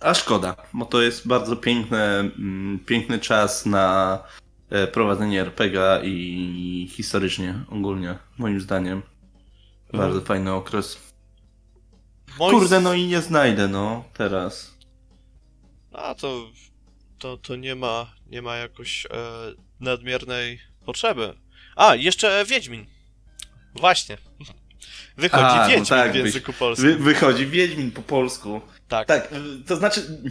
A 0.01 0.15
szkoda, 0.15 0.57
bo 0.73 0.85
to 0.85 1.03
jest 1.03 1.29
bardzo 1.29 1.57
piękny, 1.57 1.99
mm, 1.99 2.85
piękny 2.87 3.19
czas 3.19 3.67
na 3.67 4.23
prowadzenie 4.93 5.41
RPGa 5.41 6.01
i 6.05 6.89
historycznie 6.91 7.55
ogólnie, 7.69 8.19
moim 8.39 8.61
zdaniem. 8.61 9.03
Bardzo 9.93 10.21
fajny 10.21 10.53
okres. 10.53 10.99
moi... 12.39 12.51
Kurde, 12.51 12.81
no 12.81 12.95
i 12.95 13.07
nie 13.07 13.21
znajdę, 13.21 13.69
no, 13.69 14.05
teraz. 14.15 14.77
A 15.93 16.15
to, 16.15 16.51
to, 17.19 17.37
to 17.37 17.57
nie 17.57 17.75
ma, 17.75 18.13
nie 18.27 18.43
ma 18.43 18.57
jakoś 18.57 19.07
e, 19.07 19.09
nadmiernej 19.81 20.61
potrzeby. 20.87 21.35
A, 21.77 21.95
jeszcze 21.95 22.45
Wiedźmin. 22.45 22.87
Właśnie. 23.75 24.19
Wychodzi 25.17 25.45
A, 25.45 25.63
no 25.63 25.69
Wiedźmin 25.69 25.87
tak, 25.87 26.13
w 26.13 26.15
języku 26.15 26.53
polskim. 26.53 26.87
Wy, 26.89 26.97
wychodzi 26.97 27.47
Wiedźmin 27.47 27.91
po 27.91 28.03
polsku. 28.03 28.61
Tak. 28.89 29.09
Tak, 29.09 29.33
y, 29.33 29.65
to 29.67 29.77
znaczy. 29.77 30.23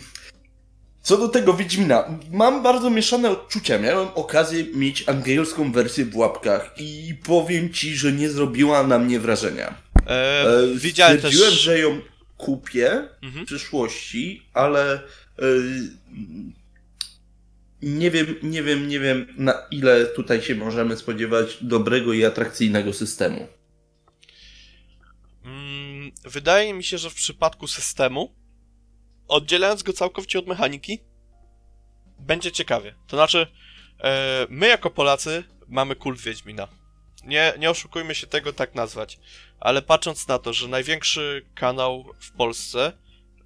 Co 1.06 1.18
do 1.18 1.28
tego 1.28 1.54
Wiedźmina, 1.54 2.20
mam 2.32 2.64
bardzo 2.64 2.90
mieszane 2.90 3.30
odczucia. 3.30 3.80
Miałem 3.80 4.08
okazję 4.16 4.64
mieć 4.64 5.10
angielską 5.10 5.72
wersję 5.72 6.06
w 6.06 6.16
łapkach 6.18 6.74
i 6.78 7.16
powiem 7.24 7.74
ci, 7.74 7.96
że 7.96 8.12
nie 8.12 8.30
zrobiła 8.30 8.88
na 8.88 9.00
mnie 9.00 9.20
wrażenia. 9.20 9.76
E, 10.08 10.10
E, 10.10 10.68
widziałem 10.76 11.22
też... 11.22 11.36
Stwierdziłem, 11.36 11.54
że 11.54 11.80
ją 11.80 12.02
kupię 12.38 13.10
w 13.22 13.26
Mhm. 13.26 13.46
przyszłości, 13.46 14.46
ale 14.54 15.00
y, 15.00 15.90
nie 17.82 18.12
wiem, 18.12 18.36
nie 18.44 18.64
wiem, 18.64 18.88
nie 18.88 19.00
wiem 19.00 19.28
na 19.38 19.54
ile 19.72 20.06
tutaj 20.06 20.42
się 20.42 20.56
możemy 20.56 20.98
spodziewać 20.98 21.58
dobrego 21.62 22.14
i 22.14 22.26
atrakcyjnego 22.26 22.94
systemu. 22.94 23.48
Mm, 25.46 26.12
wydaje 26.24 26.74
mi 26.74 26.84
się, 26.84 26.98
że 26.98 27.10
w 27.10 27.14
przypadku 27.16 27.68
systemu, 27.68 28.36
oddzielając 29.28 29.84
go 29.84 29.94
całkowicie 29.94 30.40
od 30.40 30.48
mechaniki, 30.48 31.00
będzie 32.20 32.52
ciekawie. 32.52 32.96
To 33.08 33.18
znaczy, 33.18 33.48
e, 34.04 34.48
my 34.50 34.68
jako 34.68 34.90
Polacy 34.90 35.44
mamy 35.68 35.96
kult 35.96 36.22
Wiedźmina. 36.22 36.68
Nie, 37.24 37.54
nie 37.60 37.70
oszukujmy 37.70 38.16
się 38.16 38.28
tego 38.28 38.54
tak 38.54 38.76
nazwać. 38.76 39.20
Ale 39.60 39.82
patrząc 39.82 40.28
na 40.28 40.40
to, 40.40 40.54
że 40.54 40.68
największy 40.68 41.46
kanał 41.56 42.06
w 42.20 42.32
Polsce, 42.32 42.92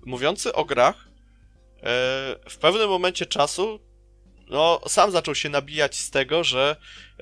mówiący 0.05 0.53
o 0.53 0.65
grach, 0.65 0.95
e, 0.95 1.81
w 2.49 2.57
pewnym 2.61 2.89
momencie 2.89 3.25
czasu, 3.25 3.79
no, 4.49 4.81
sam 4.87 5.11
zaczął 5.11 5.35
się 5.35 5.49
nabijać 5.49 5.95
z 5.95 6.09
tego, 6.09 6.43
że 6.43 6.75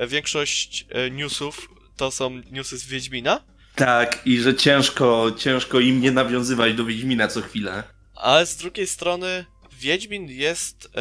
większość 0.07 0.85
e, 0.89 1.11
newsów 1.11 1.69
to 1.97 2.11
są 2.11 2.29
newsy 2.51 2.77
z 2.77 2.85
Wiedźmina, 2.85 3.43
Tak, 3.75 4.21
i 4.25 4.39
że 4.39 4.55
ciężko, 4.55 5.31
ciężko 5.37 5.79
im 5.79 6.01
nie 6.01 6.11
nawiązywać 6.11 6.73
do 6.73 6.85
Wiedźmina 6.85 7.27
co 7.27 7.41
chwilę. 7.41 7.83
Ale 8.21 8.45
z 8.45 8.55
drugiej 8.55 8.87
strony 8.87 9.45
Wiedźmin 9.71 10.29
jest 10.29 10.89
e, 10.95 10.99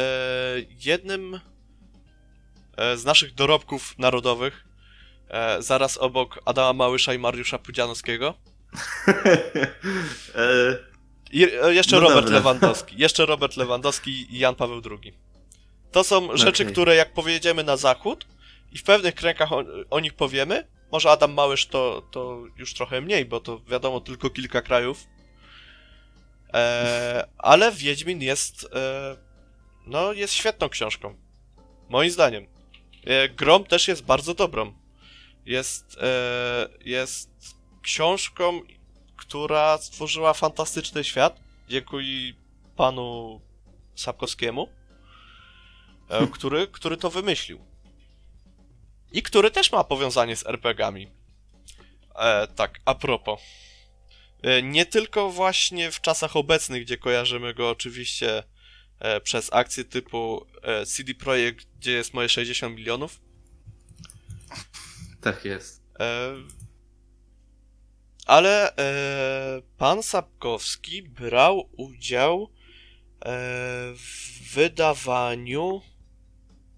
jednym 0.85 1.39
e, 2.77 2.97
z 2.97 3.05
naszych 3.05 3.33
dorobków 3.33 3.99
narodowych, 3.99 4.65
e, 5.29 5.61
zaraz 5.61 5.97
obok 5.97 6.39
Adama 6.45 6.73
Małysza 6.73 7.13
i 7.13 7.19
Mariusza 7.19 7.59
Pudzianowskiego. 7.59 8.33
e, 10.35 10.77
I 11.31 11.43
e, 11.43 11.73
jeszcze 11.73 11.95
No 11.95 12.01
Robert 12.01 12.25
dobra. 12.25 12.37
Lewandowski. 12.37 12.95
Jeszcze 12.97 13.25
Robert 13.25 13.57
Lewandowski 13.57 14.35
i 14.35 14.39
Jan 14.39 14.55
Paweł 14.55 14.81
II. 14.91 15.13
To 15.91 16.03
są 16.03 16.37
rzeczy, 16.37 16.63
Okej. 16.63 16.73
które 16.73 16.95
jak 16.95 17.13
pojedziemy 17.13 17.63
na 17.63 17.77
zachód 17.77 18.25
i 18.71 18.77
w 18.77 18.83
pewnych 18.83 19.15
kręgach 19.15 19.53
o, 19.53 19.63
o 19.89 19.99
nich 19.99 20.13
powiemy, 20.13 20.67
może 20.91 21.11
Adam 21.11 21.33
Małysz 21.33 21.65
to, 21.65 22.07
to 22.11 22.43
już 22.57 22.73
trochę 22.73 23.01
mniej, 23.01 23.25
bo 23.25 23.39
to 23.39 23.59
wiadomo 23.67 24.01
tylko 24.01 24.29
kilka 24.29 24.61
krajów. 24.61 25.07
E, 26.57 27.27
ale 27.37 27.71
Wiedźmin 27.71 28.21
jest, 28.21 28.67
e, 28.75 29.17
no, 29.85 30.13
jest 30.13 30.33
świetną 30.33 30.69
książką. 30.69 31.15
Moim 31.89 32.11
zdaniem. 32.11 32.47
E, 33.05 33.29
Grom 33.29 33.63
też 33.63 33.87
jest 33.87 34.03
bardzo 34.03 34.33
dobrą. 34.33 34.73
Jest, 35.45 35.97
e, 36.01 36.69
jest 36.85 37.29
książką, 37.81 38.61
która 39.15 39.77
stworzyła 39.77 40.33
fantastyczny 40.33 41.03
świat, 41.03 41.39
dzięki 41.69 42.33
panu 42.75 43.41
Sapkowskiemu, 43.95 44.69
e, 46.09 46.27
który, 46.27 46.67
który 46.67 46.97
to 46.97 47.09
wymyślił. 47.09 47.59
I 49.11 49.23
który 49.23 49.51
też 49.51 49.71
ma 49.71 49.83
powiązanie 49.83 50.35
z 50.35 50.45
RPG-ami. 50.45 51.07
E, 52.15 52.47
tak, 52.47 52.79
a 52.85 52.95
propos. 52.95 53.39
E, 54.41 54.61
nie 54.61 54.85
tylko 54.85 55.29
właśnie 55.29 55.91
w 55.91 56.01
czasach 56.01 56.35
obecnych, 56.35 56.83
gdzie 56.83 56.97
kojarzymy 56.97 57.53
go 57.53 57.69
oczywiście 57.69 58.43
e, 58.99 59.21
przez 59.21 59.53
akcje 59.53 59.83
typu 59.83 60.45
e, 60.61 60.85
CD 60.85 61.13
Projekt, 61.13 61.67
gdzie 61.79 61.91
jest 61.91 62.13
moje 62.13 62.29
60 62.29 62.75
milionów, 62.75 63.21
tak 65.21 65.45
jest. 65.45 65.83
Ale 68.25 68.73
pan 69.77 70.03
Sapkowski 70.03 71.03
brał 71.03 71.69
udział 71.77 72.49
w 73.95 74.53
wydawaniu, 74.53 75.81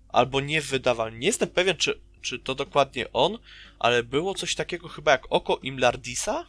albo 0.09 0.41
nie 0.41 0.61
w 0.61 0.67
wydawaniu, 0.67 1.17
nie 1.17 1.27
jestem 1.27 1.49
pewien, 1.49 1.77
czy, 1.77 2.01
czy 2.21 2.39
to 2.39 2.55
dokładnie 2.55 3.13
on, 3.13 3.37
ale 3.79 4.03
było 4.03 4.33
coś 4.35 4.55
takiego 4.55 4.87
chyba 4.87 5.11
jak 5.11 5.25
Oko 5.29 5.57
Imlardisa? 5.57 6.45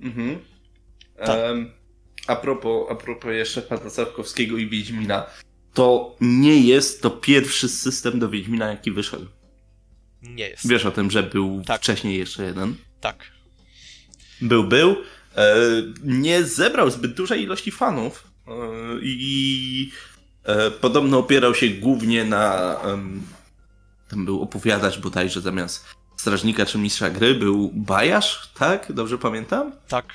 Mhm. 0.00 0.38
Tak. 1.16 1.38
Em, 1.38 1.70
a, 2.26 2.36
propos, 2.36 2.86
a 2.90 2.94
propos 2.94 3.30
jeszcze 3.32 3.62
pana 3.62 3.90
Sapkowskiego 3.90 4.56
i 4.56 4.68
Wiedźmina, 4.68 5.26
to 5.74 6.16
nie 6.20 6.60
jest 6.60 7.02
to 7.02 7.10
pierwszy 7.10 7.68
system 7.68 8.18
do 8.18 8.28
Wiedźmina, 8.28 8.68
jaki 8.70 8.90
wyszedł. 8.90 9.26
Nie 10.22 10.48
jest. 10.48 10.68
Wiesz 10.68 10.86
o 10.86 10.90
tym, 10.90 11.10
że 11.10 11.22
był 11.22 11.62
Tak. 11.66 11.80
wcześniej 11.80 12.18
jeszcze 12.18 12.44
jeden? 12.44 12.74
Tak. 13.00 13.24
Był, 14.40 14.64
był. 14.64 14.96
E, 15.36 15.56
nie 16.04 16.44
zebrał 16.44 16.90
zbyt 16.90 17.14
dużej 17.14 17.42
ilości 17.42 17.70
fanów 17.70 18.24
e, 18.48 18.52
i 19.02 19.90
e, 20.44 20.70
podobno 20.70 21.18
opierał 21.18 21.54
się 21.54 21.68
głównie 21.68 22.24
na. 22.24 22.74
em, 22.84 23.22
tam 24.10 24.24
był 24.24 24.42
opowiadacz 24.42 24.98
bodajże 24.98 25.40
zamiast 25.40 25.84
strażnika 26.20 26.66
czy 26.66 26.78
mistrza 26.78 27.10
gry, 27.10 27.34
był 27.34 27.70
bajarz, 27.74 28.50
tak? 28.58 28.92
Dobrze 28.92 29.18
pamiętam? 29.18 29.72
Tak, 29.88 30.06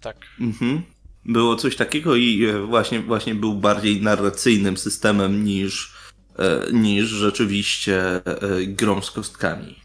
tak. 0.00 0.16
Mhm. 0.40 0.82
Było 1.24 1.56
coś 1.56 1.76
takiego 1.76 2.16
i 2.16 2.44
e, 2.44 2.60
właśnie, 2.60 3.00
właśnie 3.00 3.34
był 3.34 3.54
bardziej 3.54 4.02
narracyjnym 4.02 4.76
systemem 4.76 5.44
niż, 5.44 5.92
e, 6.38 6.72
niż 6.72 7.06
rzeczywiście 7.08 8.00
e, 8.16 8.20
grą 8.66 9.02
z 9.02 9.10
kostkami. 9.10 9.78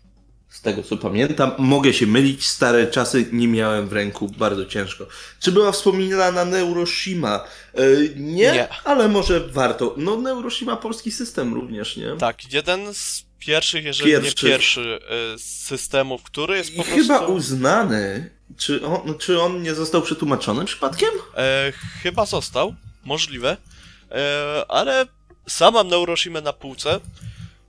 Z 0.50 0.62
tego 0.62 0.84
co 0.84 0.98
pamiętam, 0.98 1.52
mogę 1.58 1.94
się 1.94 2.08
mylić, 2.08 2.48
stare 2.48 2.88
czasy 2.88 3.26
nie 3.32 3.48
miałem 3.48 3.88
w 3.88 3.94
ręku, 3.94 4.30
bardzo 4.38 4.66
ciężko. 4.66 5.08
Czy 5.40 5.52
była 5.52 5.72
wspominana 5.72 6.46
Neuroshima? 6.46 7.44
Nie, 8.16 8.52
Nie. 8.52 8.68
ale 8.84 9.08
może 9.10 9.48
warto. 9.48 9.96
No 9.98 10.18
Neuroshima 10.18 10.76
polski 10.78 11.12
system 11.12 11.54
również, 11.54 11.98
nie? 11.98 12.16
Tak, 12.18 12.54
jeden 12.54 12.94
z 12.94 13.26
pierwszych, 13.44 13.86
jeżeli 13.86 14.12
Pierwszy. 14.12 14.46
nie 14.46 14.52
pierwszy 14.52 15.00
e, 15.36 15.40
systemów, 15.40 16.24
który 16.24 16.58
jest 16.58 16.74
I 16.74 16.78
po 16.78 16.84
chyba 16.84 17.18
prostu... 17.18 17.34
uznany. 17.34 18.30
Czy 18.58 18.86
on, 18.86 19.18
czy 19.18 19.42
on 19.42 19.62
nie 19.62 19.74
został 19.76 20.02
przetłumaczony 20.02 20.66
przypadkiem? 20.66 21.10
E, 21.38 21.74
chyba 22.04 22.26
został, 22.26 22.76
możliwe, 23.06 23.58
e, 24.12 24.66
ale 24.70 25.06
sam 25.50 25.74
mam 25.74 25.88
Neuroshimę 25.88 26.42
na 26.42 26.54
półce, 26.54 27.00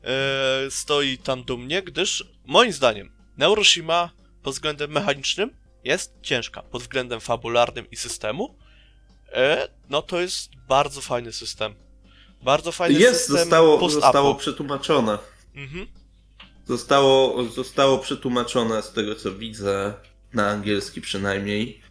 e, 0.05 0.71
stoi 0.71 1.19
tam 1.19 1.45
dumnie, 1.45 1.83
gdyż 1.83 2.25
moim 2.45 2.73
zdaniem 2.73 3.13
Neuroshima 3.37 4.11
pod 4.43 4.55
względem 4.55 4.91
mechanicznym 4.91 5.51
jest 5.85 6.13
ciężka, 6.23 6.63
pod 6.63 6.83
względem 6.83 7.21
fabularnym 7.21 7.91
i 7.91 7.97
systemu, 7.97 8.55
e, 9.33 9.69
no 9.91 10.03
to 10.03 10.21
jest 10.21 10.51
bardzo 10.69 11.01
fajny 11.01 11.33
system. 11.33 11.75
Bardzo 12.43 12.73
fajny 12.73 13.01
Jest, 13.01 13.21
system 13.21 13.37
zostało, 13.37 13.79
post-apo. 13.79 14.03
zostało 14.07 14.35
przetłumaczone. 14.35 15.19
Mhm. 15.55 15.87
Zostało, 16.67 17.45
zostało 17.45 17.99
przetłumaczone 17.99 18.83
z 18.83 18.93
tego 18.93 19.15
co 19.15 19.33
widzę, 19.33 19.95
na 20.35 20.49
angielski 20.49 21.01
przynajmniej. 21.01 21.83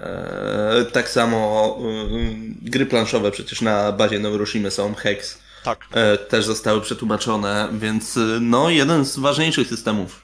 Eee, 0.00 0.86
tak 0.92 1.08
samo 1.08 1.76
mm, 1.80 2.54
gry 2.62 2.86
planszowe 2.86 3.30
przecież 3.30 3.60
na 3.60 3.92
bazie 3.92 4.18
Neuroshimy 4.18 4.70
są, 4.70 4.94
Hex, 4.94 5.42
Tak. 5.64 5.86
e, 5.92 6.18
też 6.18 6.44
zostały 6.44 6.80
przetłumaczone, 6.80 7.68
więc 7.72 8.16
y, 8.16 8.38
no 8.40 8.70
jeden 8.70 9.04
z 9.04 9.18
ważniejszych 9.18 9.68
systemów 9.68 10.22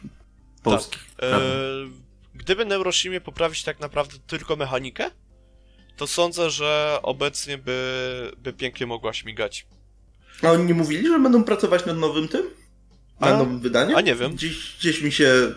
polskich. 0.63 1.07
E, 1.17 1.31
prawda? 1.31 1.47
gdyby 2.35 2.65
Neuroshimie 2.65 3.21
poprawić 3.21 3.65
tak 3.65 3.81
naprawdę 3.81 4.15
tylko 4.27 4.57
mechanikę, 4.57 5.11
to 5.97 6.07
sądzę, 6.07 6.51
że 6.51 6.99
obecnie 7.03 7.59
by, 7.59 8.33
by 8.39 8.53
pięknie 8.53 8.87
mogła 8.87 9.13
śmigać. 9.13 9.67
A 10.43 10.51
oni 10.51 10.65
nie 10.65 10.75
mówili, 10.75 11.09
że 11.09 11.19
będą 11.19 11.45
pracować 11.45 11.87
nad 11.87 11.97
nowym 11.97 12.29
tym? 12.29 12.51
A- 13.21 13.31
nowym 13.31 13.61
wydaniem? 13.61 13.97
a 13.97 14.01
nie 14.01 14.15
wiem. 14.15 14.33
Gdzieś, 14.35 14.77
gdzieś 14.79 15.03
mi 15.03 15.13
się 15.13 15.53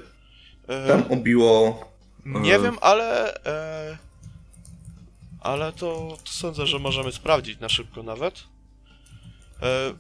E, 0.68 0.88
tam 0.88 1.04
obiło. 1.12 1.86
nie 2.26 2.60
wiem, 2.60 2.78
ale. 2.82 3.36
E, 3.46 3.98
ale 5.40 5.72
to, 5.74 6.18
to 6.24 6.32
sądzę, 6.32 6.68
że 6.68 6.80
możemy 6.80 7.12
sprawdzić 7.12 7.60
na 7.60 7.70
szybko 7.70 8.04
nawet. 8.04 8.44
E, 9.62 9.94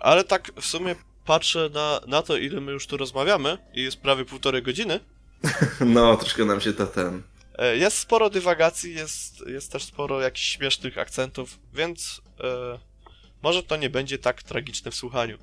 ale 0.00 0.24
tak 0.24 0.52
w 0.60 0.66
sumie 0.66 0.94
patrzę 1.24 1.70
na, 1.74 2.00
na 2.06 2.22
to, 2.22 2.36
ile 2.36 2.60
my 2.60 2.72
już 2.72 2.86
tu 2.86 2.96
rozmawiamy, 2.96 3.58
i 3.74 3.82
jest 3.82 3.96
prawie 4.00 4.24
półtorej 4.24 4.62
godziny. 4.62 5.00
No, 5.80 6.16
troszkę 6.16 6.44
nam 6.44 6.60
się 6.60 6.72
to 6.72 6.86
ten. 6.86 7.22
E, 7.58 7.76
Jest 7.76 7.98
sporo 7.98 8.30
dywagacji, 8.30 8.94
jest, 8.94 9.44
jest 9.46 9.72
też 9.72 9.84
sporo 9.84 10.20
jakichś 10.20 10.46
śmiesznych 10.48 10.98
akcentów, 10.98 11.58
więc 11.74 12.20
e, 12.40 12.78
może 13.42 13.62
to 13.62 13.76
nie 13.76 13.90
będzie 13.90 14.18
tak 14.18 14.42
tragiczne 14.42 14.90
w 14.90 14.94
słuchaniu. 14.94 15.38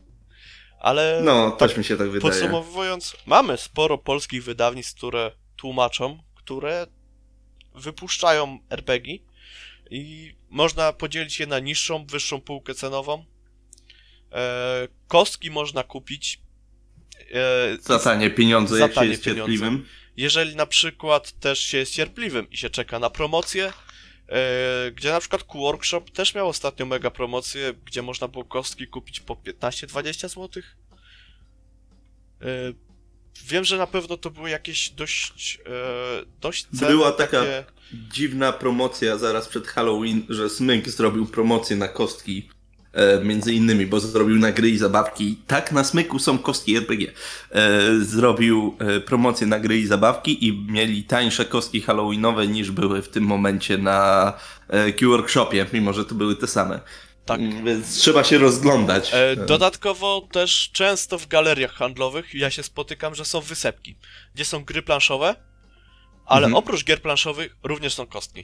Ale 0.84 1.19
No, 1.23 1.51
tak 1.51 1.69
też 1.69 1.77
mi 1.77 1.84
się 1.84 1.97
tak 1.97 2.10
wydaje. 2.10 2.31
podsumowując, 2.34 3.15
mamy 3.26 3.57
sporo 3.57 3.97
polskich 3.97 4.43
wydawnictw, 4.43 4.95
które 4.97 5.31
tłumaczą, 5.55 6.23
które 6.35 6.88
wypuszczają 7.76 8.60
RPG 8.69 9.18
i 9.91 10.35
można 10.49 10.93
podzielić 10.93 11.39
je 11.39 11.47
na 11.47 11.60
niższą, 11.60 12.05
wyższą 12.05 12.41
półkę 12.41 12.73
cenową. 12.76 13.26
E, 14.31 14.88
kostki 15.07 15.51
można 15.51 15.84
kupić. 15.84 16.41
E, 17.31 17.77
Za 17.81 17.99
tanie 17.99 18.30
pieniądze, 18.30 18.76
Za 18.76 18.81
jak 18.81 18.91
się 18.91 18.95
tanie 18.95 19.10
jest 19.11 19.23
pieniądze. 19.23 19.39
cierpliwym. 19.51 19.85
jeżeli 20.18 20.55
na 20.55 20.65
przykład 20.65 21.31
też 21.39 21.60
się 21.60 21.77
jest 21.77 21.93
cierpliwym 21.93 22.49
i 22.49 22.57
się 22.57 22.69
czeka 22.69 22.99
na 22.99 23.10
promocję, 23.10 23.73
gdzie 24.95 25.11
na 25.11 25.19
przykład 25.19 25.43
Q-Workshop 25.43 26.01
też 26.01 26.35
miał 26.35 26.49
ostatnio 26.49 26.85
mega 26.85 27.11
promocję, 27.11 27.73
gdzie 27.85 28.01
można 28.01 28.27
było 28.27 28.45
kostki 28.45 28.88
kupić 28.88 29.19
po 29.19 29.35
15-20 29.35 30.30
zł. 30.30 30.64
E, 32.41 32.73
wiem, 33.45 33.64
że 33.64 33.77
na 33.77 33.88
pewno 33.88 34.18
to 34.18 34.30
były 34.31 34.49
jakieś 34.49 34.89
dość, 34.89 35.60
e, 35.65 36.26
dość 36.41 36.65
cenne 36.65 36.88
Była 36.88 37.11
taka- 37.11 37.39
takie... 37.39 37.64
Dziwna 37.93 38.53
promocja 38.53 39.18
zaraz 39.18 39.47
przed 39.47 39.68
Halloween, 39.68 40.26
że 40.30 40.49
Smyk 40.49 40.89
zrobił 40.89 41.26
promocję 41.26 41.76
na 41.76 41.88
kostki. 41.88 42.49
E, 42.93 43.23
między 43.23 43.53
innymi, 43.53 43.85
bo 43.85 43.99
zrobił 43.99 44.39
na 44.39 44.51
gry 44.51 44.69
i 44.69 44.77
zabawki. 44.77 45.37
Tak, 45.47 45.71
na 45.71 45.83
Smyku 45.83 46.19
są 46.19 46.37
kostki 46.37 46.75
RPG. 46.75 47.11
E, 47.51 47.79
zrobił 47.99 48.77
e, 48.79 48.99
promocję 48.99 49.47
na 49.47 49.59
gry 49.59 49.79
i 49.79 49.87
zabawki 49.87 50.47
i 50.47 50.65
mieli 50.71 51.03
tańsze 51.03 51.45
kostki 51.45 51.81
halloweenowe 51.81 52.47
niż 52.47 52.71
były 52.71 53.01
w 53.01 53.09
tym 53.09 53.23
momencie 53.23 53.77
na 53.77 54.33
Q-Workshopie, 54.99 55.65
mimo 55.73 55.93
że 55.93 56.05
to 56.05 56.15
były 56.15 56.35
te 56.35 56.47
same. 56.47 56.79
Tak. 57.25 57.39
Mm, 57.39 57.65
Więc 57.65 57.97
trzeba 57.97 58.23
się 58.23 58.37
rozglądać. 58.37 59.11
Dodatkowo 59.47 60.27
też 60.31 60.69
często 60.73 61.17
w 61.19 61.27
galeriach 61.27 61.73
handlowych 61.73 62.35
ja 62.35 62.49
się 62.51 62.63
spotykam, 62.63 63.15
że 63.15 63.25
są 63.25 63.41
wysepki, 63.41 63.95
gdzie 64.35 64.45
są 64.45 64.63
gry 64.63 64.81
planszowe, 64.81 65.35
ale 66.25 66.45
Mhm. 66.45 66.55
oprócz 66.55 66.83
gier 66.83 67.01
planszowych 67.01 67.55
również 67.63 67.93
są 67.93 68.05
kostki. 68.07 68.43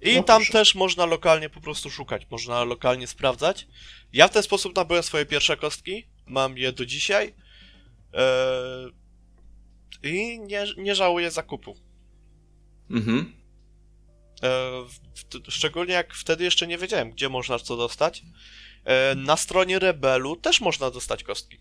I 0.00 0.16
No 0.16 0.22
tam 0.22 0.38
proszę. 0.38 0.52
też 0.52 0.74
można 0.74 1.06
lokalnie 1.06 1.50
po 1.50 1.60
prostu 1.60 1.90
szukać, 1.90 2.26
można 2.30 2.64
lokalnie 2.64 3.06
sprawdzać. 3.06 3.66
Ja 4.12 4.28
w 4.28 4.32
ten 4.32 4.42
sposób 4.42 4.76
nabyłem 4.76 5.02
swoje 5.02 5.26
pierwsze 5.26 5.56
kostki, 5.56 6.06
mam 6.26 6.58
je 6.58 6.72
do 6.72 6.86
dzisiaj 6.86 7.34
e, 8.14 8.88
i 10.02 10.40
nie, 10.40 10.64
nie 10.76 10.94
żałuję 10.94 11.30
zakupu. 11.30 11.76
Mhm. 12.90 13.32
E, 14.42 14.82
szczególnie 15.48 15.94
jak 15.94 16.14
wtedy 16.14 16.44
jeszcze 16.44 16.66
nie 16.66 16.78
wiedziałem, 16.78 17.10
gdzie 17.10 17.28
można 17.28 17.58
co 17.58 17.76
dostać. 17.76 18.22
E, 18.84 19.14
na 19.14 19.36
stronie 19.36 19.78
Rebelu 19.78 20.36
też 20.36 20.60
można 20.60 20.90
dostać 20.90 21.24
kostki. 21.24 21.58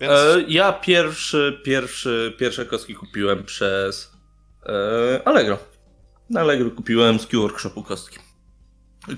Więc 0.00 0.12
ja 0.48 0.72
pierwszy, 0.72 1.60
pierwszy, 1.64 2.36
pierwsze 2.38 2.66
kostki 2.66 2.94
kupiłem 2.94 3.44
przez 3.44 4.15
Allegro. 5.24 5.58
Na 6.30 6.40
Allegro 6.40 6.70
kupiłem 6.70 7.18
z 7.18 7.26
Q-Workshopu 7.26 7.82
kostki, 7.82 8.18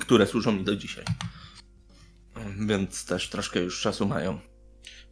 które 0.01 0.27
służą 0.27 0.53
mi 0.53 0.65
do 0.65 0.77
dzisiaj. 0.77 1.05
Więc 2.66 3.05
też 3.05 3.29
troszkę 3.29 3.61
już 3.61 3.81
czasu 3.81 4.07
mają. 4.07 4.41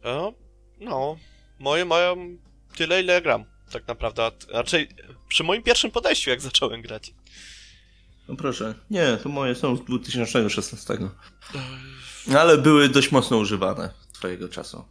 e, 0.03 0.31
no, 0.79 1.17
moje 1.59 1.85
mają 1.85 2.37
tyle, 2.75 3.01
ile 3.01 3.21
gram. 3.21 3.45
Tak 3.71 3.87
naprawdę. 3.87 4.31
Raczej 4.49 4.89
przy 5.27 5.43
moim 5.43 5.63
pierwszym 5.63 5.91
podejściu, 5.91 6.29
jak 6.29 6.41
zacząłem 6.41 6.81
grać. 6.81 7.13
No 8.27 8.35
proszę. 8.35 8.75
Nie, 8.89 9.17
to 9.23 9.29
moje 9.29 9.55
są 9.55 9.75
z 9.75 9.85
2016. 9.85 10.97
Ale 12.37 12.57
były 12.57 12.89
dość 12.89 13.11
mocno 13.11 13.37
używane 13.37 13.89
swojego 14.13 14.49
czasu. 14.49 14.85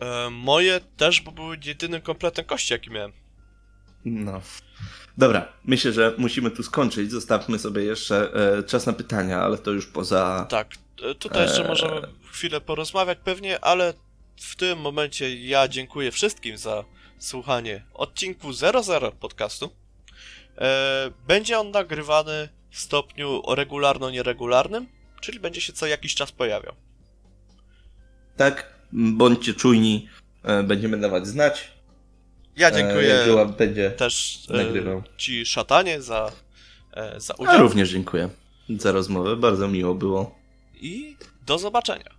E, 0.00 0.30
moje 0.30 0.80
też, 0.96 1.20
bo 1.20 1.32
były 1.32 1.58
jedynym 1.64 2.00
kompletem 2.00 2.44
kości, 2.44 2.72
jaki 2.72 2.90
miałem. 2.90 3.12
No. 4.04 4.40
Dobra, 5.18 5.52
myślę, 5.64 5.92
że 5.92 6.14
musimy 6.18 6.50
tu 6.50 6.62
skończyć. 6.62 7.10
Zostawmy 7.10 7.58
sobie 7.58 7.82
jeszcze 7.84 8.34
e, 8.58 8.62
czas 8.62 8.86
na 8.86 8.92
pytania, 8.92 9.42
ale 9.42 9.58
to 9.58 9.70
już 9.70 9.86
poza. 9.86 10.46
Tak, 10.50 10.68
e, 11.10 11.14
tutaj 11.14 11.42
jeszcze 11.42 11.62
Eee. 11.62 11.68
możemy 11.68 12.00
chwilę 12.32 12.60
porozmawiać 12.60 13.18
pewnie, 13.24 13.64
ale 13.64 13.94
w 14.40 14.56
tym 14.56 14.78
momencie 14.78 15.36
ja 15.46 15.68
dziękuję 15.68 16.10
wszystkim 16.12 16.58
za 16.58 16.84
słuchanie 17.18 17.84
odcinku 17.94 18.52
00 18.52 19.12
podcastu. 19.12 19.70
E, 20.58 21.10
Będzie 21.26 21.58
on 21.58 21.70
nagrywany 21.70 22.48
w 22.70 22.78
stopniu 22.78 23.42
regularno-nieregularnym, 23.54 24.86
czyli 25.20 25.40
będzie 25.40 25.60
się 25.60 25.72
co 25.72 25.86
jakiś 25.86 26.14
czas 26.14 26.32
pojawiał. 26.32 26.74
Tak, 28.36 28.72
bądźcie 28.92 29.54
czujni, 29.54 30.08
e, 30.42 30.62
będziemy 30.62 31.00
dawać 31.00 31.26
znać. 31.26 31.72
Ja 32.56 32.68
E, 32.68 32.72
dziękuję 32.72 33.08
jak 33.08 33.24
Była, 33.24 33.44
będzie 33.44 33.90
też 33.90 34.38
e, 34.50 34.56
nagrywał. 34.56 35.02
Ci 35.16 35.46
szatanie 35.46 36.02
za, 36.02 36.32
e, 36.94 37.20
za 37.20 37.34
Ja 37.38 37.44
udział 37.44 37.62
również 37.62 37.90
dziękuję 37.90 38.28
za 38.68 38.92
rozmowę, 38.92 39.36
bardzo 39.36 39.68
miło 39.68 39.94
było. 39.94 40.34
i 40.80 41.16
do 41.46 41.58
zobaczenia. 41.58 42.10